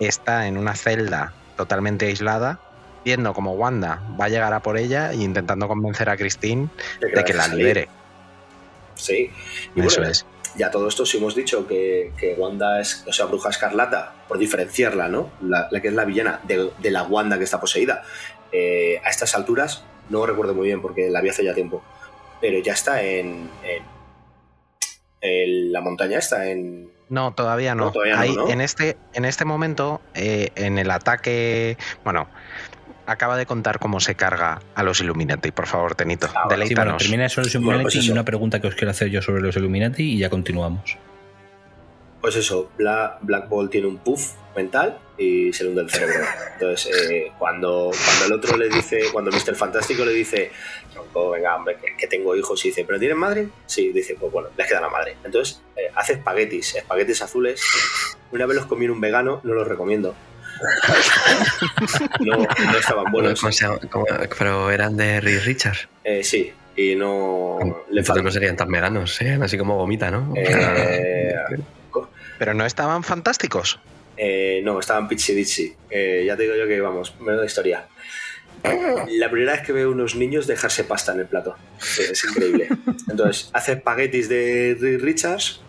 está 0.00 0.46
en 0.46 0.56
una 0.56 0.74
celda 0.74 1.34
totalmente 1.58 2.06
aislada, 2.06 2.60
viendo 3.04 3.34
como 3.34 3.52
Wanda 3.52 4.02
va 4.18 4.26
a 4.26 4.28
llegar 4.28 4.52
a 4.52 4.60
por 4.60 4.78
ella 4.78 5.12
e 5.12 5.16
intentando 5.16 5.68
convencer 5.68 6.08
a 6.08 6.16
Christine 6.16 6.68
de 7.00 7.24
que 7.24 7.34
la 7.34 7.48
libere. 7.48 7.88
Sí. 8.94 9.30
Y 9.74 9.80
Eso 9.80 9.96
bueno, 9.96 10.10
es. 10.12 10.24
ya 10.56 10.70
todo 10.70 10.88
esto 10.88 11.04
sí 11.04 11.18
hemos 11.18 11.34
dicho 11.34 11.66
que, 11.66 12.12
que 12.16 12.34
Wanda 12.34 12.80
es, 12.80 13.04
o 13.06 13.12
sea, 13.12 13.26
Bruja 13.26 13.50
Escarlata, 13.50 14.14
por 14.28 14.38
diferenciarla, 14.38 15.08
¿no? 15.08 15.30
La, 15.42 15.68
la 15.70 15.80
que 15.80 15.88
es 15.88 15.94
la 15.94 16.04
villana 16.04 16.40
de, 16.44 16.70
de 16.78 16.90
la 16.90 17.02
Wanda 17.02 17.38
que 17.38 17.44
está 17.44 17.60
poseída. 17.60 18.02
Eh, 18.52 19.00
a 19.04 19.10
estas 19.10 19.34
alturas, 19.34 19.82
no 20.10 20.24
recuerdo 20.26 20.54
muy 20.54 20.66
bien 20.66 20.80
porque 20.80 21.10
la 21.10 21.20
vi 21.20 21.28
hace 21.28 21.44
ya 21.44 21.54
tiempo, 21.54 21.82
pero 22.40 22.58
ya 22.60 22.72
está 22.72 23.02
en, 23.02 23.50
en, 23.64 23.82
en 25.20 25.72
la 25.72 25.80
montaña, 25.80 26.18
está 26.18 26.48
en... 26.48 26.92
No, 27.08 27.34
todavía 27.34 27.74
no. 27.74 27.86
No, 27.86 27.92
todavía 27.92 28.14
no, 28.14 28.20
Ahí, 28.22 28.34
¿no? 28.36 28.48
En, 28.48 28.60
este, 28.60 28.96
en 29.12 29.24
este 29.24 29.44
momento, 29.44 30.00
eh, 30.14 30.50
en 30.54 30.78
el 30.78 30.90
ataque. 30.90 31.76
Bueno, 32.02 32.28
acaba 33.06 33.36
de 33.36 33.46
contar 33.46 33.78
cómo 33.78 34.00
se 34.00 34.14
carga 34.14 34.60
a 34.74 34.82
los 34.82 35.00
Illuminati. 35.00 35.50
Por 35.50 35.66
favor, 35.66 35.94
Tenito, 35.94 36.28
Ah, 36.34 36.48
sí, 36.66 36.74
bueno, 36.74 36.96
termina 36.96 37.26
eso 37.26 37.40
los 37.40 37.52
Bueno, 37.52 37.68
Illuminati 37.68 37.96
pues 37.98 38.06
y 38.06 38.10
una 38.10 38.24
pregunta 38.24 38.60
que 38.60 38.68
os 38.68 38.74
quiero 38.74 38.90
hacer 38.90 39.08
yo 39.08 39.22
sobre 39.22 39.42
los 39.42 39.56
Illuminati 39.56 40.02
y 40.02 40.18
ya 40.18 40.30
continuamos. 40.30 40.96
Pues 42.20 42.36
eso, 42.36 42.70
Black, 42.78 43.18
Black 43.20 43.48
Ball 43.50 43.68
tiene 43.68 43.86
un 43.86 43.98
puff 43.98 44.32
mental 44.56 44.98
y 45.18 45.52
se 45.52 45.64
le 45.64 45.70
hunde 45.70 45.82
el 45.82 45.90
cerebro. 45.90 46.24
Entonces, 46.54 47.10
eh, 47.10 47.32
cuando, 47.38 47.90
cuando 47.92 48.24
el 48.26 48.32
otro 48.32 48.56
le 48.56 48.70
dice, 48.70 49.02
cuando 49.12 49.30
el 49.30 49.36
Mr. 49.36 49.54
Fantástico 49.54 50.06
le 50.06 50.12
dice, 50.12 50.50
Tronco, 50.90 51.32
venga, 51.32 51.54
hombre, 51.56 51.76
que, 51.76 51.94
que 51.98 52.06
tengo 52.06 52.34
hijos, 52.34 52.64
y 52.64 52.68
dice, 52.68 52.84
¿pero 52.86 52.98
tienes 52.98 53.18
madre? 53.18 53.48
Sí, 53.66 53.92
dice, 53.92 54.16
pues 54.18 54.32
bueno, 54.32 54.48
les 54.56 54.66
queda 54.66 54.80
la 54.80 54.88
madre. 54.88 55.16
Entonces, 55.22 55.60
eh, 55.76 55.90
hace 55.94 56.14
espaguetis, 56.14 56.76
espaguetis 56.76 57.20
azules. 57.20 57.60
Una 58.32 58.46
vez 58.46 58.56
los 58.56 58.66
comí 58.66 58.86
en 58.86 58.92
un 58.92 59.00
vegano, 59.02 59.42
no 59.44 59.52
los 59.52 59.68
recomiendo. 59.68 60.14
No, 62.20 62.36
no 62.38 62.78
estaban 62.78 63.10
buenos. 63.12 63.40
¿Cómo 63.40 63.52
se 63.52 63.64
llama? 63.64 63.78
¿Cómo- 63.90 64.06
pero 64.38 64.70
eran 64.70 64.96
de 64.96 65.20
Reed 65.20 65.42
Richards. 65.44 65.88
Eh, 66.04 66.22
sí, 66.24 66.52
y 66.76 66.94
no 66.96 67.84
le 67.90 68.02
no 68.02 68.30
serían 68.30 68.56
tan 68.56 68.70
veganos, 68.70 69.14
serían 69.14 69.42
así 69.42 69.56
como 69.58 69.76
gomita, 69.76 70.10
¿no? 70.10 70.32
Eh, 70.36 71.34
Pero 72.38 72.54
no 72.54 72.66
estaban 72.66 73.02
fantásticos. 73.04 73.78
Eh, 74.16 74.60
no, 74.64 74.78
estaban 74.80 75.08
pichidichi. 75.08 75.74
Eh, 75.90 76.24
ya 76.26 76.36
te 76.36 76.44
digo 76.44 76.54
yo 76.56 76.66
que, 76.66 76.80
vamos, 76.80 77.14
menuda 77.20 77.44
historia. 77.46 77.86
La 79.10 79.30
primera 79.30 79.52
vez 79.52 79.62
que 79.62 79.72
veo 79.72 79.90
unos 79.90 80.14
niños 80.14 80.46
dejarse 80.46 80.84
pasta 80.84 81.12
en 81.12 81.20
el 81.20 81.26
plato. 81.26 81.56
Eh, 81.98 82.08
Es 82.12 82.24
increíble. 82.24 82.68
Entonces, 83.10 83.50
hace 83.52 83.72
espaguetis 83.72 84.28
de 84.28 84.98
Richards, 85.00 85.60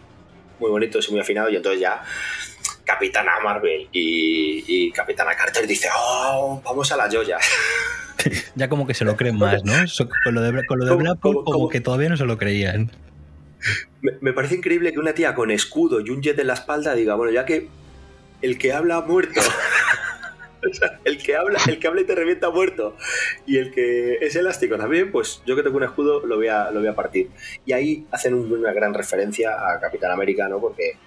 muy 0.60 0.70
bonitos 0.72 1.08
y 1.10 1.12
muy 1.12 1.20
afinados, 1.22 1.52
y 1.52 1.56
entonces 1.58 1.82
ya 1.82 2.02
Capitana 2.86 3.32
Marvel 3.44 3.88
y, 3.92 4.64
y 4.68 4.92
Capitana 4.92 5.36
Carter 5.36 5.66
dice, 5.68 5.88
oh, 5.98 6.62
vamos 6.64 6.92
a 6.92 6.98
la 6.98 7.10
joya. 7.12 7.38
Ya 8.56 8.70
como 8.70 8.88
que 8.88 8.94
se 8.94 9.04
lo 9.06 9.16
creen 9.18 9.38
más, 9.38 9.64
¿no? 9.66 9.74
Con 10.24 10.34
lo 10.36 10.42
de, 10.42 10.66
con 10.66 10.80
lo 10.80 10.86
de 10.86 10.92
¿Cómo- 10.92 11.02
Black 11.04 11.20
Bolt, 11.22 11.36
como 11.40 11.44
cómo? 11.44 11.70
que 11.70 11.82
todavía 11.82 12.10
no 12.10 12.18
se 12.18 12.26
lo 12.26 12.38
creían. 12.38 12.90
Me, 14.02 14.14
me 14.22 14.34
parece 14.34 14.56
increíble 14.56 14.94
que 14.94 15.00
una 15.00 15.14
tía 15.14 15.36
con 15.36 15.52
escudo 15.52 16.00
y 16.00 16.10
un 16.10 16.22
jet 16.24 16.40
en 16.40 16.48
la 16.48 16.54
espalda 16.54 16.96
diga, 16.96 17.16
bueno, 17.16 17.32
ya 17.34 17.46
que 17.46 17.68
el 18.42 18.58
que 18.58 18.72
habla 18.74 18.98
ha 18.98 19.02
muerto. 19.02 19.42
O 20.68 20.74
sea, 20.74 21.00
el 21.04 21.22
que 21.22 21.36
habla, 21.36 21.60
el 21.68 21.78
que 21.78 21.88
habla 21.88 22.02
y 22.02 22.06
te 22.06 22.16
revienta 22.16 22.50
muerto. 22.50 22.98
Y 23.46 23.60
el 23.60 23.72
que 23.72 24.16
es 24.22 24.36
elástico 24.36 24.78
también, 24.78 25.12
pues 25.12 25.44
yo 25.46 25.56
que 25.56 25.62
tengo 25.62 25.78
un 25.78 25.84
escudo 25.84 26.26
lo 26.26 26.38
voy 26.38 26.48
a, 26.48 26.72
lo 26.72 26.80
voy 26.80 26.90
a 26.90 26.96
partir. 26.96 27.30
Y 27.68 27.74
ahí 27.74 28.08
hacen 28.10 28.34
una 28.34 28.74
gran 28.74 28.96
referencia 28.96 29.52
a 29.52 29.80
Capitán 29.80 30.10
América, 30.10 30.48
¿no? 30.50 30.60
Porque 30.60 30.98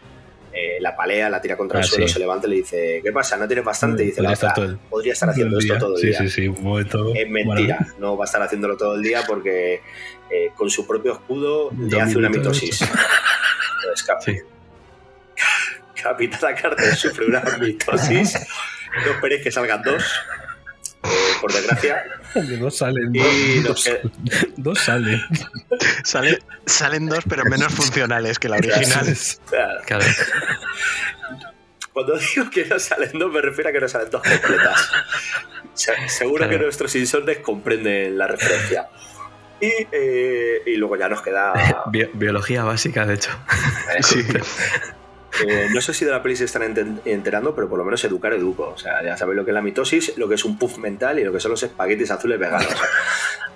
eh, 0.52 0.78
la 0.80 0.96
palea, 0.96 1.28
la 1.30 1.40
tira 1.40 1.56
contra 1.56 1.78
Ah, 1.78 1.82
el 1.82 1.88
suelo, 1.88 2.06
sí. 2.06 2.12
se 2.14 2.18
levanta 2.18 2.46
y 2.46 2.50
le 2.50 2.56
dice, 2.56 3.00
¿qué 3.04 3.12
pasa? 3.12 3.36
¿No 3.36 3.46
tienes 3.46 3.64
bastante? 3.64 4.02
Y 4.02 4.06
dice, 4.06 4.16
Podría 4.22 4.28
"No, 4.28 4.48
estar 4.48 4.64
el- 4.64 4.76
podría 4.78 5.12
estar 5.12 5.30
haciendo 5.30 5.58
esto 5.58 5.78
todo 5.78 5.94
el 5.96 6.00
sí, 6.00 6.06
día. 6.08 6.18
sí, 6.18 6.28
sí, 6.30 6.48
un 6.48 6.62
momento 6.62 7.12
Es 7.14 7.28
mentira, 7.28 7.78
no 7.98 8.16
va 8.16 8.24
a 8.24 8.26
estar 8.26 8.42
haciéndolo 8.42 8.76
todo 8.76 8.94
el 8.94 9.02
día 9.02 9.22
porque 9.26 9.80
eh, 10.30 10.50
con 10.56 10.68
su 10.70 10.86
propio 10.86 11.12
escudo 11.12 11.70
le 11.78 12.00
hace 12.00 12.18
una 12.18 12.28
mitosis. 12.28 12.80
Entonces, 12.82 14.06
Cap- 14.06 14.20
Sí. 14.22 14.36
Capitana 16.02 16.54
Carter 16.54 16.94
sufre 16.94 17.26
una 17.26 17.42
mitosis. 17.60 18.34
No 19.04 19.12
esperéis 19.12 19.42
que 19.42 19.50
salgan 19.52 19.82
dos, 19.82 20.02
por 21.40 21.52
desgracia. 21.52 22.04
Dos 22.60 22.76
salen. 22.76 23.10
Y 23.14 23.60
dos, 23.60 23.84
salen. 24.84 25.20
Sale- 26.04 26.38
salen 26.66 27.06
dos, 27.06 27.24
pero 27.28 27.44
menos 27.46 27.72
funcionales 27.72 28.38
que 28.38 28.48
la 28.48 28.56
original. 28.56 29.06
Claro. 29.86 30.04
Cuando 31.92 32.16
digo 32.18 32.50
que 32.50 32.64
no 32.66 32.78
salen 32.78 33.18
dos, 33.18 33.32
me 33.32 33.40
refiero 33.40 33.70
a 33.70 33.72
que 33.72 33.80
no 33.80 33.88
salen 33.88 34.10
dos 34.10 34.22
completas. 34.22 34.90
Seguro 35.74 36.36
Claro. 36.44 36.50
que 36.52 36.58
nuestros 36.64 36.94
insomnes 36.96 37.38
comprenden 37.38 38.16
la 38.18 38.26
referencia. 38.28 38.88
Y, 39.60 39.72
eh, 39.90 40.62
y 40.66 40.76
luego 40.76 40.96
ya 40.96 41.08
nos 41.08 41.20
queda. 41.22 41.52
Bi- 41.90 42.08
biología 42.12 42.62
básica, 42.62 43.04
de 43.06 43.14
hecho. 43.14 43.30
eh, 43.96 44.02
Sí. 44.02 44.24
Eh, 45.46 45.68
no 45.72 45.80
sé 45.80 45.94
si 45.94 46.04
de 46.04 46.10
la 46.10 46.22
peli 46.22 46.36
se 46.36 46.44
están 46.44 46.62
enterando, 47.04 47.54
pero 47.54 47.68
por 47.68 47.78
lo 47.78 47.84
menos 47.84 48.02
educar 48.04 48.32
educo. 48.32 48.70
O 48.74 48.78
sea, 48.78 49.02
ya 49.02 49.16
sabéis 49.16 49.36
lo 49.36 49.44
que 49.44 49.50
es 49.50 49.54
la 49.54 49.62
mitosis, 49.62 50.16
lo 50.16 50.28
que 50.28 50.34
es 50.34 50.44
un 50.44 50.58
puff 50.58 50.78
mental 50.78 51.18
y 51.18 51.24
lo 51.24 51.32
que 51.32 51.40
son 51.40 51.50
los 51.50 51.62
espaguetis 51.62 52.10
azules 52.10 52.38
veganos. 52.38 52.68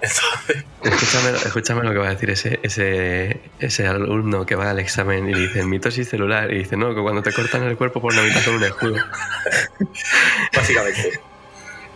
Entonces, 0.02 0.64
Escúchame, 0.82 1.30
escúchame 1.30 1.82
lo 1.84 1.92
que 1.92 1.98
va 1.98 2.08
a 2.08 2.10
decir 2.10 2.30
ese, 2.30 2.58
ese, 2.62 3.40
ese 3.60 3.86
alumno 3.86 4.44
que 4.44 4.56
va 4.56 4.70
al 4.70 4.80
examen 4.80 5.28
y 5.28 5.34
dice 5.34 5.64
mitosis 5.64 6.08
celular 6.08 6.52
y 6.52 6.58
dice 6.58 6.76
no, 6.76 6.92
que 6.94 7.00
cuando 7.00 7.22
te 7.22 7.32
cortan 7.32 7.62
el 7.62 7.76
cuerpo 7.76 8.00
por 8.00 8.14
la 8.14 8.22
mitad 8.22 8.44
con 8.44 8.56
un 8.56 8.64
escudo. 8.64 8.96
básicamente. 10.56 11.20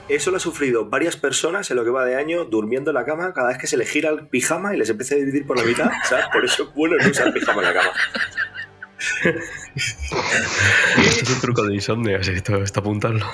Eso 0.08 0.30
lo 0.30 0.36
ha 0.36 0.40
sufrido 0.40 0.84
varias 0.84 1.16
personas 1.16 1.68
en 1.72 1.76
lo 1.76 1.84
que 1.84 1.90
va 1.90 2.04
de 2.04 2.14
año 2.14 2.44
durmiendo 2.44 2.92
en 2.92 2.94
la 2.94 3.04
cama 3.04 3.32
cada 3.34 3.48
vez 3.48 3.58
que 3.58 3.66
se 3.66 3.76
le 3.76 3.84
gira 3.84 4.10
el 4.10 4.28
pijama 4.28 4.72
y 4.72 4.78
les 4.78 4.88
empieza 4.88 5.16
a 5.16 5.18
dividir 5.18 5.44
por 5.44 5.58
la 5.58 5.64
mitad. 5.64 5.90
Sea, 6.08 6.30
por 6.32 6.44
eso 6.44 6.62
es 6.62 6.74
bueno 6.74 6.96
no 6.96 7.10
usar 7.10 7.32
pijama 7.32 7.60
en 7.62 7.74
la 7.74 7.74
cama. 7.74 7.92
Esto 9.74 11.24
es 11.24 11.30
un 11.30 11.40
truco 11.40 11.62
de 11.64 11.74
insomnio, 11.74 12.18
así 12.18 12.30
que 12.32 12.36
esto 12.38 12.62
está 12.62 12.80
apuntarlo. 12.80 13.26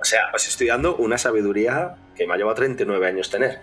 O 0.00 0.04
sea, 0.04 0.30
os 0.34 0.46
estoy 0.46 0.66
dando 0.68 0.96
una 0.96 1.18
sabiduría 1.18 1.94
que 2.16 2.26
me 2.26 2.34
ha 2.34 2.36
llevado 2.36 2.54
39 2.56 3.06
años 3.06 3.30
tener. 3.30 3.60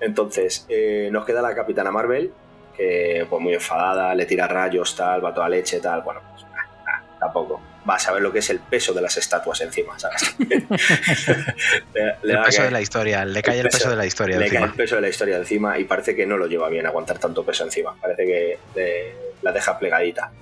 Entonces, 0.00 0.66
eh, 0.68 1.08
nos 1.10 1.24
queda 1.24 1.42
la 1.42 1.54
Capitana 1.54 1.90
Marvel, 1.90 2.32
que 2.76 3.26
pues 3.28 3.42
muy 3.42 3.54
enfadada, 3.54 4.14
le 4.14 4.26
tira 4.26 4.46
rayos, 4.46 4.94
tal, 4.94 5.24
va 5.24 5.34
toda 5.34 5.48
leche, 5.48 5.80
tal. 5.80 6.02
Bueno, 6.02 6.20
pues 6.30 6.44
nah, 6.44 6.62
nah, 6.84 7.18
tampoco. 7.18 7.60
Va 7.88 7.94
a 7.94 7.98
saber 7.98 8.22
lo 8.22 8.30
que 8.30 8.40
es 8.40 8.50
el 8.50 8.60
peso 8.60 8.92
de 8.92 9.00
las 9.00 9.16
estatuas 9.16 9.60
encima, 9.62 9.98
¿sabes? 9.98 10.36
le, 10.38 12.16
le 12.22 12.32
El 12.34 12.42
peso 12.42 12.62
de 12.62 12.70
la 12.70 12.80
historia, 12.82 13.24
le 13.24 13.42
cae 13.42 13.60
el 13.60 13.68
peso 13.68 13.88
de 13.90 13.96
la 13.96 14.06
historia 14.06 14.36
le 14.38 14.46
cae 14.48 14.58
el 14.58 14.64
encima. 14.64 14.76
peso 14.76 14.94
de 14.96 15.00
la 15.00 15.08
historia 15.08 15.36
encima 15.38 15.78
y 15.78 15.84
parece 15.84 16.14
que 16.14 16.26
no 16.26 16.36
lo 16.36 16.46
lleva 16.46 16.68
bien 16.68 16.86
aguantar 16.86 17.18
tanto 17.18 17.44
peso 17.44 17.64
encima. 17.64 17.96
Parece 18.00 18.26
que 18.26 18.58
eh, 18.76 19.16
la 19.42 19.52
deja 19.52 19.78
plegadita. 19.78 20.32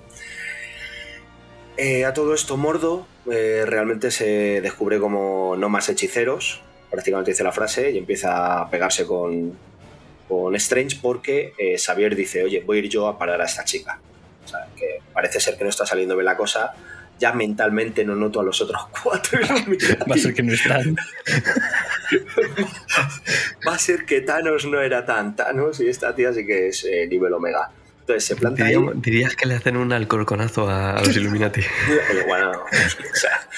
Eh, 1.77 2.05
a 2.05 2.15
todo 2.15 2.35
esto, 2.35 2.57
Mordo 2.57 3.07
eh, 3.31 3.65
realmente 3.67 4.11
se 4.11 4.61
descubre 4.63 4.99
como 4.99 5.57
no 5.57 5.69
más 5.69 5.89
hechiceros, 5.89 6.63
prácticamente 6.91 7.33
dice 7.33 7.45
la 7.45 7.53
frase, 7.53 7.91
y 7.91 7.99
empieza 7.99 8.61
a 8.61 8.71
pegarse 8.71 9.05
con, 9.05 9.57
con 10.29 10.55
Strange 10.57 10.99
porque 11.01 11.53
eh, 11.59 11.77
Xavier 11.79 12.17
dice, 12.17 12.43
oye, 12.43 12.63
voy 12.65 12.79
a 12.79 12.81
ir 12.81 12.89
yo 12.89 13.07
a 13.07 13.19
parar 13.19 13.41
a 13.41 13.45
esta 13.45 13.65
chica. 13.65 14.01
O 14.45 14.49
sea, 14.49 14.67
que 14.77 15.01
parece 15.13 15.41
ser 15.41 15.57
que 15.57 15.65
no 15.65 15.71
está 15.71 15.85
saliendo 15.85 16.15
bien 16.17 16.27
la 16.27 16.37
cosa. 16.37 16.73
Ya 17.19 17.33
mentalmente 17.33 18.05
no 18.05 18.15
noto 18.15 18.41
a 18.41 18.45
los 18.45 18.61
otros 18.61 18.89
cuatro. 19.03 19.41
Va 19.41 20.15
a 20.15 20.19
ser 20.19 20.35
que 20.35 20.43
no 20.43 20.53
están. 20.53 20.97
va 23.67 23.75
a 23.75 23.79
ser 23.79 24.05
que 24.05 24.21
Thanos 24.21 24.67
no 24.67 24.81
era 24.81 25.05
tan 25.05 25.35
Thanos 25.35 25.81
y 25.81 25.89
esta 25.89 26.15
tía 26.15 26.33
sí 26.33 26.47
que 26.47 26.69
es 26.69 26.85
eh, 26.85 27.07
nivel 27.09 27.33
Omega. 27.33 27.71
Entonces 28.07 28.25
se 28.25 28.37
planta 28.37 28.65
ahí. 28.65 28.75
Diríamos- 28.75 29.03
dirías 29.03 29.35
que 29.35 29.47
le 29.47 29.55
hacen 29.57 29.77
un 29.77 29.93
alcorconazo 29.93 30.69
a, 30.71 30.93
a 30.93 31.01
los 31.05 31.17
Illuminati. 31.17 31.61
Bueno, 32.29 32.53
escucha, 32.71 33.49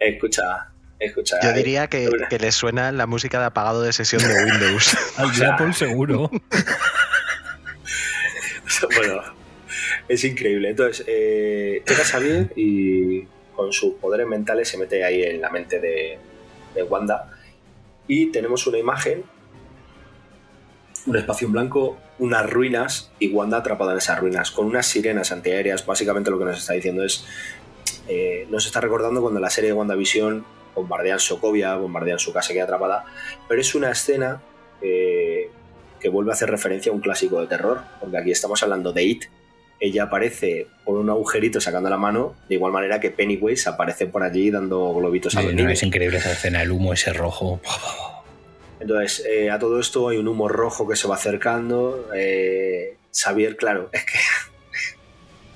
escucha, 0.00 0.70
escucha. 0.98 1.36
Yo 1.42 1.50
eh, 1.50 1.52
diría 1.52 1.88
que, 1.88 2.08
una- 2.08 2.26
que 2.28 2.38
le 2.38 2.50
suena 2.50 2.90
la 2.90 3.06
música 3.06 3.38
de 3.38 3.44
apagado 3.44 3.82
de 3.82 3.92
sesión 3.92 4.22
de 4.22 4.32
Windows. 4.44 4.96
Al 5.18 5.34
de 5.36 5.46
Apple 5.46 5.72
seguro. 5.74 6.30
bueno, 8.96 9.20
es 10.08 10.24
increíble. 10.24 10.70
Entonces, 10.70 11.04
eh, 11.06 11.82
llega 11.86 12.04
Xavier 12.04 12.52
y 12.56 13.22
con 13.54 13.72
sus 13.72 13.94
poderes 13.94 14.26
mentales 14.26 14.68
se 14.68 14.78
mete 14.78 15.04
ahí 15.04 15.22
en 15.22 15.40
la 15.40 15.50
mente 15.50 15.80
de, 15.80 16.18
de 16.74 16.82
Wanda. 16.82 17.30
Y 18.06 18.30
tenemos 18.32 18.66
una 18.66 18.78
imagen, 18.78 19.22
un 21.06 21.16
espacio 21.16 21.46
en 21.46 21.52
blanco, 21.52 21.98
unas 22.18 22.48
ruinas 22.50 23.10
y 23.18 23.30
Wanda 23.30 23.58
atrapada 23.58 23.92
en 23.92 23.98
esas 23.98 24.18
ruinas, 24.18 24.50
con 24.50 24.66
unas 24.66 24.86
sirenas 24.86 25.32
antiaéreas. 25.32 25.84
Básicamente 25.86 26.30
lo 26.30 26.38
que 26.38 26.46
nos 26.46 26.58
está 26.58 26.72
diciendo 26.72 27.04
es, 27.04 27.24
eh, 28.08 28.46
nos 28.50 28.66
está 28.66 28.80
recordando 28.80 29.20
cuando 29.20 29.40
la 29.40 29.50
serie 29.50 29.70
de 29.70 29.74
WandaVision 29.74 30.44
bombardean 30.74 31.18
Sokovia, 31.18 31.74
bombardean 31.76 32.18
su 32.18 32.32
casa 32.32 32.48
que 32.48 32.54
queda 32.54 32.64
atrapada, 32.64 33.04
pero 33.48 33.60
es 33.60 33.74
una 33.74 33.90
escena 33.90 34.40
eh, 34.80 35.50
que 36.00 36.08
vuelve 36.08 36.30
a 36.30 36.34
hacer 36.34 36.50
referencia 36.50 36.92
a 36.92 36.94
un 36.94 37.00
clásico 37.00 37.40
de 37.40 37.46
terror, 37.46 37.80
porque 38.00 38.16
aquí 38.16 38.30
estamos 38.30 38.62
hablando 38.62 38.92
de 38.92 39.02
It. 39.04 39.24
Ella 39.80 40.04
aparece 40.04 40.66
por 40.84 40.96
un 40.96 41.08
agujerito 41.08 41.60
sacando 41.60 41.88
la 41.88 41.96
mano, 41.96 42.34
de 42.48 42.56
igual 42.56 42.72
manera 42.72 42.98
que 42.98 43.10
Pennywise 43.10 43.68
aparece 43.68 44.06
por 44.06 44.24
allí 44.24 44.50
dando 44.50 44.92
globitos 44.92 45.36
a 45.36 45.42
los 45.42 45.52
no, 45.52 45.56
niños. 45.56 45.74
es 45.74 45.82
increíble 45.84 46.18
esa 46.18 46.32
escena, 46.32 46.62
el 46.62 46.72
humo 46.72 46.92
ese 46.92 47.12
rojo. 47.12 47.60
Entonces, 48.80 49.24
eh, 49.26 49.50
a 49.50 49.58
todo 49.58 49.80
esto 49.80 50.08
hay 50.08 50.18
un 50.18 50.28
humo 50.28 50.48
rojo 50.48 50.88
que 50.88 50.96
se 50.96 51.08
va 51.08 51.16
acercando. 51.16 52.08
eh, 52.14 52.96
Xavier, 53.12 53.56
claro, 53.56 53.88
es 53.92 54.04
que. 54.04 54.18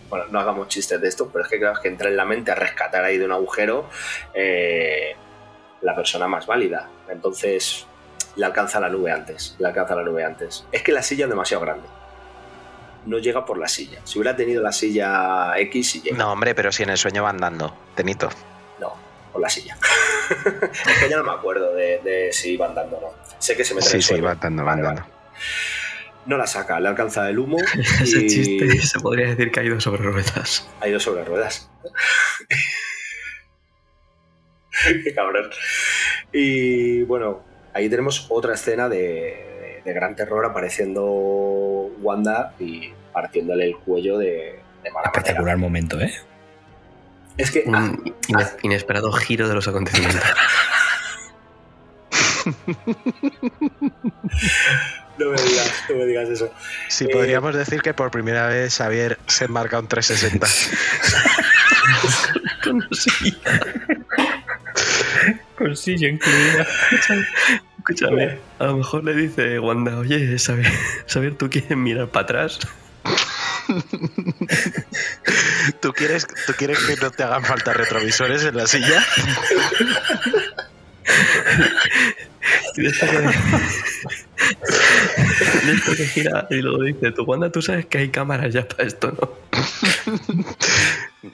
Bueno, 0.09 0.27
no 0.31 0.41
hagamos 0.41 0.69
chistes 0.69 1.01
de 1.01 1.09
esto, 1.09 1.31
pero 1.33 1.43
es 1.45 1.51
que, 1.51 1.59
claro, 1.59 1.73
es 1.73 1.81
que 1.81 1.89
entra 1.89 2.11
en 2.11 2.19
la 2.19 2.27
mente 2.27 2.51
a 2.51 2.55
rescatar 2.55 3.03
ahí 3.03 3.17
de 3.17 3.25
un 3.25 3.33
agujero 3.33 3.89
eh, 4.35 5.17
la 5.81 5.97
persona 5.97 6.29
más 6.29 6.47
válida. 6.47 6.91
Entonces, 7.09 7.87
le 8.37 8.45
alcanza 8.45 8.79
la 8.79 8.91
nube 8.91 9.11
antes. 9.11 9.57
Le 9.59 9.69
alcanza 9.69 9.95
la 9.95 10.03
nube 10.03 10.23
antes. 10.23 10.67
Es 10.71 10.83
que 10.83 10.93
la 10.93 11.03
silla 11.03 11.25
es 11.25 11.31
demasiado 11.31 11.63
grande. 11.63 11.89
No 13.07 13.17
llega 13.21 13.47
por 13.47 13.57
la 13.57 13.69
silla. 13.69 14.01
Si 14.05 14.19
hubiera 14.19 14.37
tenido 14.37 14.63
la 14.63 14.73
silla 14.73 15.55
X, 15.57 15.91
sí 15.93 16.03
llega. 16.03 16.19
No, 16.19 16.31
hombre, 16.31 16.55
pero 16.55 16.71
si 16.73 16.83
en 16.83 16.91
el 16.91 16.99
sueño 16.99 17.23
va 17.23 17.31
andando, 17.31 17.75
Tenito. 17.95 18.29
No, 18.81 18.93
por 19.33 19.41
la 19.43 19.49
silla. 19.49 19.77
es 20.73 20.99
que 21.01 21.09
ya 21.09 21.17
no 21.17 21.25
me 21.25 21.33
acuerdo 21.33 21.75
de, 21.75 22.01
de 22.05 22.33
si 22.33 22.53
iba 22.53 22.67
andando 22.67 22.99
o 22.99 23.01
no. 23.01 23.09
Sé 23.39 23.57
que 23.57 23.65
se 23.65 23.75
mete 23.75 23.87
en 23.87 24.03
Sí, 24.03 24.15
sí, 24.15 24.21
va 24.21 24.33
andando, 24.33 24.63
va 24.65 24.71
Vale, 24.77 24.89
andando. 24.89 25.03
vale. 25.03 25.13
No 26.27 26.37
la 26.37 26.47
saca, 26.47 26.79
le 26.79 26.89
alcanza 26.89 27.29
el 27.29 27.39
humo 27.41 27.57
Ese 28.01 28.19
y 28.21 28.27
chiste 28.29 28.79
se 28.81 29.01
podría 29.01 29.27
decir 29.29 29.51
que 29.51 29.61
ha 29.61 29.65
ido 29.65 29.81
sobre 29.81 30.03
ruedas. 30.03 30.69
ha 30.81 30.87
ido 30.89 31.01
sobre 31.01 31.25
ruedas. 31.25 31.69
Qué 35.05 35.15
cabrón. 35.15 35.51
Y 36.33 37.03
bueno, 37.03 37.43
ahí 37.75 37.89
tenemos 37.89 38.27
otra 38.31 38.55
escena 38.55 38.89
de, 38.89 39.81
de 39.85 39.93
gran 39.93 40.17
terror 40.17 40.45
apareciendo 40.45 41.05
Wanda 42.01 42.55
y 42.59 42.93
partiéndole 43.13 43.67
el 43.67 43.77
cuello 43.77 44.19
de, 44.19 44.61
de 44.83 44.91
mala 44.91 45.09
manera. 45.09 45.13
Espectacular 45.15 45.57
momento, 45.59 46.01
¿eh? 46.01 46.13
Es 47.39 47.51
que 47.51 47.65
ah, 47.67 47.79
Un 47.79 48.15
ine- 48.29 48.51
inesperado 48.63 49.11
giro 49.13 49.49
de 49.49 49.55
los 49.55 49.67
acontecimientos. 49.69 50.23
no 55.19 55.31
me 55.31 55.43
digas, 55.43 55.73
no 55.89 55.97
me 55.97 56.07
digas 56.07 56.29
eso. 56.29 56.51
Sí, 56.89 57.05
Eh, 57.05 57.09
podríamos 57.13 57.55
decir 57.55 57.81
que 57.83 57.95
por 57.95 58.11
primera 58.11 58.47
vez 58.49 58.75
Xavier 58.77 59.19
se 59.27 59.49
marca 59.49 59.79
un 59.79 59.87
360. 59.89 60.47
Con 65.59 65.77
silla 65.77 66.09
incluida. 66.09 66.67
Escúchame, 67.79 68.39
a 68.59 68.65
lo 68.65 68.77
mejor 68.79 69.05
le 69.05 69.15
dice 69.15 69.59
Wanda, 69.59 69.99
oye, 69.99 70.39
Xavier, 70.39 70.71
Xavier, 71.09 71.35
¿tú 71.37 71.51
quieres 71.51 71.77
mirar 71.77 72.09
para 72.09 72.25
atrás? 72.25 72.59
¿Tú 75.81 75.93
quieres, 75.93 76.27
¿Tú 76.47 76.53
quieres 76.55 76.79
que 76.81 76.97
no 76.97 77.11
te 77.11 77.23
hagan 77.23 77.45
falta 77.45 77.73
retrovisores 77.73 78.45
en 78.45 78.57
la 78.57 78.67
silla? 78.67 79.05
De 82.77 82.87
esto 82.87 83.07
que, 83.07 83.19
de 85.67 85.73
esto 85.73 85.97
que 85.97 86.07
gira 86.07 86.47
y 86.51 86.57
luego 86.57 86.83
dice, 86.85 87.13
tú 87.13 87.25
Wanda, 87.25 87.51
tú 87.51 87.61
sabes 87.63 87.87
que 87.87 87.99
hay 87.99 88.09
cámaras 88.09 88.53
ya 88.53 88.67
para 88.67 88.85
esto, 88.85 89.13
¿no? 89.13 89.31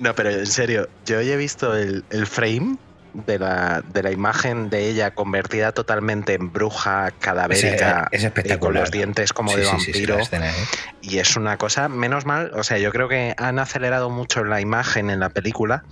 No, 0.01 0.15
pero 0.15 0.31
en 0.31 0.47
serio, 0.47 0.89
yo 1.07 1.19
hoy 1.19 1.31
he 1.31 1.37
visto 1.37 1.75
el, 1.75 2.05
el 2.11 2.27
frame 2.27 2.77
de 3.15 3.39
la, 3.39 3.83
de 3.93 4.03
la 4.03 4.11
imagen 4.11 4.69
de 4.71 4.89
ella 4.89 5.13
convertida 5.13 5.73
totalmente 5.73 6.35
en 6.35 6.53
bruja 6.53 7.11
cadavérica 7.19 8.09
Es- 8.13 8.21
es 8.21 8.25
espectacular. 8.27 8.59
con 8.61 8.75
los 8.75 8.91
dientes 8.91 9.33
como 9.33 9.51
Sí, 9.53 9.57
de 9.61 9.65
sí, 9.65 9.71
sí, 9.71 9.79
sí, 9.79 9.91
vampiro 9.93 10.19
escena, 10.19 10.51
¿eh? 10.51 10.55
y 11.01 11.19
es 11.19 11.37
una 11.37 11.57
cosa 11.57 11.89
menos 11.89 12.27
mal 12.27 12.51
o 12.55 12.63
sea 12.65 12.79
yo 12.79 12.91
creo 12.93 13.09
que 13.09 13.35
han 13.39 13.59
acelerado 13.59 14.11
mucho 14.11 14.45
la 14.45 14.61
imagen 14.61 15.11
en 15.11 15.21
la 15.21 15.31
película 15.31 15.85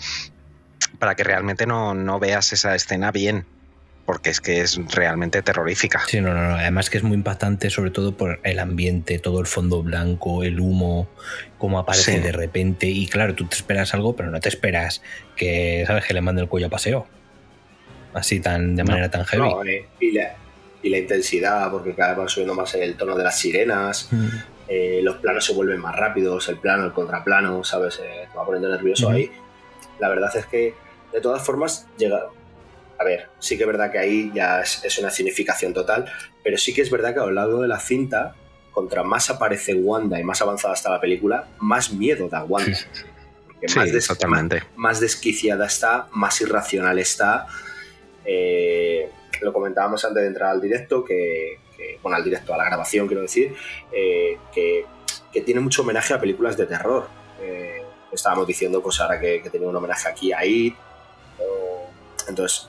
para 0.99 1.15
que 1.15 1.25
realmente 1.25 1.67
no, 1.67 1.95
no 1.95 2.19
veas 2.21 2.53
esa 2.53 2.75
escena 2.75 3.11
bien 3.13 3.47
porque 4.07 4.31
es 4.31 4.41
que 4.41 4.61
es 4.61 4.79
realmente 4.95 5.43
terrorífica 5.43 6.01
Sí, 6.07 6.21
no, 6.21 6.33
no, 6.33 6.49
no. 6.51 6.55
Además 6.55 6.89
que 6.89 6.97
es 6.99 7.03
muy 7.03 7.15
impactante, 7.17 7.69
sobre 7.71 7.91
todo 7.91 8.17
por 8.17 8.39
el 8.45 8.59
ambiente, 8.61 9.19
todo 9.19 9.41
el 9.41 9.47
fondo 9.47 9.83
blanco, 9.83 10.45
el 10.45 10.61
humo, 10.61 11.09
cómo 11.59 11.79
aparece 11.81 12.13
Sí. 12.15 12.21
de 12.21 12.33
repente. 12.33 12.87
Y 12.87 13.09
claro, 13.09 13.35
tú 13.35 13.45
te 13.47 13.57
esperas 13.57 13.93
algo, 13.95 14.15
pero 14.17 14.31
no 14.31 14.41
te 14.41 14.49
esperas 14.49 15.03
que, 15.35 15.85
¿sabes? 15.87 16.05
Que 16.07 16.15
le 16.15 16.21
mande 16.23 16.41
el 16.43 16.49
cuello 16.49 16.69
a 16.69 16.71
paseo. 16.71 17.07
Así 18.15 18.41
tan, 18.41 18.77
de 18.77 18.85
No. 18.85 18.91
manera 18.93 19.11
tan 19.11 19.25
heavy. 19.27 19.43
No, 19.43 19.65
eh, 19.65 19.87
y, 20.01 20.13
la, 20.13 20.37
y 20.83 20.89
la 20.89 20.99
intensidad, 20.99 21.71
porque 21.71 21.95
cada 21.95 22.11
vez 22.11 22.19
van 22.19 22.29
subiendo 22.29 22.55
más 22.55 22.75
el 22.77 22.95
tono 22.97 23.17
de 23.17 23.25
las 23.25 23.39
sirenas, 23.39 24.09
Mm. 24.13 24.29
eh, 24.69 25.01
los 25.03 25.17
planos 25.17 25.45
se 25.45 25.53
vuelven 25.53 25.81
más 25.81 25.95
rápidos, 25.97 26.49
el 26.49 26.59
plano, 26.59 26.85
el 26.87 26.93
contraplano, 26.93 27.63
¿sabes? 27.65 27.99
Eh, 28.03 28.29
te 28.31 28.39
va 28.39 28.45
poniendo 28.47 28.69
nervioso 28.71 29.11
ahí. 29.11 29.31
La 29.99 30.09
verdad 30.09 30.31
es 30.37 30.47
que, 30.47 30.75
de 31.13 31.21
todas 31.21 31.43
formas, 31.45 31.87
llega. 31.99 32.21
A 32.99 33.05
ver, 33.05 33.29
sí 33.39 33.57
que 33.57 33.65
es 33.65 33.67
verdad 33.67 33.91
que 33.93 33.99
ahí 33.99 34.31
ya 34.35 34.61
es, 34.63 34.83
es 34.85 34.99
una 34.99 35.11
significación 35.11 35.75
total, 35.75 36.11
pero 36.43 36.57
sí 36.57 36.73
que 36.73 36.81
es 36.83 36.91
verdad 36.91 37.13
que 37.15 37.21
a 37.21 37.25
lo 37.27 37.33
largo 37.33 37.61
de 37.63 37.69
la 37.69 37.79
cinta, 37.79 38.35
contra 38.73 39.03
más 39.03 39.31
aparece 39.31 39.75
Wanda 39.75 40.19
y 40.21 40.25
más 40.25 40.41
avanzada 40.43 40.75
está 40.75 40.91
la 40.91 41.01
película, 41.01 41.49
más 41.59 41.93
miedo 41.93 42.29
da 42.29 42.45
Wanda. 42.45 42.77
Porque 43.47 43.69
sí 43.69 43.79
más, 43.79 43.87
des- 43.93 44.11
más 44.77 45.01
desquiciada 45.01 45.67
está, 45.67 46.09
más 46.13 46.41
irracional 46.41 46.99
está. 46.99 47.47
Eh, 48.25 49.09
lo 49.41 49.53
comentábamos 49.53 50.05
antes 50.05 50.23
de 50.23 50.29
entrar 50.29 50.51
al 50.51 50.61
directo, 50.61 51.05
que, 51.05 51.59
que- 51.77 51.99
bueno, 52.03 52.17
al 52.17 52.25
directo, 52.25 52.53
a 52.55 52.57
la 52.57 52.65
grabación, 52.65 53.07
quiero 53.07 53.23
decir, 53.23 53.55
eh, 53.93 54.39
que, 54.55 54.85
que 55.33 55.41
tiene 55.43 55.61
mucho 55.61 55.83
homenaje 55.83 56.15
a 56.15 56.21
películas 56.21 56.57
de 56.57 56.67
terror. 56.67 57.09
Eh, 57.41 57.83
estábamos 58.13 58.47
diciendo, 58.47 58.83
pues 58.83 58.99
ahora 59.01 59.21
que, 59.21 59.43
que 59.43 59.51
tenía 59.51 59.69
un 59.69 59.77
homenaje 59.77 60.09
aquí 60.09 60.33
a 60.33 60.45
It. 60.45 60.75
o- 61.41 61.87
entonces. 62.29 62.69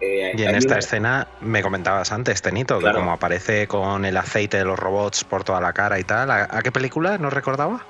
Eh, 0.00 0.32
y 0.36 0.42
en 0.42 0.54
esta 0.54 0.74
una- 0.74 0.78
escena 0.80 1.28
me 1.40 1.62
comentabas 1.62 2.12
antes 2.12 2.42
Tenito 2.42 2.78
Claro. 2.78 2.94
que 2.96 3.00
como 3.00 3.12
aparece 3.12 3.66
con 3.68 4.04
el 4.04 4.16
aceite 4.16 4.58
de 4.58 4.64
los 4.64 4.78
robots 4.78 5.24
por 5.24 5.44
toda 5.44 5.60
la 5.60 5.72
cara 5.72 5.98
y 5.98 6.04
tal 6.04 6.30
¿a, 6.30 6.48
a 6.50 6.62
qué 6.62 6.70
película 6.72 7.16
no 7.18 7.30
recordaba? 7.30 7.84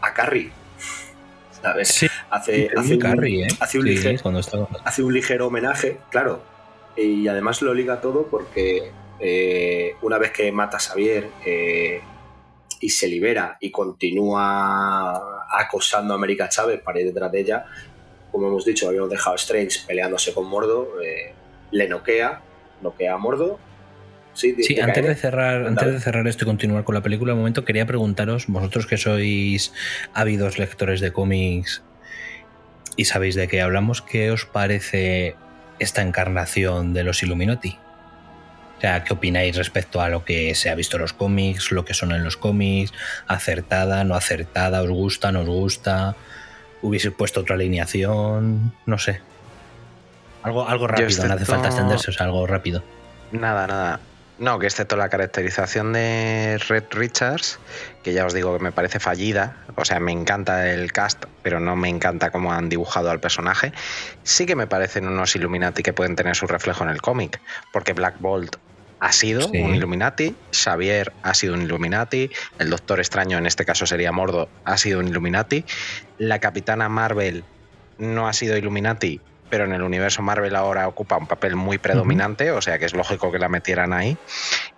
a 0.00 0.12
Carrie. 0.14 0.50
¿Sabes? 1.62 1.88
Sí, 1.88 2.06
Hace, 2.30 2.68
hace 2.76 2.94
un- 2.94 3.00
Carrey, 3.00 3.42
¿eh? 3.44 3.48
hace 3.60 3.78
un 3.78 3.84
Sí, 3.84 3.90
ligero- 3.90 4.22
cuando 4.22 4.40
está- 4.40 4.66
hace 4.84 5.02
un 5.02 5.12
ligero 5.14 5.46
homenaje, 5.46 5.98
claro. 6.10 6.42
Y 6.96 7.26
además 7.26 7.62
lo 7.62 7.72
liga 7.74 8.00
todo 8.00 8.26
porque 8.26 8.90
eh, 9.18 9.96
una 10.02 10.18
vez 10.18 10.30
que 10.32 10.52
mata 10.52 10.76
a 10.76 10.80
Xavier 10.80 11.28
eh, 11.46 12.02
y 12.80 12.90
se 12.90 13.08
libera 13.08 13.56
y 13.60 13.70
continúa 13.70 15.46
acosando 15.50 16.12
a 16.14 16.16
América 16.16 16.48
Chávez 16.48 16.80
para 16.82 17.00
ir 17.00 17.06
detrás 17.06 17.32
de 17.32 17.40
ella, 17.40 17.64
como 18.30 18.48
hemos 18.48 18.64
dicho, 18.64 18.88
habíamos 18.88 19.10
dejado 19.10 19.32
a 19.32 19.36
Strange 19.36 19.80
peleándose 19.86 20.34
con 20.34 20.46
Mordo, 20.46 21.00
eh, 21.02 21.32
le 21.70 21.88
noquea, 21.88 22.40
noquea 22.82 23.14
a 23.14 23.18
Mordo. 23.18 23.58
Sí, 24.34 24.54
Sí, 24.58 24.74
te 24.74 24.82
antes 24.82 25.06
de 25.06 25.14
cerrar, 25.14 25.64
antes 25.66 25.92
de 25.92 26.00
cerrar 26.00 26.26
esto 26.26 26.44
y 26.44 26.46
continuar 26.46 26.82
con 26.82 26.96
la 26.96 27.02
película, 27.02 27.34
un 27.34 27.38
momento 27.38 27.64
quería 27.64 27.86
preguntaros, 27.86 28.46
vosotros 28.48 28.86
que 28.86 28.96
sois 28.96 29.72
ávidos 30.12 30.58
lectores 30.58 31.00
de 31.00 31.12
cómics 31.12 31.84
y 32.96 33.04
sabéis 33.04 33.34
de 33.34 33.48
qué 33.48 33.60
hablamos, 33.60 34.02
¿qué 34.02 34.30
os 34.30 34.44
parece 34.44 35.36
esta 35.78 36.02
encarnación 36.02 36.94
de 36.94 37.04
los 37.04 37.22
Illuminati? 37.22 37.78
O 38.78 38.80
sea, 38.80 39.04
¿qué 39.04 39.14
opináis 39.14 39.56
respecto 39.56 40.00
a 40.00 40.08
lo 40.08 40.24
que 40.24 40.54
se 40.54 40.68
ha 40.68 40.74
visto 40.74 40.96
en 40.96 41.02
los 41.02 41.12
cómics, 41.12 41.70
lo 41.70 41.84
que 41.84 41.94
son 41.94 42.12
en 42.12 42.24
los 42.24 42.36
cómics? 42.36 42.92
¿Acertada, 43.26 44.04
no 44.04 44.14
acertada? 44.14 44.82
¿Os 44.82 44.90
gusta, 44.90 45.32
no 45.32 45.42
os 45.42 45.48
gusta? 45.48 46.16
¿Hubiese 46.82 47.10
puesto 47.10 47.40
otra 47.40 47.54
alineación? 47.54 48.74
No 48.84 48.98
sé. 48.98 49.20
Algo, 50.44 50.68
algo 50.68 50.86
rápido, 50.86 51.26
no 51.26 51.34
hace 51.34 51.44
falta 51.46 51.68
extenderse, 51.68 52.10
o 52.10 52.14
sea, 52.14 52.26
algo 52.26 52.46
rápido. 52.46 52.82
Nada, 53.32 53.66
nada. 53.66 54.00
No, 54.38 54.58
que 54.58 54.66
excepto 54.66 54.96
la 54.96 55.08
caracterización 55.08 55.92
de 55.92 56.58
Red 56.68 56.84
Richards, 56.90 57.58
que 58.02 58.12
ya 58.12 58.26
os 58.26 58.34
digo 58.34 58.56
que 58.58 58.62
me 58.62 58.72
parece 58.72 58.98
fallida, 58.98 59.56
o 59.76 59.84
sea, 59.84 60.00
me 60.00 60.10
encanta 60.12 60.70
el 60.72 60.92
cast, 60.92 61.24
pero 61.42 61.60
no 61.60 61.76
me 61.76 61.88
encanta 61.88 62.30
cómo 62.30 62.52
han 62.52 62.68
dibujado 62.68 63.10
al 63.10 63.20
personaje, 63.20 63.72
sí 64.24 64.44
que 64.44 64.56
me 64.56 64.66
parecen 64.66 65.06
unos 65.06 65.36
Illuminati 65.36 65.82
que 65.84 65.92
pueden 65.92 66.16
tener 66.16 66.34
su 66.34 66.46
reflejo 66.48 66.82
en 66.82 66.90
el 66.90 67.00
cómic, 67.00 67.40
porque 67.72 67.92
Black 67.92 68.16
Bolt 68.18 68.56
ha 68.98 69.12
sido 69.12 69.42
Sí. 69.42 69.58
un 69.62 69.76
Illuminati, 69.76 70.34
Xavier 70.52 71.12
ha 71.22 71.32
sido 71.34 71.54
un 71.54 71.62
Illuminati, 71.62 72.28
el 72.58 72.70
Doctor 72.70 72.98
Extraño 72.98 73.38
en 73.38 73.46
este 73.46 73.64
caso 73.64 73.86
sería 73.86 74.10
Mordo, 74.10 74.48
ha 74.64 74.76
sido 74.78 74.98
un 74.98 75.06
Illuminati, 75.06 75.64
la 76.18 76.40
Capitana 76.40 76.88
Marvel 76.88 77.44
no 77.98 78.26
ha 78.26 78.32
sido 78.32 78.56
Illuminati, 78.56 79.20
pero 79.50 79.64
en 79.64 79.72
el 79.72 79.82
universo 79.82 80.22
Marvel 80.22 80.56
ahora 80.56 80.88
ocupa 80.88 81.16
un 81.16 81.26
papel 81.26 81.56
muy 81.56 81.78
predominante, 81.78 82.50
o 82.50 82.62
sea 82.62 82.78
que 82.78 82.86
es 82.86 82.94
lógico 82.94 83.30
que 83.30 83.38
la 83.38 83.48
metieran 83.48 83.92
ahí. 83.92 84.16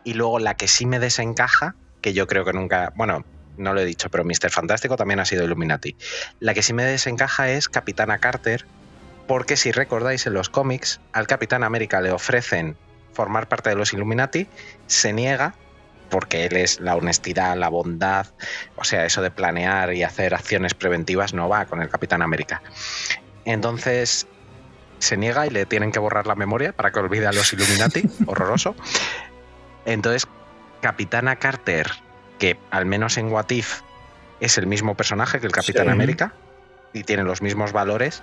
Y 0.04 0.14
luego 0.14 0.38
la 0.38 0.54
que 0.54 0.68
sí 0.68 0.86
me 0.86 0.98
desencaja, 0.98 1.74
que 2.00 2.12
yo 2.12 2.26
creo 2.26 2.44
que 2.44 2.52
nunca, 2.52 2.92
bueno, 2.96 3.24
no 3.56 3.72
lo 3.72 3.80
he 3.80 3.84
dicho, 3.84 4.10
pero 4.10 4.24
Mr. 4.24 4.50
Fantástico 4.50 4.96
también 4.96 5.20
ha 5.20 5.24
sido 5.24 5.44
Illuminati. 5.44 5.96
La 6.40 6.54
que 6.54 6.62
sí 6.62 6.72
me 6.72 6.84
desencaja 6.84 7.48
es 7.50 7.68
Capitana 7.68 8.18
Carter, 8.18 8.66
porque 9.26 9.56
si 9.56 9.72
recordáis 9.72 10.26
en 10.26 10.34
los 10.34 10.48
cómics, 10.48 11.00
al 11.12 11.26
Capitán 11.26 11.64
América 11.64 12.00
le 12.00 12.12
ofrecen 12.12 12.76
formar 13.12 13.48
parte 13.48 13.70
de 13.70 13.76
los 13.76 13.92
Illuminati, 13.92 14.46
se 14.86 15.12
niega 15.12 15.54
porque 16.10 16.44
él 16.44 16.56
es 16.56 16.78
la 16.80 16.94
honestidad, 16.94 17.56
la 17.56 17.68
bondad, 17.68 18.26
o 18.76 18.84
sea, 18.84 19.04
eso 19.04 19.22
de 19.22 19.30
planear 19.30 19.92
y 19.92 20.04
hacer 20.04 20.34
acciones 20.34 20.74
preventivas 20.74 21.34
no 21.34 21.48
va 21.48 21.64
con 21.64 21.82
el 21.82 21.88
Capitán 21.88 22.22
América. 22.22 22.62
Entonces 23.44 24.28
se 24.98 25.16
niega 25.16 25.46
y 25.46 25.50
le 25.50 25.66
tienen 25.66 25.92
que 25.92 25.98
borrar 25.98 26.26
la 26.26 26.34
memoria 26.34 26.72
para 26.72 26.90
que 26.90 26.98
olvide 26.98 27.26
a 27.26 27.32
los 27.32 27.52
Illuminati, 27.52 28.02
horroroso. 28.26 28.74
Entonces, 29.84 30.26
Capitana 30.80 31.36
Carter, 31.36 31.86
que 32.38 32.58
al 32.70 32.86
menos 32.86 33.16
en 33.18 33.26
What 33.32 33.50
If 33.50 33.80
es 34.40 34.58
el 34.58 34.66
mismo 34.66 34.94
personaje 34.96 35.40
que 35.40 35.46
el 35.46 35.52
Capitán 35.52 35.86
Sí. 35.86 35.92
América 35.92 36.32
y 36.92 37.02
tiene 37.04 37.22
los 37.24 37.42
mismos 37.42 37.72
valores, 37.72 38.22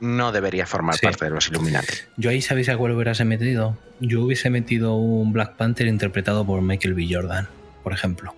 no 0.00 0.32
debería 0.32 0.66
formar 0.66 0.96
Sí. 0.96 1.06
parte 1.06 1.24
de 1.24 1.30
los 1.30 1.48
Illuminati. 1.48 1.94
Yo 2.16 2.30
ahí 2.30 2.40
sabéis 2.40 2.68
a 2.68 2.76
cuál 2.76 2.92
hubiese 2.92 3.24
metido. 3.24 3.76
Yo 4.00 4.22
hubiese 4.22 4.50
metido 4.50 4.94
un 4.96 5.32
Black 5.32 5.56
Panther 5.56 5.86
interpretado 5.86 6.44
por 6.46 6.62
Michael 6.62 6.94
B. 6.94 7.08
Jordan, 7.10 7.48
por 7.82 7.92
ejemplo. 7.92 8.34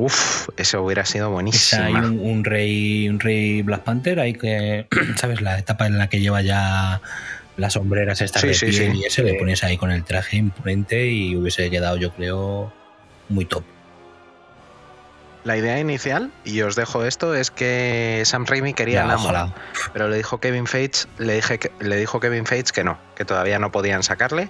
Uf, 0.00 0.48
eso 0.56 0.80
hubiera 0.84 1.04
sido 1.04 1.28
buenísimo. 1.30 1.82
hay 1.82 1.92
un, 1.94 2.20
un 2.20 2.44
rey, 2.44 3.08
un 3.08 3.18
rey 3.18 3.62
Black 3.62 3.82
Panther, 3.82 4.20
hay 4.20 4.32
que, 4.32 4.86
¿sabes? 5.16 5.40
La 5.40 5.58
etapa 5.58 5.86
en 5.88 5.98
la 5.98 6.08
que 6.08 6.20
lleva 6.20 6.40
ya 6.40 7.00
las 7.56 7.72
sombreras 7.72 8.20
estas 8.20 8.42
Sí, 8.42 8.46
de 8.48 8.54
sí, 8.54 8.66
piel 8.66 8.92
sí. 8.92 8.98
y 9.00 9.04
ese, 9.06 9.22
le 9.24 9.32
Sí. 9.32 9.38
pones 9.38 9.64
ahí 9.64 9.76
con 9.76 9.90
el 9.90 10.04
traje 10.04 10.36
imponente 10.36 11.08
y 11.08 11.34
hubiese 11.34 11.68
quedado, 11.68 11.96
yo 11.96 12.12
creo, 12.14 12.72
muy 13.28 13.44
top. 13.44 13.64
La 15.42 15.56
idea 15.56 15.80
inicial, 15.80 16.30
y 16.44 16.60
os 16.60 16.76
dejo 16.76 17.04
esto, 17.04 17.34
es 17.34 17.50
que 17.50 18.22
Sam 18.24 18.44
Raimi 18.46 18.74
quería 18.74 19.02
Namor, 19.04 19.18
ojalá. 19.30 19.54
pero 19.92 20.08
le 20.08 20.16
dijo 20.16 20.38
Kevin 20.38 20.66
Feige, 20.66 21.06
le, 21.18 21.34
dije 21.34 21.58
que, 21.58 21.72
le 21.80 21.96
dijo 21.96 22.20
Kevin 22.20 22.44
Feige 22.46 22.70
que 22.72 22.84
no, 22.84 22.98
que 23.16 23.24
todavía 23.24 23.58
no 23.58 23.72
podían 23.72 24.02
sacarle. 24.04 24.48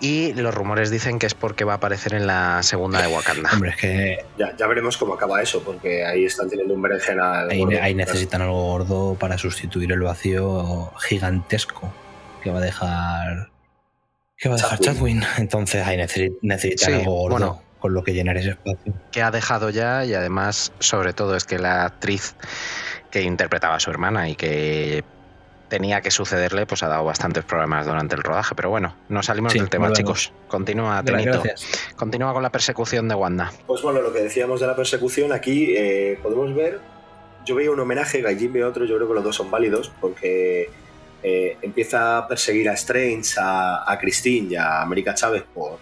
Y 0.00 0.32
los 0.32 0.54
rumores 0.54 0.90
dicen 0.90 1.18
que 1.18 1.26
es 1.26 1.34
porque 1.34 1.64
va 1.64 1.74
a 1.74 1.76
aparecer 1.76 2.14
en 2.14 2.26
la 2.26 2.62
segunda 2.62 3.02
de 3.02 3.08
Wakanda. 3.08 3.50
Hombre, 3.52 3.70
es 3.70 3.76
que 3.76 4.24
Ya, 4.38 4.56
ya 4.56 4.66
veremos 4.66 4.96
cómo 4.96 5.14
acaba 5.14 5.42
eso, 5.42 5.62
porque 5.62 6.04
ahí 6.06 6.24
están 6.24 6.48
teniendo 6.48 6.72
un 6.74 6.80
berenjenal. 6.82 7.50
ahí, 7.50 7.58
gordo. 7.58 7.78
ahí 7.82 7.94
necesitan 7.94 8.40
algo 8.42 8.62
gordo 8.64 9.14
para 9.18 9.36
sustituir 9.36 9.92
el 9.92 10.00
vacío 10.00 10.90
gigantesco 11.00 11.92
que 12.42 12.50
va 12.50 12.58
a 12.58 12.62
dejar 12.62 13.50
que 14.38 14.48
va 14.48 14.54
a 14.54 14.58
dejar 14.58 14.78
Chadwin. 14.78 15.20
Chadwin. 15.20 15.24
Entonces 15.38 15.86
ahí 15.86 15.98
necesi- 15.98 16.36
necesitan 16.40 16.88
Sí, 16.94 16.98
algo 17.00 17.12
gordo 17.12 17.36
bueno. 17.38 17.62
con 17.78 17.92
lo 17.92 18.02
que 18.02 18.14
llenar 18.14 18.38
ese 18.38 18.50
espacio. 18.50 18.94
que 19.12 19.22
ha 19.22 19.30
dejado 19.30 19.68
ya 19.68 20.06
y 20.06 20.14
además 20.14 20.72
sobre 20.78 21.12
todo 21.12 21.36
es 21.36 21.44
que 21.44 21.58
la 21.58 21.84
actriz 21.84 22.34
que 23.10 23.20
interpretaba 23.22 23.74
a 23.74 23.80
su 23.80 23.90
hermana 23.90 24.30
y 24.30 24.36
que 24.36 25.04
tenía 25.70 26.02
que 26.02 26.10
sucederle 26.10 26.66
pues 26.66 26.82
ha 26.82 26.88
dado 26.88 27.04
bastantes 27.04 27.44
problemas 27.44 27.86
durante 27.86 28.14
el 28.14 28.22
rodaje 28.22 28.54
pero 28.54 28.68
bueno 28.68 28.94
no 29.08 29.22
salimos 29.22 29.52
Sí, 29.54 29.58
del 29.60 29.70
tema 29.70 29.90
chicos 29.92 30.32
continúa 30.48 31.02
Tenito 31.02 31.40
Gracias. 31.42 31.66
continúa 31.96 32.34
con 32.34 32.42
la 32.42 32.50
persecución 32.52 33.08
de 33.08 33.14
Wanda 33.14 33.50
Pues 33.66 33.80
bueno, 33.80 34.02
lo 34.02 34.12
que 34.12 34.20
decíamos 34.20 34.60
de 34.60 34.66
la 34.66 34.76
persecución, 34.76 35.32
aquí 35.32 35.74
eh, 35.76 36.18
podemos 36.22 36.54
ver. 36.54 36.80
Yo 37.46 37.54
veía 37.54 37.70
un 37.70 37.80
homenaje, 37.80 38.20
Gaijin 38.20 38.52
ve 38.52 38.64
otro, 38.64 38.84
yo 38.84 38.96
creo 38.96 39.08
que 39.08 39.14
los 39.14 39.24
dos 39.24 39.36
son 39.36 39.50
válidos, 39.50 39.90
porque 40.00 40.68
eh, 41.22 41.56
empieza 41.62 42.18
a 42.18 42.28
perseguir 42.28 42.68
a 42.68 42.74
Strange, 42.74 43.34
a, 43.40 43.90
a 43.90 43.98
Christine 43.98 44.48
y 44.52 44.56
a 44.56 44.82
América 44.82 45.14
Chávez 45.14 45.44
por 45.54 45.78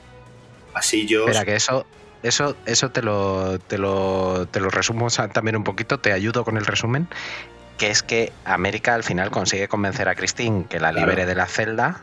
pasillos. 0.72 1.26
espera 1.26 1.44
que 1.44 1.56
eso 1.56 1.84
eso 2.22 2.56
eso 2.66 2.90
te 2.90 3.02
lo 3.02 3.58
te 3.58 3.78
lo 3.78 4.46
te 4.50 4.60
lo 4.60 4.68
resumo 4.70 5.08
también 5.32 5.56
un 5.56 5.64
poquito 5.64 5.98
te 5.98 6.12
ayudo 6.12 6.44
con 6.44 6.56
el 6.56 6.66
resumen 6.66 7.08
que 7.78 7.90
es 7.90 8.02
que 8.02 8.32
América 8.44 8.94
al 8.94 9.04
final 9.04 9.30
consigue 9.30 9.68
convencer 9.68 10.08
a 10.08 10.14
Christine 10.14 10.66
que 10.68 10.80
la 10.80 10.90
Claro. 10.90 11.06
libere 11.06 11.26
de 11.26 11.34
la 11.34 11.46
celda 11.46 12.02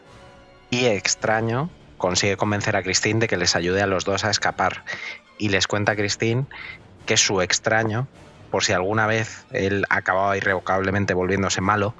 y 0.69 0.85
extraño 0.85 1.69
consigue 1.97 2.37
convencer 2.37 2.75
a 2.75 2.83
Christine 2.83 3.19
de 3.19 3.27
que 3.27 3.37
les 3.37 3.55
ayude 3.55 3.81
a 3.81 3.87
los 3.87 4.05
dos 4.05 4.25
a 4.25 4.31
escapar 4.31 4.83
y 5.37 5.49
les 5.49 5.67
cuenta 5.67 5.91
a 5.91 5.95
Christine 5.95 6.45
que 7.05 7.17
su 7.17 7.41
extraño, 7.41 8.07
por 8.51 8.63
si 8.63 8.73
alguna 8.73 9.05
vez 9.05 9.45
él 9.51 9.85
acababa 9.89 10.35
irrevocablemente 10.37 11.13
volviéndose 11.13 11.61
malo, 11.61 11.93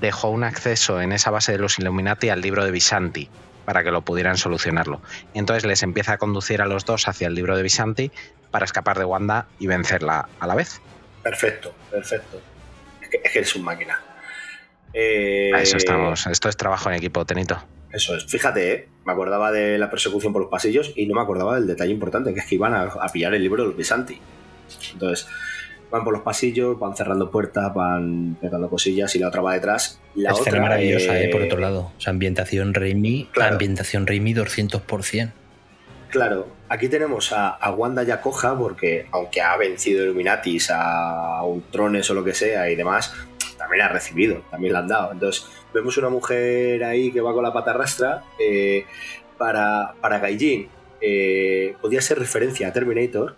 dejó 0.00 0.28
un 0.30 0.44
acceso 0.44 1.00
en 1.00 1.12
esa 1.12 1.30
base 1.30 1.52
de 1.52 1.58
los 1.58 1.78
Illuminati 1.78 2.28
al 2.28 2.40
libro 2.40 2.64
de 2.64 2.70
Visanti 2.70 3.28
para 3.64 3.82
que 3.82 3.90
lo 3.90 4.02
pudieran 4.02 4.36
solucionarlo. 4.36 5.02
Y 5.34 5.40
entonces 5.40 5.64
les 5.64 5.82
empieza 5.82 6.12
a 6.12 6.18
conducir 6.18 6.62
a 6.62 6.66
los 6.66 6.84
dos 6.84 7.08
hacia 7.08 7.26
el 7.26 7.34
libro 7.34 7.56
de 7.56 7.62
Visanti 7.64 8.12
para 8.52 8.64
escapar 8.64 8.98
de 8.98 9.04
Wanda 9.04 9.46
y 9.58 9.66
vencerla 9.66 10.28
a 10.38 10.46
la 10.46 10.54
vez. 10.54 10.80
Perfecto, 11.22 11.74
perfecto. 11.90 12.40
Es 13.16 13.20
que, 13.22 13.28
es 13.28 13.32
que 13.32 13.38
eres 13.40 13.54
un 13.56 13.64
máquina. 13.64 14.00
Eh, 14.92 15.50
A 15.54 15.60
eso 15.60 15.76
estamos. 15.76 16.26
Esto 16.26 16.48
es 16.48 16.56
trabajo 16.56 16.88
en 16.90 16.96
equipo, 16.96 17.24
Tenito. 17.24 17.58
Eso 17.92 18.16
es. 18.16 18.24
Fíjate, 18.26 18.72
¿eh? 18.72 18.88
me 19.04 19.12
acordaba 19.12 19.52
de 19.52 19.78
la 19.78 19.90
persecución 19.90 20.32
por 20.32 20.42
los 20.42 20.50
pasillos 20.50 20.92
y 20.96 21.06
no 21.06 21.14
me 21.14 21.20
acordaba 21.22 21.54
del 21.56 21.66
detalle 21.66 21.92
importante, 21.92 22.34
que 22.34 22.40
es 22.40 22.46
que 22.46 22.54
iban 22.56 22.74
a, 22.74 22.82
a 22.84 23.08
pillar 23.12 23.34
el 23.34 23.42
libro 23.42 23.62
de 23.62 23.68
los 23.68 23.76
Visanti. 23.76 24.18
Entonces, 24.92 25.26
van 25.90 26.02
por 26.04 26.12
los 26.12 26.22
pasillos, 26.22 26.78
van 26.78 26.96
cerrando 26.96 27.30
puertas, 27.30 27.72
van 27.72 28.36
pegando 28.40 28.68
cosillas 28.68 29.14
y 29.14 29.18
la 29.20 29.28
otra 29.28 29.40
va 29.42 29.54
detrás. 29.54 30.00
La 30.14 30.30
Escena 30.32 30.48
otra, 30.48 30.60
maravillosa, 30.62 31.18
eh, 31.18 31.26
eh, 31.26 31.28
por 31.30 31.42
otro 31.42 31.58
lado. 31.58 31.92
O 31.96 32.00
sea, 32.00 32.10
ambientación 32.10 32.74
Raimi, 32.74 33.28
Claro. 33.32 33.52
ambientación 33.52 34.06
Raimi 34.06 34.34
200%. 34.34 35.32
Claro, 36.10 36.48
aquí 36.68 36.88
tenemos 36.88 37.32
a, 37.32 37.70
Wanda 37.70 38.02
ya 38.02 38.20
coja 38.20 38.56
porque 38.56 39.06
aunque 39.12 39.40
ha 39.40 39.56
vencido 39.56 40.04
Illuminatis 40.04 40.70
a 40.70 41.42
Ultrones 41.44 42.10
o 42.10 42.14
lo 42.14 42.24
que 42.24 42.34
sea 42.34 42.70
y 42.70 42.76
demás, 42.76 43.12
también 43.56 43.82
ha 43.82 43.88
recibido, 43.88 44.42
también 44.50 44.72
la 44.72 44.80
han 44.80 44.88
dado. 44.88 45.12
Entonces 45.12 45.46
vemos 45.72 45.96
una 45.98 46.08
mujer 46.08 46.84
ahí 46.84 47.12
que 47.12 47.20
va 47.20 47.32
con 47.32 47.42
la 47.42 47.52
pata 47.52 47.72
rastra 47.72 48.24
eh, 48.38 48.84
para, 49.38 49.94
para 50.00 50.18
Gaijin. 50.18 50.68
eh, 51.00 51.74
podía 51.80 52.00
ser 52.00 52.18
referencia 52.18 52.68
a 52.68 52.72
Terminator 52.72 53.36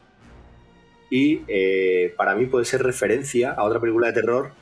y 1.10 1.42
eh, 1.48 2.14
para 2.16 2.34
mí 2.34 2.46
puede 2.46 2.64
ser 2.64 2.82
referencia 2.82 3.52
a 3.52 3.64
otra 3.64 3.80
película 3.80 4.08
de 4.08 4.12
terror 4.12 4.52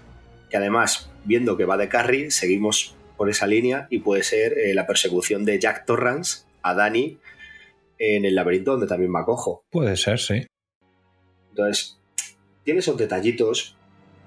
que 0.51 0.56
además, 0.56 1.10
viendo 1.24 1.56
que 1.56 1.64
va 1.64 1.76
de 1.76 1.88
Carrie, 1.88 2.30
seguimos 2.30 2.94
por 3.16 3.28
esa 3.28 3.47
línea 3.47 3.88
y 3.90 3.98
puede 3.98 4.22
ser 4.22 4.55
la 4.74 4.86
persecución 4.86 5.44
de 5.44 5.59
Jack 5.59 5.86
Torrance 5.86 6.44
a 6.62 6.74
Danny 6.74 7.18
en 7.98 8.24
el 8.24 8.35
laberinto 8.35 8.73
donde 8.73 8.86
también 8.86 9.10
me 9.10 9.20
acojo. 9.20 9.64
Puede 9.70 9.97
ser, 9.97 10.18
sí. 10.18 10.47
Entonces, 11.51 11.98
tiene 12.64 12.81
esos 12.81 12.97
detallitos 12.97 13.77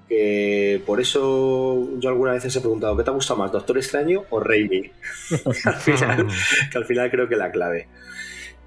que 0.08 0.82
por 0.84 1.00
eso 1.00 1.88
yo 2.00 2.08
alguna 2.08 2.32
vez 2.32 2.44
he 2.44 2.60
preguntado, 2.60 2.96
¿qué 2.96 3.04
te 3.04 3.10
ha 3.10 3.12
gustado 3.12 3.38
más, 3.38 3.52
Doctor 3.52 3.78
Extraño 3.78 4.24
o 4.30 4.40
Raimi? 4.40 4.82
que, 4.82 4.90
al 5.64 5.74
final, 5.76 6.26
que 6.72 6.78
al 6.78 6.84
final 6.84 7.10
creo 7.10 7.28
que 7.28 7.36
la 7.36 7.52
clave. 7.52 7.86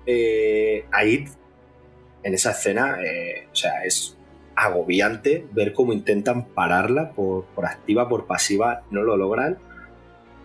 Eh, 0.05 0.85
ahí, 0.91 1.25
en 2.23 2.33
esa 2.33 2.51
escena, 2.51 2.97
eh, 3.03 3.47
o 3.51 3.55
sea, 3.55 3.83
es 3.83 4.17
agobiante 4.55 5.45
ver 5.51 5.73
cómo 5.73 5.91
intentan 5.91 6.45
pararla 6.45 7.11
por, 7.11 7.45
por 7.47 7.65
activa, 7.65 8.07
por 8.07 8.25
pasiva, 8.25 8.83
no 8.89 9.03
lo 9.03 9.17
logran. 9.17 9.57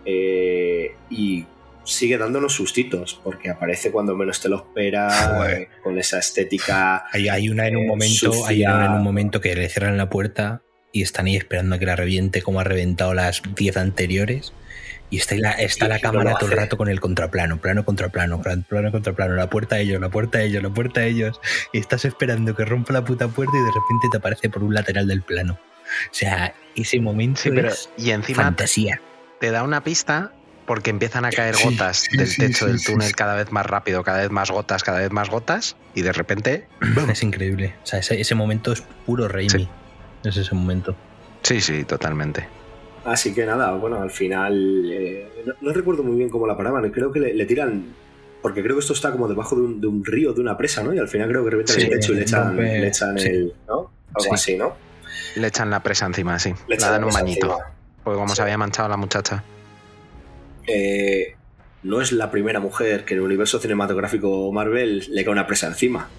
Eh, 0.03 0.95
y 1.09 1.45
sigue 1.91 2.17
dándonos 2.17 2.53
sustitos, 2.53 3.19
porque 3.23 3.49
aparece 3.49 3.91
cuando 3.91 4.15
menos 4.15 4.41
te 4.41 4.49
lo 4.49 4.57
esperas, 4.57 5.27
Joder. 5.27 5.61
eh, 5.61 5.69
con 5.83 5.97
esa 5.97 6.19
estética 6.19 7.05
Hay, 7.11 7.27
hay 7.29 7.49
una 7.49 7.67
en 7.67 7.77
un 7.77 7.83
Eh, 7.83 7.87
momento, 7.87 8.45
hay 8.47 8.63
una 8.65 8.85
en 8.85 8.91
un 8.93 9.03
momento 9.03 9.41
que 9.41 9.55
le 9.55 9.67
cierran 9.69 9.97
la 9.97 10.09
puerta 10.09 10.61
y 10.91 11.01
están 11.01 11.27
ahí 11.27 11.35
esperando 11.35 11.75
a 11.75 11.79
que 11.79 11.85
la 11.85 11.95
reviente 11.95 12.41
como 12.41 12.59
ha 12.59 12.63
reventado 12.63 13.13
las 13.13 13.41
10 13.55 13.77
anteriores. 13.77 14.53
Y 15.11 15.17
está, 15.17 15.35
la, 15.37 15.51
está 15.53 15.87
Y 15.87 15.89
la 15.89 15.99
cámara 15.99 16.35
todo 16.39 16.51
el 16.51 16.57
rato 16.57 16.77
con 16.77 16.87
el 16.87 16.99
contraplano, 16.99 17.59
plano 17.59 17.83
contra 17.83 18.09
plano, 18.09 18.41
plan- 18.43 18.63
plano 18.63 18.91
contra 18.91 19.13
plano, 19.13 19.33
la 19.33 19.49
puerta 19.49 19.75
a 19.77 19.79
ellos, 19.79 19.99
la 19.99 20.09
puerta 20.09 20.37
a 20.37 20.41
ellos, 20.43 20.61
la 20.61 20.69
puerta 20.69 21.01
a 21.01 21.05
ellos. 21.05 21.41
Y 21.73 21.79
estás 21.79 22.05
esperando 22.05 22.55
que 22.55 22.63
rompa 22.63 22.93
la 22.93 23.03
puta 23.03 23.27
puerta 23.27 23.53
y 23.57 23.59
de 23.59 23.71
repente 23.71 24.07
te 24.11 24.17
aparece 24.17 24.49
por 24.51 24.63
un 24.63 24.73
lateral 24.75 25.07
del 25.07 25.23
plano. 25.23 25.59
O 26.11 26.13
sea, 26.13 26.53
ese 26.75 26.99
momento 26.99 27.41
Sí, 27.41 27.49
pero 27.49 27.69
es 27.69 27.89
y 27.97 28.11
encima 28.11 28.43
fantasía. 28.43 29.01
te 29.39 29.49
da 29.49 29.63
una 29.63 29.83
pista 29.83 30.31
porque 30.69 30.91
empiezan 30.91 31.25
a 31.25 31.31
caer 31.31 31.55
Sí, 31.55 31.63
gotas 31.67 31.97
sí, 32.09 32.15
del 32.15 32.27
sí, 32.27 32.41
techo 32.43 32.65
sí, 32.67 32.71
del 32.71 32.83
túnel 32.83 33.07
sí. 33.07 33.13
cada 33.15 33.33
vez 33.33 33.51
más 33.51 33.65
rápido, 33.65 34.03
cada 34.03 34.19
vez 34.19 34.29
más 34.29 34.51
gotas, 34.51 34.83
cada 34.83 34.99
vez 34.99 35.11
más 35.11 35.27
gotas 35.31 35.75
y 35.95 36.03
de 36.03 36.13
repente, 36.13 36.67
Es 37.11 37.23
increíble. 37.23 37.73
O 37.83 37.87
sea, 37.87 37.97
ese, 37.99 38.21
ese 38.21 38.35
momento 38.35 38.71
es 38.71 38.83
puro 39.07 39.27
Raimi. 39.27 39.49
Sí. 39.49 39.67
Es 40.23 40.37
ese 40.37 40.53
momento. 40.53 40.95
sí, 41.41 41.59
sí, 41.59 41.83
totalmente. 41.85 42.47
Así 43.03 43.33
que 43.33 43.47
nada, 43.47 43.71
bueno, 43.71 43.99
al 43.99 44.11
final 44.11 44.53
eh, 44.91 45.27
no, 45.47 45.53
no 45.59 45.73
recuerdo 45.73 46.03
muy 46.03 46.17
bien 46.17 46.29
cómo 46.29 46.45
la 46.45 46.55
paraban. 46.55 46.87
Creo 46.91 47.11
que 47.11 47.19
le, 47.19 47.33
le 47.33 47.45
tiran. 47.47 47.95
Porque 48.43 48.61
creo 48.61 48.75
que 48.75 48.81
esto 48.81 48.93
está 48.93 49.11
como 49.11 49.27
debajo 49.27 49.55
de 49.55 49.61
un, 49.63 49.81
de 49.81 49.87
un 49.87 50.05
río, 50.05 50.33
de 50.33 50.39
una 50.41 50.55
presa, 50.55 50.83
¿no? 50.83 50.93
Y 50.93 50.99
al 50.99 51.07
final 51.07 51.27
creo 51.29 51.43
que 51.43 51.49
revientan 51.49 51.75
Sí, 51.77 51.81
el 51.81 51.89
techo 51.89 52.13
y 52.13 52.15
le 52.17 52.21
echan, 52.21 52.55
rompe- 52.55 52.79
le 52.79 52.87
echan 52.87 53.17
sí. 53.19 53.27
el. 53.27 53.53
¿No? 53.67 53.91
Algo 54.13 54.21
Sí. 54.21 54.29
así, 54.33 54.57
¿no? 54.57 54.75
Le 55.35 55.47
echan 55.47 55.69
la 55.71 55.81
presa 55.81 56.05
encima, 56.05 56.37
sí. 56.39 56.53
Le 56.67 56.77
dan 56.77 56.91
la 56.91 56.97
un 56.99 57.03
presa 57.05 57.19
bañito. 57.19 57.47
encima. 57.47 57.65
Porque 58.03 58.17
como 58.17 58.29
Sí. 58.29 58.35
se 58.35 58.41
había 58.43 58.57
manchado 58.57 58.87
la 58.87 58.97
muchacha. 58.97 59.43
Eh, 60.69 61.35
no 61.83 62.01
es 62.01 62.11
la 62.11 62.29
primera 62.29 62.59
mujer 62.59 63.05
que 63.05 63.13
en 63.13 63.19
el 63.21 63.25
universo 63.25 63.59
cinematográfico 63.59 64.51
Marvel 64.51 65.05
le 65.09 65.23
cae 65.23 65.31
una 65.31 65.47
presa 65.47 65.67
encima. 65.67 66.09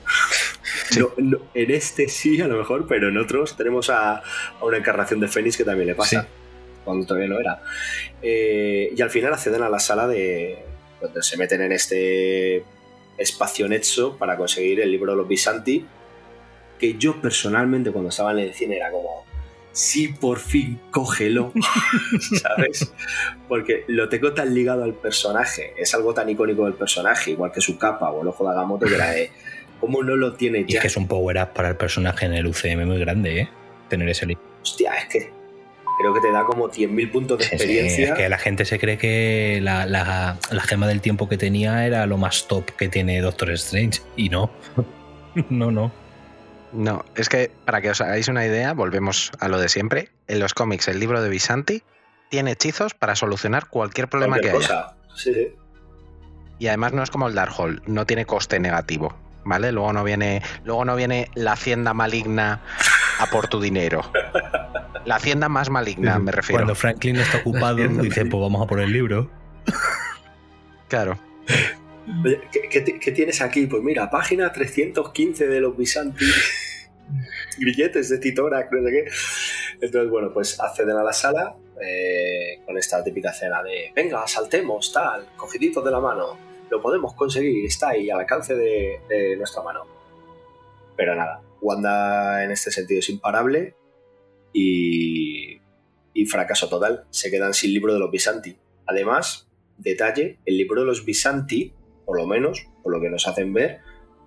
No- 0.98 1.12
no, 1.18 1.38
en 1.54 1.70
este 1.70 2.08
sí, 2.08 2.40
a 2.40 2.48
lo 2.48 2.56
mejor, 2.58 2.86
pero 2.88 3.08
en 3.08 3.18
otros 3.18 3.56
tenemos 3.56 3.90
a, 3.90 4.16
a 4.18 4.22
una 4.64 4.78
encarnación 4.78 5.20
de 5.20 5.28
Fénix 5.28 5.56
que 5.56 5.64
también 5.64 5.86
le 5.88 5.94
pasa. 5.94 6.22
Sí. 6.22 6.28
Cuando 6.84 7.06
todavía 7.06 7.28
no 7.28 7.38
era. 7.38 7.60
Eh, 8.22 8.92
y 8.96 9.00
al 9.02 9.10
final 9.10 9.32
acceden 9.34 9.62
a 9.62 9.68
la 9.68 9.78
sala 9.78 10.06
de. 10.08 10.58
donde 11.00 11.22
se 11.22 11.36
meten 11.36 11.60
en 11.60 11.72
este 11.72 12.64
espacio 13.18 13.68
nexo 13.68 14.16
para 14.16 14.36
conseguir 14.36 14.80
el 14.80 14.90
libro 14.90 15.12
de 15.12 15.18
los 15.18 15.28
Visanti. 15.28 15.84
Que 16.78 16.94
yo 16.94 17.20
personalmente, 17.20 17.90
cuando 17.92 18.08
estaba 18.08 18.32
en 18.32 18.38
el 18.38 18.54
cine, 18.54 18.76
era 18.76 18.90
como. 18.90 19.26
Sí, 19.82 20.08
por 20.08 20.38
fin, 20.40 20.78
cógelo. 20.90 21.52
¿Sabes? 22.42 22.92
Porque 23.48 23.84
lo 23.88 24.08
tengo 24.10 24.34
tan 24.34 24.54
ligado 24.54 24.84
al 24.84 24.92
personaje, 24.94 25.72
es 25.78 25.94
algo 25.94 26.12
tan 26.12 26.28
icónico 26.28 26.64
del 26.66 26.74
personaje, 26.74 27.30
igual 27.30 27.50
que 27.50 27.62
su 27.62 27.78
capa 27.78 28.10
o 28.10 28.20
el 28.20 28.28
ojo 28.28 28.44
de 28.44 28.50
Agamotto, 28.50 28.86
que 28.86 28.94
era 28.94 29.10
de. 29.10 29.30
¿Cómo 29.80 30.02
no 30.02 30.14
lo 30.16 30.34
tiene 30.34 30.58
Y 30.60 30.64
ya? 30.72 30.78
es 30.78 30.82
que 30.82 30.88
es 30.88 30.96
un 30.98 31.08
power 31.08 31.38
up 31.42 31.54
para 31.54 31.70
el 31.70 31.76
personaje 31.76 32.26
en 32.26 32.34
el 32.34 32.46
UCM 32.46 32.84
muy 32.86 32.98
grande, 32.98 33.40
¿eh? 33.40 33.48
Tener 33.88 34.06
ese 34.10 34.26
libro. 34.26 34.42
Hostia, 34.62 34.92
es 34.96 35.06
que 35.06 35.30
creo 35.98 36.12
que 36.12 36.20
te 36.20 36.30
da 36.30 36.44
como 36.44 36.68
100.000 36.68 37.10
puntos 37.10 37.38
de 37.38 37.44
Sí, 37.44 37.48
sí, 37.50 37.54
experiencia. 37.56 38.06
es 38.08 38.12
que 38.12 38.28
la 38.28 38.36
gente 38.36 38.66
se 38.66 38.78
cree 38.78 38.98
que 38.98 39.60
la, 39.62 39.86
la- 39.86 40.38
la 40.50 40.60
gema 40.62 40.86
del 40.86 41.00
tiempo 41.00 41.26
que 41.30 41.38
tenía 41.38 41.86
era 41.86 42.04
lo 42.06 42.18
más 42.18 42.46
top 42.46 42.66
que 42.76 42.90
tiene 42.90 43.18
Doctor 43.22 43.50
Strange. 43.52 44.02
Y 44.16 44.28
no. 44.28 44.50
no, 45.48 45.70
no. 45.70 45.90
No, 46.72 47.04
es 47.16 47.28
que 47.28 47.50
para 47.64 47.80
que 47.80 47.90
os 47.90 48.00
hagáis 48.00 48.28
una 48.28 48.46
idea, 48.46 48.72
volvemos 48.74 49.32
a 49.40 49.48
lo 49.48 49.58
de 49.58 49.68
siempre. 49.68 50.10
En 50.28 50.38
los 50.38 50.54
cómics, 50.54 50.88
el 50.88 51.00
libro 51.00 51.22
de 51.22 51.28
Visanti 51.28 51.82
tiene 52.28 52.52
hechizos 52.52 52.94
para 52.94 53.16
solucionar 53.16 53.66
cualquier 53.66 54.08
problema 54.08 54.36
cualquier 54.36 54.52
que 54.52 54.58
haya. 54.64 54.68
cosa. 54.68 54.96
Sí, 55.16 55.34
sí. 55.34 55.54
Y 56.58 56.68
además 56.68 56.92
no 56.92 57.02
es 57.02 57.10
como 57.10 57.26
el 57.26 57.34
Darkhold, 57.34 57.82
no 57.86 58.06
tiene 58.06 58.26
coste 58.26 58.60
negativo, 58.60 59.16
¿vale? 59.44 59.72
Luego 59.72 59.92
no 59.92 60.04
viene, 60.04 60.42
luego 60.64 60.84
no 60.84 60.94
viene 60.94 61.30
la 61.34 61.52
hacienda 61.52 61.94
maligna 61.94 62.60
a 63.18 63.26
por 63.26 63.48
tu 63.48 63.60
dinero. 63.60 64.02
La 65.06 65.16
hacienda 65.16 65.48
más 65.48 65.70
maligna, 65.70 66.18
me 66.18 66.30
refiero. 66.30 66.58
Cuando 66.58 66.74
Franklin 66.74 67.16
está 67.16 67.38
ocupado, 67.38 67.76
dice, 67.76 68.26
pues 68.26 68.40
vamos 68.42 68.62
a 68.62 68.66
por 68.66 68.80
el 68.80 68.92
libro. 68.92 69.30
Claro. 70.88 71.18
Oye, 72.24 72.40
¿qué, 72.52 72.68
qué 72.68 72.80
ti- 72.80 72.98
qué 72.98 73.12
tienes 73.12 73.40
aquí? 73.40 73.66
Pues 73.66 73.82
mira, 73.82 74.10
página 74.10 74.52
315 74.52 75.46
de 75.46 75.60
los 75.60 75.76
Visanti. 75.76 76.24
Grilletes 77.58 78.08
de 78.08 78.18
Titora, 78.18 78.68
no 78.70 78.82
sé 78.86 78.90
qué. 78.92 79.04
Entonces, 79.84 80.10
bueno, 80.10 80.32
pues 80.32 80.60
acceden 80.60 80.96
a 80.96 81.02
la 81.02 81.12
sala 81.12 81.56
eh, 81.82 82.60
con 82.64 82.76
esta 82.78 83.02
típica 83.02 83.30
escena 83.30 83.62
de 83.62 83.92
venga, 83.94 84.26
saltemos, 84.26 84.92
tal, 84.92 85.26
cogiditos 85.36 85.84
de 85.84 85.90
la 85.90 86.00
mano, 86.00 86.38
lo 86.70 86.80
podemos 86.80 87.14
conseguir, 87.14 87.64
está 87.66 87.90
ahí 87.90 88.10
al 88.10 88.20
alcance 88.20 88.54
de, 88.54 89.00
de 89.08 89.36
nuestra 89.36 89.62
mano. 89.62 89.86
Pero 90.96 91.14
nada, 91.16 91.42
Wanda 91.60 92.44
en 92.44 92.50
este 92.50 92.70
sentido 92.70 93.00
es 93.00 93.08
imparable 93.08 93.74
y, 94.52 95.60
y 96.14 96.26
fracaso 96.26 96.68
total. 96.68 97.06
Se 97.10 97.30
quedan 97.30 97.54
sin 97.54 97.72
libro 97.72 97.92
de 97.94 97.98
los 97.98 98.10
Visanti. 98.10 98.56
Además, 98.86 99.48
detalle, 99.78 100.38
el 100.44 100.58
libro 100.58 100.82
de 100.82 100.86
los 100.86 101.04
Visanti, 101.04 101.72
por 102.10 102.18
lo 102.18 102.26
menos, 102.26 102.66
por 102.82 102.92
lo 102.92 103.00
que 103.00 103.08
nos 103.08 103.28
hacen 103.28 103.52
ver, 103.54 103.78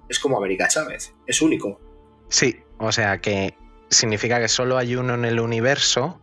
es 0.07 0.17
como 0.17 0.37
América 0.37 0.69
Chávez, 0.69 1.13
es 1.27 1.41
único. 1.41 1.81
Sí, 2.29 2.61
o 2.77 2.93
sea 2.93 3.17
que 3.19 3.57
significa 3.89 4.39
que 4.39 4.47
solo 4.47 4.77
hay 4.77 4.95
uno 4.95 5.15
en 5.15 5.25
el 5.25 5.37
universo 5.41 6.21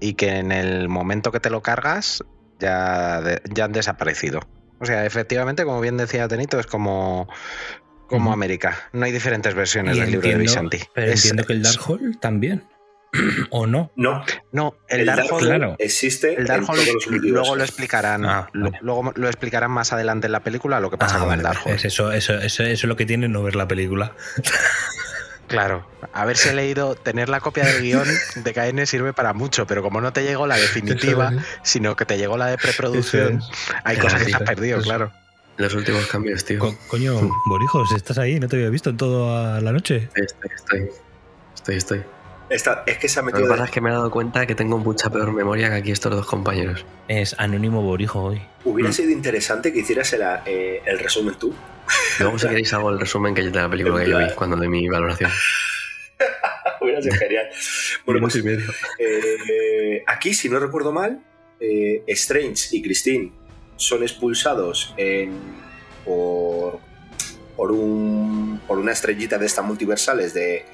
y 0.00 0.14
que 0.14 0.38
en 0.38 0.50
el 0.50 0.88
momento 0.88 1.30
que 1.30 1.38
te 1.38 1.48
lo 1.48 1.62
cargas 1.62 2.24
ya, 2.58 3.20
de- 3.20 3.40
ya 3.54 3.66
han 3.66 3.72
desaparecido. 3.72 4.40
O 4.80 4.84
sea, 4.84 5.06
efectivamente, 5.06 5.64
como 5.64 5.80
bien 5.80 5.96
decía 5.96 6.26
Tenito, 6.26 6.58
es 6.58 6.66
como, 6.66 7.28
como. 8.08 8.32
América. 8.32 8.76
No 8.92 9.04
hay 9.04 9.12
diferentes 9.12 9.54
versiones 9.54 9.96
Y 9.96 10.00
del 10.00 10.10
libro 10.10 10.28
de 10.28 10.34
Visanti. 10.38 10.78
Pero 10.92 11.12
Es- 11.12 11.24
entiendo 11.24 11.44
que 11.46 11.52
el 11.52 11.62
Darkhold 11.62 12.18
también. 12.18 12.64
¿O 13.50 13.66
no? 13.66 13.92
No, 13.96 14.24
No, 14.52 14.74
el, 14.88 15.00
el 15.00 15.06
Darkhold, 15.06 15.44
claro. 15.46 15.76
existe 15.78 16.34
el 16.34 16.40
en 16.40 16.44
Darkhold 16.46 16.80
todos 16.80 16.94
los 16.94 17.06
universos. 17.06 17.32
luego 17.32 17.56
lo 17.56 17.62
explicarán. 17.64 18.24
Ah, 18.24 18.48
vale. 18.54 18.78
Luego 18.82 19.12
lo 19.14 19.26
explicarán 19.28 19.70
más 19.70 19.92
adelante 19.92 20.26
en 20.26 20.32
la 20.32 20.40
película 20.40 20.80
lo 20.80 20.90
que 20.90 20.98
pasa 20.98 21.16
Ah, 21.16 21.18
con 21.20 21.28
vale, 21.28 21.40
el. 21.40 21.44
Darkhold. 21.44 21.76
Es 21.76 21.84
eso, 21.84 22.12
eso, 22.12 22.34
eso, 22.34 22.62
eso 22.62 22.62
es 22.64 22.84
lo 22.84 22.96
que 22.96 23.06
tiene 23.06 23.28
no 23.28 23.42
ver 23.42 23.56
la 23.56 23.68
película. 23.68 24.12
Claro, 25.48 25.88
haberse 26.12 26.52
leído, 26.52 26.96
tener 26.96 27.28
la 27.28 27.38
copia 27.38 27.64
del 27.64 27.80
guion 27.80 28.08
de 28.34 28.52
KN 28.52 28.84
sirve 28.84 29.12
para 29.12 29.32
mucho, 29.32 29.64
pero 29.64 29.80
como 29.80 30.00
no 30.00 30.12
te 30.12 30.24
llegó 30.24 30.44
la 30.48 30.56
definitiva, 30.56 31.32
sino 31.62 31.94
que 31.94 32.04
te 32.04 32.18
llegó 32.18 32.36
la 32.36 32.46
de 32.46 32.58
preproducción, 32.58 33.40
hay 33.84 33.96
cosas 33.96 34.24
que 34.24 34.30
te 34.32 34.34
has 34.34 34.42
perdido, 34.42 34.80
claro. 34.82 35.12
Los 35.56 35.72
últimos 35.74 36.04
cambios, 36.08 36.44
tío. 36.44 36.58
Co- 36.58 36.76
coño, 36.88 37.14
Borijos, 37.46 37.92
estás 37.92 38.18
ahí, 38.18 38.40
no 38.40 38.48
te 38.48 38.56
había 38.56 38.70
visto 38.70 38.90
en 38.90 38.96
toda 38.96 39.60
la 39.60 39.70
noche. 39.72 40.08
Estoy, 40.16 40.50
estoy. 40.54 40.90
Estoy, 41.54 41.76
estoy. 41.76 42.02
Esta- 42.48 42.84
es 42.86 42.98
que 42.98 43.08
se 43.08 43.18
ha 43.18 43.22
Lo 43.22 43.32
que 43.32 43.44
pasa 43.44 43.64
es 43.64 43.70
que 43.72 43.80
me 43.80 43.90
he 43.90 43.92
dado 43.92 44.10
cuenta 44.10 44.46
que 44.46 44.54
tengo 44.54 44.78
mucha 44.78 45.10
peor 45.10 45.32
memoria 45.32 45.68
que 45.68 45.74
aquí 45.76 45.90
estos 45.90 46.12
dos 46.14 46.26
compañeros. 46.26 46.84
Es 47.08 47.34
Anónimo 47.38 47.82
Borijo 47.82 48.22
hoy. 48.22 48.40
Hubiera 48.64 48.90
Mm. 48.90 48.92
sido 48.92 49.10
interesante 49.10 49.72
que 49.72 49.80
hicieras 49.80 50.12
el, 50.12 50.22
eh, 50.46 50.80
el 50.86 50.98
resumen 51.00 51.34
tú. 51.34 51.52
Luego, 52.20 52.38
si 52.38 52.46
queréis, 52.48 52.72
hago 52.72 52.90
el 52.90 53.00
resumen 53.00 53.34
que 53.34 53.42
de 53.42 53.50
la 53.50 53.68
película 53.68 54.02
que 54.04 54.10
yo 54.10 54.18
vi 54.18 54.30
cuando 54.34 54.56
de 54.56 54.68
mi 54.68 54.88
valoración. 54.88 55.30
Hubiera 56.80 57.02
sido 57.02 57.16
genial. 57.16 57.48
Bueno, 58.04 58.20
pues, 58.20 58.36
Minuto 58.36 58.38
y 58.38 58.56
medio. 58.58 58.72
eh, 58.98 60.02
aquí, 60.06 60.32
si 60.34 60.48
no 60.48 60.58
recuerdo 60.60 60.92
mal, 60.92 61.20
eh, 61.60 62.02
Strange 62.08 62.68
y 62.76 62.82
Christine 62.82 63.32
son 63.76 64.02
expulsados 64.02 64.94
en- 64.96 65.38
por, 66.04 66.78
por, 67.56 67.72
un, 67.72 68.60
por 68.68 68.78
una 68.78 68.92
estrellita 68.92 69.38
de 69.38 69.46
estas 69.46 69.64
multiversales 69.64 70.32
de, 70.34 70.64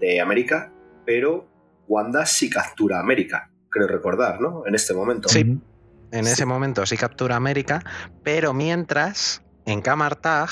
de 0.00 0.20
América, 0.20 0.70
pero 1.10 1.44
Wanda 1.88 2.24
sí 2.24 2.48
captura 2.48 2.98
a 2.98 3.00
América, 3.00 3.50
creo 3.68 3.88
recordar, 3.88 4.40
¿no? 4.40 4.64
En 4.64 4.76
este 4.76 4.94
momento. 4.94 5.28
Sí. 5.28 5.60
En 6.12 6.26
ese 6.28 6.46
momento 6.46 6.86
sí 6.86 6.96
captura 6.96 7.34
América, 7.34 7.82
pero 8.22 8.54
mientras 8.54 9.42
en 9.66 9.82
Kamartag 9.82 10.50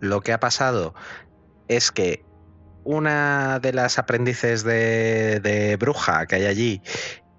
lo 0.00 0.20
que 0.20 0.34
ha 0.34 0.40
pasado 0.40 0.94
es 1.68 1.90
que 1.90 2.22
una 2.84 3.60
de 3.60 3.72
las 3.72 3.98
aprendices 3.98 4.62
de, 4.62 5.40
de 5.40 5.76
bruja 5.76 6.26
que 6.26 6.34
hay 6.34 6.44
allí, 6.44 6.82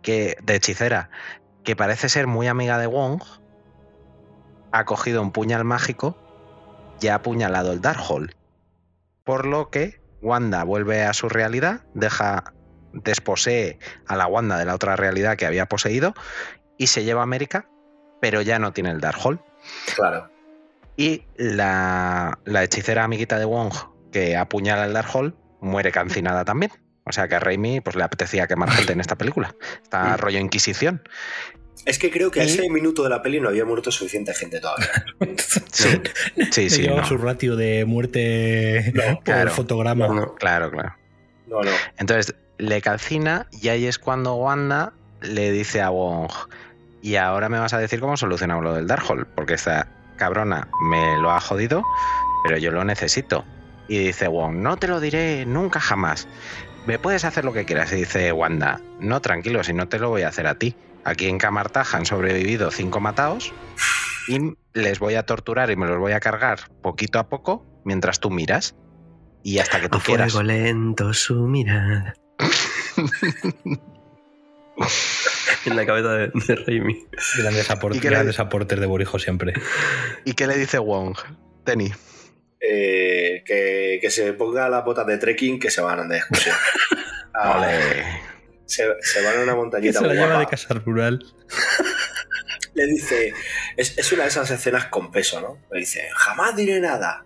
que, 0.02 0.36
de 0.42 0.56
hechicera, 0.56 1.12
que 1.64 1.76
parece 1.76 2.10
ser 2.10 2.26
muy 2.26 2.48
amiga 2.48 2.80
de 2.80 2.88
Wong, 2.88 3.22
ha 4.72 4.86
cogido 4.86 5.22
un 5.22 5.32
puñal 5.32 5.66
mágico 5.66 6.18
y 7.00 7.10
ha 7.10 7.16
apuñalado 7.16 7.72
el 7.74 7.82
Darkhold. 7.82 8.32
Por 9.24 9.46
lo 9.46 9.70
que 9.70 10.04
Wanda 10.26 10.64
vuelve 10.64 11.04
a 11.04 11.14
su 11.14 11.30
realidad, 11.30 11.82
deja, 11.94 12.55
desposee 13.04 13.78
a 14.08 14.16
la 14.16 14.28
Wanda 14.28 14.58
de 14.58 14.66
la 14.66 14.74
otra 14.76 14.96
realidad 14.96 15.38
que 15.38 15.46
había 15.46 15.66
poseído 15.68 16.14
y 16.78 16.88
se 16.88 17.04
lleva 17.04 17.22
a 17.22 17.24
América, 17.24 17.68
pero 18.22 18.42
ya 18.42 18.60
no 18.60 18.74
tiene 18.74 18.92
el 18.92 19.00
Darkhold. 19.02 19.40
Claro. 19.96 20.30
Y 20.98 21.24
la, 21.38 22.40
la 22.46 22.64
hechicera 22.64 23.04
amiguita 23.04 23.38
de 23.38 23.46
Wong 23.46 23.74
que 24.12 24.38
apuñala 24.38 24.86
el 24.86 24.94
Darkhold 24.94 25.34
muere 25.62 25.92
cancinada 25.92 26.46
también. 26.46 26.72
O 27.08 27.12
sea 27.12 27.28
que 27.28 27.36
a 27.36 27.40
Raimi 27.40 27.82
pues, 27.82 27.96
le 27.96 28.04
apetecía 28.04 28.48
quemar 28.48 28.70
gente 28.72 28.94
en 28.94 29.00
esta 29.02 29.16
película. 29.18 29.54
Está 29.84 30.04
Mm. 30.16 30.18
rollo 30.20 30.40
Inquisición. 30.40 31.02
Es 31.86 32.00
que 32.00 32.10
creo 32.10 32.32
que 32.32 32.40
a 32.42 32.44
Y- 32.46 32.48
ese 32.48 32.70
minuto 32.70 33.04
de 33.04 33.10
la 33.10 33.22
peli 33.22 33.40
no 33.40 33.50
había 33.50 33.64
muerto 33.66 33.92
suficiente 33.92 34.34
gente 34.34 34.60
todavía. 34.60 34.88
Sí, 35.72 36.02
sí, 36.52 36.70
sí. 36.70 36.88
no. 36.88 37.06
su 37.06 37.18
ratio 37.18 37.56
de 37.58 37.84
muerte 37.86 38.92
No, 38.96 39.16
por 39.16 39.24
claro. 39.24 39.52
fotograma. 39.52 40.08
No, 40.08 40.34
Claro, 40.36 40.72
claro. 40.72 40.96
No, 41.48 41.62
no. 41.62 41.72
Entonces 41.98 42.34
le 42.58 42.82
calcina 42.82 43.48
y 43.52 43.70
ahí 43.70 43.86
es 43.86 44.00
cuando 44.00 44.36
Wanda 44.36 44.94
le 45.22 45.52
dice 45.52 45.82
a 45.82 45.90
Wong, 45.90 46.32
y 47.02 47.18
ahora 47.18 47.50
me 47.50 47.60
vas 47.60 47.74
a 47.74 47.78
decir 47.78 48.00
cómo 48.00 48.18
solucionamos 48.18 48.64
lo 48.64 48.74
del 48.74 48.88
Darkhold, 48.88 49.28
porque 49.36 49.54
esta 49.54 49.88
cabrona 50.16 50.68
me 50.82 51.18
lo 51.18 51.32
ha 51.32 51.40
jodido, 51.40 51.84
pero 52.44 52.58
yo 52.58 52.72
lo 52.72 52.84
necesito. 52.84 53.46
Y 53.88 54.00
dice 54.00 54.28
Wong, 54.28 54.56
no 54.56 54.78
te 54.78 54.88
lo 54.88 55.00
diré 55.00 55.46
nunca 55.46 55.80
jamás. 55.80 56.28
Me 56.88 56.98
puedes 56.98 57.24
hacer 57.24 57.46
lo 57.46 57.54
que 57.54 57.66
quieras. 57.66 57.92
Y 57.92 57.98
dice 57.98 58.32
Wanda, 58.32 58.82
no, 59.00 59.22
tranquilo, 59.22 59.64
si 59.64 59.74
no 59.74 59.88
te 59.88 60.00
lo 60.00 60.10
voy 60.10 60.24
a 60.24 60.30
hacer 60.30 60.48
a 60.48 60.56
ti. 60.56 60.76
Aquí 61.04 61.28
en 61.28 61.38
Camartaja 61.38 61.98
han 61.98 62.08
sobrevivido 62.08 62.72
cinco 62.72 63.00
mataos 63.00 63.54
y 64.28 64.56
les 64.74 64.98
voy 64.98 65.14
a 65.14 65.28
torturar 65.28 65.70
y 65.70 65.76
me 65.76 65.86
los 65.86 66.00
voy 66.00 66.14
a 66.14 66.20
cargar 66.20 66.60
poquito 66.82 67.20
a 67.20 67.30
poco 67.30 67.64
mientras 67.84 68.20
tú 68.20 68.32
miras. 68.32 68.76
Y 69.44 69.60
hasta 69.60 69.80
que 69.80 69.90
tú 69.90 70.00
a 70.00 70.02
quieras. 70.02 70.32
fuego 70.32 70.48
lento 70.48 71.14
su 71.14 71.36
mirada. 71.48 72.16
en 75.66 75.76
la 75.76 75.86
cabeza 75.86 76.14
de, 76.14 76.28
de 76.34 76.56
Raimi. 76.56 77.06
Grandes, 77.38 77.70
aportes, 77.70 77.98
¿Y 77.98 78.02
qué 78.02 78.10
le- 78.10 78.16
grandes 78.16 78.40
aportes 78.40 78.80
de 78.80 78.86
Borijo 78.86 79.20
siempre. 79.20 79.54
¿Y 80.26 80.34
qué 80.34 80.48
le 80.48 80.58
dice 80.58 80.78
Wong? 80.80 81.18
Tenny. 81.64 81.92
Eh, 82.60 83.44
que, 83.46 84.00
que 84.02 84.10
se 84.10 84.34
ponga 84.34 84.70
las 84.70 84.84
botas 84.84 85.06
de 85.06 85.18
trekking 85.18 85.60
que 85.60 85.70
se 85.70 85.82
van 85.82 86.08
de 86.10 86.18
excursión. 86.18 86.56
Ah, 87.38 87.68
se, 88.66 88.86
se 89.02 89.22
van 89.22 89.40
a 89.40 89.44
una 89.44 89.52
Que 89.52 89.58
montañita 89.58 90.00
se 90.00 90.08
la 90.08 90.14
lleva 90.14 90.40
de 90.40 90.46
casa 90.48 90.74
rural. 90.76 91.22
Le 92.76 92.86
dice, 92.88 93.34
es, 93.76 93.98
es 93.98 94.10
una 94.14 94.24
de 94.24 94.30
esas 94.30 94.50
escenas 94.52 94.86
con 94.86 95.12
peso, 95.12 95.42
¿no? 95.42 95.58
Le 95.70 95.82
dice, 95.82 96.08
jamás 96.16 96.56
diré 96.56 96.80
nada. 96.80 97.26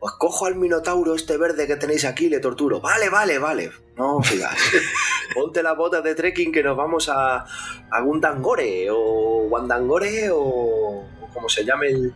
Pues 0.00 0.12
cojo 0.18 0.46
al 0.46 0.54
minotauro 0.54 1.14
este 1.14 1.36
verde 1.36 1.66
que 1.66 1.76
tenéis 1.76 2.04
aquí 2.04 2.26
y 2.26 2.28
le 2.28 2.38
torturo. 2.40 2.80
Vale, 2.80 3.08
vale, 3.08 3.38
vale. 3.38 3.72
No 3.96 4.20
sigas. 4.22 4.54
Ponte 5.34 5.62
las 5.62 5.76
botas 5.76 6.04
de 6.04 6.14
trekking 6.14 6.52
que 6.52 6.62
nos 6.62 6.76
vamos 6.76 7.08
a, 7.08 7.44
a 7.90 8.00
Gundangore 8.00 8.88
o 8.90 9.46
Wandangore 9.50 10.30
o, 10.30 10.38
o 10.40 11.30
como 11.34 11.48
se 11.48 11.64
llame 11.64 11.88
el... 11.88 12.14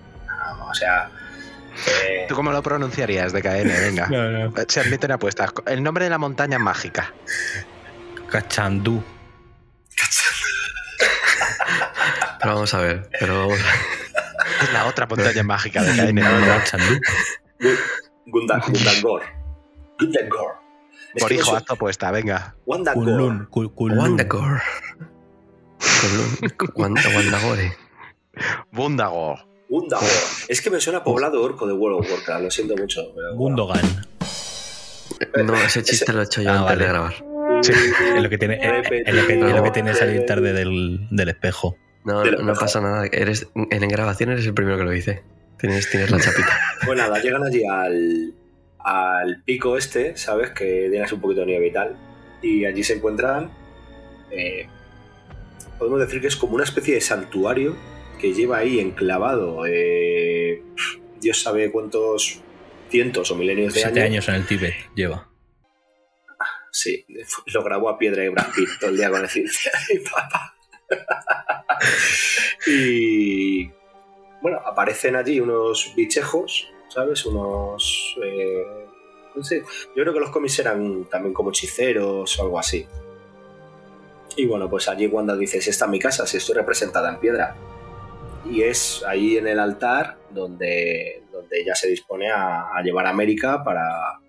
o 0.61 0.75
sea... 0.75 1.11
eh, 2.05 2.27
¿Tú 2.29 2.37
cómo 2.37 2.53
lo 2.53 2.63
pronunciarías 2.63 3.33
de 3.33 3.43
KN? 3.43 3.69
Venga. 3.69 4.07
No, 4.11 4.31
no. 4.31 4.53
Se 4.69 4.81
admiten 4.81 5.11
apuestas. 5.11 5.51
El 5.67 5.83
nombre 5.83 6.05
de 6.05 6.11
la 6.11 6.19
montaña 6.19 6.59
mágica. 6.61 7.13
Cachandú. 8.31 9.03
Pero 12.41 12.55
vamos 12.55 12.75
a 12.75 12.79
ver. 12.81 13.09
Pero 13.19 13.41
vamos 13.41 13.59
a 13.61 13.65
ver. 13.65 13.75
Es 14.63 14.73
la 14.73 14.87
otra 14.87 15.07
montaña 15.07 15.43
mágica 15.43 15.83
de 15.83 16.13
KN. 16.13 16.21
Cachandú. 16.47 17.01
Gunda- 18.27 18.61
Gundangor. 18.67 19.23
Gundangor. 19.99 20.53
Es 21.15 21.25
que 21.25 21.35
Borijo, 21.35 21.51
no 21.53 21.57
haz 21.59 21.65
tu 21.65 21.73
apuesta, 21.75 22.11
venga. 22.11 22.55
Ku- 22.65 22.73
Kunlun. 23.75 24.19
Wandagore. 27.15 27.73
Bundagor. 28.73 29.39
Gundagor. 29.69 30.09
Es 30.49 30.61
que 30.61 30.71
me 30.71 30.81
suena 30.81 31.03
poblado 31.05 31.43
orco 31.43 31.67
de 31.67 31.73
World 31.73 32.01
of 32.01 32.11
Warcraft, 32.11 32.43
lo 32.45 32.51
siento 32.51 32.77
mucho. 32.77 33.03
Gundogan. 33.35 34.07
No, 35.45 35.55
ese 35.57 35.83
chiste 35.83 36.13
lo 36.13 36.21
he 36.21 36.25
hecho 36.25 36.43
yo 36.43 36.51
Ah, 36.51 36.59
antes 36.59 36.67
vale. 36.67 36.85
de 36.85 36.89
grabar. 36.91 37.15
Sí. 37.63 37.73
Es 38.17 38.23
lo 38.23 38.29
que 38.29 38.39
tiene, 38.39 38.57
es, 38.57 38.87
es 38.91 39.15
lo 39.15 39.27
que, 39.27 39.35
es 39.39 39.53
lo 39.55 39.63
que 39.63 39.71
tiene 39.71 39.95
salir 39.95 40.27
tarde 40.27 40.53
del, 40.53 41.07
del 41.11 41.29
espejo. 41.29 41.77
No, 42.05 42.25
no 42.25 42.39
mejor. 42.45 42.59
pasa 42.61 42.81
nada. 42.81 43.07
Eres, 43.13 43.47
en 43.55 43.89
grabación 43.89 44.31
eres 44.31 44.47
el 44.47 44.55
primero 44.55 44.79
que 44.79 44.85
lo 44.85 44.91
dice. 44.91 45.23
Tienes, 45.63 45.89
tienes 45.91 46.11
la 46.11 46.21
chapita. 46.21 46.61
Pues 46.85 46.99
nada, 46.99 47.19
llegan 47.21 47.43
allí 47.45 47.63
al, 47.65 48.35
al 48.81 49.43
pico 49.45 49.79
este, 49.79 50.17
¿sabes? 50.17 50.51
Que 50.51 50.89
tienes 50.91 51.11
un 51.13 51.21
poquito 51.23 51.41
de 51.41 51.47
nieve 51.47 51.69
y 51.69 51.73
tal. 51.73 51.97
Y 52.43 52.65
allí 52.67 52.83
se 52.85 52.95
encuentran. 52.95 53.51
eh, 54.31 54.69
podemos 55.79 56.01
decir 56.01 56.21
que 56.21 56.27
es 56.27 56.37
como 56.37 56.55
una 56.57 56.65
especie 56.65 56.95
de 56.95 57.01
santuario 57.01 57.77
que 58.21 58.35
lleva 58.35 58.59
ahí 58.59 58.79
enclavado. 58.81 59.65
eh, 59.67 60.63
Dios 61.21 61.41
sabe 61.41 61.71
cuántos 61.71 62.41
cientos 62.91 63.31
o 63.31 63.37
milenios 63.37 63.73
de 63.75 63.81
Siete 63.81 64.01
años. 64.01 64.11
años 64.11 64.29
en 64.29 64.35
el 64.35 64.47
Tíbet 64.47 64.75
lleva. 64.95 65.29
Sí, 66.73 67.07
lo 67.47 67.63
grabó 67.63 67.89
a 67.89 67.99
piedra 67.99 68.25
y 68.25 68.29
Brad 68.29 68.47
Pitt 68.57 68.69
todo 68.81 68.91
el 68.91 68.97
día 68.97 69.09
con 69.11 69.21
el 69.23 69.29
ciencia 69.31 69.71
y 69.89 69.99
papá. 70.01 70.55
y 72.67 73.71
bueno, 74.43 74.61
aparecen 74.65 75.17
allí 75.17 75.41
unos 75.41 75.93
bichejos, 75.97 76.69
¿sabes? 76.89 77.25
Unos. 77.25 78.17
eh, 78.23 78.87
no 79.35 79.43
sé, 79.43 79.63
yo 79.97 80.03
creo 80.03 80.13
que 80.13 80.21
los 80.21 80.31
cómics 80.31 80.59
eran 80.59 81.05
también 81.07 81.33
como 81.33 81.51
hechiceros 81.51 82.39
o 82.39 82.43
algo 82.43 82.59
así. 82.59 82.87
Y 84.37 84.47
bueno, 84.47 84.69
pues 84.69 84.89
allí 84.89 85.07
Wanda 85.07 85.37
dice: 85.37 85.61
Si 85.61 85.71
esta 85.71 85.87
es 85.87 85.91
mi 85.91 85.99
casa, 85.99 86.27
si 86.27 86.37
estoy 86.37 86.57
representada 86.57 87.11
en 87.11 87.21
piedra. 87.21 87.57
Y 88.45 88.63
es 88.63 89.05
ahí 89.07 89.37
en 89.37 89.47
el 89.47 89.61
altar 89.61 90.19
donde, 90.31 91.23
donde 91.31 91.61
ella 91.61 91.75
se 91.75 91.89
dispone 91.89 92.29
a, 92.29 92.77
a 92.77 92.83
llevar 92.83 93.07
a 93.07 93.11
América 93.11 93.63
para, 93.63 94.21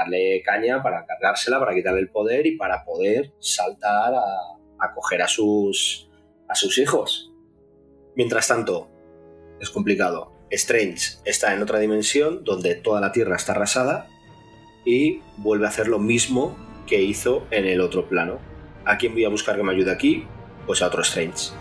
darle 0.00 0.42
caña 0.42 0.82
para 0.82 1.04
cargársela, 1.04 1.58
para 1.58 1.74
quitarle 1.74 2.00
el 2.00 2.10
poder 2.10 2.46
y 2.46 2.56
para 2.56 2.84
poder 2.84 3.32
saltar 3.38 4.14
a, 4.14 4.24
a 4.78 4.94
coger 4.94 5.22
a 5.22 5.28
sus, 5.28 6.08
a 6.48 6.54
sus 6.54 6.78
hijos. 6.78 7.30
Mientras 8.16 8.48
tanto, 8.48 8.89
es 9.60 9.70
complicado. 9.70 10.32
Strange 10.50 11.18
está 11.24 11.54
en 11.54 11.62
otra 11.62 11.78
dimensión 11.78 12.42
donde 12.44 12.74
toda 12.74 13.00
la 13.00 13.12
Tierra 13.12 13.36
está 13.36 13.52
arrasada 13.52 14.08
y 14.84 15.20
vuelve 15.36 15.66
a 15.66 15.68
hacer 15.68 15.86
lo 15.88 15.98
mismo 15.98 16.56
que 16.86 17.00
hizo 17.02 17.46
en 17.50 17.66
el 17.66 17.80
otro 17.80 18.08
plano. 18.08 18.38
¿A 18.84 18.98
quién 18.98 19.12
voy 19.12 19.24
a 19.24 19.28
buscar 19.28 19.56
que 19.56 19.62
me 19.62 19.72
ayude 19.72 19.92
aquí? 19.92 20.26
Pues 20.66 20.82
a 20.82 20.88
otro 20.88 21.02
Strange. 21.02 21.52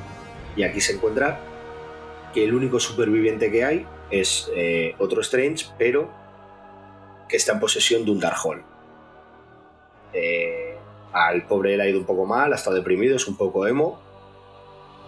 Y 0.56 0.64
aquí 0.64 0.82
se 0.82 0.94
encuentra 0.94 1.40
que 2.34 2.44
el 2.44 2.54
único 2.54 2.80
superviviente 2.80 3.52
que 3.52 3.64
hay 3.64 3.86
es 4.10 4.50
eh, 4.56 4.96
otro 4.98 5.22
Strange, 5.22 5.68
pero 5.78 6.12
que 7.28 7.38
está 7.38 7.54
en 7.54 7.60
posesión 7.60 8.06
de 8.06 8.12
un 8.12 8.20
Darkhold. 8.20 8.64
Eh, 10.14 10.76
al 11.14 11.46
pobre 11.46 11.78
le 11.78 11.84
ha 11.84 11.88
ido 11.88 12.00
un 12.00 12.06
poco 12.06 12.26
mal, 12.26 12.52
ha 12.52 12.56
estado 12.56 12.76
deprimido, 12.76 13.16
es 13.16 13.28
un 13.28 13.38
poco 13.38 13.68
emo. 13.68 14.00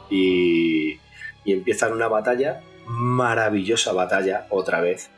Y, 0.09 0.99
y 1.43 1.53
empiezan 1.53 1.93
una 1.93 2.07
batalla, 2.07 2.61
maravillosa 2.91 3.93
batalla, 3.93 4.47
otra 4.49 4.81
vez. 4.81 5.09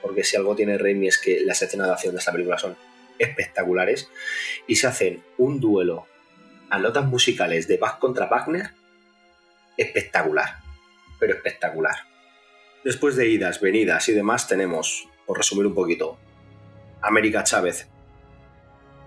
Porque 0.00 0.24
si 0.24 0.36
algo 0.36 0.56
tiene 0.56 0.78
Raimi 0.78 1.08
es 1.08 1.18
que 1.18 1.40
las 1.40 1.62
escenas 1.62 1.86
de 1.86 1.92
acción 1.92 2.14
de 2.14 2.18
esta 2.18 2.32
película 2.32 2.58
son 2.58 2.76
espectaculares. 3.18 4.08
Y 4.66 4.76
se 4.76 4.86
hacen 4.86 5.22
un 5.38 5.60
duelo 5.60 6.06
a 6.70 6.78
notas 6.78 7.04
musicales 7.04 7.68
de 7.68 7.76
Bach 7.76 7.98
contra 7.98 8.26
Wagner 8.26 8.70
espectacular. 9.76 10.58
Pero 11.18 11.34
espectacular. 11.34 11.96
Después 12.84 13.16
de 13.16 13.28
idas, 13.28 13.60
venidas 13.60 14.08
y 14.08 14.12
demás, 14.12 14.48
tenemos, 14.48 15.08
por 15.24 15.38
resumir 15.38 15.66
un 15.66 15.74
poquito, 15.74 16.18
América 17.00 17.44
Chávez 17.44 17.86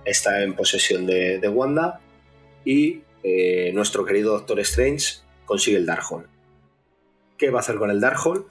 está 0.05 0.43
en 0.43 0.55
posesión 0.55 1.05
de, 1.05 1.39
de 1.39 1.49
Wanda 1.49 1.99
y 2.63 3.01
eh, 3.23 3.71
nuestro 3.73 4.05
querido 4.05 4.33
Doctor 4.33 4.59
Strange 4.61 5.15
consigue 5.45 5.77
el 5.77 5.85
Darkhold. 5.85 6.34
¿Qué 7.37 7.49
va 7.49 7.59
a 7.59 7.61
hacer 7.61 7.75
con 7.77 7.89
el 7.91 7.99
Darkhold? 7.99 8.45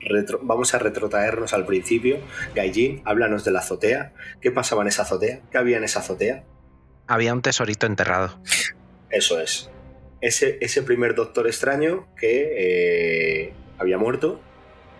Retro- 0.00 0.40
vamos 0.42 0.74
a 0.74 0.78
retrotraernos 0.78 1.52
al 1.52 1.66
principio. 1.66 2.18
Gaijin, 2.54 3.02
háblanos 3.04 3.44
de 3.44 3.50
la 3.50 3.58
azotea. 3.60 4.12
¿Qué 4.40 4.50
pasaba 4.50 4.82
en 4.82 4.88
esa 4.88 5.02
azotea? 5.02 5.40
¿Qué 5.50 5.58
había 5.58 5.76
en 5.76 5.84
esa 5.84 6.00
azotea? 6.00 6.44
Había 7.06 7.34
un 7.34 7.42
tesorito 7.42 7.86
enterrado. 7.86 8.40
Eso 9.10 9.40
es. 9.40 9.68
Ese, 10.20 10.58
ese 10.60 10.82
primer 10.82 11.14
Doctor 11.14 11.46
Extraño 11.46 12.06
que 12.16 12.52
eh, 13.48 13.52
había 13.78 13.98
muerto 13.98 14.40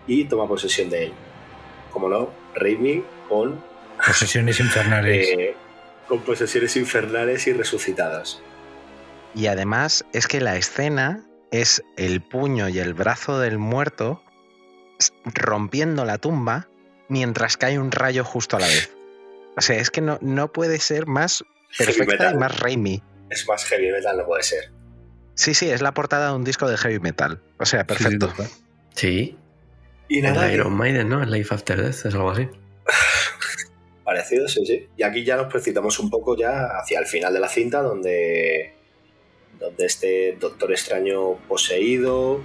y 0.07 0.25
toma 0.25 0.49
posesión 0.49 0.91
de 0.91 1.05
él. 1.07 1.13
Como 1.93 2.09
no, 2.09 2.31
Raimi 2.55 3.05
con, 3.29 3.63
Posesiones 4.05 4.59
infernales. 4.61 5.29
eh, 5.39 5.55
con 6.09 6.21
posesiones 6.23 6.77
infernales 6.77 7.47
y 7.47 7.53
resucitadas. 7.53 8.43
Y 9.35 9.47
además 9.47 10.05
es 10.13 10.27
que 10.27 10.41
la 10.41 10.57
escena 10.57 11.25
es 11.51 11.83
el 11.97 12.21
puño 12.21 12.69
y 12.69 12.79
el 12.79 12.95
brazo 12.95 13.39
del 13.39 13.59
muerto 13.59 14.23
rompiendo 15.25 16.05
la 16.05 16.19
tumba 16.19 16.69
mientras 17.09 17.57
cae 17.57 17.79
un 17.79 17.91
rayo 17.91 18.25
justo 18.25 18.57
a 18.57 18.61
la 18.61 18.67
vez. 18.67 18.95
O 19.57 19.61
sea, 19.61 19.77
es 19.77 19.91
que 19.91 20.01
no, 20.01 20.19
no 20.21 20.53
puede 20.53 20.79
ser 20.79 21.07
más 21.07 21.45
Heavy 21.71 21.93
perfecta 21.93 22.33
y 22.33 22.37
más 22.37 22.59
Raimi. 22.61 23.03
Es 23.31 23.47
más 23.47 23.65
heavy 23.65 23.91
metal, 23.93 24.17
no 24.17 24.27
puede 24.27 24.43
ser. 24.43 24.73
Sí, 25.35 25.55
sí, 25.55 25.71
es 25.71 25.83
la 25.83 25.95
portada 25.95 26.29
de 26.29 26.35
un 26.35 26.45
disco 26.45 26.69
de 26.69 26.77
heavy 26.77 26.99
metal. 26.99 27.41
O 27.59 27.65
sea, 27.65 27.85
perfecto. 27.85 28.33
Sí. 28.95 29.37
Y 30.09 30.19
El 30.19 30.25
nada, 30.25 30.53
Iron 30.53 30.75
Maiden, 30.75 31.09
¿no? 31.09 31.23
El 31.23 31.31
Life 31.31 31.55
After 31.55 31.81
Death, 31.81 32.07
es 32.07 32.15
algo 32.15 32.31
así. 32.31 32.49
parecido, 34.05 34.49
sí, 34.49 34.67
sí. 34.67 34.89
Y 34.97 35.03
aquí 35.05 35.25
ya 35.25 35.37
nos 35.37 35.47
precipitamos 35.47 35.99
un 36.01 36.11
poco 36.11 36.37
ya 36.37 36.79
hacia 36.79 36.99
el 36.99 37.07
final 37.07 37.33
de 37.33 37.41
la 37.41 37.49
cinta, 37.49 37.81
donde, 37.81 38.75
donde 39.61 39.87
este 39.87 40.37
Doctor 40.41 40.73
Extraño 40.73 41.35
poseído 41.47 42.41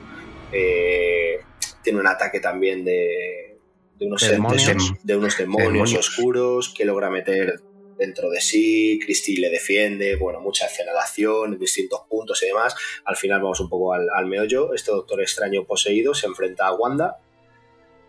eh, 0.52 1.40
tiene 1.84 2.00
un 2.00 2.08
ataque 2.08 2.40
también 2.40 2.84
de, 2.84 3.58
de 3.98 4.06
unos 4.06 4.22
De 4.22 4.32
demonios. 4.32 4.94
de 5.04 5.16
unos 5.18 5.38
demonios, 5.38 5.72
Demonios. 5.74 6.00
oscuros 6.10 6.74
que 6.74 6.86
logra 6.86 7.10
meter 7.10 7.62
dentro 7.98 8.30
de 8.30 8.42
sí, 8.42 9.00
Christie 9.04 9.40
le 9.40 9.50
defiende, 9.50 10.18
bueno, 10.18 10.42
mucha 10.42 10.66
escena 10.66 10.92
de 10.92 11.00
acción 11.00 11.54
en 11.54 11.60
distintos 11.60 12.02
puntos 12.10 12.44
y 12.44 12.48
demás. 12.48 12.76
Al 13.06 13.16
final 13.16 13.42
vamos 13.42 13.62
un 13.62 13.70
poco 13.70 13.94
al, 13.94 14.08
al 14.14 14.26
meollo. 14.26 14.74
Este 14.74 14.92
Doctor 14.92 15.22
Extraño 15.22 15.66
poseído 15.66 16.14
se 16.14 16.28
enfrenta 16.28 16.68
a 16.68 16.74
Wanda, 16.76 17.20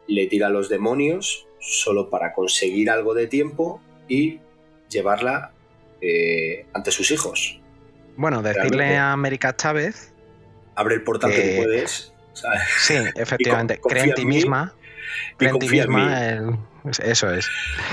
le 0.09 0.27
tira 0.27 0.49
a 0.49 0.51
los 0.51 0.69
demonios 0.69 1.47
solo 1.61 2.11
para 2.11 2.33
conseguir 2.33 2.91
algo 2.91 3.15
de 3.15 3.29
tiempo 3.29 3.81
y 4.09 4.41
llevarla 4.91 5.53
eh, 6.01 6.67
ante 6.73 6.91
sus 6.91 7.11
hijos. 7.13 7.61
Bueno, 8.17 8.43
decirle 8.43 8.97
a 8.97 9.13
América 9.13 9.55
Chávez, 9.57 10.13
Abre 10.75 10.95
el 10.97 11.03
portal 11.05 11.31
que 11.33 11.63
puedes. 11.65 12.13
¿sabes? 12.35 12.61
sí, 12.81 12.95
efectivamente, 13.17 13.81
cree 13.81 14.05
en 14.05 14.15
ti 14.15 14.27
misma. 14.27 14.75
Cree 15.39 15.51
en 15.51 15.59
ti 15.59 15.67
en 15.67 15.73
misma. 15.73 16.29
el- 16.29 16.57
eso 17.03 17.33
es. 17.33 17.49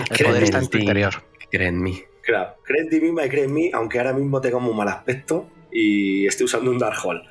El 0.09 0.17
Cree 0.17 0.27
poder 0.29 0.37
en 0.41 0.43
está 0.43 0.57
en 0.59 0.63
tu 0.65 0.69
ti. 0.71 0.79
interior. 0.79 1.13
Cree 1.51 1.67
en 1.67 1.81
mí. 1.81 2.03
Claro, 2.21 2.55
cree 2.63 2.81
en 2.83 2.89
ti 2.89 2.99
misma 3.01 3.25
y 3.25 3.29
cree 3.29 3.45
en 3.45 3.53
mí, 3.53 3.71
aunque 3.73 3.99
ahora 3.99 4.13
mismo 4.13 4.39
tenga 4.41 4.57
un 4.57 4.75
mal 4.75 4.87
aspecto 4.87 5.49
y 5.71 6.25
esté 6.27 6.43
usando 6.43 6.71
un 6.71 6.77
Darkhold. 6.79 7.21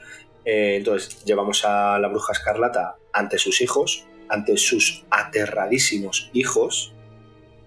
Eh, 0.44 0.76
entonces, 0.76 1.24
llevamos 1.24 1.64
a 1.64 1.98
la 1.98 2.08
bruja 2.08 2.32
escarlata 2.32 2.96
ante 3.12 3.38
sus 3.38 3.60
hijos, 3.60 4.06
ante 4.28 4.56
sus 4.56 5.04
aterradísimos 5.10 6.30
hijos, 6.32 6.94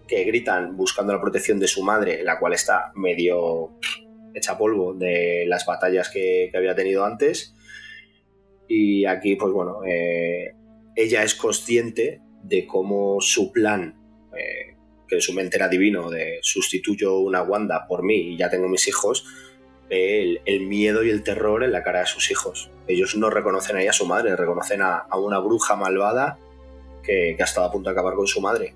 que 0.08 0.24
gritan 0.24 0.76
buscando 0.76 1.14
la 1.14 1.22
protección 1.22 1.60
de 1.60 1.68
su 1.68 1.84
madre, 1.84 2.24
la 2.24 2.38
cual 2.38 2.54
está 2.54 2.92
medio 2.96 3.72
hecha 4.36 4.58
polvo 4.58 4.94
de 4.94 5.46
las 5.48 5.66
batallas 5.66 6.10
que, 6.10 6.50
que 6.52 6.58
había 6.58 6.76
tenido 6.76 7.06
antes. 7.06 7.56
Y 8.68 9.06
aquí, 9.06 9.36
pues 9.36 9.52
bueno, 9.54 9.80
eh, 9.88 10.54
ella 10.96 11.24
es 11.24 11.34
consciente 11.36 12.22
de 12.44 12.68
cómo 12.68 13.22
su 13.22 13.52
plan, 13.52 13.96
eh, 14.38 14.76
que 15.08 15.16
en 15.16 15.22
su 15.22 15.34
mente 15.34 15.58
era 15.58 15.68
divino, 15.68 16.10
de 16.10 16.40
sustituyo 16.42 17.20
una 17.20 17.42
Wanda 17.44 17.86
por 17.88 18.04
mí 18.04 18.34
y 18.34 18.38
ya 18.38 18.50
tengo 18.50 18.68
mis 18.68 18.88
hijos, 18.88 19.26
ve 19.90 20.22
el, 20.24 20.42
el 20.46 20.62
miedo 20.68 21.04
y 21.04 21.12
el 21.12 21.22
terror 21.24 21.64
en 21.64 21.72
la 21.72 21.84
cara 21.84 22.00
de 22.02 22.06
sus 22.08 22.32
hijos. 22.32 22.72
Ellos 22.88 23.16
no 23.16 23.30
reconocen 23.30 23.78
ahí 23.78 23.88
a 23.88 23.94
su 23.94 24.06
madre, 24.08 24.36
reconocen 24.36 24.82
a, 24.82 24.96
a 24.98 25.18
una 25.20 25.40
bruja 25.40 25.76
malvada 25.76 26.40
que, 27.04 27.36
que 27.38 27.42
ha 27.44 27.46
estado 27.46 27.68
a 27.68 27.72
punto 27.72 27.90
de 27.90 27.94
acabar 27.94 28.16
con 28.16 28.26
su 28.26 28.42
madre. 28.42 28.74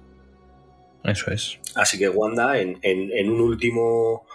Eso 1.04 1.32
es. 1.32 1.58
Así 1.76 1.98
que 1.98 2.10
Wanda, 2.10 2.60
en, 2.60 2.78
en- 2.84 3.12
en 3.12 3.30
un 3.32 3.42
último, 3.42 4.28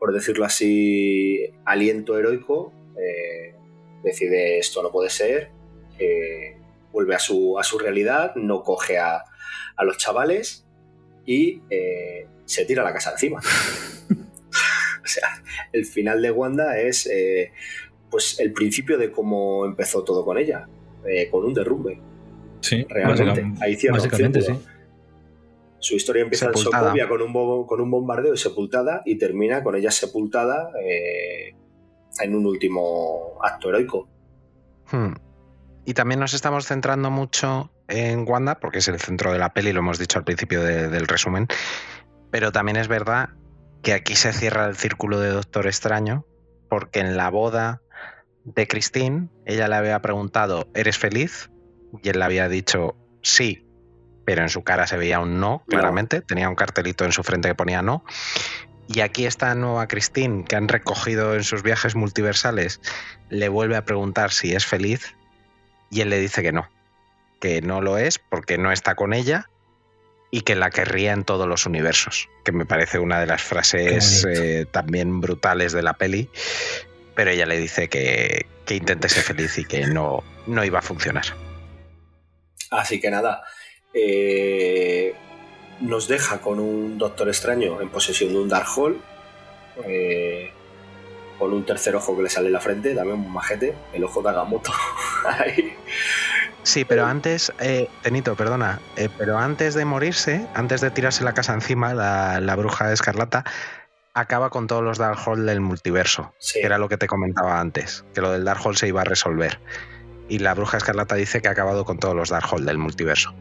por 0.00 0.12
decirlo 0.14 0.46
así, 0.46 1.52
aliento 1.66 2.18
heroico, 2.18 2.72
eh, 2.98 3.54
decide 4.02 4.58
esto 4.58 4.82
no 4.82 4.90
puede 4.90 5.10
ser, 5.10 5.50
eh, 5.98 6.56
vuelve 6.90 7.14
a 7.14 7.18
su, 7.18 7.58
a 7.58 7.62
su 7.62 7.78
realidad, 7.78 8.34
no 8.34 8.62
coge 8.64 8.96
a, 8.98 9.22
a 9.76 9.84
los 9.84 9.98
chavales 9.98 10.64
y 11.26 11.60
eh, 11.68 12.26
se 12.46 12.64
tira 12.64 12.82
la 12.82 12.94
casa 12.94 13.12
encima. 13.12 13.40
o 14.10 15.06
sea, 15.06 15.42
el 15.72 15.84
final 15.84 16.22
de 16.22 16.30
Wanda 16.30 16.78
es 16.80 17.08
pues 18.10 18.40
el 18.40 18.52
principio 18.54 18.96
de 18.96 19.12
cómo 19.12 19.66
empezó 19.66 20.02
todo 20.02 20.24
con 20.24 20.38
ella, 20.38 20.66
con 21.30 21.44
un 21.44 21.52
derrumbe, 21.54 22.00
Sí, 22.60 22.84
realmente. 22.88 23.24
básicamente- 23.24 23.64
Ahí 23.64 23.76
cierra 23.76 23.96
básicamente 23.98 24.40
sí. 24.40 24.52
Su 25.80 25.94
historia 25.96 26.22
empieza 26.22 26.46
en 26.46 26.54
Sepultada. 26.54 26.84
Sokovia 26.88 27.08
con 27.08 27.22
un, 27.22 27.32
bo- 27.32 27.66
con 27.66 27.80
un 27.80 27.90
bombardeo 27.90 28.34
y 28.34 28.38
sepultada 28.38 29.02
y 29.04 29.16
termina 29.18 29.62
con 29.64 29.74
ella 29.74 29.90
sepultada 29.90 30.70
eh, 30.82 31.54
en 32.20 32.34
un 32.34 32.46
último 32.46 33.38
acto 33.42 33.70
heroico. 33.70 34.08
Hmm. 34.92 35.14
Y 35.84 35.94
también 35.94 36.20
nos 36.20 36.34
estamos 36.34 36.66
centrando 36.66 37.10
mucho 37.10 37.72
en 37.88 38.28
Wanda, 38.28 38.60
porque 38.60 38.78
es 38.78 38.88
el 38.88 39.00
centro 39.00 39.32
de 39.32 39.38
la 39.38 39.52
peli, 39.52 39.72
lo 39.72 39.80
hemos 39.80 39.98
dicho 39.98 40.18
al 40.18 40.24
principio 40.24 40.62
de- 40.62 40.88
del 40.88 41.08
resumen. 41.08 41.48
Pero 42.30 42.52
también 42.52 42.76
es 42.76 42.86
verdad 42.88 43.30
que 43.82 43.94
aquí 43.94 44.14
se 44.14 44.32
cierra 44.32 44.66
el 44.66 44.76
círculo 44.76 45.18
de 45.18 45.30
Doctor 45.30 45.66
Extraño, 45.66 46.26
porque 46.68 47.00
en 47.00 47.16
la 47.16 47.30
boda 47.30 47.80
de 48.44 48.66
Christine, 48.68 49.28
ella 49.46 49.66
le 49.68 49.74
había 49.76 50.00
preguntado, 50.02 50.68
¿eres 50.74 50.98
feliz? 50.98 51.50
Y 52.02 52.10
él 52.10 52.18
le 52.18 52.24
había 52.24 52.48
dicho 52.48 52.94
sí, 53.22 53.66
pero 54.30 54.42
en 54.42 54.48
su 54.48 54.62
cara 54.62 54.86
se 54.86 54.96
veía 54.96 55.18
un 55.18 55.40
no, 55.40 55.64
claramente. 55.66 56.20
Tenía 56.20 56.48
un 56.48 56.54
cartelito 56.54 57.04
en 57.04 57.10
su 57.10 57.24
frente 57.24 57.48
que 57.48 57.56
ponía 57.56 57.82
no. 57.82 58.04
Y 58.86 59.00
aquí 59.00 59.26
esta 59.26 59.52
nueva 59.56 59.88
Christine, 59.88 60.44
que 60.44 60.54
han 60.54 60.68
recogido 60.68 61.34
en 61.34 61.42
sus 61.42 61.64
viajes 61.64 61.96
multiversales, 61.96 62.80
le 63.28 63.48
vuelve 63.48 63.74
a 63.74 63.84
preguntar 63.84 64.30
si 64.30 64.54
es 64.54 64.64
feliz 64.64 65.16
y 65.90 66.02
él 66.02 66.10
le 66.10 66.20
dice 66.20 66.44
que 66.44 66.52
no, 66.52 66.70
que 67.40 67.60
no 67.60 67.80
lo 67.80 67.98
es 67.98 68.20
porque 68.20 68.56
no 68.56 68.70
está 68.70 68.94
con 68.94 69.14
ella 69.14 69.50
y 70.30 70.42
que 70.42 70.54
la 70.54 70.70
querría 70.70 71.12
en 71.12 71.24
todos 71.24 71.48
los 71.48 71.66
universos, 71.66 72.28
que 72.44 72.52
me 72.52 72.66
parece 72.66 73.00
una 73.00 73.18
de 73.18 73.26
las 73.26 73.42
frases 73.42 74.24
eh, 74.30 74.64
también 74.70 75.20
brutales 75.20 75.72
de 75.72 75.82
la 75.82 75.94
peli, 75.94 76.30
pero 77.16 77.32
ella 77.32 77.46
le 77.46 77.58
dice 77.58 77.88
que, 77.88 78.46
que 78.64 78.76
intente 78.76 79.08
ser 79.08 79.24
feliz 79.24 79.58
y 79.58 79.64
que 79.64 79.88
no, 79.88 80.22
no 80.46 80.64
iba 80.64 80.78
a 80.78 80.82
funcionar. 80.82 81.24
Así 82.70 83.00
que 83.00 83.10
nada, 83.10 83.42
eh, 83.94 85.14
nos 85.80 86.08
deja 86.08 86.40
con 86.40 86.60
un 86.60 86.98
Doctor 86.98 87.28
Extraño 87.28 87.80
en 87.80 87.88
posesión 87.88 88.32
de 88.32 88.38
un 88.38 88.48
Darkhold, 88.48 88.96
eh, 89.86 90.52
con 91.38 91.52
un 91.52 91.64
tercer 91.64 91.96
ojo 91.96 92.16
que 92.16 92.22
le 92.24 92.28
sale 92.30 92.48
en 92.48 92.52
la 92.52 92.60
frente, 92.60 92.94
también 92.94 93.18
un 93.18 93.32
majete, 93.32 93.74
el 93.92 94.04
ojo 94.04 94.20
de 94.22 94.28
Agamotto. 94.28 94.72
ahí. 95.26 95.74
Sí, 96.62 96.84
pero 96.84 97.06
antes, 97.06 97.50
eh, 97.58 97.88
Tenito, 98.02 98.36
perdona, 98.36 98.80
eh, 98.96 99.08
pero 99.16 99.38
antes 99.38 99.74
de 99.74 99.86
morirse, 99.86 100.46
antes 100.54 100.82
de 100.82 100.90
tirarse 100.90 101.24
la 101.24 101.32
casa 101.32 101.54
encima, 101.54 101.94
la, 101.94 102.40
la 102.40 102.54
bruja 102.56 102.92
escarlata 102.92 103.44
acaba 104.12 104.50
con 104.50 104.66
todos 104.66 104.82
los 104.82 104.98
Darkhold 104.98 105.46
del 105.48 105.60
multiverso, 105.60 106.34
Sí. 106.38 106.60
que 106.60 106.66
era 106.66 106.76
lo 106.76 106.88
que 106.90 106.98
te 106.98 107.06
comentaba 107.06 107.58
antes, 107.60 108.04
que 108.12 108.20
lo 108.20 108.30
del 108.32 108.44
Darkhold 108.44 108.76
se 108.76 108.88
iba 108.88 109.00
a 109.00 109.04
resolver. 109.04 109.58
Y 110.28 110.40
la 110.40 110.52
bruja 110.52 110.76
escarlata 110.76 111.14
dice 111.14 111.40
que 111.40 111.48
ha 111.48 111.52
acabado 111.52 111.86
con 111.86 111.98
todos 111.98 112.14
los 112.14 112.28
Darkhold 112.28 112.66
del 112.66 112.76
multiverso. 112.76 113.34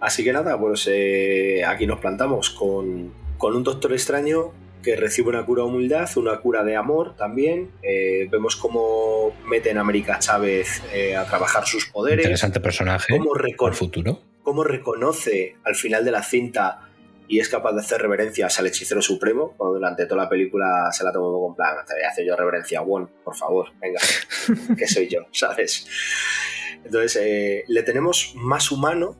Así 0.00 0.24
que 0.24 0.32
nada, 0.32 0.58
pues 0.58 0.88
eh, 0.90 1.64
aquí 1.66 1.86
nos 1.86 2.00
plantamos 2.00 2.50
con, 2.50 3.12
con 3.38 3.56
un 3.56 3.64
Doctor 3.64 3.92
Extraño 3.92 4.52
que 4.82 4.94
recibe 4.94 5.30
una 5.30 5.44
cura 5.44 5.64
de 5.64 5.68
humildad, 5.68 6.08
una 6.16 6.38
cura 6.38 6.62
de 6.62 6.76
amor 6.76 7.16
también. 7.16 7.72
Eh, 7.82 8.28
vemos 8.30 8.54
cómo 8.54 9.34
meten 9.46 9.78
a 9.78 9.80
América 9.80 10.18
Chávez 10.20 10.80
eh, 10.92 11.16
a 11.16 11.24
trabajar 11.24 11.66
sus 11.66 11.86
poderes. 11.86 12.24
Interesante 12.24 12.60
personaje 12.60 13.18
Cómo, 13.18 13.72
futuro. 13.72 14.20
cómo 14.42 14.62
reconoce 14.62 15.56
al 15.64 15.74
final 15.74 16.04
de 16.04 16.12
la 16.12 16.22
cinta 16.22 16.86
y 17.28 17.40
es 17.40 17.48
capaz 17.48 17.72
de 17.72 17.80
hacer 17.80 18.00
reverencias 18.00 18.60
al 18.60 18.68
hechicero 18.68 19.02
supremo, 19.02 19.54
cuando 19.56 19.74
durante 19.74 20.06
toda 20.06 20.22
la 20.22 20.28
película 20.28 20.88
se 20.92 21.02
la 21.02 21.12
tomó 21.12 21.40
con 21.40 21.56
plan, 21.56 21.74
te 21.84 21.94
voy 21.94 22.02
a 22.04 22.10
hacer 22.10 22.24
yo 22.24 22.36
reverencia 22.36 22.78
a 22.78 22.82
Won, 22.82 23.10
por 23.24 23.34
favor, 23.34 23.70
venga, 23.80 24.00
que 24.78 24.86
soy 24.86 25.08
yo, 25.08 25.22
¿sabes? 25.32 25.88
Entonces, 26.84 27.20
eh, 27.20 27.64
le 27.66 27.82
tenemos 27.82 28.34
más 28.36 28.70
humano, 28.70 29.16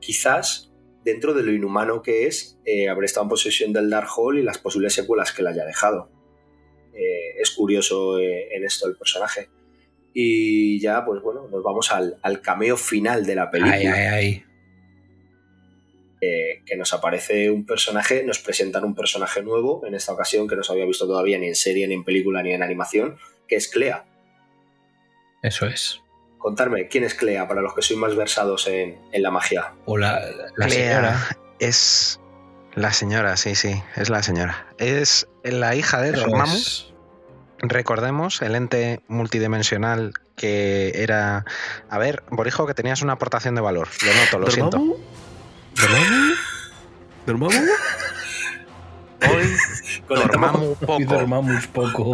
quizás, 0.00 0.72
dentro 1.04 1.34
de 1.34 1.42
lo 1.42 1.52
inhumano 1.52 2.02
que 2.02 2.26
es 2.26 2.58
eh, 2.64 2.88
haber 2.88 3.04
estado 3.04 3.24
en 3.24 3.30
posesión 3.30 3.72
del 3.72 3.90
Darkhold 3.90 4.38
y 4.38 4.42
las 4.42 4.58
posibles 4.58 4.92
secuelas 4.92 5.32
que 5.32 5.42
le 5.42 5.50
haya 5.50 5.64
dejado. 5.64 6.10
Eh, 6.94 7.40
es 7.40 7.50
curioso 7.50 8.18
eh, 8.18 8.48
en 8.54 8.64
esto 8.64 8.88
el 8.88 8.96
personaje. 8.96 9.48
Y 10.12 10.80
ya, 10.80 11.04
pues 11.04 11.22
bueno, 11.22 11.46
nos 11.48 11.62
vamos 11.62 11.92
al, 11.92 12.18
al 12.22 12.40
cameo 12.40 12.76
final 12.76 13.24
de 13.24 13.34
la 13.36 13.50
película 13.50 13.74
Ay, 13.74 13.86
ay, 13.86 14.06
ay. 14.06 14.44
eh, 16.20 16.62
que 16.66 16.76
nos 16.76 16.92
aparece 16.92 17.50
un 17.50 17.64
personaje, 17.64 18.24
nos 18.24 18.40
presentan 18.40 18.84
un 18.84 18.94
personaje 18.96 19.42
nuevo, 19.42 19.86
en 19.86 19.94
esta 19.94 20.12
ocasión 20.12 20.48
que 20.48 20.56
no 20.56 20.64
se 20.64 20.72
había 20.72 20.86
visto 20.86 21.06
todavía 21.06 21.38
ni 21.38 21.46
en 21.46 21.54
serie, 21.54 21.86
ni 21.86 21.94
en 21.94 22.04
película, 22.04 22.42
ni 22.42 22.52
en 22.52 22.62
animación, 22.62 23.16
que 23.46 23.56
es 23.56 23.68
Clea. 23.68 24.06
Eso 25.42 25.66
es. 25.66 26.00
Contarme, 26.38 26.88
¿quién 26.88 27.04
es 27.04 27.14
Clea 27.14 27.46
para 27.48 27.60
los 27.60 27.74
que 27.74 27.82
sois 27.82 27.98
más 27.98 28.14
versados 28.16 28.66
en, 28.68 28.98
en 29.12 29.22
la 29.22 29.30
magia? 29.30 29.72
O 29.86 29.98
la, 29.98 30.20
la 30.56 30.66
Clea 30.66 30.70
señora. 30.94 31.28
Es 31.58 32.20
la 32.74 32.92
señora, 32.92 33.36
sí, 33.36 33.54
sí, 33.56 33.82
es 33.96 34.08
la 34.08 34.22
señora. 34.22 34.66
Es 34.78 35.26
la 35.42 35.74
hija 35.74 36.00
de 36.00 36.12
Dormammu. 36.12 36.54
es. 36.54 36.84
Recordemos 37.60 38.40
el 38.40 38.54
ente 38.54 39.00
multidimensional 39.08 40.12
que 40.36 40.92
era. 40.94 41.44
A 41.90 41.98
ver, 41.98 42.22
Borijo, 42.30 42.66
que 42.68 42.74
tenías 42.74 43.02
una 43.02 43.14
aportación 43.14 43.56
de 43.56 43.60
valor. 43.60 43.88
Lo 44.06 44.14
noto, 44.14 44.38
lo 44.38 44.50
siento. 44.52 44.76
¿Dormammu? 44.78 44.94
¿Dormammu? 45.74 46.34
¿Dormammu? 47.26 47.68
Hoy 49.28 49.56
Conectamos, 50.06 50.78
Dormammu 50.80 51.00
Y 51.00 51.04
poco. 51.04 51.14
dormamos 51.18 51.66
poco. 51.66 52.12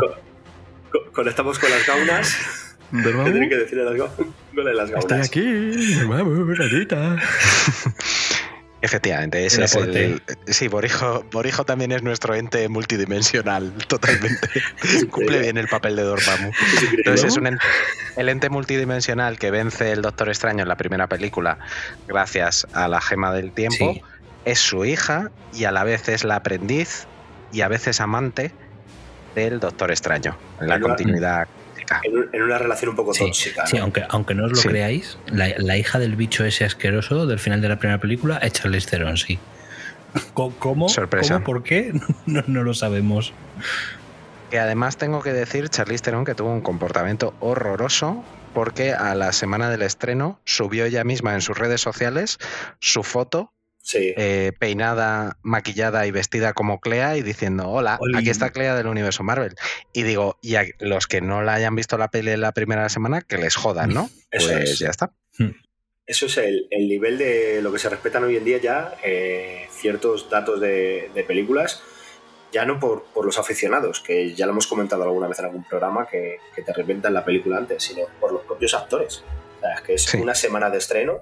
co- 0.91 1.13
conectamos 1.13 1.59
con 1.59 1.71
las 1.71 1.87
gaunas. 1.87 2.64
¿Qué 2.91 2.99
¿Dormammu? 3.03 3.31
tiene 3.33 3.49
que 3.49 3.57
decir 3.57 3.79
las 3.79 3.95
gaunas? 3.97 4.17
Las 4.55 4.91
Estoy 4.91 5.21
aquí, 5.21 5.95
Dormammu, 5.97 6.55
gatita. 6.57 7.17
Efectivamente, 8.83 9.47
ese 9.47 9.65
es 9.65 9.75
el, 9.77 10.21
Sí, 10.47 10.69
Borijo, 10.69 11.25
Borijo 11.33 11.65
también 11.65 11.91
es 11.91 12.03
nuestro 12.03 12.35
ente 12.35 12.69
multidimensional, 12.69 13.73
totalmente. 13.89 14.47
Cumple 15.11 15.39
bien 15.39 15.57
el 15.57 15.69
papel 15.69 15.97
de 15.97 16.03
Dormammu. 16.03 16.51
Entonces 16.99 17.25
es 17.33 17.37
un 17.39 17.47
ente- 17.47 17.65
el 18.19 18.29
ente 18.29 18.51
multidimensional 18.51 19.39
que 19.39 19.51
vence 19.51 19.91
el 19.93 20.03
Doctor 20.03 20.29
Extraño 20.29 20.63
en 20.63 20.69
la 20.69 20.77
primera 20.77 21.07
película 21.07 21.57
gracias 22.07 22.67
a 22.75 22.87
la 22.89 23.01
gema 23.01 23.33
del 23.33 23.53
tiempo. 23.53 23.95
Sí. 23.95 24.03
Es 24.45 24.59
su 24.59 24.85
hija 24.85 25.31
y 25.55 25.65
a 25.65 25.73
la 25.73 25.83
vez 25.85 26.11
es 26.11 26.23
la 26.23 26.37
aprendiz 26.37 27.07
y 27.53 27.63
a 27.63 27.69
veces 27.69 28.03
amante 28.03 28.53
del 29.35 29.61
Doctor 29.61 29.93
Extraño 29.93 30.37
en 30.61 30.69
la 30.69 30.79
continuidad. 30.79 31.49
En, 32.03 32.17
un- 32.19 32.29
en 32.33 32.43
una 32.43 32.59
relación 32.59 32.91
un 32.91 32.97
poco 32.97 33.15
Sí, 33.15 33.25
tóxica. 33.25 33.67
sí, 33.67 33.77
¿no? 33.77 33.85
aunque, 33.85 34.05
aunque 34.09 34.35
no 34.35 34.45
os 34.45 34.51
lo 34.53 34.57
Sí. 34.57 34.69
creáis, 34.69 35.19
la, 35.27 35.49
la 35.59 35.77
hija 35.77 35.99
del 35.99 36.17
bicho 36.17 36.45
ese 36.45 36.65
asqueroso 36.65 37.27
del 37.27 37.39
final 37.39 37.61
de 37.61 37.69
la 37.69 37.79
primera 37.79 37.99
película 38.01 38.39
es 38.39 38.53
Charlize 38.53 38.89
Theron, 38.91 39.17
sí. 39.17 39.39
¿Cómo? 40.35 40.89
Sorpresa. 40.89 41.35
¿Cómo? 41.35 41.45
¿Por 41.47 41.63
qué? 41.63 41.93
No, 42.27 42.43
no 42.47 42.63
lo 42.63 42.75
sabemos. 42.75 43.33
Que 44.51 44.59
además 44.59 44.97
tengo 44.97 45.23
que 45.23 45.33
decir, 45.33 45.69
Charlize 45.69 46.03
Theron, 46.05 46.25
que 46.25 46.35
tuvo 46.35 46.51
un 46.53 46.61
comportamiento 46.61 47.35
horroroso 47.41 48.25
porque 48.53 48.93
a 48.93 49.15
la 49.17 49.33
semana 49.33 49.69
del 49.71 49.83
estreno 49.83 50.39
subió 50.45 50.85
ella 50.85 51.03
misma 51.03 51.35
en 51.35 51.41
sus 51.41 51.59
redes 51.59 51.81
sociales 51.81 52.39
su 52.79 53.03
foto 53.03 53.53
Sí. 53.87 54.15
eh, 54.17 54.53
peinada, 54.59 55.37
maquillada 55.43 56.07
y 56.07 56.11
vestida 56.11 56.55
como 56.55 56.81
Clea 56.81 57.19
y 57.19 57.23
diciendo, 57.23 57.69
hola, 57.69 57.99
Oli. 58.01 58.17
aquí 58.19 58.31
está 58.31 58.49
Clea 58.51 58.75
del 58.75 58.87
universo 58.87 59.23
Marvel. 59.23 59.55
Y 59.93 60.05
digo, 60.05 60.39
y 60.41 60.55
a 60.55 60.65
los 60.81 61.07
que 61.07 61.21
no 61.21 61.43
la 61.43 61.53
hayan 61.53 61.77
visto 61.77 61.99
la 61.99 62.09
peli 62.09 62.31
en 62.31 62.41
la 62.41 62.53
primera 62.53 62.89
semana, 62.89 63.21
que 63.21 63.37
les 63.37 63.57
jodan, 63.57 63.91
¿no? 63.93 64.09
Eso 64.31 64.49
pues 64.51 64.71
es. 64.71 64.79
ya 64.79 64.89
está. 64.89 65.13
Eso 66.07 66.27
es 66.27 66.37
el, 66.39 66.67
el 66.71 66.89
nivel 66.89 67.19
de 67.19 67.61
lo 67.63 67.73
que 67.73 67.79
se 67.79 67.89
respetan 67.91 68.25
hoy 68.25 68.37
en 68.39 68.45
día 68.45 68.59
ya, 68.59 68.95
eh, 69.05 69.67
ciertos 69.71 70.29
datos 70.31 70.61
de, 70.61 71.11
de 71.15 71.25
películas, 71.25 71.83
ya 72.53 72.65
no 72.65 72.79
por, 72.81 73.05
por 73.13 73.25
los 73.27 73.39
aficionados, 73.39 74.01
que 74.01 74.35
ya 74.35 74.47
lo 74.47 74.53
hemos 74.53 74.67
comentado 74.67 75.03
alguna 75.03 75.29
vez 75.29 75.39
en 75.41 75.45
algún 75.47 75.65
programa, 75.65 76.07
que, 76.11 76.39
que 76.55 76.63
te 76.63 76.73
reventan 76.73 77.13
la 77.15 77.25
película 77.25 77.57
antes, 77.59 77.83
sino 77.83 78.03
por 78.21 78.33
los 78.33 78.43
propios 78.45 78.73
actores. 78.75 79.25
O 79.59 79.61
sea, 79.61 79.75
es 79.75 79.81
que 79.83 79.95
es 79.95 80.03
Sí. 80.05 80.17
una 80.19 80.35
semana 80.35 80.71
de 80.71 80.79
estreno 80.79 81.21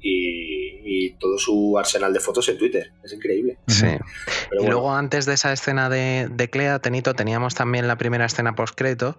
y, 0.00 0.67
y 0.84 1.10
todo 1.18 1.38
su 1.38 1.78
arsenal 1.78 2.12
de 2.12 2.20
fotos 2.20 2.48
en 2.48 2.58
Twitter. 2.58 2.92
Es 3.04 3.12
increíble. 3.12 3.58
Sí. 3.66 3.82
Pero 3.86 3.98
Y 4.52 4.56
bueno, 4.58 4.70
luego 4.72 4.94
antes 4.94 5.26
de 5.26 5.34
esa 5.34 5.52
escena 5.52 5.88
de, 5.88 6.28
de 6.30 6.50
Clea, 6.50 6.78
Tenito, 6.78 7.14
teníamos 7.14 7.54
también 7.54 7.86
la 7.88 7.96
primera 7.98 8.24
escena 8.26 8.54
postcrédito, 8.54 9.18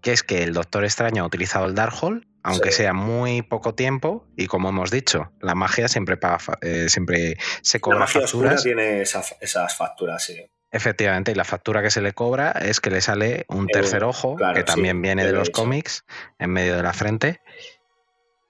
que 0.00 0.12
es 0.12 0.22
que 0.22 0.42
el 0.42 0.52
Doctor 0.54 0.84
Extraño 0.84 1.22
ha 1.22 1.26
utilizado 1.26 1.66
el 1.66 1.74
Darkhold, 1.74 2.24
aunque 2.42 2.70
Sí. 2.70 2.78
sea 2.78 2.94
muy 2.94 3.42
poco 3.42 3.74
tiempo, 3.74 4.26
y 4.36 4.46
como 4.46 4.70
hemos 4.70 4.90
dicho, 4.90 5.30
la 5.40 5.54
magia 5.54 5.88
siempre, 5.88 6.16
paga 6.16 6.38
eh, 6.62 6.86
siempre 6.88 7.36
se 7.62 7.78
la 7.78 7.80
cobra 7.82 7.98
magia 7.98 8.22
oscura 8.22 8.50
facturas. 8.52 8.62
tiene 8.62 9.02
esa- 9.02 9.24
esas 9.40 9.76
facturas, 9.76 10.24
sí. 10.24 10.36
Efectivamente, 10.72 11.32
y 11.32 11.34
la 11.34 11.44
factura 11.44 11.82
que 11.82 11.90
se 11.90 12.00
le 12.00 12.12
cobra 12.14 12.52
es 12.52 12.80
que 12.80 12.90
le 12.90 13.00
sale 13.00 13.44
un 13.48 13.66
tercer 13.66 14.04
ojo, 14.04 14.36
claro, 14.36 14.54
que 14.54 14.60
sí, 14.60 14.66
también 14.66 15.02
viene 15.02 15.26
de 15.26 15.32
los 15.32 15.50
cómics, 15.50 16.04
en 16.38 16.50
medio 16.50 16.76
de 16.76 16.82
la 16.84 16.92
frente. 16.92 17.40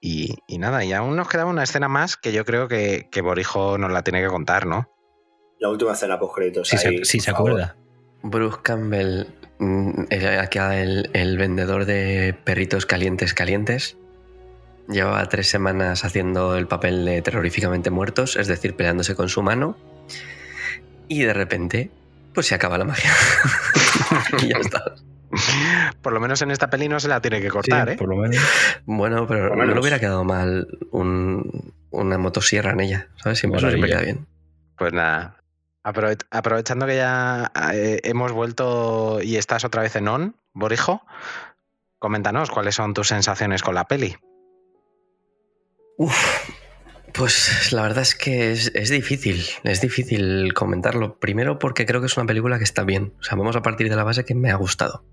Y, 0.01 0.35
y 0.47 0.57
nada, 0.57 0.83
y 0.83 0.93
aún 0.93 1.15
nos 1.15 1.29
quedaba 1.29 1.49
una 1.49 1.63
escena 1.63 1.87
más 1.87 2.17
que 2.17 2.33
yo 2.33 2.43
creo 2.43 2.67
que, 2.67 3.07
que 3.11 3.21
Borijo 3.21 3.77
nos 3.77 3.91
la 3.91 4.03
tiene 4.03 4.21
que 4.21 4.27
contar, 4.27 4.65
¿no? 4.65 4.89
La 5.59 5.69
última 5.69 5.93
escena 5.93 6.17
post 6.17 6.35
créditos. 6.35 6.67
Si 6.67 6.77
se, 6.77 7.05
si 7.05 7.19
se 7.19 7.29
acuerda. 7.29 7.77
Bruce 8.23 8.57
Campbell, 8.63 9.27
mm, 9.59 10.05
acá 10.39 10.81
el, 10.81 11.11
el 11.13 11.37
vendedor 11.37 11.85
de 11.85 12.35
perritos 12.43 12.87
calientes 12.87 13.35
calientes, 13.35 13.95
llevaba 14.89 15.27
tres 15.29 15.47
semanas 15.47 16.03
haciendo 16.03 16.57
el 16.57 16.67
papel 16.67 17.05
de 17.05 17.21
terroríficamente 17.21 17.91
muertos, 17.91 18.35
es 18.35 18.47
decir, 18.47 18.75
peleándose 18.75 19.15
con 19.15 19.29
su 19.29 19.43
mano, 19.43 19.77
y 21.07 21.23
de 21.23 21.33
repente, 21.33 21.91
pues 22.33 22.47
se 22.47 22.55
acaba 22.55 22.77
la 22.77 22.85
magia. 22.85 23.11
y 24.41 24.47
ya 24.47 24.57
está. 24.57 24.95
Por 26.01 26.13
lo 26.13 26.19
menos 26.19 26.41
en 26.41 26.51
esta 26.51 26.69
peli 26.69 26.87
no 26.89 26.99
se 26.99 27.07
la 27.07 27.21
tiene 27.21 27.41
que 27.41 27.49
cortar, 27.49 27.87
Sí, 27.87 27.93
¿eh? 27.93 27.97
Por 27.97 28.09
lo 28.09 28.15
menos. 28.17 28.37
Bueno, 28.85 29.27
pero 29.27 29.49
Por 29.49 29.57
no 29.57 29.65
le 29.65 29.79
hubiera 29.79 29.99
quedado 29.99 30.23
mal 30.23 30.67
un- 30.91 31.73
una 31.89 32.17
motosierra 32.17 32.71
en 32.71 32.79
ella, 32.81 33.07
¿sabes? 33.15 33.39
Siempre, 33.39 33.61
Maravilla. 33.61 33.87
queda 33.87 34.01
bien. 34.01 34.27
Pues 34.77 34.93
nada. 34.93 35.37
aprove- 35.83 36.25
aprovechando 36.31 36.85
que 36.85 36.95
ya 36.95 37.51
eh, 37.73 37.99
hemos 38.03 38.31
vuelto 38.31 39.19
y 39.21 39.37
estás 39.37 39.63
otra 39.65 39.81
vez 39.81 39.95
en 39.95 40.07
on, 40.07 40.35
Borijo, 40.53 41.01
coméntanos 41.99 42.49
cuáles 42.51 42.75
son 42.75 42.93
tus 42.93 43.07
sensaciones 43.09 43.61
con 43.63 43.75
la 43.75 43.85
peli. 43.85 44.15
Uf, 45.97 46.49
pues 47.13 47.71
la 47.73 47.83
verdad 47.83 48.01
es 48.01 48.15
que 48.15 48.51
es, 48.51 48.71
es 48.73 48.89
difícil, 48.89 49.43
es 49.63 49.81
difícil 49.81 50.53
comentarlo. 50.53 51.19
Primero 51.19 51.59
porque 51.59 51.85
creo 51.85 51.99
que 51.99 52.07
es 52.07 52.17
una 52.17 52.25
película 52.25 52.57
que 52.57 52.63
está 52.63 52.83
bien. 52.83 53.13
O 53.19 53.23
sea, 53.23 53.37
vamos 53.37 53.55
a 53.55 53.61
partir 53.61 53.89
de 53.89 53.95
la 53.95 54.03
base 54.03 54.25
que 54.25 54.33
me 54.35 54.49
ha 54.51 54.55
gustado. 54.55 55.03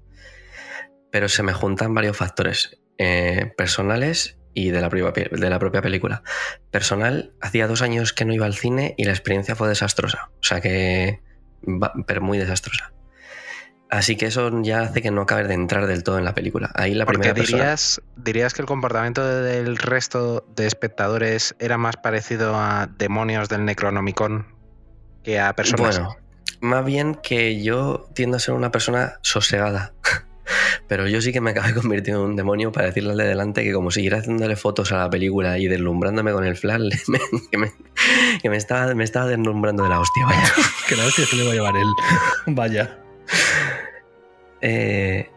Pero 1.11 1.29
se 1.29 1.43
me 1.43 1.53
juntan 1.53 1.95
varios 1.95 2.17
factores 2.17 2.79
eh, 2.99 3.53
personales 3.57 4.39
y 4.55 4.71
de 4.71 4.81
la, 4.81 4.89
propia, 4.91 5.13
pe- 5.13 5.31
de 5.31 5.51
la 5.51 5.59
propia 5.59 5.83
película. 5.83 6.23
Personal, 6.71 7.33
hacía 7.41 7.67
dos 7.67 7.81
años 7.83 8.13
que 8.13 8.25
no 8.25 8.35
iba 8.35 8.47
al 8.47 8.55
cine 8.55 8.95
y 8.99 9.05
la 9.05 9.13
experiencia 9.13 9.55
fue 9.55 9.69
desastrosa. 9.69 10.31
O 10.41 10.43
sea 10.43 10.61
que... 10.61 11.23
pero 12.07 12.21
muy 12.21 12.39
desastrosa. 12.39 12.93
Así 13.91 14.17
que 14.17 14.27
eso 14.27 14.51
ya 14.63 14.81
hace 14.83 15.01
que 15.01 15.11
no 15.11 15.23
acabe 15.23 15.45
de 15.45 15.55
entrar 15.55 15.87
del 15.87 16.03
todo 16.03 16.19
en 16.19 16.25
la 16.27 16.35
película. 16.35 16.71
Ahí 16.75 16.93
la 16.93 17.07
Porque 17.07 17.21
primera 17.21 17.35
persona... 17.37 17.59
dirías, 17.63 18.03
dirías 18.17 18.53
que 18.53 18.61
el 18.61 18.67
comportamiento 18.67 19.25
del 19.27 19.79
resto 19.79 20.45
de 20.55 20.67
espectadores 20.67 21.55
era 21.59 21.79
más 21.79 21.97
parecido 21.97 22.55
a 22.55 22.87
demonios 22.99 23.49
del 23.49 23.65
Necronomicon 23.65 24.55
que 25.25 25.41
a 25.41 25.55
personas. 25.55 25.99
Bueno, 26.01 26.17
más 26.61 26.85
bien 26.85 27.15
que 27.15 27.63
yo 27.63 28.11
tiendo 28.15 28.37
a 28.37 28.41
ser 28.41 28.53
una 28.55 28.71
persona 28.71 29.15
sosegada. 29.23 29.95
Pero 30.87 31.07
yo 31.07 31.21
sí 31.21 31.33
que 31.33 31.41
me 31.41 31.51
acabé 31.51 31.75
convirtiendo 31.81 32.23
en 32.25 32.31
un 32.31 32.37
demonio 32.37 32.73
para 32.73 32.87
decirle 32.87 33.11
al 33.13 33.17
de 33.19 33.27
delante 33.27 33.65
que 33.65 33.73
como 33.73 33.91
siguiera 33.91 34.19
haciéndole 34.19 34.57
fotos 34.57 34.93
a 34.93 34.99
la 34.99 35.11
película 35.11 35.59
y 35.59 35.69
deslumbrándome 35.69 36.33
con 36.33 36.45
el 36.45 36.57
flash, 36.57 36.81
me- 37.09 37.21
que, 37.51 37.59
me, 37.59 37.73
que 38.43 38.51
me 38.51 38.57
estaba, 38.57 38.95
me 38.95 39.05
estaba 39.05 39.27
deslumbrando 39.27 39.83
de 39.83 39.89
la 39.91 40.01
hostia, 40.01 40.25
vaya. 40.27 40.45
Que 40.89 40.97
la 40.97 41.05
hostia 41.05 41.27
se 41.27 41.37
le 41.37 41.45
va 41.45 41.51
a 41.51 41.55
llevar 41.55 41.77
él. 41.77 41.87
Vaya. 42.47 42.99
Eh, 44.61 45.29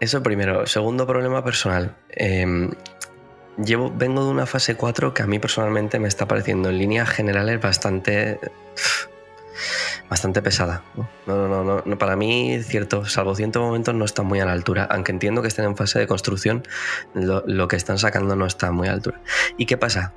eso 0.00 0.22
primero. 0.22 0.66
Segundo 0.66 1.06
problema 1.06 1.42
personal. 1.44 1.96
Eh, 2.10 2.46
llevo, 3.64 3.92
vengo 3.94 4.24
de 4.24 4.30
una 4.30 4.46
fase 4.46 4.76
4 4.76 5.12
que 5.14 5.22
a 5.22 5.26
mí 5.26 5.38
personalmente 5.38 5.98
me 5.98 6.08
está 6.08 6.26
pareciendo 6.28 6.68
en 6.70 6.78
líneas 6.78 7.08
generales 7.10 7.60
bastante. 7.60 8.38
Bastante 10.08 10.42
pesada. 10.42 10.82
No, 11.26 11.48
no, 11.48 11.64
no, 11.64 11.82
no, 11.84 11.98
Para 11.98 12.16
mí, 12.16 12.62
cierto, 12.62 13.04
salvo 13.04 13.34
ciertos 13.34 13.62
momentos, 13.62 13.94
no 13.94 14.04
está 14.04 14.22
muy 14.22 14.40
a 14.40 14.44
la 14.44 14.52
altura. 14.52 14.86
Aunque 14.90 15.12
entiendo 15.12 15.42
que 15.42 15.48
estén 15.48 15.64
en 15.64 15.76
fase 15.76 15.98
de 15.98 16.06
construcción, 16.06 16.62
lo, 17.14 17.68
que 17.68 17.76
están 17.76 17.98
sacando 17.98 18.36
no 18.36 18.46
está 18.46 18.70
muy 18.70 18.88
a 18.88 18.90
la 18.90 18.96
altura. 18.96 19.20
¿Y 19.56 19.66
qué 19.66 19.76
pasa? 19.76 20.12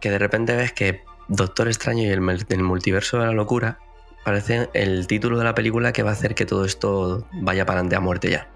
Que 0.00 0.10
de 0.10 0.18
repente 0.18 0.54
ves 0.54 0.72
que 0.72 1.02
Doctor 1.28 1.68
Extraño 1.68 2.02
y 2.02 2.06
el 2.08 2.20
multiverso 2.62 3.18
de 3.18 3.26
la 3.26 3.32
locura 3.32 3.78
parece 4.26 4.68
el 4.72 5.06
título 5.06 5.38
de 5.38 5.44
la 5.44 5.54
película 5.54 5.92
que 5.92 6.02
va 6.02 6.10
a 6.10 6.14
hacer 6.14 6.34
que 6.34 6.44
todo 6.44 6.64
esto 6.64 7.28
vaya 7.32 7.64
para 7.64 7.78
adelante 7.78 7.94
a 7.94 8.00
muerte 8.00 8.28
ya. 8.28 8.48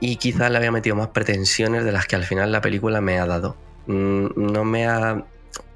Y 0.00 0.16
quizás 0.16 0.50
le 0.50 0.56
había 0.56 0.72
metido 0.72 0.96
más 0.96 1.08
pretensiones 1.08 1.84
de 1.84 1.92
las 1.92 2.06
que 2.06 2.16
al 2.16 2.24
final 2.24 2.50
la 2.50 2.60
película 2.60 3.00
me 3.00 3.20
ha 3.20 3.24
dado. 3.24 3.56
Mm, 3.86 4.26
No 4.34 4.64
me 4.64 4.88
ha, 4.88 5.24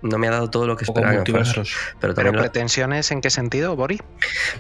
no 0.02 0.18
me 0.18 0.28
ha 0.28 0.30
dado 0.30 0.50
todo 0.50 0.66
lo 0.66 0.76
que 0.76 0.84
esperaba. 0.84 1.24
pero 1.24 2.14
¿Pero 2.14 2.32
lo- 2.32 2.38
pretensiones 2.40 3.10
en 3.10 3.20
qué 3.20 3.30
sentido, 3.30 3.74
Bori? 3.76 4.00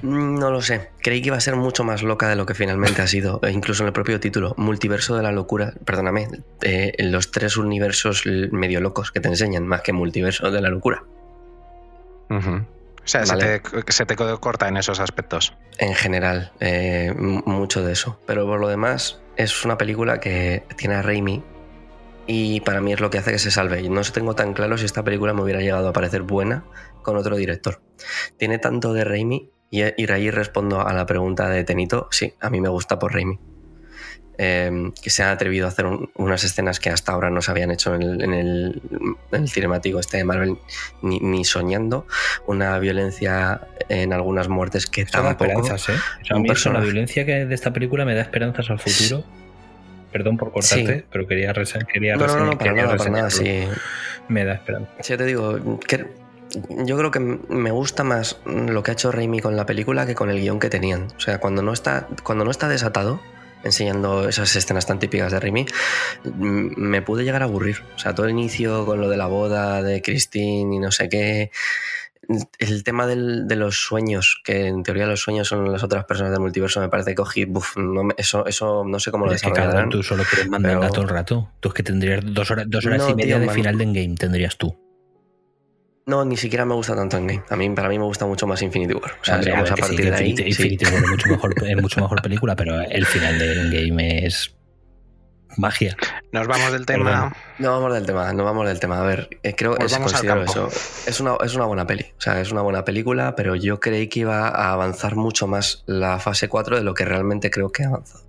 Mm, 0.02 0.38
No 0.38 0.50
lo 0.50 0.60
sé. 0.62 0.90
Creí 1.02 1.20
que 1.22 1.28
iba 1.28 1.36
a 1.36 1.40
ser 1.40 1.56
mucho 1.56 1.84
más 1.84 2.02
loca 2.02 2.28
de 2.28 2.36
lo 2.36 2.46
que 2.46 2.54
finalmente 2.54 3.02
ha 3.02 3.06
sido. 3.08 3.40
E 3.42 3.50
incluso 3.50 3.82
en 3.82 3.88
el 3.88 3.92
propio 3.92 4.20
título, 4.20 4.54
Multiverso 4.56 5.16
de 5.16 5.22
la 5.22 5.32
Locura. 5.32 5.72
Perdóname, 5.84 6.28
eh, 6.62 6.92
los 6.98 7.30
tres 7.30 7.56
universos 7.56 8.24
medio 8.26 8.80
locos 8.80 9.10
que 9.12 9.20
te 9.20 9.28
enseñan, 9.28 9.66
más 9.66 9.82
que 9.82 9.92
Multiverso 9.92 10.50
de 10.50 10.60
la 10.60 10.68
Locura. 10.70 11.02
O 12.30 13.10
sea, 13.10 13.24
Vale. 13.24 13.62
se, 13.64 13.82
te, 13.82 13.92
se 13.92 14.06
te 14.06 14.16
corta 14.16 14.68
en 14.68 14.76
esos 14.76 15.00
aspectos. 15.00 15.54
En 15.78 15.94
general, 15.94 16.52
eh, 16.60 17.14
mucho 17.16 17.82
de 17.82 17.92
eso. 17.92 18.20
Pero 18.26 18.44
por 18.46 18.60
lo 18.60 18.68
demás, 18.68 19.20
es 19.36 19.64
una 19.64 19.78
película 19.78 20.20
que 20.20 20.62
tiene 20.76 20.96
a 20.96 21.02
Raimi 21.02 21.42
y 22.28 22.60
para 22.60 22.80
mí 22.80 22.92
es 22.92 23.00
lo 23.00 23.10
que 23.10 23.18
hace 23.18 23.32
que 23.32 23.38
se 23.40 23.50
salve. 23.50 23.80
Y 23.80 23.88
no 23.88 24.02
tengo 24.02 24.34
tan 24.36 24.52
claro 24.52 24.78
si 24.78 24.84
esta 24.84 25.02
película 25.02 25.34
me 25.34 25.42
hubiera 25.42 25.60
llegado 25.60 25.88
a 25.88 25.92
parecer 25.92 26.22
buena 26.22 26.64
con 27.02 27.16
otro 27.16 27.36
director. 27.36 27.80
Tiene 28.36 28.58
tanto 28.58 28.92
de 28.92 29.02
Raimi 29.02 29.50
y, 29.70 29.80
y 29.82 30.10
ahí 30.12 30.30
respondo 30.30 30.86
a 30.86 30.92
la 30.92 31.06
pregunta 31.06 31.48
de 31.48 31.64
Tenito. 31.64 32.06
Sí, 32.12 32.34
a 32.40 32.50
mí 32.50 32.60
me 32.60 32.68
gusta 32.68 32.98
por 32.98 33.12
Raimi. 33.14 33.38
Eh, 34.40 34.92
que 35.02 35.10
se 35.10 35.24
ha 35.24 35.32
atrevido 35.32 35.66
a 35.66 35.70
hacer 35.70 35.84
un- 35.86 36.10
unas 36.14 36.44
escenas 36.44 36.78
que 36.78 36.90
hasta 36.90 37.10
ahora 37.10 37.28
no 37.28 37.42
se 37.42 37.50
habían 37.50 37.72
hecho 37.72 37.96
en 37.96 38.02
el, 38.02 38.22
en 38.22 38.34
el, 38.34 38.82
en 39.32 39.42
el 39.42 39.48
cinemático 39.48 39.98
este 39.98 40.18
de 40.18 40.22
Marvel 40.24 40.58
ni, 41.02 41.18
ni 41.18 41.44
soñando. 41.44 42.06
Una 42.46 42.78
violencia 42.78 43.62
en 43.88 44.12
algunas 44.12 44.48
muertes 44.48 44.86
que 44.86 45.00
Eso 45.02 45.22
da 45.22 45.30
esperanzas, 45.30 45.88
¿eh? 45.88 45.94
O 46.22 46.24
sea, 46.24 46.36
a 46.36 46.40
mí 46.40 46.48
violencia 46.84 47.26
que 47.26 47.46
de 47.46 47.54
esta 47.54 47.72
película 47.72 48.04
me 48.04 48.14
da 48.14 48.20
esperanzas 48.22 48.70
al 48.70 48.78
futuro. 48.78 49.24
Perdón 50.12 50.36
por 50.36 50.52
cortarte, 50.52 50.98
Sí. 51.00 51.04
pero 51.10 51.26
quería, 51.26 51.52
rese- 51.52 51.86
quería, 51.86 52.16
No, 52.16 52.26
no, 52.26 52.32
rese- 52.34 52.44
no, 52.46 52.58
para 52.58 52.72
nada, 52.72 52.96
para 52.96 53.10
nada, 53.10 53.30
sí. 53.30 53.64
Me 54.28 54.44
da 54.44 54.54
esperanza. 54.54 54.90
Sí, 55.00 55.16
te 55.16 55.24
digo, 55.24 55.78
que 55.80 56.06
yo 56.84 56.96
creo 56.96 57.10
que 57.10 57.20
me 57.20 57.70
gusta 57.70 58.04
más 58.04 58.38
lo 58.46 58.82
que 58.82 58.90
ha 58.90 58.94
hecho 58.94 59.12
Raimi 59.12 59.40
con 59.40 59.54
la 59.56 59.66
película 59.66 60.06
que 60.06 60.14
con 60.14 60.30
el 60.30 60.40
guion 60.40 60.58
que 60.60 60.70
tenían. 60.70 61.08
O 61.16 61.20
sea, 61.20 61.38
cuando 61.38 61.62
no 61.62 61.72
está, 61.72 62.08
cuando 62.22 62.44
no 62.44 62.50
está 62.50 62.68
desatado, 62.68 63.20
enseñando 63.64 64.28
esas 64.28 64.54
escenas 64.56 64.86
tan 64.86 64.98
típicas 64.98 65.32
de 65.32 65.40
Raimi, 65.40 65.66
m- 66.24 66.70
me 66.76 67.02
pude 67.02 67.24
llegar 67.24 67.42
a 67.42 67.46
aburrir. 67.46 67.82
O 67.96 67.98
sea, 67.98 68.14
todo 68.14 68.26
el 68.26 68.32
inicio 68.32 68.86
con 68.86 69.00
lo 69.00 69.08
de 69.10 69.16
la 69.18 69.26
boda 69.26 69.82
de 69.82 70.00
Christine 70.00 70.74
y 70.76 70.78
no 70.78 70.90
sé 70.92 71.08
qué. 71.08 71.50
El 72.58 72.84
tema 72.84 73.06
del- 73.06 73.48
de 73.48 73.56
los 73.56 73.76
sueños, 73.82 74.42
que 74.44 74.66
en 74.66 74.82
teoría 74.82 75.06
los 75.06 75.20
sueños 75.22 75.48
son 75.48 75.72
las 75.72 75.82
otras 75.82 76.04
personas 76.04 76.30
del 76.32 76.40
multiverso, 76.40 76.78
me 76.80 76.90
parece 76.90 77.12
que 77.12 77.14
cogí, 77.16 77.46
buf, 77.46 77.76
no 77.78 78.04
me- 78.04 78.14
eso, 78.18 78.44
eso 78.46 78.84
no 78.86 79.00
sé 79.00 79.10
cómo 79.10 79.24
lo 79.26 79.32
es 79.32 79.40
que 79.40 79.46
cabrón, 79.48 79.64
desarrollarán. 79.64 79.90
tú 79.90 80.02
solo 80.02 80.24
quieres 80.28 80.46
mandanga 80.48 80.80
pero- 80.80 80.92
todo 80.92 81.02
el 81.04 81.08
rato. 81.08 81.50
Tú 81.60 81.68
es 81.68 81.74
que 81.74 81.82
tendrías 81.82 82.20
dos 82.24 82.50
horas, 82.50 82.66
dos 82.68 82.84
horas 82.84 82.98
No, 82.98 83.08
y 83.10 83.14
media 83.14 83.26
tío, 83.36 83.40
de 83.40 83.46
man. 83.46 83.54
final 83.54 83.78
de 83.78 83.84
Endgame, 83.84 84.14
tendrías 84.16 84.58
tú. 84.58 84.76
No, 86.04 86.24
ni 86.24 86.36
siquiera 86.36 86.64
me 86.66 86.74
gusta 86.74 86.94
tanto 86.94 87.16
Endgame. 87.16 87.42
A 87.50 87.56
mí, 87.56 87.68
para 87.70 87.88
mí 87.88 87.98
me 87.98 88.04
gusta 88.04 88.26
mucho 88.26 88.46
más 88.46 88.60
Infinity 88.62 88.94
War. 88.94 89.12
O 89.20 89.24
sea, 89.24 89.38
ver, 89.38 89.54
a 89.54 89.66
sí, 89.66 89.72
partir 89.80 90.10
de 90.10 90.14
ahí. 90.16 90.30
Infinity, 90.30 90.52
sí. 90.54 90.62
Infinity 90.64 90.84
War 90.86 91.02
es 91.04 91.10
mucho, 91.10 91.28
mejor, 91.28 91.54
es 91.66 91.82
mucho 91.82 92.00
mejor 92.00 92.22
película, 92.22 92.56
pero 92.56 92.80
el 92.80 93.06
final 93.06 93.38
de 93.38 93.52
Endgame 93.60 94.26
es 94.26 94.54
magia. 95.56 95.96
Nos 96.32 96.46
vamos 96.46 96.72
del 96.72 96.86
tema. 96.86 97.34
No 97.58 97.72
vamos 97.72 97.94
del 97.94 98.06
tema, 98.06 98.32
no 98.32 98.44
vamos 98.44 98.66
del 98.66 98.80
tema. 98.80 99.00
A 99.00 99.04
ver, 99.04 99.28
eh, 99.42 99.54
creo 99.56 99.74
que 99.74 99.84
Volvamos 99.84 100.14
al 100.14 100.26
considero 100.26 100.44
eso. 100.44 100.68
Es 101.06 101.20
una, 101.20 101.36
es 101.42 101.54
una 101.54 101.64
buena 101.64 101.86
peli. 101.86 102.06
O 102.18 102.20
sea, 102.20 102.40
es 102.40 102.52
una 102.52 102.62
buena 102.62 102.84
película, 102.84 103.34
pero 103.34 103.56
yo 103.56 103.80
creí 103.80 104.08
que 104.08 104.20
iba 104.20 104.48
a 104.48 104.72
avanzar 104.72 105.16
mucho 105.16 105.46
más 105.46 105.82
la 105.86 106.18
fase 106.18 106.48
4 106.48 106.76
de 106.76 106.82
lo 106.82 106.94
que 106.94 107.04
realmente 107.04 107.50
creo 107.50 107.70
que 107.70 107.84
ha 107.84 107.88
avanzado. 107.88 108.24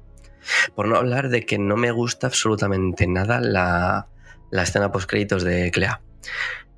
Por 0.76 0.88
no 0.88 0.96
hablar 0.96 1.30
de 1.30 1.46
que 1.46 1.60
no 1.60 1.76
me 1.76 1.92
gusta 1.92 2.28
absolutamente 2.28 3.06
nada 3.08 3.40
la, 3.40 4.08
la 4.50 4.64
escena 4.64 4.92
post 4.92 5.10
créditos 5.10 5.44
de 5.44 5.72
Clea. 5.72 6.02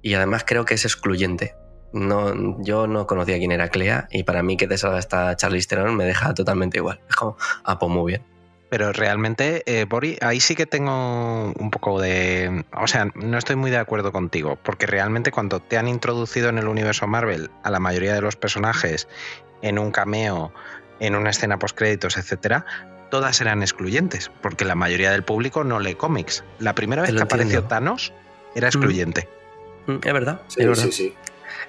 Y 0.01 0.15
además 0.15 0.43
creo 0.45 0.65
que 0.65 0.73
es 0.73 0.85
excluyente. 0.85 1.55
No, 1.93 2.61
yo 2.63 2.87
no 2.87 3.05
conocía 3.05 3.37
quién 3.37 3.51
era 3.51 3.67
Clea 3.67 4.07
y 4.11 4.23
para 4.23 4.43
mí 4.43 4.55
que 4.55 4.67
te 4.67 4.77
salga 4.77 4.97
esta 4.97 5.35
Charlize 5.35 5.67
Theron 5.67 5.95
me 5.95 6.05
deja 6.05 6.33
totalmente 6.33 6.77
igual. 6.77 7.01
Es 7.09 7.15
como, 7.15 7.37
ah, 7.63 7.77
pues 7.77 7.91
muy 7.91 8.13
bien. 8.13 8.30
Pero 8.71 8.93
realmente, 8.93 9.63
eh, 9.65 9.83
Bori, 9.83 10.17
ahí 10.21 10.39
sí 10.39 10.55
que 10.55 10.65
tengo 10.65 11.51
un 11.51 11.71
poco 11.71 11.99
de... 11.99 12.63
O 12.71 12.87
sea, 12.87 13.11
no 13.15 13.37
estoy 13.37 13.57
muy 13.57 13.69
de 13.69 13.75
acuerdo 13.75 14.13
contigo, 14.13 14.57
porque 14.63 14.85
realmente 14.85 15.29
cuando 15.29 15.59
te 15.59 15.77
han 15.77 15.89
introducido 15.89 16.47
en 16.47 16.57
el 16.57 16.69
universo 16.69 17.05
Marvel 17.05 17.51
a 17.63 17.69
la 17.69 17.81
mayoría 17.81 18.13
de 18.13 18.21
los 18.21 18.37
personajes 18.37 19.09
en 19.61 19.77
un 19.77 19.91
cameo, 19.91 20.53
en 21.01 21.17
una 21.17 21.31
escena 21.31 21.59
post-créditos, 21.59 22.15
etcétera, 22.15 22.65
todas 23.09 23.41
eran 23.41 23.61
excluyentes, 23.61 24.31
porque 24.41 24.63
la 24.63 24.75
mayoría 24.75 25.11
del 25.11 25.23
público 25.23 25.65
no 25.65 25.81
lee 25.81 25.95
cómics. 25.95 26.45
La 26.59 26.73
primera 26.73 27.01
vez 27.01 27.13
que 27.13 27.21
apareció. 27.21 27.65
Thanos 27.65 28.13
era 28.55 28.69
excluyente. 28.69 29.27
Mm, 29.85 29.97
Es 30.01 30.13
verdad, 30.13 30.41
Sí, 30.47 30.61
es 30.61 30.67
verdad. 30.69 30.83
sí, 30.85 30.91
sí. 30.93 31.13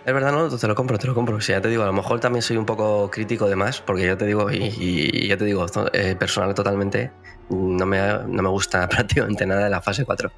Es 0.05 0.13
verdad, 0.13 0.33
no, 0.33 0.49
te 0.57 0.67
lo 0.67 0.75
compro, 0.75 0.99
te 0.99 1.07
lo 1.07 1.15
compro. 1.15 1.41
Sí, 1.41 1.53
ya 1.53 1.61
te 1.61 1.69
digo, 1.69 1.83
a 1.83 1.87
lo 1.87 1.93
mejor 1.93 2.21
también 2.21 2.43
soy 2.43 2.57
un 2.57 2.67
poco 2.67 3.11
crítico 3.11 3.49
de 3.49 3.57
más, 3.57 3.81
porque 3.81 4.07
yo 4.07 4.17
te 4.17 4.27
digo, 4.27 4.51
y, 4.51 4.57
y 4.79 5.29
ya 5.29 5.37
te 5.37 5.45
digo, 5.45 5.67
eh, 5.93 6.17
personal 6.19 6.55
totalmente, 6.55 7.13
no 7.51 7.87
me, 7.87 7.99
no 8.27 8.43
me 8.43 8.49
gusta 8.49 8.89
prácticamente 8.91 9.47
nada 9.47 9.65
de 9.65 9.71
la 9.71 9.81
fase 9.81 10.05
4. 10.05 10.33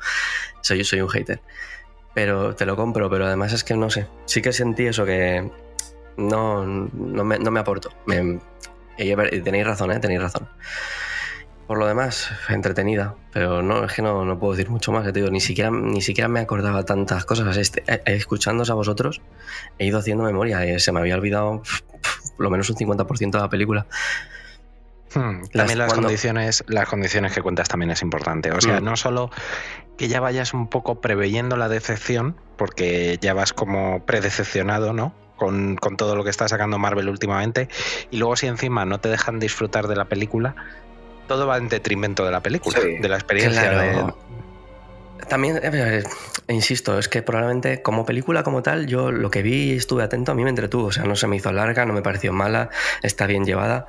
Soy, 0.61 0.79
yo 0.79 0.85
soy 0.85 1.01
un 1.01 1.09
hater. 1.09 1.41
Pero 2.15 2.55
te 2.55 2.67
lo 2.67 2.77
compro, 2.77 3.11
pero 3.11 3.27
además 3.27 3.53
es 3.53 3.65
que 3.65 3.75
no 3.77 3.91
sé. 3.91 4.07
Sí 4.27 4.43
que 4.43 4.53
sentí 4.53 4.87
eso 4.87 5.05
que 5.05 5.51
no, 6.17 6.65
no, 6.65 7.25
me, 7.25 7.39
no 7.39 7.51
me 7.51 7.61
aportó. 7.61 7.91
Me- 8.07 8.41
y 8.99 9.41
tenéis 9.41 9.67
razón, 9.67 9.91
¿eh? 9.91 9.99
Tenéis 9.99 10.23
razón. 10.23 10.49
Por 11.67 11.79
lo 11.79 11.87
demás, 11.87 12.31
entretenida, 12.51 13.15
pero 13.33 13.63
no, 13.63 13.85
es 13.85 13.93
que 13.95 14.03
no, 14.03 14.25
no 14.27 14.39
puedo 14.39 14.53
decir 14.53 14.71
mucho 14.71 14.93
más. 14.93 15.05
te 15.05 15.13
digo, 15.13 15.31
ni 15.31 15.41
siquiera, 15.41 15.71
ni 15.71 16.03
siquiera 16.03 16.29
me 16.29 16.41
acordaba 16.41 16.85
tantas 16.85 17.25
cosas. 17.25 17.57
Este, 17.57 17.81
eh, 17.87 18.03
eh, 18.05 18.15
escuchándoos 18.17 18.69
a 18.71 18.75
vosotros, 18.75 19.23
he 19.79 19.87
ido 19.87 19.99
haciendo 19.99 20.25
memoria. 20.25 20.65
y 20.67 20.79
se 20.79 20.93
me 20.93 21.01
había 21.01 21.15
olvidado 21.15 21.63
pf, 21.63 21.83
pf, 22.03 22.31
por 22.37 22.45
lo 22.45 22.51
menos 22.51 22.69
un 22.69 22.77
50% 22.77 23.31
de 23.39 23.43
la 23.43 23.49
película. 23.49 23.87
Hmm, 25.15 25.41
Las- 25.41 25.51
También 25.53 25.79
las 25.79 25.89
cuando- 25.89 26.09
condiciones, 26.09 26.65
las 26.67 26.89
condiciones 26.89 27.33
que 27.33 27.41
cuentas 27.41 27.69
también 27.69 27.91
es 27.93 28.03
importante. 28.03 28.51
O 28.53 28.61
sea, 28.61 28.81
Mm. 28.81 28.85
no 28.85 28.97
solo 28.97 29.31
que 29.97 30.09
ya 30.09 30.21
vayas 30.21 30.53
un 30.55 30.69
poco 30.69 31.01
preveyendo 31.01 31.57
la 31.57 31.69
decepción, 31.69 32.37
porque 32.57 33.17
ya 33.23 33.33
vas 33.33 33.53
como 33.53 34.05
predecepcionado, 34.05 34.93
¿no? 34.93 35.15
Con, 35.37 35.77
con 35.77 35.97
todo 35.97 36.15
lo 36.17 36.25
que 36.25 36.31
está 36.31 36.47
sacando 36.49 36.79
Marvel 36.79 37.09
últimamente. 37.09 37.69
Y 38.11 38.19
luego 38.19 38.37
si 38.37 38.47
encima 38.49 38.85
no 38.85 38.99
te 39.01 39.09
dejan 39.09 39.39
disfrutar 39.41 39.87
de 39.89 39.97
la 39.97 40.05
película, 40.07 40.57
todo 41.27 41.47
va 41.47 41.57
en 41.57 41.69
detrimento 41.69 42.25
de 42.25 42.31
la 42.31 42.41
película, 42.41 42.79
Sí. 42.81 42.99
de 42.99 43.09
la 43.09 43.17
experiencia. 43.17 43.71
Claro. 43.71 44.17
También, 45.29 45.57
eh, 45.57 45.61
eh, 45.73 46.05
insisto, 46.49 46.99
es 46.99 47.09
que 47.09 47.23
probablemente 47.23 47.83
como 47.83 48.05
película 48.05 48.43
como 48.43 48.63
tal, 48.63 48.87
yo 48.87 49.11
lo 49.11 49.31
que 49.31 49.43
vi 49.43 49.73
y 49.73 49.77
estuve 49.77 50.03
atento, 50.03 50.33
a 50.33 50.35
mí 50.35 50.45
me 50.45 50.51
entretuvo. 50.51 50.87
O 50.89 50.93
sea, 50.93 51.05
no 51.05 51.17
se 51.17 51.27
me 51.27 51.37
hizo 51.37 51.53
larga, 51.53 51.87
no 51.87 51.95
me 51.95 52.03
pareció 52.03 52.33
mala, 52.33 52.71
está 53.03 53.27
bien 53.27 53.45
llevada. 53.45 53.87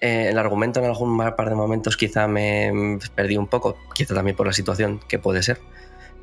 Eh, 0.00 0.28
el 0.30 0.38
argumento 0.38 0.80
en 0.80 0.86
algún 0.86 1.18
par 1.18 1.48
de 1.48 1.54
momentos 1.54 1.96
quizá 1.96 2.26
me 2.26 2.72
mm, 2.72 2.98
perdí 3.14 3.36
un 3.36 3.48
poco, 3.48 3.76
quizá 3.94 4.14
también 4.14 4.36
por 4.36 4.46
la 4.46 4.52
situación, 4.52 5.00
que 5.08 5.18
puede 5.18 5.42
ser. 5.42 5.60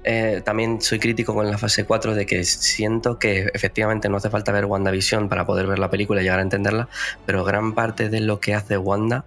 Eh, 0.04 0.42
también 0.46 0.82
soy 0.82 1.00
crítico 1.00 1.34
con 1.34 1.52
la 1.52 1.58
fase 1.58 1.86
4 1.86 2.16
de 2.16 2.26
que 2.26 2.44
siento 2.46 3.20
que 3.20 3.52
efectivamente 3.54 4.08
no 4.08 4.18
hace 4.18 4.30
falta 4.30 4.54
ver 4.54 4.66
WandaVision 4.66 5.28
para 5.28 5.46
poder 5.46 5.68
ver 5.68 5.80
la 5.80 5.90
película 5.90 6.22
y 6.22 6.24
llegar 6.24 6.40
a 6.40 6.44
entenderla, 6.44 6.88
pero 7.26 7.44
gran 7.44 7.74
parte 7.74 8.08
de 8.08 8.22
lo 8.22 8.40
que 8.40 8.54
hace 8.54 8.78
Wanda 8.78 9.26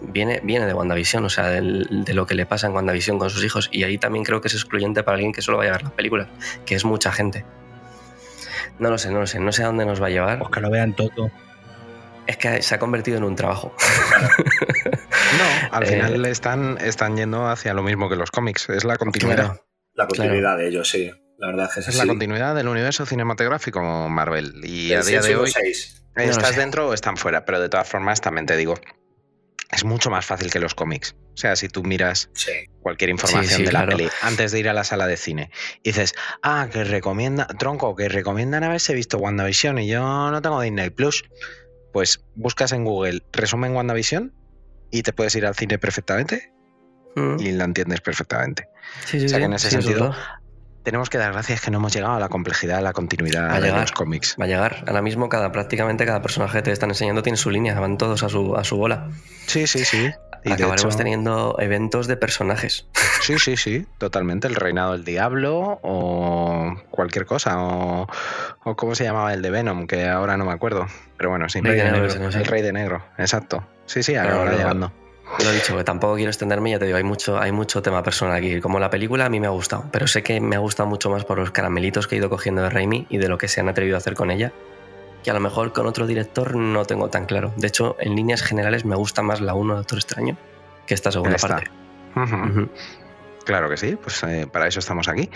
viene, 0.00 0.40
viene 0.42 0.66
de 0.66 0.74
WandaVision, 0.74 1.24
o 1.24 1.30
sea, 1.30 1.48
del- 1.48 2.04
de 2.04 2.14
lo 2.14 2.26
que 2.26 2.34
le 2.34 2.46
pasa 2.46 2.66
en 2.66 2.74
WandaVision 2.74 3.18
con 3.18 3.30
sus 3.30 3.44
hijos. 3.44 3.68
Y 3.72 3.84
ahí 3.84 3.98
también 3.98 4.24
creo 4.24 4.40
que 4.40 4.48
es 4.48 4.54
excluyente 4.54 5.02
para 5.02 5.14
alguien 5.16 5.32
que 5.32 5.42
solo 5.42 5.58
vaya 5.58 5.70
a 5.70 5.74
ver 5.74 5.82
las 5.84 5.92
películas, 5.92 6.28
que 6.64 6.74
es 6.74 6.84
mucha 6.84 7.12
gente. 7.12 7.44
No 8.78 8.90
lo 8.90 8.98
sé, 8.98 9.10
no 9.10 9.20
lo 9.20 9.26
sé, 9.26 9.38
no 9.40 9.52
sé 9.52 9.62
a 9.62 9.66
dónde 9.66 9.86
nos 9.86 10.02
va 10.02 10.06
a 10.06 10.10
llevar. 10.10 10.38
Pues 10.38 10.50
que 10.50 10.60
lo 10.60 10.70
vean 10.70 10.94
todo. 10.94 11.30
Es 12.26 12.36
que 12.36 12.60
se 12.60 12.74
ha 12.74 12.78
convertido 12.78 13.16
en 13.18 13.24
un 13.24 13.36
trabajo. 13.36 13.74
No, 15.38 15.68
al 15.76 15.82
Eh, 15.82 15.86
final 15.86 16.24
están, 16.26 16.78
están 16.80 17.16
yendo 17.16 17.48
hacia 17.48 17.74
lo 17.74 17.82
mismo 17.82 18.08
que 18.08 18.16
los 18.16 18.30
cómics. 18.30 18.68
Es 18.68 18.84
la 18.84 18.96
continuidad. 18.96 19.36
Claro. 19.44 19.66
La 19.94 20.06
continuidad 20.06 20.56
de 20.56 20.68
ellos, 20.68 20.88
sí. 20.88 21.10
La 21.38 21.48
verdad 21.48 21.66
es 21.68 21.74
que 21.74 21.80
es, 21.80 21.88
así. 21.88 21.98
la 21.98 22.06
continuidad 22.06 22.54
del 22.54 22.68
universo 22.68 23.04
cinematográfico 23.06 24.08
Marvel. 24.08 24.54
Y 24.64 24.92
a 24.92 25.00
día 25.02 25.20
de 25.20 25.22
6 25.22 25.36
hoy, 25.36 25.52
¿estás 26.16 26.54
sé. 26.54 26.60
dentro 26.60 26.88
o 26.88 26.94
están 26.94 27.16
fuera? 27.16 27.44
Pero 27.44 27.60
de 27.60 27.68
todas 27.68 27.88
formas, 27.88 28.20
también 28.20 28.46
te 28.46 28.56
digo, 28.56 28.74
es 29.70 29.84
mucho 29.84 30.10
más 30.10 30.24
fácil 30.26 30.50
que 30.50 30.60
los 30.60 30.74
cómics. 30.74 31.14
O 31.34 31.36
sea, 31.36 31.54
si 31.56 31.68
tú 31.68 31.82
miras 31.82 32.30
Sí. 32.34 32.52
cualquier 32.80 33.10
información 33.10 33.52
sí, 33.58 33.64
de 33.64 33.72
la 33.72 33.80
claro. 33.84 33.96
peli 33.96 34.08
antes 34.22 34.52
de 34.52 34.60
ir 34.60 34.68
a 34.68 34.72
la 34.72 34.84
sala 34.84 35.06
de 35.06 35.16
cine 35.16 35.50
y 35.82 35.90
dices, 35.90 36.14
ah, 36.42 36.68
que 36.72 36.84
recomienda, 36.84 37.46
tronco, 37.58 37.94
que 37.94 38.08
recomiendan 38.08 38.64
haberse 38.64 38.94
visto 38.94 39.18
WandaVision 39.18 39.78
y 39.78 39.88
yo 39.88 40.30
no 40.30 40.40
tengo 40.40 40.60
Disney 40.60 40.90
Plus, 40.90 41.24
pues 41.92 42.24
buscas 42.34 42.72
en 42.72 42.84
Google 42.84 43.22
resumen 43.32 43.74
WandaVision 43.74 44.32
y 44.90 45.02
te 45.02 45.12
puedes 45.12 45.34
ir 45.34 45.44
al 45.46 45.54
cine 45.54 45.78
perfectamente 45.78 46.52
Mm. 47.16 47.40
y 47.40 47.52
la 47.52 47.64
entiendes 47.64 48.02
perfectamente. 48.02 48.68
Sí, 49.06 49.18
sí, 49.18 49.24
o 49.26 49.28
sea 49.30 49.36
sí, 49.38 49.40
que 49.40 49.44
en 49.46 49.52
ese 49.54 49.70
sentido-. 49.70 50.14
Tenemos 50.86 51.10
que 51.10 51.18
dar 51.18 51.32
gracias 51.32 51.60
que 51.60 51.72
no 51.72 51.78
hemos 51.78 51.92
llegado 51.92 52.14
a 52.14 52.20
la 52.20 52.28
complejidad, 52.28 52.78
a 52.78 52.80
la 52.80 52.92
continuidad 52.92 53.50
a 53.50 53.54
de 53.56 53.66
llegar. 53.66 53.80
los 53.80 53.90
cómics. 53.90 54.36
Va 54.40 54.44
a 54.44 54.46
llegar. 54.46 54.84
Ahora 54.86 55.02
mismo, 55.02 55.28
cada, 55.28 55.50
prácticamente 55.50 56.06
cada 56.06 56.22
personaje 56.22 56.58
que 56.58 56.62
te 56.62 56.70
están 56.70 56.90
enseñando 56.90 57.24
tiene 57.24 57.36
su 57.36 57.50
línea, 57.50 57.78
van 57.80 57.98
todos 57.98 58.22
a 58.22 58.28
su, 58.28 58.54
a 58.54 58.62
su 58.62 58.76
bola. 58.76 59.08
Sí, 59.46 59.66
sí, 59.66 59.84
sí. 59.84 60.12
Y 60.44 60.52
Acabaremos 60.52 60.94
hecho- 60.94 60.96
teniendo 60.98 61.56
eventos 61.58 62.06
de 62.06 62.16
personajes. 62.16 62.86
Sí, 63.20 63.36
sí, 63.40 63.56
sí, 63.56 63.84
totalmente. 63.98 64.46
El 64.46 64.54
reinado 64.54 64.92
del 64.92 65.04
diablo 65.04 65.80
o 65.82 66.76
cualquier 66.92 67.26
cosa. 67.26 67.58
O, 67.60 68.06
o 68.62 68.76
cómo 68.76 68.94
se 68.94 69.02
llamaba 69.02 69.34
el 69.34 69.42
de 69.42 69.50
Venom, 69.50 69.88
que 69.88 70.06
ahora 70.08 70.36
no 70.36 70.44
me 70.44 70.52
acuerdo. 70.52 70.86
Pero 71.16 71.30
bueno, 71.30 71.48
sí. 71.48 71.60
Rey 71.62 71.76
de 71.78 71.90
Negro, 71.90 72.06
El 72.28 72.44
rey 72.46 72.62
de 72.62 72.72
negro, 72.72 73.04
exacto. 73.18 73.66
Sí, 73.86 74.04
sí, 74.04 74.12
Claro, 74.12 74.44
luego- 74.44 74.56
llegando. 74.56 74.92
Lo 75.42 75.50
he 75.50 75.54
dicho, 75.54 75.84
tampoco 75.84 76.14
quiero 76.14 76.30
extenderme, 76.30 76.70
ya 76.70 76.78
te 76.78 76.86
digo, 76.86 76.96
hay 76.96 77.04
mucho, 77.04 77.38
hay 77.38 77.52
mucho 77.52 77.82
tema 77.82 78.02
personal 78.02 78.36
aquí. 78.36 78.60
Como 78.60 78.78
la 78.78 78.90
película 78.90 79.26
a 79.26 79.28
mí 79.28 79.40
me 79.40 79.46
ha 79.46 79.50
gustado, 79.50 79.84
pero 79.90 80.06
sé 80.06 80.22
que 80.22 80.40
me 80.40 80.56
ha 80.56 80.60
gustado 80.60 80.88
mucho 80.88 81.10
más 81.10 81.24
por 81.24 81.38
los 81.38 81.50
caramelitos 81.50 82.06
que 82.06 82.14
he 82.14 82.18
ido 82.18 82.30
cogiendo 82.30 82.62
de 82.62 82.70
Raimi 82.70 83.06
y 83.10 83.18
de 83.18 83.28
lo 83.28 83.36
que 83.36 83.48
se 83.48 83.60
han 83.60 83.68
atrevido 83.68 83.96
a 83.96 83.98
hacer 83.98 84.14
con 84.14 84.30
ella, 84.30 84.52
que 85.22 85.30
a 85.30 85.34
lo 85.34 85.40
mejor 85.40 85.72
con 85.72 85.86
otro 85.86 86.06
director 86.06 86.54
no 86.54 86.84
tengo 86.84 87.10
tan 87.10 87.26
claro. 87.26 87.52
De 87.56 87.66
hecho, 87.66 87.96
en 87.98 88.14
líneas 88.14 88.42
generales 88.42 88.84
me 88.84 88.94
gusta 88.94 89.22
más 89.22 89.40
la 89.40 89.54
1 89.54 89.74
de 89.74 89.78
Doctor 89.78 89.98
Extraño 89.98 90.36
que 90.86 90.94
esta 90.94 91.10
segunda 91.10 91.36
Esta. 91.36 91.48
parte. 91.48 91.70
Claro 93.44 93.68
que 93.68 93.76
sí, 93.76 93.96
pues 93.96 94.22
eh, 94.24 94.48
para 94.50 94.66
eso 94.66 94.80
estamos 94.80 95.08
aquí. 95.08 95.30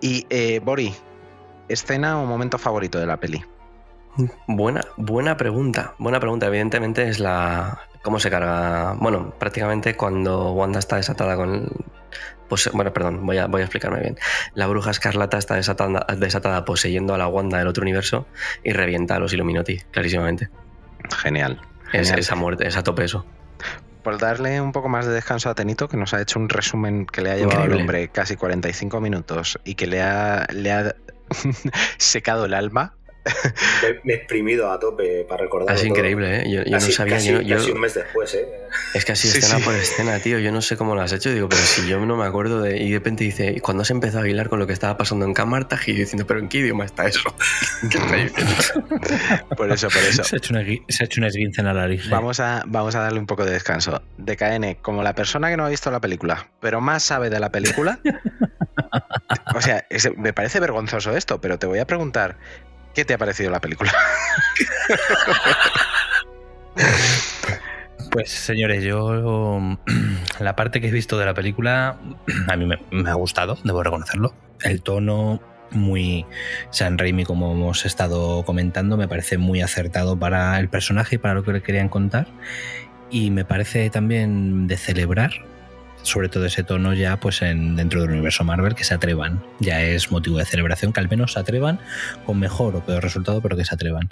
Y, 0.00 0.26
eh, 0.28 0.60
Bori, 0.62 0.94
¿escena 1.68 2.20
o 2.20 2.26
momento 2.26 2.58
favorito 2.58 2.98
de 2.98 3.06
la 3.06 3.18
peli? 3.18 3.42
Buena, 4.46 4.82
buena 4.96 5.36
pregunta. 5.36 5.94
Buena 5.98 6.20
pregunta. 6.20 6.46
Evidentemente 6.46 7.08
es 7.08 7.18
la. 7.20 7.80
¿Cómo 8.06 8.20
se 8.20 8.30
carga? 8.30 8.92
Bueno, 9.00 9.34
prácticamente 9.36 9.96
cuando 9.96 10.52
Wanda 10.52 10.78
está 10.78 10.94
desatada 10.94 11.34
con. 11.34 11.68
Pues, 12.48 12.70
bueno, 12.72 12.92
perdón, 12.92 13.26
voy 13.26 13.38
a, 13.38 13.48
voy 13.48 13.62
a 13.62 13.64
explicarme 13.64 13.98
bien. 13.98 14.16
La 14.54 14.68
bruja 14.68 14.92
escarlata 14.92 15.38
está 15.38 15.56
desatada, 15.56 16.06
desatada 16.16 16.64
poseyendo 16.64 17.14
a 17.14 17.18
la 17.18 17.26
Wanda 17.26 17.58
del 17.58 17.66
otro 17.66 17.82
universo 17.82 18.28
y 18.62 18.72
revienta 18.72 19.16
a 19.16 19.18
los 19.18 19.32
Illuminati, 19.32 19.78
clarísimamente. 19.90 20.50
Genial. 21.20 21.60
Es, 21.86 22.06
Genial. 22.06 22.18
esa 22.20 22.36
muerte, 22.36 22.68
es 22.68 22.76
a 22.76 22.84
tope 22.84 23.02
eso. 23.02 23.26
Por 24.04 24.18
darle 24.18 24.60
un 24.60 24.70
poco 24.70 24.88
más 24.88 25.04
de 25.04 25.12
descanso 25.12 25.50
a 25.50 25.56
Tenito, 25.56 25.88
que 25.88 25.96
nos 25.96 26.14
ha 26.14 26.22
hecho 26.22 26.38
un 26.38 26.48
resumen 26.48 27.06
que 27.06 27.22
le 27.22 27.32
ha 27.32 27.36
llevado 27.36 27.62
al 27.62 27.72
hombre 27.72 28.06
casi 28.06 28.36
45 28.36 29.00
minutos 29.00 29.58
y 29.64 29.74
que 29.74 29.88
le 29.88 30.00
ha, 30.00 30.46
le 30.52 30.70
ha 30.70 30.94
secado 31.98 32.44
el 32.44 32.54
alma. 32.54 32.95
Me, 33.82 34.00
me 34.04 34.12
he 34.12 34.16
exprimido 34.16 34.70
a 34.70 34.78
tope 34.78 35.24
para 35.28 35.44
recordar. 35.44 35.74
Es 35.74 35.84
increíble, 35.84 36.40
¿eh? 36.42 36.50
Yo, 36.50 36.62
yo 36.64 36.70
Casi, 36.72 36.86
no 36.88 36.92
sabía. 36.92 37.14
casi- 37.16 37.32
yo, 37.32 37.40
yo- 37.40 37.56
casi 37.56 37.70
un 37.72 37.80
mes 37.80 37.94
después, 37.94 38.34
¿eh? 38.34 38.46
es 38.94 39.04
casi 39.04 39.28
Sí, 39.28 39.38
escena 39.38 39.58
sí. 39.58 39.64
por 39.64 39.74
escena, 39.74 40.18
tío. 40.20 40.38
Yo 40.38 40.52
no 40.52 40.62
sé 40.62 40.76
cómo 40.76 40.94
lo 40.94 41.02
has 41.02 41.12
hecho. 41.12 41.30
Digo, 41.30 41.48
pero 41.48 41.60
si 41.62 41.88
yo 41.88 41.98
no 42.04 42.16
me 42.16 42.24
acuerdo 42.24 42.60
de. 42.62 42.76
Y 42.78 42.90
de 42.90 42.98
repente 42.98 43.24
dice, 43.24 43.52
y 43.56 43.60
cuando 43.60 43.84
se 43.84 43.92
empezó 43.92 44.20
a 44.20 44.28
hilar 44.28 44.48
con 44.48 44.58
lo 44.58 44.66
que 44.66 44.72
estaba 44.72 44.96
pasando 44.96 45.24
en 45.24 45.34
Camartag 45.34 45.80
y 45.88 45.92
yo 45.94 45.98
diciendo, 46.00 46.26
pero 46.26 46.40
¿en 46.40 46.48
qué 46.48 46.58
idioma 46.58 46.84
está 46.84 47.06
eso? 47.06 47.20
¿Qué 47.90 47.98
está 47.98 48.16
diciendo? 48.16 48.54
Por 49.56 49.70
eso, 49.72 49.88
por 49.88 50.02
eso. 50.02 50.24
Se 50.24 50.36
ha 50.36 50.38
hecho 50.38 50.54
una, 50.54 50.64
se 50.88 51.02
ha 51.02 51.06
hecho 51.06 51.20
una 51.20 51.28
esguince 51.28 51.60
en 51.60 51.66
la 51.66 51.72
nariz. 51.74 52.08
Vamos 52.08 52.40
a, 52.40 52.62
vamos 52.66 52.94
a 52.94 53.00
darle 53.00 53.18
un 53.18 53.26
poco 53.26 53.44
de 53.44 53.52
descanso. 53.52 54.02
DKN, 54.18 54.76
como 54.82 55.02
la 55.02 55.14
persona 55.14 55.50
que 55.50 55.56
no 55.56 55.64
ha 55.64 55.68
visto 55.68 55.90
la 55.90 56.00
película, 56.00 56.48
pero 56.60 56.80
más 56.80 57.02
sabe 57.02 57.30
de 57.30 57.40
la 57.40 57.50
película. 57.50 57.98
o 59.54 59.60
sea, 59.60 59.86
es- 59.90 60.16
me 60.16 60.32
parece 60.32 60.60
vergonzoso 60.60 61.16
esto, 61.16 61.40
pero 61.40 61.58
te 61.58 61.66
voy 61.66 61.78
a 61.78 61.86
preguntar, 61.86 62.36
¿qué 62.96 63.04
te 63.04 63.14
ha 63.14 63.18
parecido 63.18 63.50
la 63.50 63.60
película? 63.60 63.92
Pues 68.10 68.30
señores, 68.30 68.82
yo 68.82 69.60
la 70.40 70.56
parte 70.56 70.80
que 70.80 70.88
he 70.88 70.90
visto 70.90 71.18
de 71.18 71.26
la 71.26 71.34
película 71.34 71.98
a 72.48 72.56
mí 72.56 72.64
me, 72.64 73.10
ha 73.10 73.14
gustado, 73.14 73.58
debo 73.62 73.82
reconocerlo. 73.82 74.32
El 74.62 74.80
tono 74.80 75.38
muy 75.70 76.24
San 76.70 76.96
como 77.26 77.52
hemos 77.52 77.84
estado 77.84 78.42
comentando, 78.44 78.96
me 78.96 79.06
parece 79.06 79.36
muy 79.36 79.60
acertado 79.60 80.18
para 80.18 80.58
el 80.58 80.70
personaje 80.70 81.16
y 81.16 81.18
para 81.18 81.34
lo 81.34 81.44
que 81.44 81.52
le 81.52 81.62
querían 81.62 81.90
contar. 81.90 82.26
Y 83.10 83.30
me 83.30 83.44
parece 83.44 83.90
también 83.90 84.66
de 84.66 84.78
celebrar, 84.78 85.32
sobre 86.06 86.28
todo 86.28 86.46
ese 86.46 86.62
tono 86.62 86.94
ya 86.94 87.18
pues 87.18 87.42
en, 87.42 87.76
dentro 87.76 88.00
del 88.00 88.10
universo 88.10 88.44
Marvel, 88.44 88.74
que 88.74 88.84
se 88.84 88.94
atrevan. 88.94 89.44
Ya 89.60 89.82
es 89.82 90.10
motivo 90.10 90.38
de 90.38 90.44
celebración 90.44 90.92
que 90.92 91.00
al 91.00 91.08
menos 91.08 91.32
se 91.32 91.40
atrevan 91.40 91.80
con 92.24 92.38
mejor 92.38 92.76
o 92.76 92.84
peor 92.84 93.02
resultado, 93.02 93.42
pero 93.42 93.56
que 93.56 93.64
se 93.64 93.74
atrevan. 93.74 94.10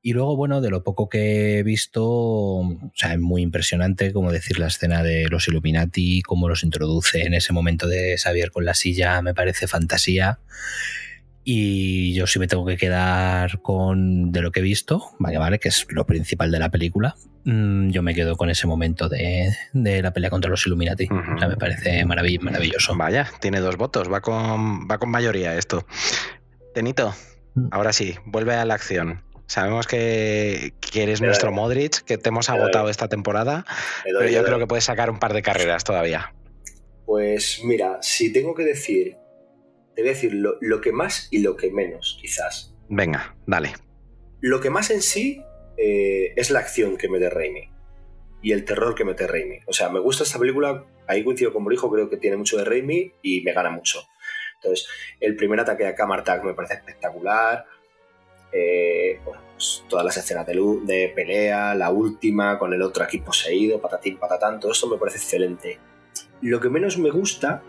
Y 0.00 0.12
luego, 0.12 0.36
bueno, 0.36 0.60
de 0.60 0.70
lo 0.70 0.84
poco 0.84 1.08
que 1.08 1.58
he 1.58 1.62
visto, 1.62 2.04
o 2.04 2.92
sea, 2.94 3.12
es 3.12 3.18
muy 3.18 3.42
impresionante, 3.42 4.12
como 4.12 4.32
decir, 4.32 4.58
la 4.58 4.68
escena 4.68 5.02
de 5.02 5.28
los 5.28 5.48
Illuminati, 5.48 6.22
cómo 6.22 6.48
los 6.48 6.62
introduce 6.62 7.26
en 7.26 7.34
ese 7.34 7.52
momento 7.52 7.88
de 7.88 8.16
Xavier 8.16 8.50
con 8.50 8.64
la 8.64 8.74
silla, 8.74 9.20
me 9.22 9.34
parece 9.34 9.66
fantasía. 9.66 10.38
Y 11.50 12.12
yo 12.12 12.26
sí 12.26 12.38
me 12.38 12.46
tengo 12.46 12.66
que 12.66 12.76
quedar 12.76 13.62
con 13.62 14.32
de 14.32 14.42
lo 14.42 14.52
que 14.52 14.60
he 14.60 14.62
visto, 14.62 15.12
vale, 15.18 15.38
vale, 15.38 15.58
que 15.58 15.68
es 15.68 15.86
lo 15.88 16.04
principal 16.04 16.50
de 16.50 16.58
la 16.58 16.68
película. 16.68 17.14
mm, 17.44 17.88
Yo 17.88 18.02
me 18.02 18.14
quedo 18.14 18.36
con 18.36 18.50
ese 18.50 18.66
momento 18.66 19.08
de, 19.08 19.48
de 19.72 20.02
la 20.02 20.12
pelea 20.12 20.28
contra 20.28 20.50
los 20.50 20.66
Illuminati. 20.66 21.08
O 21.10 21.38
sea, 21.38 21.48
me 21.48 21.56
parece 21.56 22.04
marav- 22.04 22.40
maravilloso. 22.40 22.94
Vaya, 22.96 23.30
tiene 23.40 23.60
dos 23.60 23.78
votos, 23.78 24.12
va 24.12 24.20
con, 24.20 24.86
va 24.90 24.98
con 24.98 25.10
mayoría 25.10 25.54
esto. 25.56 25.86
Tenito, 26.74 27.14
Mm. 27.54 27.68
ahora 27.70 27.94
sí, 27.94 28.14
vuelve 28.26 28.52
a 28.54 28.66
la 28.66 28.74
acción. 28.74 29.22
Sabemos 29.46 29.86
que, 29.86 30.74
que 30.80 31.02
eres 31.02 31.22
nuestro 31.22 31.50
Modric, 31.50 32.02
que 32.04 32.18
te 32.18 32.28
hemos 32.28 32.50
agotado 32.50 32.90
esta 32.90 33.08
temporada, 33.08 33.64
doy, 34.04 34.14
pero 34.18 34.28
yo 34.30 34.40
doy. 34.40 34.46
creo 34.48 34.58
que 34.58 34.66
puedes 34.66 34.84
sacar 34.84 35.08
un 35.08 35.18
par 35.18 35.32
de 35.32 35.40
carreras 35.40 35.82
todavía. 35.82 36.34
Pues 37.06 37.62
mira, 37.64 37.96
si 38.02 38.30
tengo 38.34 38.54
que 38.54 38.64
decir, 38.64 39.16
te 39.98 40.02
voy 40.02 40.10
a 40.10 40.14
decir 40.14 40.32
lo, 40.32 40.58
lo 40.60 40.80
que 40.80 40.92
más 40.92 41.26
y 41.32 41.40
lo 41.40 41.56
que 41.56 41.72
menos, 41.72 42.18
quizás. 42.20 42.72
Venga, 42.88 43.34
dale. 43.48 43.72
Lo 44.40 44.60
que 44.60 44.70
más 44.70 44.92
en 44.92 45.02
sí 45.02 45.42
eh, 45.76 46.34
es 46.36 46.52
la 46.52 46.60
acción 46.60 46.96
que 46.96 47.08
mete 47.08 47.28
Raimi 47.28 47.68
y 48.40 48.52
el 48.52 48.64
terror 48.64 48.94
que 48.94 49.04
mete 49.04 49.26
Raimi. 49.26 49.58
O 49.66 49.72
sea, 49.72 49.88
me 49.88 49.98
gusta 49.98 50.22
esta 50.22 50.38
película, 50.38 50.84
ahí 51.08 51.24
coincido 51.24 51.52
con 51.52 51.64
Borijo, 51.64 51.90
creo 51.90 52.08
que 52.08 52.16
tiene 52.16 52.36
mucho 52.36 52.56
de 52.56 52.64
Raimi 52.64 53.12
y 53.22 53.40
me 53.40 53.52
gana 53.52 53.70
mucho. 53.70 53.98
Entonces, 54.62 54.86
el 55.18 55.34
primer 55.34 55.58
ataque 55.58 55.84
a 55.84 55.96
Camartag 55.96 56.44
me 56.44 56.54
parece 56.54 56.74
espectacular. 56.74 57.64
Eh, 58.52 59.18
bueno, 59.24 59.42
pues, 59.54 59.84
todas 59.88 60.04
las 60.04 60.16
escenas 60.16 60.46
de, 60.46 60.54
lu- 60.54 60.86
de 60.86 61.12
pelea, 61.12 61.74
la 61.74 61.90
última 61.90 62.56
con 62.56 62.72
el 62.72 62.82
otro 62.82 63.02
aquí 63.02 63.18
poseído, 63.18 63.80
patatín, 63.80 64.16
patatán, 64.16 64.60
todo 64.60 64.70
esto 64.70 64.86
me 64.86 64.96
parece 64.96 65.18
excelente. 65.18 65.80
Lo 66.40 66.60
que 66.60 66.68
menos 66.68 66.98
me 66.98 67.10
gusta 67.10 67.64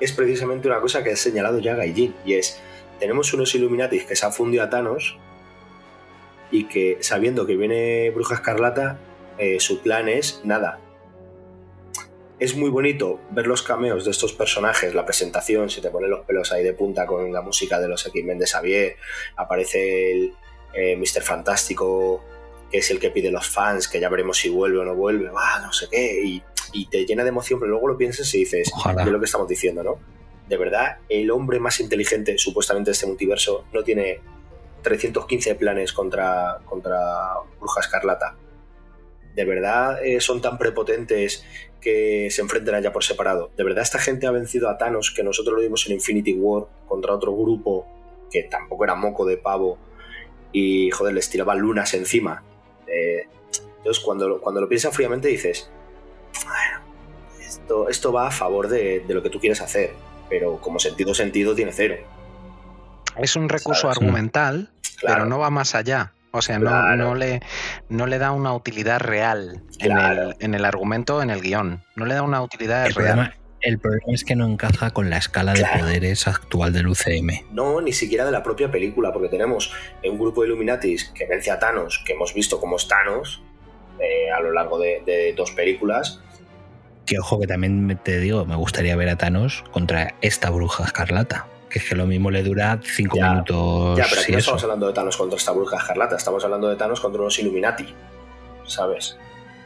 es 0.00 0.12
precisamente 0.12 0.68
una 0.68 0.80
cosa 0.80 1.04
que 1.04 1.12
ha 1.12 1.16
señalado 1.16 1.58
ya 1.58 1.74
Gaijin, 1.74 2.14
y 2.24 2.34
es, 2.34 2.60
tenemos 2.98 3.32
unos 3.34 3.54
Illuminatis 3.54 4.04
que 4.04 4.16
se 4.16 4.26
han 4.26 4.32
fundido 4.32 4.62
a 4.62 4.70
Thanos 4.70 5.18
y 6.50 6.64
que 6.64 6.98
sabiendo 7.00 7.46
que 7.46 7.56
viene 7.56 8.10
Bruja 8.10 8.36
Escarlata, 8.36 8.98
eh, 9.38 9.60
su 9.60 9.80
plan 9.80 10.08
es 10.08 10.40
nada. 10.44 10.80
Es 12.38 12.56
muy 12.56 12.70
bonito 12.70 13.20
ver 13.30 13.46
los 13.46 13.62
cameos 13.62 14.04
de 14.04 14.10
estos 14.10 14.32
personajes, 14.32 14.94
la 14.94 15.04
presentación, 15.04 15.68
se 15.68 15.82
te 15.82 15.90
ponen 15.90 16.10
los 16.10 16.24
pelos 16.24 16.50
ahí 16.52 16.64
de 16.64 16.72
punta 16.72 17.06
con 17.06 17.32
la 17.32 17.42
música 17.42 17.78
de 17.78 17.88
los 17.88 18.06
X-Men 18.06 18.38
de 18.38 18.46
Xavier, 18.46 18.96
aparece 19.36 20.12
el 20.12 20.32
eh, 20.72 20.96
Mr. 20.96 21.22
Fantástico, 21.22 22.24
que 22.70 22.78
es 22.78 22.90
el 22.90 22.98
que 22.98 23.10
pide 23.10 23.30
los 23.30 23.48
fans, 23.48 23.88
que 23.88 24.00
ya 24.00 24.08
veremos 24.08 24.38
si 24.38 24.48
vuelve 24.48 24.78
o 24.78 24.84
no 24.84 24.94
vuelve, 24.94 25.28
va, 25.28 25.60
no 25.60 25.72
sé 25.72 25.88
qué, 25.90 26.22
y, 26.24 26.42
y 26.72 26.86
te 26.86 27.04
llena 27.04 27.22
de 27.22 27.30
emoción, 27.30 27.60
pero 27.60 27.70
luego 27.70 27.88
lo 27.88 27.96
piensas 27.96 28.32
y 28.34 28.38
dices, 28.40 28.70
Ojalá. 28.74 29.02
es 29.02 29.08
lo 29.08 29.18
que 29.18 29.24
estamos 29.26 29.48
diciendo, 29.48 29.82
¿no? 29.82 29.98
De 30.48 30.56
verdad, 30.56 30.98
el 31.08 31.30
hombre 31.30 31.60
más 31.60 31.80
inteligente 31.80 32.36
supuestamente 32.38 32.90
de 32.90 32.92
este 32.92 33.06
multiverso 33.06 33.64
no 33.72 33.82
tiene 33.84 34.20
315 34.82 35.54
planes 35.54 35.92
contra, 35.92 36.58
contra 36.64 37.34
Bruja 37.60 37.80
Escarlata. 37.80 38.36
De 39.34 39.44
verdad 39.44 40.04
eh, 40.04 40.20
son 40.20 40.40
tan 40.40 40.58
prepotentes 40.58 41.44
que 41.80 42.28
se 42.30 42.42
enfrenten 42.42 42.74
allá 42.74 42.92
por 42.92 43.04
separado. 43.04 43.50
De 43.56 43.62
verdad 43.62 43.82
esta 43.82 43.98
gente 43.98 44.26
ha 44.26 44.32
vencido 44.32 44.68
a 44.68 44.76
Thanos, 44.76 45.12
que 45.14 45.22
nosotros 45.22 45.54
lo 45.54 45.62
vimos 45.62 45.86
en 45.86 45.94
Infinity 45.94 46.34
War 46.34 46.66
contra 46.88 47.14
otro 47.14 47.34
grupo 47.34 47.86
que 48.30 48.42
tampoco 48.44 48.84
era 48.84 48.94
moco 48.94 49.24
de 49.24 49.36
pavo 49.36 49.78
y 50.52 50.90
joder, 50.90 51.14
les 51.14 51.30
tiraban 51.30 51.58
lunas 51.58 51.94
encima. 51.94 52.42
Eh, 52.86 53.26
entonces, 53.78 54.02
cuando, 54.02 54.40
cuando 54.40 54.60
lo 54.60 54.68
piensas 54.68 54.94
fríamente, 54.94 55.28
dices, 55.28 55.70
bueno, 56.44 56.80
esto, 57.46 57.88
esto 57.88 58.12
va 58.12 58.28
a 58.28 58.30
favor 58.30 58.68
de, 58.68 59.00
de 59.00 59.14
lo 59.14 59.22
que 59.22 59.30
tú 59.30 59.40
quieres 59.40 59.60
hacer, 59.60 59.92
pero 60.28 60.60
como 60.60 60.78
sentido 60.78 61.14
sentido 61.14 61.54
tiene 61.54 61.72
cero. 61.72 61.96
Es 63.16 63.36
un 63.36 63.48
recurso 63.48 63.82
¿Sabes? 63.82 63.96
argumental, 63.98 64.70
pero 65.02 65.26
no 65.26 65.38
va 65.38 65.50
más 65.50 65.74
allá. 65.74 66.12
O 66.32 66.42
sea, 66.42 66.58
no, 66.60 66.70
Claro. 66.70 66.96
no, 66.96 67.14
le, 67.16 67.40
no 67.88 68.06
le 68.06 68.18
da 68.18 68.30
una 68.30 68.52
utilidad 68.54 69.00
real 69.00 69.62
en, 69.80 69.90
Claro. 69.90 70.30
el, 70.30 70.36
en 70.38 70.54
el 70.54 70.64
argumento, 70.64 71.22
en 71.22 71.30
el 71.30 71.40
guion. 71.40 71.82
No 71.96 72.04
le 72.06 72.14
da 72.14 72.22
una 72.22 72.40
utilidad 72.40 72.86
El 72.86 72.94
real. 72.94 73.14
problema, 73.16 73.34
el 73.62 73.78
problema 73.80 74.12
es 74.14 74.22
que 74.24 74.36
no 74.36 74.46
encaja 74.46 74.92
con 74.92 75.10
la 75.10 75.16
escala 75.16 75.54
de 75.54 75.66
poderes 75.76 76.28
actual 76.28 76.72
del 76.72 76.86
UCM. 76.86 77.46
No, 77.50 77.80
ni 77.80 77.92
siquiera 77.92 78.24
de 78.24 78.30
la 78.30 78.44
propia 78.44 78.70
película, 78.70 79.12
porque 79.12 79.28
tenemos 79.28 79.72
un 80.04 80.18
grupo 80.20 80.42
de 80.42 80.48
Illuminatis 80.48 81.06
que 81.06 81.26
vence 81.26 81.50
a 81.50 81.58
Thanos, 81.58 82.00
que 82.06 82.12
hemos 82.12 82.32
visto 82.32 82.60
como 82.60 82.76
es 82.76 82.86
Thanos 82.86 83.42
eh, 84.00 84.30
a 84.30 84.40
lo 84.40 84.52
largo 84.52 84.78
de, 84.78 85.02
de 85.06 85.32
dos 85.34 85.50
películas. 85.52 86.20
Que 87.06 87.18
ojo, 87.18 87.40
que 87.40 87.46
también 87.46 87.98
te 88.02 88.18
digo, 88.20 88.44
me 88.46 88.56
gustaría 88.56 88.94
ver 88.96 89.08
a 89.08 89.16
Thanos 89.16 89.64
contra 89.72 90.14
esta 90.20 90.50
bruja 90.50 90.84
escarlata. 90.84 91.46
Que 91.68 91.78
es 91.78 91.88
que 91.88 91.94
lo 91.94 92.06
mismo 92.06 92.30
le 92.30 92.42
dura 92.42 92.80
cinco 92.82 93.16
Ya, 93.16 93.30
minutos. 93.30 93.96
ya, 93.98 94.06
pero 94.10 94.20
aquí 94.22 94.32
no 94.32 94.38
estamos 94.38 94.62
hablando 94.64 94.86
de 94.88 94.92
Thanos 94.92 95.16
contra 95.16 95.36
esta 95.36 95.52
bruja 95.52 95.76
escarlata, 95.76 96.16
estamos 96.16 96.44
hablando 96.44 96.68
de 96.68 96.76
Thanos 96.76 97.00
contra 97.00 97.20
unos 97.20 97.38
Illuminati, 97.38 97.86
¿sabes? 98.66 99.16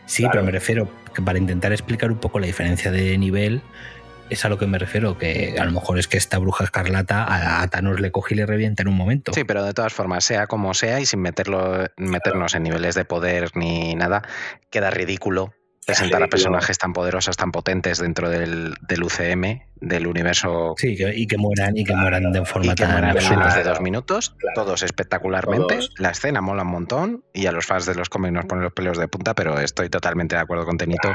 Sí, 0.06 0.22
Claro. 0.22 0.32
pero 0.32 0.44
me 0.44 0.50
refiero 0.52 0.86
que 1.14 1.22
para 1.22 1.38
intentar 1.38 1.72
explicar 1.72 2.10
un 2.10 2.18
poco 2.18 2.38
la 2.38 2.46
diferencia 2.46 2.90
de 2.90 3.16
nivel, 3.16 3.62
es 4.30 4.44
a 4.44 4.48
lo 4.48 4.58
que 4.58 4.66
me 4.66 4.78
refiero, 4.78 5.18
que 5.18 5.56
a 5.58 5.64
lo 5.64 5.70
mejor 5.72 5.98
es 5.98 6.08
que 6.08 6.16
esta 6.16 6.38
bruja 6.38 6.64
escarlata 6.64 7.60
a, 7.62 7.68
Thanos 7.68 8.00
le 8.00 8.10
coge 8.10 8.34
y 8.34 8.38
le 8.38 8.46
revienta 8.46 8.82
en 8.82 8.88
un 8.88 8.96
momento. 8.96 9.32
Sí, 9.32 9.44
pero 9.44 9.62
de 9.64 9.74
todas 9.74 9.92
formas, 9.92 10.24
sea 10.24 10.46
como 10.46 10.74
sea 10.74 11.00
y 11.00 11.06
sin 11.06 11.20
meterlo, 11.20 11.86
meternos 11.96 12.54
en 12.54 12.62
niveles 12.64 12.94
de 12.94 13.04
poder 13.04 13.50
ni 13.56 13.94
nada, 13.94 14.22
queda 14.70 14.90
ridículo 14.90 15.52
presentar 15.86 16.22
a 16.22 16.28
personajes 16.28 16.78
tan 16.78 16.94
poderosos, 16.94 17.36
tan 17.36 17.52
potentes 17.52 17.98
dentro 17.98 18.30
del, 18.30 18.74
del 18.88 19.02
UCM, 19.04 19.60
del 19.76 20.06
universo 20.06 20.74
Sí, 20.78 20.96
que- 20.96 21.14
y 21.14 21.26
que 21.26 21.36
mueran, 21.36 21.76
y 21.76 21.84
que 21.84 21.94
mueran 21.94 22.32
de 22.32 22.42
forma 22.46 22.72
y 22.72 22.74
que 22.74 22.84
tan 22.84 22.92
mueran 22.92 23.14
en 23.18 23.28
menos 23.28 23.54
de 23.54 23.62
dos 23.64 23.82
minutos, 23.82 24.34
Claro. 24.38 24.54
todos 24.64 24.82
espectacularmente. 24.82 25.74
Todos. 25.74 25.90
La 25.98 26.08
escena 26.12 26.40
mola 26.40 26.62
un 26.62 26.70
montón 26.70 27.24
y 27.34 27.44
a 27.44 27.52
los 27.52 27.66
fans 27.66 27.84
de 27.84 27.94
los 27.94 28.08
cómics 28.08 28.32
nos 28.32 28.46
ponen 28.46 28.64
los 28.64 28.72
pelos 28.72 28.96
de 28.96 29.08
punta, 29.08 29.34
pero 29.34 29.60
estoy 29.60 29.90
totalmente 29.90 30.34
de 30.36 30.40
acuerdo 30.40 30.64
con 30.64 30.78
Tenito 30.78 31.10
no 31.10 31.14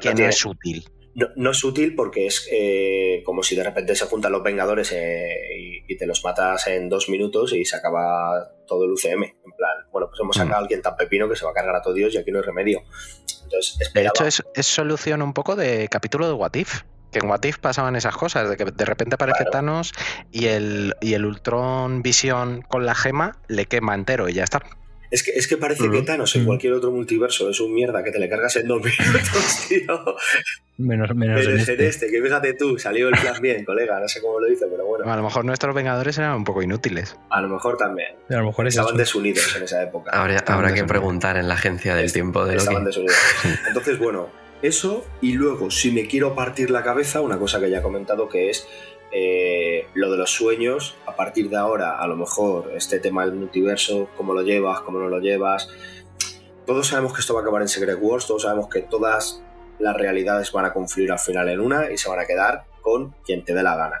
que 0.00 0.10
no 0.10 0.14
tiene- 0.14 0.28
es 0.30 0.46
útil. 0.46 0.88
No- 1.14 1.28
no 1.36 1.50
es 1.50 1.62
útil 1.64 1.94
porque 1.94 2.26
es 2.26 2.48
eh, 2.52 3.22
como 3.24 3.42
si 3.42 3.56
de 3.56 3.64
repente 3.64 3.94
se 3.94 4.06
juntan 4.06 4.32
los 4.32 4.42
Vengadores 4.42 4.92
eh, 4.92 5.34
y, 5.58 5.92
y 5.92 5.96
te 5.96 6.06
los 6.06 6.24
matas 6.24 6.66
en 6.68 6.88
dos 6.88 7.08
minutos 7.08 7.52
y 7.52 7.64
se 7.64 7.76
acaba 7.76 8.52
todo 8.66 8.84
el 8.84 8.92
UCM. 8.92 9.22
En 9.24 9.52
plan, 9.56 9.72
bueno, 9.90 10.08
pues 10.08 10.20
hemos 10.20 10.36
sacado 10.36 10.56
a 10.56 10.58
alguien 10.60 10.82
tan 10.82 10.96
pepino 10.96 11.28
que 11.28 11.36
se 11.36 11.44
va 11.44 11.50
a 11.50 11.54
cargar 11.54 11.74
a 11.76 11.82
todo 11.82 11.94
Dios 11.94 12.14
y 12.14 12.18
aquí 12.18 12.30
no 12.30 12.38
hay 12.38 12.44
remedio. 12.44 12.82
Entonces, 13.44 13.92
De 13.92 14.06
hecho, 14.06 14.24
es, 14.26 14.42
es 14.54 14.66
solución 14.66 15.22
un 15.22 15.32
poco 15.34 15.56
de 15.56 15.88
capítulo 15.88 16.26
de 16.28 16.34
What 16.34 16.54
If. 16.54 16.82
Que 17.10 17.18
en 17.18 17.28
What 17.28 17.42
If 17.42 17.58
pasaban 17.58 17.96
esas 17.96 18.16
cosas, 18.16 18.48
de 18.48 18.56
que 18.56 18.64
de 18.66 18.84
repente 18.84 19.16
aparece 19.16 19.38
Claro. 19.38 19.50
Thanos 19.50 19.92
y 20.30 20.46
el, 20.46 20.94
y 21.00 21.14
el 21.14 21.24
Ultron 21.24 22.02
Visión 22.02 22.62
con 22.62 22.86
la 22.86 22.94
gema 22.94 23.36
le 23.48 23.66
quema 23.66 23.96
entero 23.96 24.28
y 24.28 24.34
ya 24.34 24.44
está. 24.44 24.62
Es 25.10 25.22
que, 25.24 25.32
es 25.32 25.48
que 25.48 25.56
parece 25.56 25.90
que. 25.90 26.02
Thanos 26.02 26.34
en 26.36 26.44
cualquier 26.44 26.72
otro 26.72 26.90
multiverso 26.92 27.50
es 27.50 27.58
un 27.60 27.74
mierda 27.74 28.02
que 28.04 28.12
te 28.12 28.18
le 28.18 28.28
cargas 28.28 28.54
en 28.56 28.68
dos 28.68 28.80
minutos, 28.82 29.66
tío. 29.68 30.16
Menos, 30.78 31.14
menos 31.14 31.40
Pero 31.40 31.50
en 31.52 31.58
este. 31.58 31.86
este, 31.86 32.10
que 32.10 32.22
fíjate 32.22 32.54
tú, 32.54 32.78
salió 32.78 33.08
el 33.08 33.14
plan 33.18 33.40
bien, 33.42 33.64
colega, 33.64 34.00
no 34.00 34.08
sé 34.08 34.20
cómo 34.22 34.40
lo 34.40 34.50
hizo, 34.50 34.66
pero 34.70 34.86
bueno, 34.86 35.10
A 35.10 35.16
lo 35.16 35.22
mejor 35.22 35.44
nuestros 35.44 35.74
Vengadores 35.74 36.16
eran 36.16 36.36
un 36.36 36.44
poco 36.44 36.62
inútiles. 36.62 37.16
a 37.28 37.40
lo 37.42 37.48
mejor 37.48 37.76
también. 37.76 38.14
A 38.30 38.36
lo 38.36 38.46
mejor 38.46 38.66
es 38.68 38.74
Estaban 38.74 38.90
eso. 38.94 38.98
desunidos 38.98 39.56
en 39.56 39.64
esa 39.64 39.82
época. 39.82 40.10
Habrá, 40.12 40.38
habrá 40.46 40.72
que 40.72 40.84
preguntar 40.84 41.36
en 41.36 41.48
la 41.48 41.54
agencia 41.54 41.94
del 41.94 42.12
tiempo 42.12 42.44
de 42.46 42.56
Estaban 42.56 42.84
Loki. 42.84 42.86
desunidos. 42.86 43.16
Entonces, 43.68 43.98
bueno, 43.98 44.28
eso 44.62 45.04
y 45.20 45.32
luego, 45.32 45.70
si 45.70 45.90
me 45.90 46.06
quiero 46.06 46.34
partir 46.34 46.70
la 46.70 46.82
cabeza, 46.82 47.20
una 47.20 47.38
cosa 47.38 47.60
que 47.60 47.68
ya 47.70 47.78
he 47.78 47.82
comentado 47.82 48.28
que 48.28 48.48
es 48.50 48.66
eh, 49.12 49.86
lo 49.94 50.10
de 50.10 50.18
los 50.18 50.30
sueños, 50.30 50.96
a 51.06 51.16
partir 51.16 51.48
de 51.50 51.56
ahora, 51.56 51.98
a 51.98 52.06
lo 52.06 52.16
mejor 52.16 52.72
este 52.76 53.00
tema 53.00 53.24
del 53.24 53.34
multiverso, 53.34 54.08
cómo 54.16 54.34
lo 54.34 54.42
llevas, 54.42 54.80
cómo 54.82 54.98
no 54.98 55.08
lo 55.08 55.18
llevas. 55.18 55.68
Todos 56.66 56.88
sabemos 56.88 57.12
que 57.12 57.20
esto 57.20 57.34
va 57.34 57.40
a 57.40 57.42
acabar 57.42 57.62
en 57.62 57.68
Secret 57.68 57.98
Wars, 58.00 58.26
todos 58.26 58.42
sabemos 58.42 58.68
que 58.68 58.82
todas 58.82 59.42
las 59.78 59.96
realidades 59.96 60.52
van 60.52 60.66
a 60.66 60.72
confluir 60.72 61.10
al 61.10 61.18
final 61.18 61.48
en 61.48 61.60
una 61.60 61.90
y 61.90 61.98
se 61.98 62.08
van 62.08 62.20
a 62.20 62.26
quedar 62.26 62.64
con 62.82 63.14
quien 63.24 63.44
te 63.44 63.54
dé 63.54 63.62
la 63.62 63.76
gana. 63.76 64.00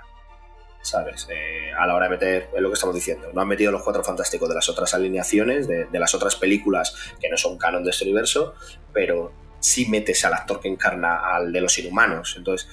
¿Sabes? 0.82 1.26
Eh, 1.30 1.72
a 1.78 1.86
la 1.86 1.94
hora 1.94 2.06
de 2.06 2.12
meter, 2.12 2.48
es 2.54 2.60
lo 2.62 2.68
que 2.68 2.74
estamos 2.74 2.94
diciendo, 2.94 3.28
no 3.34 3.40
han 3.42 3.48
metido 3.48 3.70
los 3.70 3.82
cuatro 3.82 4.02
fantásticos 4.02 4.48
de 4.48 4.54
las 4.54 4.68
otras 4.68 4.94
alineaciones, 4.94 5.68
de, 5.68 5.84
de 5.86 5.98
las 5.98 6.14
otras 6.14 6.36
películas 6.36 6.94
que 7.20 7.28
no 7.28 7.36
son 7.36 7.58
canon 7.58 7.84
de 7.84 7.90
este 7.90 8.04
universo, 8.04 8.54
pero 8.92 9.32
sí 9.58 9.86
metes 9.86 10.24
al 10.24 10.32
actor 10.32 10.60
que 10.60 10.68
encarna 10.68 11.34
al 11.34 11.52
de 11.52 11.60
los 11.60 11.78
inhumanos. 11.78 12.34
Entonces, 12.38 12.68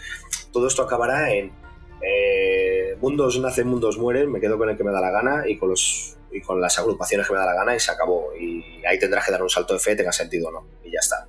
todo 0.53 0.67
esto 0.67 0.83
acabará 0.83 1.33
en 1.33 1.51
eh, 2.01 2.95
mundos 3.01 3.39
nacen, 3.39 3.67
mundos 3.67 3.97
mueren, 3.97 4.31
me 4.31 4.39
quedo 4.39 4.57
con 4.57 4.69
el 4.69 4.77
que 4.77 4.83
me 4.83 4.91
da 4.91 5.01
la 5.01 5.11
gana 5.11 5.43
y 5.47 5.57
con 5.57 5.69
los 5.69 6.15
y 6.31 6.41
con 6.41 6.59
las 6.59 6.77
agrupaciones 6.77 7.25
que 7.25 7.33
me 7.33 7.39
da 7.39 7.45
la 7.45 7.53
gana 7.53 7.75
y 7.75 7.79
se 7.79 7.91
acabó. 7.91 8.29
Y 8.39 8.83
ahí 8.85 8.99
tendrás 8.99 9.25
que 9.25 9.31
dar 9.31 9.41
un 9.41 9.49
salto 9.49 9.73
de 9.73 9.79
fe, 9.79 9.95
tenga 9.95 10.11
sentido 10.11 10.49
o 10.49 10.51
no. 10.51 10.67
Y 10.83 10.91
ya 10.91 10.99
está. 10.99 11.25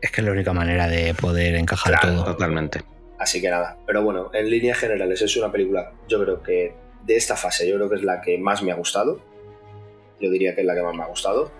Es 0.00 0.10
que 0.10 0.20
es 0.20 0.24
la 0.24 0.32
única 0.32 0.52
manera 0.52 0.86
de 0.86 1.14
poder 1.14 1.56
encajar 1.56 1.98
Claro. 1.98 2.16
todo. 2.16 2.24
Totalmente. 2.32 2.82
Así 3.18 3.40
que 3.40 3.50
nada. 3.50 3.76
Pero 3.86 4.02
bueno, 4.02 4.30
en 4.32 4.48
líneas 4.48 4.78
generales 4.78 5.20
es 5.22 5.36
una 5.36 5.50
película, 5.50 5.92
yo 6.06 6.22
creo 6.22 6.42
que 6.42 6.74
de 7.02 7.16
esta 7.16 7.34
fase, 7.36 7.68
yo 7.68 7.76
creo 7.76 7.88
que 7.88 7.96
es 7.96 8.02
la 8.02 8.20
que 8.20 8.38
más 8.38 8.62
me 8.62 8.72
ha 8.72 8.76
gustado. 8.76 9.20
Yo 10.20 10.30
diría 10.30 10.54
que 10.54 10.60
es 10.62 10.66
la 10.66 10.74
que 10.74 10.82
más 10.82 10.94
me 10.94 11.02
ha 11.02 11.06
gustado. 11.06 11.50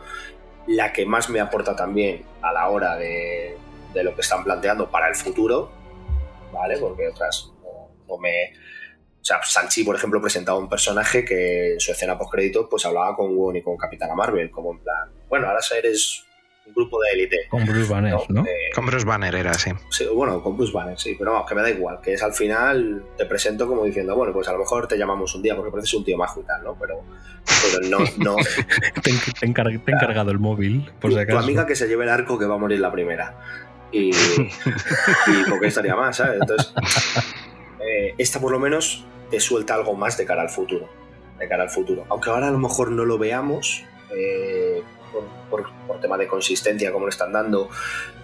La 0.69 0.93
que 0.93 1.07
más 1.07 1.29
me 1.29 1.41
aporta 1.41 1.75
también 1.77 2.25
a 2.43 2.53
la 2.53 2.69
hora 2.69 2.97
de, 2.97 3.57
de 3.95 4.05
lo 4.05 4.15
que 4.15 4.21
están 4.21 4.45
planteando 4.45 4.91
para 4.91 5.09
el 5.09 5.15
futuro, 5.15 5.71
¿vale? 6.53 6.79
Porque 6.79 7.09
otras 7.09 7.53
no, 8.09 8.15
no 8.15 8.19
me... 8.19 8.53
O 9.21 9.25
sea, 9.27 9.41
Sanchi, 9.43 9.83
por 9.83 9.97
ejemplo, 9.97 10.21
presentaba 10.21 10.57
un 10.59 10.69
personaje 10.69 11.25
que 11.25 11.73
en 11.75 11.81
su 11.81 11.91
escena 11.91 12.17
post-crédito 12.17 12.69
pues 12.69 12.87
hablaba 12.87 13.17
con 13.17 13.37
Won 13.37 13.57
y 13.57 13.63
con 13.63 13.77
Capitana 13.77 14.15
Marvel, 14.15 14.51
como 14.53 14.73
en 14.73 14.79
plan, 14.79 15.11
bueno, 15.29 15.49
ahora 15.49 15.59
eres 15.77 16.23
un 16.65 16.73
grupo 16.75 17.01
de 17.03 17.11
élite, 17.13 17.37
Con 17.49 17.65
Bruce 17.67 17.93
Banner, 17.93 18.15
¿no? 18.29 18.43
Eh, 18.45 18.71
Con 18.75 18.87
Bruce 18.87 19.05
Banner 19.05 19.35
era 19.35 19.51
así. 19.53 19.71
Sí, 19.91 20.05
bueno, 20.13 20.41
con 20.43 20.57
Bruce 20.57 20.73
Banner, 20.73 20.97
sí, 20.99 21.17
pero 21.19 21.33
vamos, 21.33 21.49
que 21.49 21.55
me 21.57 21.63
da 21.63 21.71
igual, 21.71 22.01
que 22.01 22.13
es 22.15 22.23
al 22.23 22.35
final 22.35 23.05
te 23.17 23.25
presento 23.27 23.67
como 23.67 23.85
diciendo, 23.85 24.15
bueno, 24.15 24.33
pues 24.33 24.47
a 24.49 24.53
lo 24.53 24.59
mejor 24.61 24.87
te 24.87 24.97
llamamos 24.97 25.35
un 25.35 25.43
día 25.43 25.57
porque 25.57 25.71
pareces 25.73 25.95
un 25.95 26.05
tío 26.05 26.17
majo 26.17 26.41
y 26.41 26.45
tal, 26.45 26.63
¿no? 26.63 26.77
Pero, 26.79 27.03
pero 27.73 27.89
no, 27.89 27.99
no. 28.19 28.37
Te, 29.03 29.11
he 29.11 29.49
encar- 29.49 29.73
encargado 29.87 30.31
el 30.31 30.39
móvil, 30.39 30.89
por 31.01 31.11
si 31.11 31.17
tu 31.17 31.21
acaso. 31.23 31.39
amiga 31.41 31.67
que 31.67 31.75
se 31.75 31.87
lleve 31.89 32.05
el 32.05 32.11
arco 32.11 32.39
que 32.39 32.47
va 32.47 32.55
a 32.55 32.59
morir 32.59 32.79
la 32.81 32.91
primera. 32.93 33.35
Y, 33.93 34.11
y 35.27 35.51
porque 35.51 35.67
estaría 35.69 35.95
más, 35.97 36.17
¿sabes? 36.17 36.41
Entonces, 36.41 36.73
eh, 37.81 38.15
esta 38.19 38.41
por 38.41 38.53
lo 38.53 38.59
menos 38.59 39.05
te 39.31 39.41
suelta 39.41 39.75
algo 39.75 39.95
más 39.95 40.17
de 40.17 40.25
cara 40.25 40.43
al 40.43 40.51
futuro. 40.51 40.89
De 41.39 41.49
cara 41.49 41.65
al 41.65 41.71
futuro. 41.71 42.05
Aunque 42.09 42.31
ahora 42.31 42.49
a 42.49 42.51
lo 42.51 42.59
mejor 42.59 42.91
no 42.91 43.05
lo 43.05 43.19
veamos. 43.19 43.85
eh, 44.17 44.83
por, 45.13 45.25
por- 45.51 45.87
por 45.87 46.01
tema 46.01 46.17
de 46.19 46.27
consistencia, 46.29 46.93
como 46.93 47.07
lo 47.07 47.11
están 47.11 47.33
dando, 47.33 47.69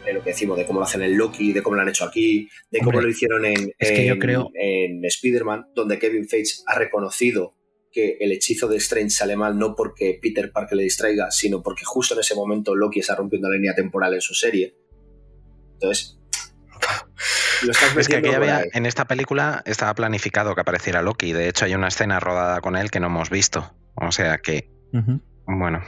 eh, 0.06 0.12
lo 0.12 0.22
que 0.22 0.30
decimos 0.30 0.56
de 0.58 0.66
cómo 0.66 0.78
lo 0.80 0.84
hacen 0.84 1.02
en 1.02 1.16
Loki, 1.16 1.52
de 1.52 1.62
cómo 1.62 1.76
lo 1.76 1.82
han 1.82 1.88
hecho 1.88 2.04
aquí, 2.04 2.48
de 2.70 2.80
cómo 2.80 3.00
lo 3.00 3.08
hicieron 3.08 3.44
en, 3.46 3.72
es 3.78 3.90
que 3.92 4.06
yo 4.06 4.18
creo- 4.18 4.50
en 4.54 5.04
Spider-Man, 5.04 5.68
donde 5.74 5.98
Kevin 5.98 6.28
Feige 6.28 6.62
ha 6.66 6.78
reconocido 6.78 7.54
que 7.90 8.16
el 8.20 8.32
hechizo 8.32 8.68
de 8.68 8.76
Strange 8.78 9.10
sale 9.10 9.36
mal 9.36 9.58
no 9.58 9.74
porque 9.76 10.18
Peter 10.20 10.50
Parker 10.52 10.76
le 10.76 10.84
distraiga, 10.84 11.30
sino 11.30 11.62
porque 11.62 11.84
justo 11.84 12.14
en 12.14 12.20
ese 12.20 12.34
momento 12.34 12.74
Loki 12.74 13.00
está 13.00 13.14
rompiendo 13.16 13.48
la 13.48 13.56
línea 13.56 13.74
temporal 13.74 14.14
en 14.14 14.20
su 14.20 14.34
serie. 14.34 14.74
Entonces, 15.74 16.18
Es 17.96 18.08
que 18.08 18.16
aquí 18.16 18.28
había, 18.30 18.64
en 18.72 18.86
esta 18.86 19.04
película 19.06 19.62
estaba 19.66 19.94
planificado 19.94 20.54
que 20.54 20.60
apareciera 20.60 21.02
Loki. 21.02 21.32
De 21.32 21.48
hecho, 21.48 21.64
hay 21.64 21.74
una 21.74 21.88
escena 21.88 22.18
rodada 22.20 22.60
con 22.60 22.76
él 22.76 22.90
que 22.90 23.00
no 23.00 23.06
hemos 23.06 23.30
visto. 23.30 23.74
O 23.94 24.10
sea 24.12 24.38
que, 24.38 24.70
bueno, 25.46 25.82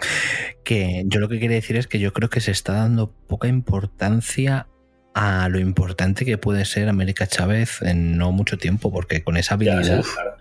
Que 0.65 1.03
yo 1.07 1.21
lo 1.21 1.29
que 1.29 1.41
quería 1.41 1.57
decir 1.57 1.77
es 1.77 1.87
que 1.87 1.99
yo 1.99 2.13
creo 2.13 2.29
que 2.31 2.41
se 2.41 2.51
está 2.51 2.75
dando 2.75 3.13
poca 3.27 3.49
importancia 3.49 4.69
a 5.15 5.49
lo 5.49 5.59
importante 5.59 6.25
que 6.25 6.39
puede 6.39 6.65
ser 6.65 6.89
América 6.89 7.27
Chávez 7.27 7.81
en 7.83 8.19
no 8.19 8.33
mucho 8.33 8.59
tiempo, 8.59 8.93
porque 8.93 9.23
con 9.25 9.37
esa 9.37 9.55
habilidad. 9.55 10.03
claro. 10.03 10.37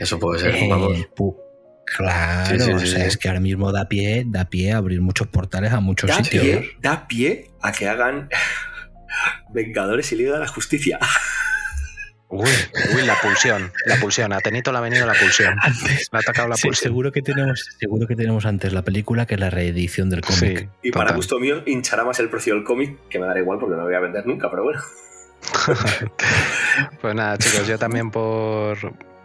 Eso 0.00 0.18
puede 0.18 0.40
ser, 0.40 0.54
eh, 0.56 0.68
vamos. 0.68 0.98
claro, 1.86 2.50
Sí, 2.50 2.60
sí, 2.60 2.72
o 2.72 2.78
sí, 2.78 2.86
sea, 2.88 3.00
sí. 3.02 3.06
es 3.06 3.16
que 3.16 3.28
ahora 3.28 3.40
mismo 3.40 3.72
da 3.72 3.88
pie, 3.88 4.24
da 4.26 4.44
pie 4.46 4.72
a 4.72 4.76
abrir 4.78 5.00
muchos 5.00 5.28
portales 5.28 5.72
a 5.72 5.80
muchos 5.80 6.10
Da 6.10 6.16
sitios. 6.22 6.42
pie, 6.44 6.70
da 6.80 7.06
pie 7.08 7.50
a 7.62 7.72
que 7.72 7.88
hagan 7.88 8.28
Vengadores 9.50 10.10
y 10.12 10.16
Liga 10.16 10.34
de 10.34 10.40
la 10.40 10.48
Justicia. 10.48 10.98
uy, 12.28 12.48
uy, 12.94 13.02
la 13.02 13.14
pulsión, 13.20 13.72
la 13.86 13.96
pulsión. 13.96 14.32
A 14.32 14.40
Tenito 14.40 14.72
le 14.72 14.78
ha 14.78 14.80
venido 14.80 15.06
la 15.06 15.14
pulsión. 15.14 15.56
Antes, 15.62 16.08
Le 16.12 16.18
ha 16.18 16.20
atacado 16.20 16.48
la 16.48 16.56
sí, 16.56 16.68
pulsión. 16.68 16.90
seguro 16.90 17.12
que 17.12 17.22
tenemos, 17.22 17.66
seguro 17.78 18.06
que 18.06 18.16
tenemos 18.16 18.44
antes 18.46 18.72
la 18.72 18.82
película 18.82 19.26
que 19.26 19.36
la 19.36 19.50
reedición 19.50 20.10
del 20.10 20.20
cómic. 20.22 20.58
Sí, 20.58 20.68
Y 20.82 20.90
para 20.90 21.12
gusto 21.12 21.38
mío, 21.38 21.62
hinchará 21.66 22.04
más 22.04 22.18
el 22.20 22.28
precio 22.28 22.54
del 22.54 22.64
cómic, 22.64 22.98
que 23.08 23.18
me 23.18 23.26
dará 23.26 23.38
igual 23.40 23.58
porque 23.58 23.72
no 23.74 23.82
lo 23.82 23.86
voy 23.86 23.94
a 23.94 24.00
vender 24.00 24.26
nunca, 24.26 24.50
pero 24.50 24.64
bueno. 24.64 24.80
Pues 27.00 27.14
nada, 27.14 27.38
chicos, 27.38 27.66
yo 27.66 27.78
también 27.78 28.10
por, 28.10 28.76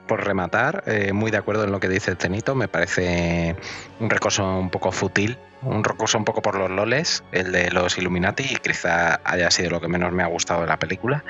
por 0.07 0.23
rematar, 0.25 0.83
eh, 0.85 1.11
muy 1.13 1.31
de 1.31 1.37
acuerdo 1.37 1.63
en 1.63 1.71
lo 1.71 1.79
que 1.79 1.89
dice 1.89 2.15
Tenito, 2.15 2.55
me 2.55 2.67
parece 2.67 3.55
un 3.99 4.09
recurso 4.09 4.45
un 4.57 4.69
poco 4.69 4.91
fútil 4.91 5.37
un 5.63 5.83
recurso 5.83 6.17
un 6.17 6.25
poco 6.25 6.41
por 6.41 6.55
los 6.55 6.69
loles, 6.69 7.23
el 7.31 7.51
de 7.51 7.71
los 7.71 7.97
Illuminati, 7.97 8.43
y 8.43 8.55
quizá 8.55 9.19
haya 9.23 9.49
sido 9.51 9.69
lo 9.71 9.81
que 9.81 9.87
menos 9.87 10.11
me 10.11 10.23
ha 10.23 10.27
gustado 10.27 10.61
de 10.61 10.67
la 10.67 10.77
película. 10.77 11.23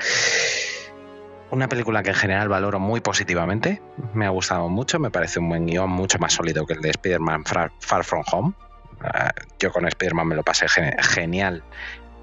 Una 1.50 1.68
película 1.68 2.02
que 2.02 2.10
en 2.10 2.16
general 2.16 2.48
valoro 2.48 2.78
muy 2.80 3.00
positivamente, 3.00 3.82
me 4.14 4.24
ha 4.24 4.30
gustado 4.30 4.68
mucho, 4.70 4.98
me 4.98 5.10
parece 5.10 5.38
un 5.38 5.50
buen 5.50 5.66
guion 5.66 5.90
mucho 5.90 6.18
más 6.18 6.32
sólido 6.32 6.64
que 6.64 6.72
el 6.72 6.80
de 6.80 6.90
Spider-Man 6.90 7.44
Far, 7.44 7.70
From 8.04 8.22
Home. 8.32 8.54
Ah, 9.02 9.32
yo 9.58 9.70
con 9.70 9.86
Spider-Man 9.86 10.28
me 10.28 10.34
lo 10.34 10.42
pasé 10.44 10.66
gen- 10.68 10.96
genial, 11.02 11.62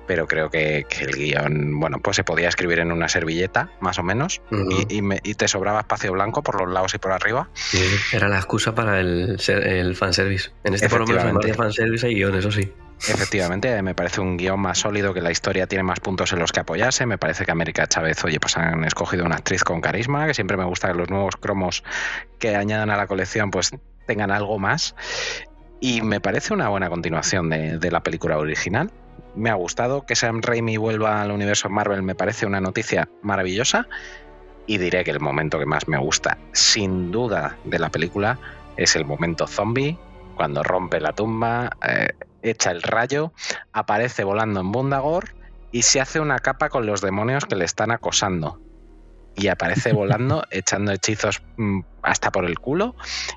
pero 0.10 0.26
creo 0.28 0.50
que, 0.50 0.88
que 0.90 1.04
el 1.06 1.16
guion, 1.16 1.80
bueno, 1.80 2.00
pues 2.00 2.16
se 2.16 2.24
podía 2.24 2.50
escribir 2.50 2.80
en 2.80 2.92
una 2.92 3.08
servilleta, 3.08 3.70
más 3.80 4.00
o 4.00 4.04
menos, 4.04 4.42
y, 4.90 4.96
y 4.98 5.02
me- 5.04 5.20
y 5.22 5.36
te 5.36 5.48
sobraba 5.48 5.82
espacio 5.82 6.12
blanco 6.14 6.42
por 6.42 6.60
los 6.60 6.74
lados 6.74 6.96
y 6.96 6.98
por 6.98 7.12
arriba. 7.12 7.48
Sí, 7.54 7.80
era 8.12 8.28
la 8.28 8.38
excusa 8.38 8.74
para 8.74 9.00
el, 9.00 9.38
el 9.48 9.96
fanservice. 9.96 10.50
En 10.64 10.74
este 10.74 10.90
por 10.90 11.02
lo 11.02 11.06
menos 11.06 11.22
en 11.26 11.38
vez 11.38 11.46
de 11.46 11.54
fanservice 11.54 12.08
hay 12.08 12.16
guion, 12.16 12.36
eso 12.36 12.52
sí. 12.52 12.74
Efectivamente, 13.08 13.82
me 13.84 13.94
parece 13.94 14.20
un 14.20 14.36
guion 14.36 14.60
más 14.60 14.80
sólido, 14.80 15.14
que 15.14 15.22
la 15.22 15.30
historia 15.32 15.68
tiene 15.68 15.84
más 15.84 16.00
puntos 16.00 16.34
en 16.34 16.40
los 16.40 16.52
que 16.52 16.60
apoyarse. 16.62 17.06
Me 17.06 17.20
parece 17.20 17.46
que 17.46 17.52
América 17.52 17.86
Chávez, 17.86 18.24
oye, 18.26 18.40
pues 18.40 18.58
han 18.58 18.84
escogido 18.84 19.26
una 19.26 19.36
actriz 19.36 19.64
con 19.64 19.80
carisma, 19.80 20.26
que 20.26 20.34
siempre 20.34 20.58
me 20.58 20.66
gusta 20.66 20.88
que 20.92 20.96
los 20.98 21.10
nuevos 21.12 21.36
cromos 21.38 21.84
que 22.40 22.56
añadan 22.56 22.90
a 22.90 22.98
la 22.98 23.06
colección 23.06 23.52
pues 23.52 23.72
tengan 24.08 24.32
algo 24.32 24.58
más. 24.58 24.96
Y 25.80 26.02
me 26.02 26.20
parece 26.20 26.54
una 26.54 26.68
buena 26.68 26.90
continuación 26.90 27.50
de, 27.50 27.78
de 27.78 27.92
la 27.92 28.02
película 28.02 28.38
original. 28.40 28.92
Me 29.40 29.50
ha 29.50 29.54
gustado 29.54 30.06
que 30.06 30.18
Sam 30.18 30.42
Raimi 30.42 30.76
vuelva 30.76 31.22
al 31.22 31.32
universo 31.32 31.70
Marvel, 31.70 32.04
me 32.04 32.14
parece 32.14 32.46
una 32.46 32.60
noticia 32.60 33.08
maravillosa. 33.22 33.88
Y 34.68 34.78
diré 34.80 35.06
que 35.06 35.12
el 35.12 35.22
momento 35.22 35.58
que 35.58 35.66
más 35.66 35.88
me 35.88 35.98
gusta, 35.98 36.38
sin 36.52 37.10
duda, 37.10 37.56
de 37.64 37.80
la 37.80 37.90
película 37.90 38.38
es 38.76 38.98
el 38.98 39.06
momento 39.06 39.48
zombie, 39.48 39.98
cuando 40.36 40.62
rompe 40.62 41.00
la 41.00 41.14
tumba, 41.14 41.70
eh, 41.88 42.10
echa 42.42 42.72
el 42.72 42.82
rayo, 42.82 43.32
aparece 43.72 44.26
volando 44.26 44.60
en 44.60 44.74
Bundagor 44.74 45.34
y 45.72 45.84
se 45.84 46.02
hace 46.02 46.20
una 46.20 46.40
capa 46.40 46.68
con 46.68 46.86
los 46.86 47.00
demonios 47.00 47.46
que 47.46 47.56
le 47.56 47.64
están 47.64 47.92
acosando. 47.92 48.60
Y 49.38 49.48
aparece 49.48 49.94
volando, 49.94 50.44
echando 50.52 50.92
hechizos 50.92 51.42
mm, 51.56 51.80
hasta 52.02 52.30
por 52.30 52.44
el 52.44 52.60
culo, 52.60 52.94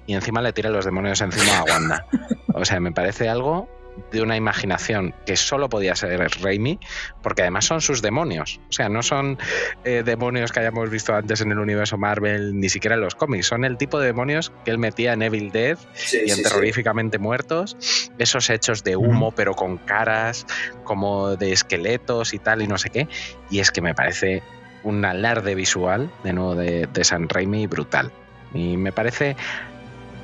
y 0.07 0.15
encima 0.15 0.43
le 0.43 0.53
tira 0.53 0.69
los 0.69 0.85
demonios 0.85 1.21
encima 1.21 1.59
a 1.59 1.63
Wanda. 1.63 2.07
O 2.55 2.65
sea, 2.65 2.81
me 2.81 2.91
parece 2.91 3.29
algo 3.29 3.69
de 4.11 4.23
una 4.23 4.37
imaginación 4.37 5.15
que 5.27 5.37
solo 5.37 5.69
podía 5.69 5.95
ser 5.97 6.19
Raimi, 6.41 6.79
porque 7.23 7.43
además 7.43 7.65
son 7.67 7.81
sus 7.81 8.03
demonios. 8.03 8.61
O 8.69 8.73
sea, 8.73 8.89
no 8.89 9.03
son 9.03 9.39
eh, 9.85 10.03
demonios 10.05 10.53
que 10.53 10.61
hayamos 10.61 10.91
visto 10.91 11.15
antes 11.15 11.41
en 11.41 11.53
el 11.53 11.59
universo 11.59 11.99
Marvel, 11.99 12.59
ni 12.59 12.69
siquiera 12.69 12.95
en 12.95 13.03
los 13.03 13.15
cómics. 13.15 13.47
Son 13.47 13.65
el 13.65 13.77
tipo 13.77 13.99
de 14.01 14.07
demonios 14.07 14.53
que 14.65 14.71
él 14.71 14.79
metía 14.79 15.13
en 15.13 15.23
Evil 15.23 15.51
Dead 15.51 15.79
Sí, 15.95 16.19
y 16.19 16.31
en 16.31 16.37
sí, 16.37 16.37
sí. 16.37 16.43
terroríficamente 16.43 17.19
muertos, 17.19 17.77
esos 18.19 18.51
hechos 18.51 18.85
de 18.85 18.97
humo, 18.97 19.33
pero 19.33 19.55
con 19.55 19.79
caras 19.79 20.47
como 20.85 21.37
de 21.37 21.53
esqueletos 21.53 22.35
y 22.35 22.39
tal, 22.39 22.63
y 22.63 22.67
no 22.67 22.79
sé 22.79 22.91
qué. 22.91 23.09
Y 23.51 23.61
es 23.61 23.71
que 23.71 23.81
me 23.81 23.95
parece 23.95 24.43
un 24.83 25.05
alarde 25.05 25.55
visual, 25.55 26.11
de 26.25 26.33
nuevo, 26.33 26.55
de, 26.55 26.87
de 26.87 27.05
San 27.05 27.29
Raimi 27.29 27.67
brutal. 27.67 28.11
Y 28.55 28.77
me 28.77 28.93
parece 28.93 29.37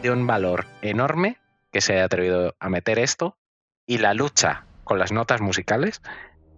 de 0.02 0.10
un 0.10 0.26
valor 0.26 0.66
enorme 0.82 1.38
que 1.72 1.80
se 1.80 1.94
haya 1.94 2.04
atrevido 2.04 2.54
a 2.58 2.68
meter 2.68 2.98
esto 2.98 3.37
y 3.88 3.98
la 3.98 4.14
lucha 4.14 4.64
con 4.84 5.00
las 5.00 5.10
notas 5.10 5.40
musicales 5.40 6.00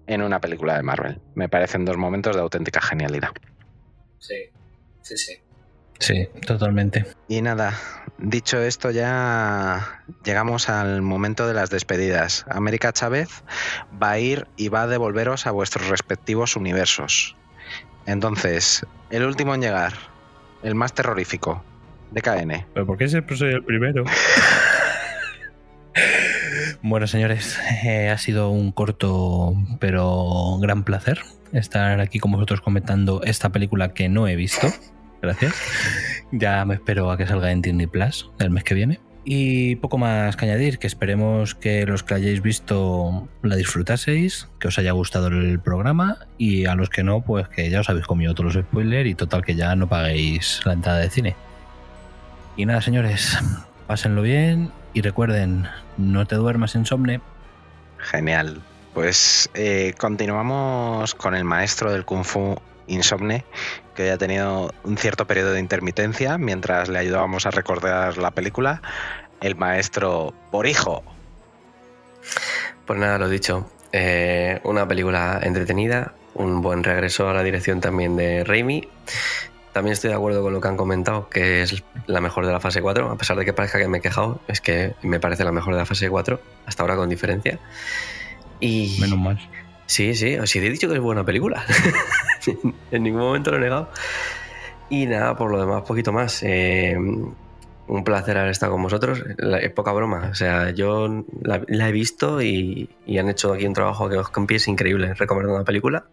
en 0.07 0.20
una 0.20 0.40
película 0.40 0.77
de 0.77 0.82
Marvel. 0.82 1.20
Me 1.35 1.48
parecen 1.48 1.86
dos 1.86 1.97
momentos 1.97 2.36
de 2.36 2.43
auténtica 2.43 2.82
genialidad. 2.82 3.31
Sí, 4.19 4.51
sí, 5.01 5.16
sí. 5.16 5.36
Sí, 6.01 6.28
totalmente. 6.47 7.07
Y 7.28 7.40
nada, 7.43 7.78
dicho 8.19 8.59
esto 8.59 8.90
ya 8.90 10.02
llegamos 10.24 10.69
al 10.69 11.02
momento 11.02 11.47
de 11.47 11.55
las 11.55 11.70
despedidas. 11.70 12.44
América 12.48 12.93
Chávez 12.93 13.44
va 14.02 14.11
a 14.11 14.19
ir 14.19 14.47
y 14.57 14.69
va 14.69 14.82
a 14.82 14.86
devolveros 14.86 15.47
a 15.47 15.52
vuestros 15.52 15.89
respectivos 15.89 16.57
universos. 16.57 17.36
Entonces, 18.07 18.85
el 19.11 19.24
último 19.24 19.55
en 19.55 19.61
llegar, 19.61 19.93
el 20.62 20.74
más 20.74 20.94
terrorífico, 20.94 21.62
DKN. 22.11 22.66
¿Pero 22.74 22.86
por 22.86 22.98
qué 22.98 23.09
siempre 23.09 23.36
soy 23.36 23.52
el 23.52 23.65
primero? 23.65 24.05
bueno, 26.82 27.07
señores, 27.07 27.59
eh, 27.85 28.09
ha 28.09 28.19
sido 28.19 28.51
un 28.51 28.73
corto 28.73 29.55
pero 29.78 30.59
gran 30.61 30.85
placer 30.85 31.20
estar 31.52 32.01
aquí 32.01 32.19
con 32.19 32.32
vosotros 32.32 32.61
comentando 32.61 33.23
esta 33.24 33.51
película 33.51 33.93
que 33.93 34.09
no 34.09 34.28
he 34.28 34.36
visto. 34.36 34.69
Gracias. 35.23 35.55
Ya 36.32 36.65
me 36.65 36.74
espero 36.74 37.11
a 37.11 37.19
que 37.19 37.27
salga 37.27 37.51
en 37.51 37.61
Disney 37.61 37.86
Plus 37.86 38.31
el 38.39 38.51
mes 38.51 38.65
que 38.65 38.74
viene. 38.74 39.01
Y 39.23 39.77
poco 39.77 39.98
más 39.98 40.36
que 40.36 40.47
añadir, 40.47 40.78
que 40.78 40.86
esperemos 40.86 41.55
que 41.55 41.85
los 41.85 42.02
que 42.02 42.15
la 42.15 42.20
hayáis 42.20 42.40
visto 42.40 43.28
la 43.43 43.57
disfrutaseis, 43.57 44.48
que 44.59 44.69
os 44.69 44.78
haya 44.78 44.93
gustado 44.93 45.27
el 45.27 45.61
programa 45.61 46.16
y 46.39 46.65
a 46.65 46.74
los 46.74 46.89
que 46.89 47.02
no, 47.02 47.20
pues 47.20 47.47
que 47.48 47.69
ya 47.69 47.81
os 47.81 47.90
habéis 47.90 48.07
comido 48.07 48.35
todos 48.35 48.55
los 48.55 48.65
spoilers 48.65 49.11
y 49.11 49.15
total 49.15 49.44
que 49.44 49.55
ya 49.55 49.77
no 49.77 49.89
paguéis 49.89 50.62
la 50.65 50.73
entrada 50.73 50.98
de 50.98 51.11
cine. 51.11 51.36
Y 52.57 52.65
nada, 52.65 52.81
señores, 52.81 53.39
pásenlo 53.86 54.23
bien 54.23 54.70
y 54.93 55.03
recuerden, 55.03 55.69
no 55.97 56.27
te 56.27 56.37
duermas 56.37 56.75
insomne. 56.75 57.21
Genial. 57.99 58.61
Pues 58.95 59.49
eh, 59.55 59.95
continuamos 59.99 61.15
con 61.15 61.35
el 61.35 61.45
maestro 61.45 61.93
del 61.93 62.05
Kung 62.05 62.25
Fu 62.25 62.57
Insomne, 62.89 63.45
que 63.95 64.03
hoy 64.05 64.09
ha 64.09 64.19
tenido 64.19 64.75
un 64.83 64.97
cierto 64.97 65.27
periodo 65.27 65.53
de 65.53 65.61
intermitencia 65.61 66.39
mientras 66.39 66.89
le 66.89 66.99
ayudábamos 66.99 67.47
a 67.47 67.51
recordar 67.51 68.19
la 68.19 68.33
película, 68.33 68.83
el 69.41 69.55
maestro 69.55 70.35
Borijo. 70.51 71.05
Pues 72.87 72.99
nada, 72.99 73.19
lo 73.19 73.29
dicho. 73.29 73.71
eh, 73.93 74.61
una 74.65 74.87
película 74.87 75.41
entretenida, 75.43 76.12
un 76.35 76.62
buen 76.62 76.85
regreso 76.85 77.29
a 77.29 77.35
la 77.35 77.43
dirección 77.43 77.81
también 77.81 78.17
de 78.17 78.45
Raimi. 78.45 78.89
También 79.73 79.93
estoy 79.93 80.11
de 80.11 80.17
acuerdo 80.17 80.43
con 80.43 80.53
lo 80.53 80.61
que 80.61 80.69
han 80.69 80.77
comentado, 80.77 81.29
que 81.29 81.63
es 81.63 81.83
la 82.07 82.21
mejor 82.21 82.45
de 82.47 82.53
la 82.53 82.59
fase 82.61 82.83
4, 82.83 83.11
a 83.11 83.17
pesar 83.17 83.37
de 83.37 83.45
que 83.45 83.53
parezca 83.53 83.79
que 83.79 83.87
me 83.87 83.99
he 83.99 84.01
quejado, 84.01 84.41
es 84.49 84.61
que 84.61 84.95
me 85.03 85.21
parece 85.21 85.45
la 85.45 85.53
mejor 85.53 85.75
de 85.75 85.79
la 85.81 85.87
fase 85.87 86.09
4, 86.11 86.41
hasta 86.67 86.83
ahora 86.83 86.97
con 86.97 87.09
diferencia. 87.09 87.59
Y 88.59 88.97
Menos 89.01 89.19
mal. 89.19 89.39
Sí, 89.87 90.15
sí, 90.15 90.37
os 90.39 90.55
he 90.55 90.61
dicho 90.61 90.89
que 90.89 90.95
es 90.95 91.01
buena 91.01 91.25
película. 91.25 91.65
en 92.91 93.03
ningún 93.03 93.21
momento 93.23 93.51
lo 93.51 93.57
he 93.59 93.61
negado. 93.61 93.91
Y 94.89 95.07
nada, 95.07 95.37
por 95.37 95.51
lo 95.51 95.61
demás, 95.61 95.83
poquito 95.83 96.13
más. 96.13 96.43
Eh, 96.43 96.97
un 96.97 98.05
placer 98.05 98.39
haber 98.39 98.51
estado 98.51 98.73
con 98.73 98.83
vosotros. 98.83 99.23
La- 99.39 99.59
es 99.59 99.71
poca 99.73 99.93
broma. 99.93 100.29
O 100.31 100.35
sea, 100.35 100.71
yo 100.71 101.25
la, 101.43 101.63
la 101.69 101.89
he 101.89 101.93
visto 101.93 102.41
y, 102.43 102.89
y 103.07 103.19
han 103.19 103.29
hecho 103.29 103.53
aquí 103.53 103.67
un 103.67 103.73
trabajo 103.73 104.09
que 104.09 104.17
os 104.17 104.31
es 104.51 104.69
increíble 104.69 105.15
recomendando 105.15 105.59
la 105.59 105.65
película. 105.65 106.05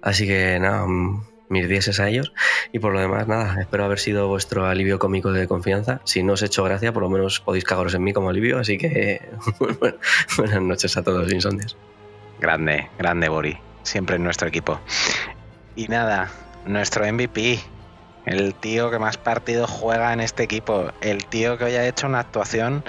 Así 0.00 0.26
que 0.26 0.58
nada, 0.58 0.86
mm, 0.86 1.24
mis 1.52 1.68
dieces 1.68 2.00
a 2.00 2.08
ellos. 2.08 2.32
Y 2.72 2.80
por 2.80 2.92
lo 2.92 3.00
demás, 3.00 3.28
nada, 3.28 3.60
espero 3.60 3.84
haber 3.84 4.00
sido 4.00 4.26
vuestro 4.26 4.66
alivio 4.66 4.98
cómico 4.98 5.32
de 5.32 5.46
confianza. 5.46 6.00
Si 6.04 6.22
no 6.22 6.32
os 6.32 6.42
he 6.42 6.46
hecho 6.46 6.64
gracia, 6.64 6.92
por 6.92 7.02
lo 7.02 7.10
menos 7.10 7.40
podéis 7.40 7.64
cagaros 7.64 7.94
en 7.94 8.02
mí 8.02 8.12
como 8.12 8.30
alivio. 8.30 8.58
Así 8.58 8.78
que 8.78 9.20
buenas 10.36 10.62
noches 10.62 10.96
a 10.96 11.02
todos, 11.02 11.30
insondios. 11.30 11.76
Grande, 12.40 12.88
grande 12.98 13.28
Bori, 13.28 13.58
siempre 13.82 14.16
en 14.16 14.24
nuestro 14.24 14.48
equipo. 14.48 14.80
Y 15.76 15.86
nada, 15.88 16.30
nuestro 16.66 17.10
MVP, 17.10 17.60
el 18.26 18.54
tío 18.54 18.90
que 18.90 18.98
más 18.98 19.18
partidos 19.18 19.70
juega 19.70 20.12
en 20.12 20.20
este 20.20 20.42
equipo, 20.42 20.90
el 21.02 21.26
tío 21.26 21.58
que 21.58 21.64
hoy 21.64 21.74
ha 21.74 21.86
hecho 21.86 22.06
una 22.06 22.20
actuación 22.20 22.82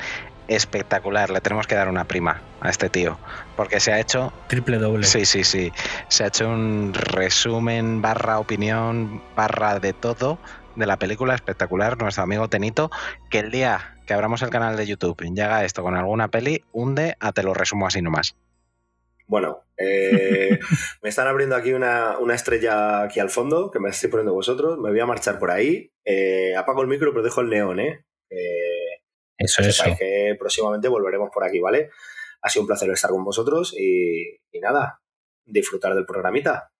espectacular. 0.53 1.29
Le 1.29 1.41
tenemos 1.41 1.67
que 1.67 1.75
dar 1.75 1.89
una 1.89 2.05
prima 2.05 2.41
a 2.61 2.69
este 2.69 2.89
tío, 2.89 3.17
porque 3.55 3.79
se 3.79 3.91
ha 3.91 3.99
hecho 3.99 4.33
Triple 4.47 4.77
doble. 4.77 5.05
Sí, 5.05 5.25
sí, 5.25 5.43
sí. 5.43 5.71
Se 6.07 6.23
ha 6.23 6.27
hecho 6.27 6.49
un 6.49 6.93
resumen 6.93 8.01
barra 8.01 8.39
opinión 8.39 9.21
barra 9.35 9.79
de 9.79 9.93
todo 9.93 10.39
de 10.75 10.85
la 10.85 10.97
película 10.97 11.35
espectacular. 11.35 11.97
Nuestro 12.01 12.23
amigo 12.23 12.49
Tenito, 12.49 12.89
que 13.29 13.39
el 13.39 13.51
día 13.51 13.97
que 14.05 14.13
abramos 14.13 14.41
el 14.41 14.49
canal 14.49 14.75
de 14.75 14.85
YouTube 14.85 15.21
y 15.21 15.29
llega 15.29 15.63
esto 15.63 15.81
con 15.81 15.95
alguna 15.95 16.29
peli, 16.29 16.63
hunde 16.71 17.15
a 17.19 17.31
te 17.31 17.43
lo 17.43 17.53
resumo 17.53 17.87
así 17.87 18.01
nomás. 18.01 18.35
Bueno, 19.27 19.63
eh, 19.77 20.59
me 21.01 21.09
están 21.09 21.27
abriendo 21.27 21.55
aquí 21.55 21.73
una, 21.73 22.17
una 22.19 22.35
estrella 22.35 23.03
aquí 23.03 23.19
al 23.19 23.29
fondo, 23.29 23.71
que 23.71 23.79
me 23.79 23.89
estoy 23.89 24.09
poniendo 24.09 24.33
vosotros. 24.33 24.77
Me 24.79 24.89
voy 24.89 24.99
a 24.99 25.05
marchar 25.05 25.39
por 25.39 25.51
ahí. 25.51 25.91
Eh, 26.05 26.55
apago 26.55 26.81
el 26.81 26.87
micro, 26.87 27.11
pero 27.11 27.23
dejo 27.23 27.41
el 27.41 27.49
neón, 27.49 27.79
¿eh? 27.79 28.05
Eh, 28.29 28.72
Eso, 29.37 29.63
sepáis 29.63 29.97
que 29.97 30.35
próximamente 30.37 30.87
volveremos 30.87 31.29
por 31.33 31.43
aquí, 31.43 31.59
¿vale? 31.59 31.89
Ha 32.41 32.49
sido 32.49 32.63
un 32.63 32.67
placer 32.67 32.89
estar 32.89 33.11
con 33.11 33.23
vosotros 33.23 33.73
y, 33.77 34.39
y 34.51 34.59
nada, 34.59 35.01
disfrutar 35.45 35.95
del 35.95 36.05
programita. 36.05 36.71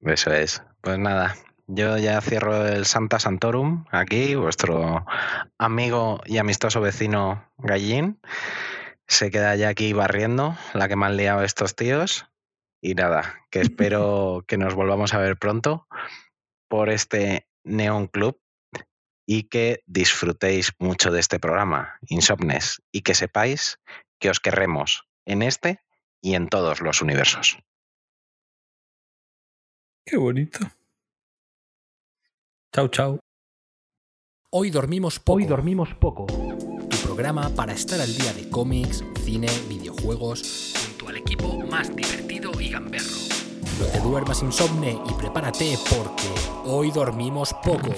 Eso 0.00 0.32
es. 0.32 0.62
Pues 0.80 0.98
nada, 0.98 1.36
yo 1.66 1.98
ya 1.98 2.20
cierro 2.20 2.66
el 2.66 2.86
Santa 2.86 3.18
Santorum 3.18 3.86
aquí, 3.90 4.36
vuestro 4.36 5.04
amigo 5.58 6.20
y 6.24 6.38
amistoso 6.38 6.80
vecino 6.80 7.50
Gallín. 7.58 8.20
Se 9.08 9.30
queda 9.30 9.56
ya 9.56 9.68
aquí 9.68 9.92
barriendo, 9.92 10.56
la 10.74 10.88
que 10.88 10.96
me 10.96 11.06
han 11.06 11.16
liado 11.16 11.42
estos 11.42 11.74
tíos. 11.74 12.26
Y 12.80 12.94
nada, 12.94 13.46
que 13.50 13.60
espero 13.62 14.44
que 14.46 14.58
nos 14.58 14.74
volvamos 14.74 15.12
a 15.12 15.18
ver 15.18 15.36
pronto 15.36 15.88
por 16.68 16.88
este 16.88 17.48
Neon 17.64 18.06
Club 18.06 18.40
y 19.26 19.44
que 19.44 19.82
disfrutéis 19.86 20.72
mucho 20.78 21.10
de 21.10 21.20
este 21.20 21.38
programa, 21.40 21.98
Insomnes, 22.08 22.80
y 22.92 23.02
que 23.02 23.14
sepáis 23.14 23.78
que 24.18 24.30
os 24.30 24.40
querremos 24.40 25.02
en 25.26 25.42
este 25.42 25.80
y 26.22 26.34
en 26.34 26.48
todos 26.48 26.80
los 26.80 27.02
universos. 27.02 27.58
Qué 30.06 30.16
bonito. 30.16 30.60
Chao, 32.72 32.88
chao. 32.88 33.20
Hoy 34.50 34.70
dormimos 34.70 35.18
poco. 35.18 35.36
Hoy 35.38 35.44
dormimos 35.44 35.94
poco. 35.94 36.26
Tu 36.26 36.96
programa 37.02 37.50
para 37.50 37.72
estar 37.72 38.00
al 38.00 38.16
día 38.16 38.32
de 38.32 38.48
cómics, 38.48 39.04
cine, 39.24 39.48
videojuegos, 39.68 40.74
junto 40.86 41.08
al 41.08 41.16
equipo 41.16 41.58
más 41.66 41.94
divertido 41.94 42.52
y 42.60 42.70
gamberro. 42.70 43.04
No 43.80 43.86
te 43.86 44.00
duermas 44.00 44.42
insomne 44.42 44.98
y 45.08 45.12
prepárate 45.14 45.76
porque 45.90 46.30
hoy 46.64 46.92
dormimos 46.92 47.52
poco. 47.64 47.94